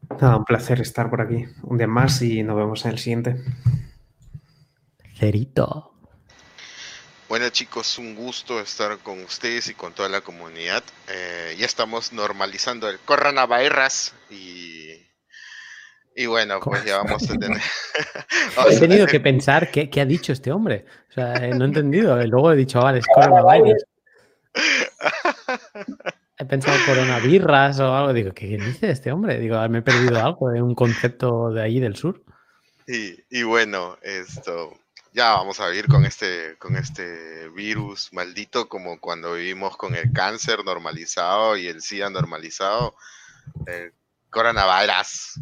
un 0.08 0.44
placer 0.44 0.80
estar 0.80 1.10
por 1.10 1.20
aquí 1.20 1.44
un 1.62 1.78
día 1.78 1.88
más 1.88 2.22
y 2.22 2.42
nos 2.42 2.56
vemos 2.56 2.84
en 2.84 2.92
el 2.92 2.98
siguiente. 2.98 3.36
Cerito. 5.16 5.92
Bueno 7.28 7.48
chicos, 7.48 7.98
un 7.98 8.14
gusto 8.14 8.60
estar 8.60 8.98
con 8.98 9.24
ustedes 9.24 9.68
y 9.68 9.74
con 9.74 9.94
toda 9.94 10.08
la 10.10 10.20
comunidad. 10.20 10.84
Eh, 11.08 11.56
ya 11.58 11.64
estamos 11.64 12.12
normalizando 12.12 12.90
el 12.90 12.98
coronavirus 12.98 14.12
y 14.30 15.11
Y 16.14 16.26
bueno, 16.26 16.60
pues 16.60 16.84
ya 16.84 16.98
vamos 16.98 17.28
a 17.30 17.34
tener. 17.36 17.60
he 18.70 18.78
tenido 18.78 19.06
que 19.06 19.20
pensar 19.20 19.70
qué, 19.70 19.88
qué, 19.88 20.00
ha 20.00 20.06
dicho 20.06 20.32
este 20.32 20.52
hombre. 20.52 20.84
O 21.10 21.12
sea, 21.12 21.34
eh, 21.34 21.54
no 21.54 21.64
he 21.64 21.68
entendido. 21.68 22.16
Luego 22.26 22.52
he 22.52 22.56
dicho, 22.56 22.80
vale, 22.80 22.98
es 22.98 23.06
coronavirus. 23.06 23.84
He 26.38 26.44
pensado 26.44 26.76
coronavirras 26.86 27.78
o 27.78 27.94
algo. 27.94 28.12
Digo, 28.12 28.32
¿qué 28.32 28.46
dice 28.46 28.90
este 28.90 29.12
hombre? 29.12 29.38
Digo, 29.38 29.56
me 29.68 29.78
he 29.78 29.82
perdido 29.82 30.18
algo 30.18 30.50
de 30.50 30.60
un 30.60 30.74
concepto 30.74 31.50
de 31.50 31.62
ahí 31.62 31.78
del 31.78 31.94
sur. 31.94 32.20
Y, 32.86 33.14
y 33.30 33.44
bueno, 33.44 33.96
esto 34.02 34.76
ya 35.12 35.34
vamos 35.34 35.60
a 35.60 35.68
vivir 35.68 35.86
con 35.86 36.04
este, 36.04 36.56
con 36.58 36.74
este 36.76 37.48
virus 37.50 38.12
maldito 38.12 38.68
como 38.68 38.98
cuando 38.98 39.34
vivimos 39.34 39.76
con 39.76 39.94
el 39.94 40.12
cáncer 40.12 40.64
normalizado 40.64 41.56
y 41.56 41.68
el 41.68 41.80
SIDA 41.82 42.10
normalizado. 42.10 42.96
El 43.66 43.92
coronavirus 44.30 45.38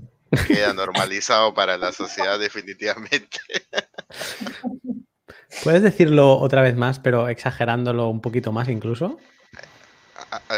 queda 0.47 0.73
normalizado 0.73 1.55
para 1.55 1.76
la 1.76 1.92
sociedad 1.92 2.39
definitivamente. 2.39 3.39
¿Puedes 5.65 5.83
decirlo 5.83 6.39
otra 6.39 6.62
vez 6.62 6.76
más, 6.76 6.99
pero 6.99 7.28
exagerándolo 7.28 8.09
un 8.09 8.20
poquito 8.20 8.52
más 8.52 8.68
incluso? 8.68 9.18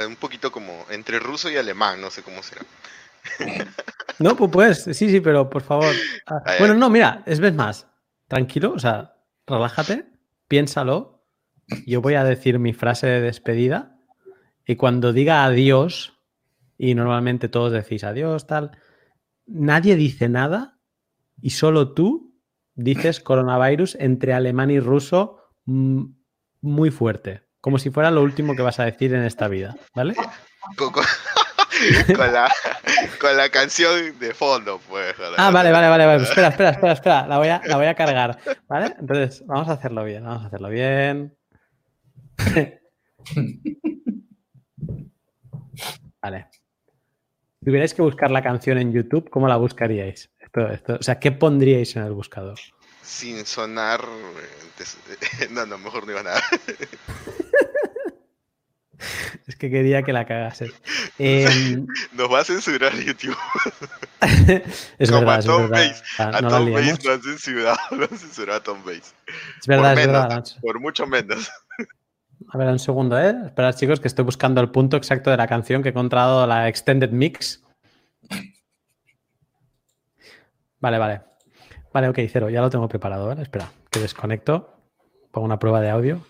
un 0.07 0.17
poquito 0.17 0.52
como 0.52 0.84
entre 0.91 1.18
ruso 1.18 1.51
y 1.51 1.57
alemán, 1.57 2.01
no 2.01 2.10
sé 2.10 2.23
cómo 2.23 2.42
será. 2.42 2.62
No, 4.18 4.36
pues 4.36 4.84
sí, 4.84 5.09
sí, 5.09 5.20
pero 5.20 5.49
por 5.49 5.62
favor. 5.62 5.94
Ah, 6.26 6.42
bueno, 6.59 6.75
no, 6.75 6.91
mira, 6.91 7.23
es 7.26 7.41
vez 7.41 7.55
más. 7.55 7.86
Tranquilo, 8.28 8.73
o 8.73 8.78
sea, 8.78 9.15
relájate, 9.47 10.07
piénsalo. 10.49 11.25
Yo 11.86 12.01
voy 12.02 12.15
a 12.15 12.25
decir 12.25 12.59
mi 12.59 12.73
frase 12.73 13.07
de 13.07 13.20
despedida 13.20 13.97
y 14.67 14.76
cuando 14.76 15.12
diga 15.12 15.44
adiós, 15.44 16.18
y 16.78 16.94
normalmente 16.94 17.49
todos 17.49 17.73
decís 17.73 18.05
adiós, 18.05 18.47
tal, 18.47 18.76
nadie 19.46 19.96
dice 19.96 20.28
nada 20.28 20.78
y 21.40 21.50
solo 21.50 21.92
tú 21.92 22.34
dices 22.74 23.20
coronavirus 23.20 23.96
entre 23.96 24.32
alemán 24.32 24.70
y 24.70 24.80
ruso 24.80 25.38
mm, 25.66 26.04
muy 26.60 26.90
fuerte, 26.90 27.42
como 27.60 27.78
si 27.78 27.90
fuera 27.90 28.10
lo 28.10 28.22
último 28.22 28.56
que 28.56 28.62
vas 28.62 28.80
a 28.80 28.84
decir 28.84 29.14
en 29.14 29.24
esta 29.24 29.48
vida, 29.48 29.76
¿vale? 29.94 30.14
Con, 30.76 30.92
la, 33.36 33.48
canción 33.50 34.18
de 34.18 34.34
fondo, 34.34 34.80
pues. 34.88 35.14
Ah, 35.36 35.50
vale, 35.50 35.72
vale, 35.72 35.88
vale, 35.88 36.06
vale. 36.06 36.22
Espera, 36.22 36.48
espera, 36.48 36.70
espera, 36.70 36.92
espera. 36.92 37.26
La 37.26 37.38
voy, 37.38 37.48
a, 37.48 37.60
la 37.66 37.76
voy 37.76 37.86
a 37.86 37.94
cargar, 37.94 38.38
¿vale? 38.68 38.94
Entonces, 38.98 39.44
vamos 39.46 39.68
a 39.68 39.72
hacerlo 39.72 40.04
bien, 40.04 40.24
vamos 40.24 40.44
a 40.44 40.46
hacerlo 40.46 40.68
bien. 40.68 41.36
Vale. 46.22 46.48
Si 47.62 47.66
tuvierais 47.66 47.94
que 47.94 48.02
buscar 48.02 48.32
la 48.32 48.42
canción 48.42 48.76
en 48.78 48.92
YouTube, 48.92 49.31
¿cómo 49.31 49.47
la 49.47 49.55
buscaríais? 49.57 50.31
Esto, 50.41 50.94
o 50.99 51.02
sea, 51.02 51.20
¿qué 51.20 51.31
pondríais 51.31 51.94
en 51.94 52.02
el 52.02 52.12
buscador? 52.12 52.58
Sin 53.02 53.47
sonar. 53.47 54.00
No, 55.50 55.65
no, 55.65 55.78
mejor 55.78 56.05
no 56.05 56.10
iba 56.10 56.24
nada. 56.24 56.42
Es 59.47 59.57
que 59.57 59.70
quería 59.70 60.02
que 60.02 60.12
la 60.12 60.24
cagases. 60.26 60.73
Em, 61.18 61.86
Nos 62.12 62.32
va 62.32 62.41
a 62.41 62.44
censurar 62.44 62.94
YouTube. 62.97 63.36
es 64.99 65.10
Como 65.10 65.20
verdad, 65.26 65.39
a 65.39 65.42
Tom 65.42 65.65
es 65.65 65.70
verdad. 65.70 66.02
A 66.18 66.23
Ah, 66.24 66.41
no 66.41 66.49
la 66.50 66.58
Tom. 66.58 66.73
Bass 66.73 67.05
lo 67.05 67.12
han 67.12 67.23
censurado, 67.23 67.78
lo 67.92 68.02
han 68.05 68.18
censurado 68.18 68.58
a 68.58 68.62
Tom 68.62 68.84
Bass. 68.84 69.15
Es 69.60 69.66
verdad, 69.66 69.92
por 69.94 70.00
es 70.00 70.07
menos, 70.07 70.23
verdad. 70.23 70.36
Nacho. 70.36 70.60
por 70.60 70.81
mucho 70.81 71.07
menos. 71.07 71.50
A 72.50 72.58
ver, 72.58 72.68
un 72.68 72.78
segundo, 72.78 73.18
¿eh? 73.18 73.34
Esperad, 73.46 73.74
chicos, 73.74 74.00
que 74.00 74.08
estoy 74.08 74.24
buscando 74.24 74.60
el 74.60 74.70
punto 74.70 74.96
exacto 74.96 75.30
de 75.30 75.36
la 75.36 75.46
canción 75.46 75.82
que 75.82 75.88
he 75.88 75.92
encontrado, 75.92 76.46
la 76.46 76.68
Extended 76.68 77.10
Mix. 77.10 77.64
Vale, 80.80 80.98
vale. 80.98 81.20
Vale, 81.92 82.08
ok, 82.08 82.18
cero, 82.28 82.50
ya 82.50 82.60
lo 82.60 82.70
tengo 82.70 82.88
preparado, 82.88 83.26
¿vale? 83.26 83.42
Espera, 83.42 83.70
que 83.90 84.00
desconecto, 84.00 84.76
pongo 85.30 85.44
una 85.44 85.58
prueba 85.58 85.80
de 85.80 85.90
audio. 85.90 86.20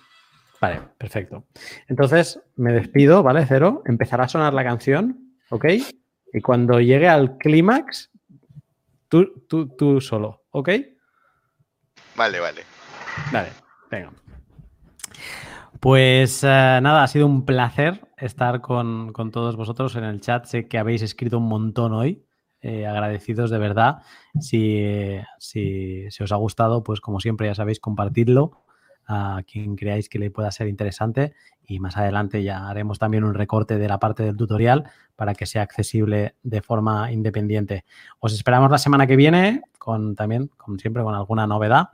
Vale, 0.60 0.80
perfecto. 0.98 1.44
Entonces, 1.88 2.40
me 2.56 2.72
despido, 2.72 3.22
¿vale? 3.22 3.46
Cero, 3.46 3.82
empezará 3.86 4.24
a 4.24 4.28
sonar 4.28 4.54
la 4.54 4.64
canción, 4.64 5.36
¿ok? 5.50 5.66
Y 6.32 6.40
cuando 6.40 6.80
llegue 6.80 7.08
al 7.08 7.36
clímax, 7.38 8.10
tú, 9.08 9.44
tú, 9.48 9.68
tú 9.76 10.00
solo, 10.00 10.44
¿ok? 10.50 10.70
Vale, 12.16 12.40
vale. 12.40 12.62
Vale, 13.32 13.48
venga. 13.90 14.12
Pues 15.82 16.44
eh, 16.44 16.46
nada, 16.80 17.02
ha 17.02 17.08
sido 17.08 17.26
un 17.26 17.44
placer 17.44 18.06
estar 18.16 18.60
con, 18.60 19.12
con 19.12 19.32
todos 19.32 19.56
vosotros 19.56 19.96
en 19.96 20.04
el 20.04 20.20
chat. 20.20 20.44
Sé 20.44 20.68
que 20.68 20.78
habéis 20.78 21.02
escrito 21.02 21.38
un 21.38 21.48
montón 21.48 21.92
hoy. 21.92 22.24
eh, 22.60 22.86
agradecidos 22.86 23.50
de 23.50 23.58
verdad. 23.58 24.02
Si, 24.38 25.18
si, 25.38 26.08
si 26.08 26.22
os 26.22 26.30
ha 26.30 26.36
gustado, 26.36 26.84
pues 26.84 27.00
como 27.00 27.18
siempre 27.18 27.48
ya 27.48 27.56
sabéis, 27.56 27.80
compartidlo 27.80 28.62
a 29.08 29.42
quien 29.44 29.74
creáis 29.74 30.08
que 30.08 30.20
le 30.20 30.30
pueda 30.30 30.52
ser 30.52 30.68
interesante 30.68 31.34
y 31.66 31.80
más 31.80 31.96
adelante 31.96 32.44
ya 32.44 32.68
haremos 32.68 33.00
también 33.00 33.24
un 33.24 33.34
recorte 33.34 33.76
de 33.78 33.88
la 33.88 33.98
parte 33.98 34.22
del 34.22 34.36
tutorial 34.36 34.84
para 35.16 35.34
que 35.34 35.46
sea 35.46 35.62
accesible 35.62 36.36
de 36.44 36.62
forma 36.62 37.10
independiente. 37.10 37.84
Os 38.20 38.32
esperamos 38.34 38.70
la 38.70 38.78
semana 38.78 39.08
que 39.08 39.16
viene 39.16 39.62
con 39.80 40.14
también, 40.14 40.48
como 40.56 40.78
siempre, 40.78 41.02
con 41.02 41.16
alguna 41.16 41.48
novedad. 41.48 41.88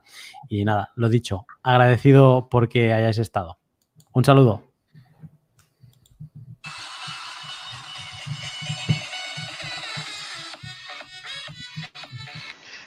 Y 0.50 0.66
nada, 0.66 0.92
lo 0.96 1.08
dicho, 1.08 1.46
agradecido 1.62 2.48
porque 2.50 2.92
hayáis 2.92 3.16
estado. 3.16 3.58
Un 4.12 4.24
saludo. 4.24 4.62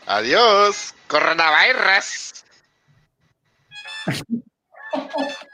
Adiós, 0.08 0.94
coronavirus. 1.08 2.44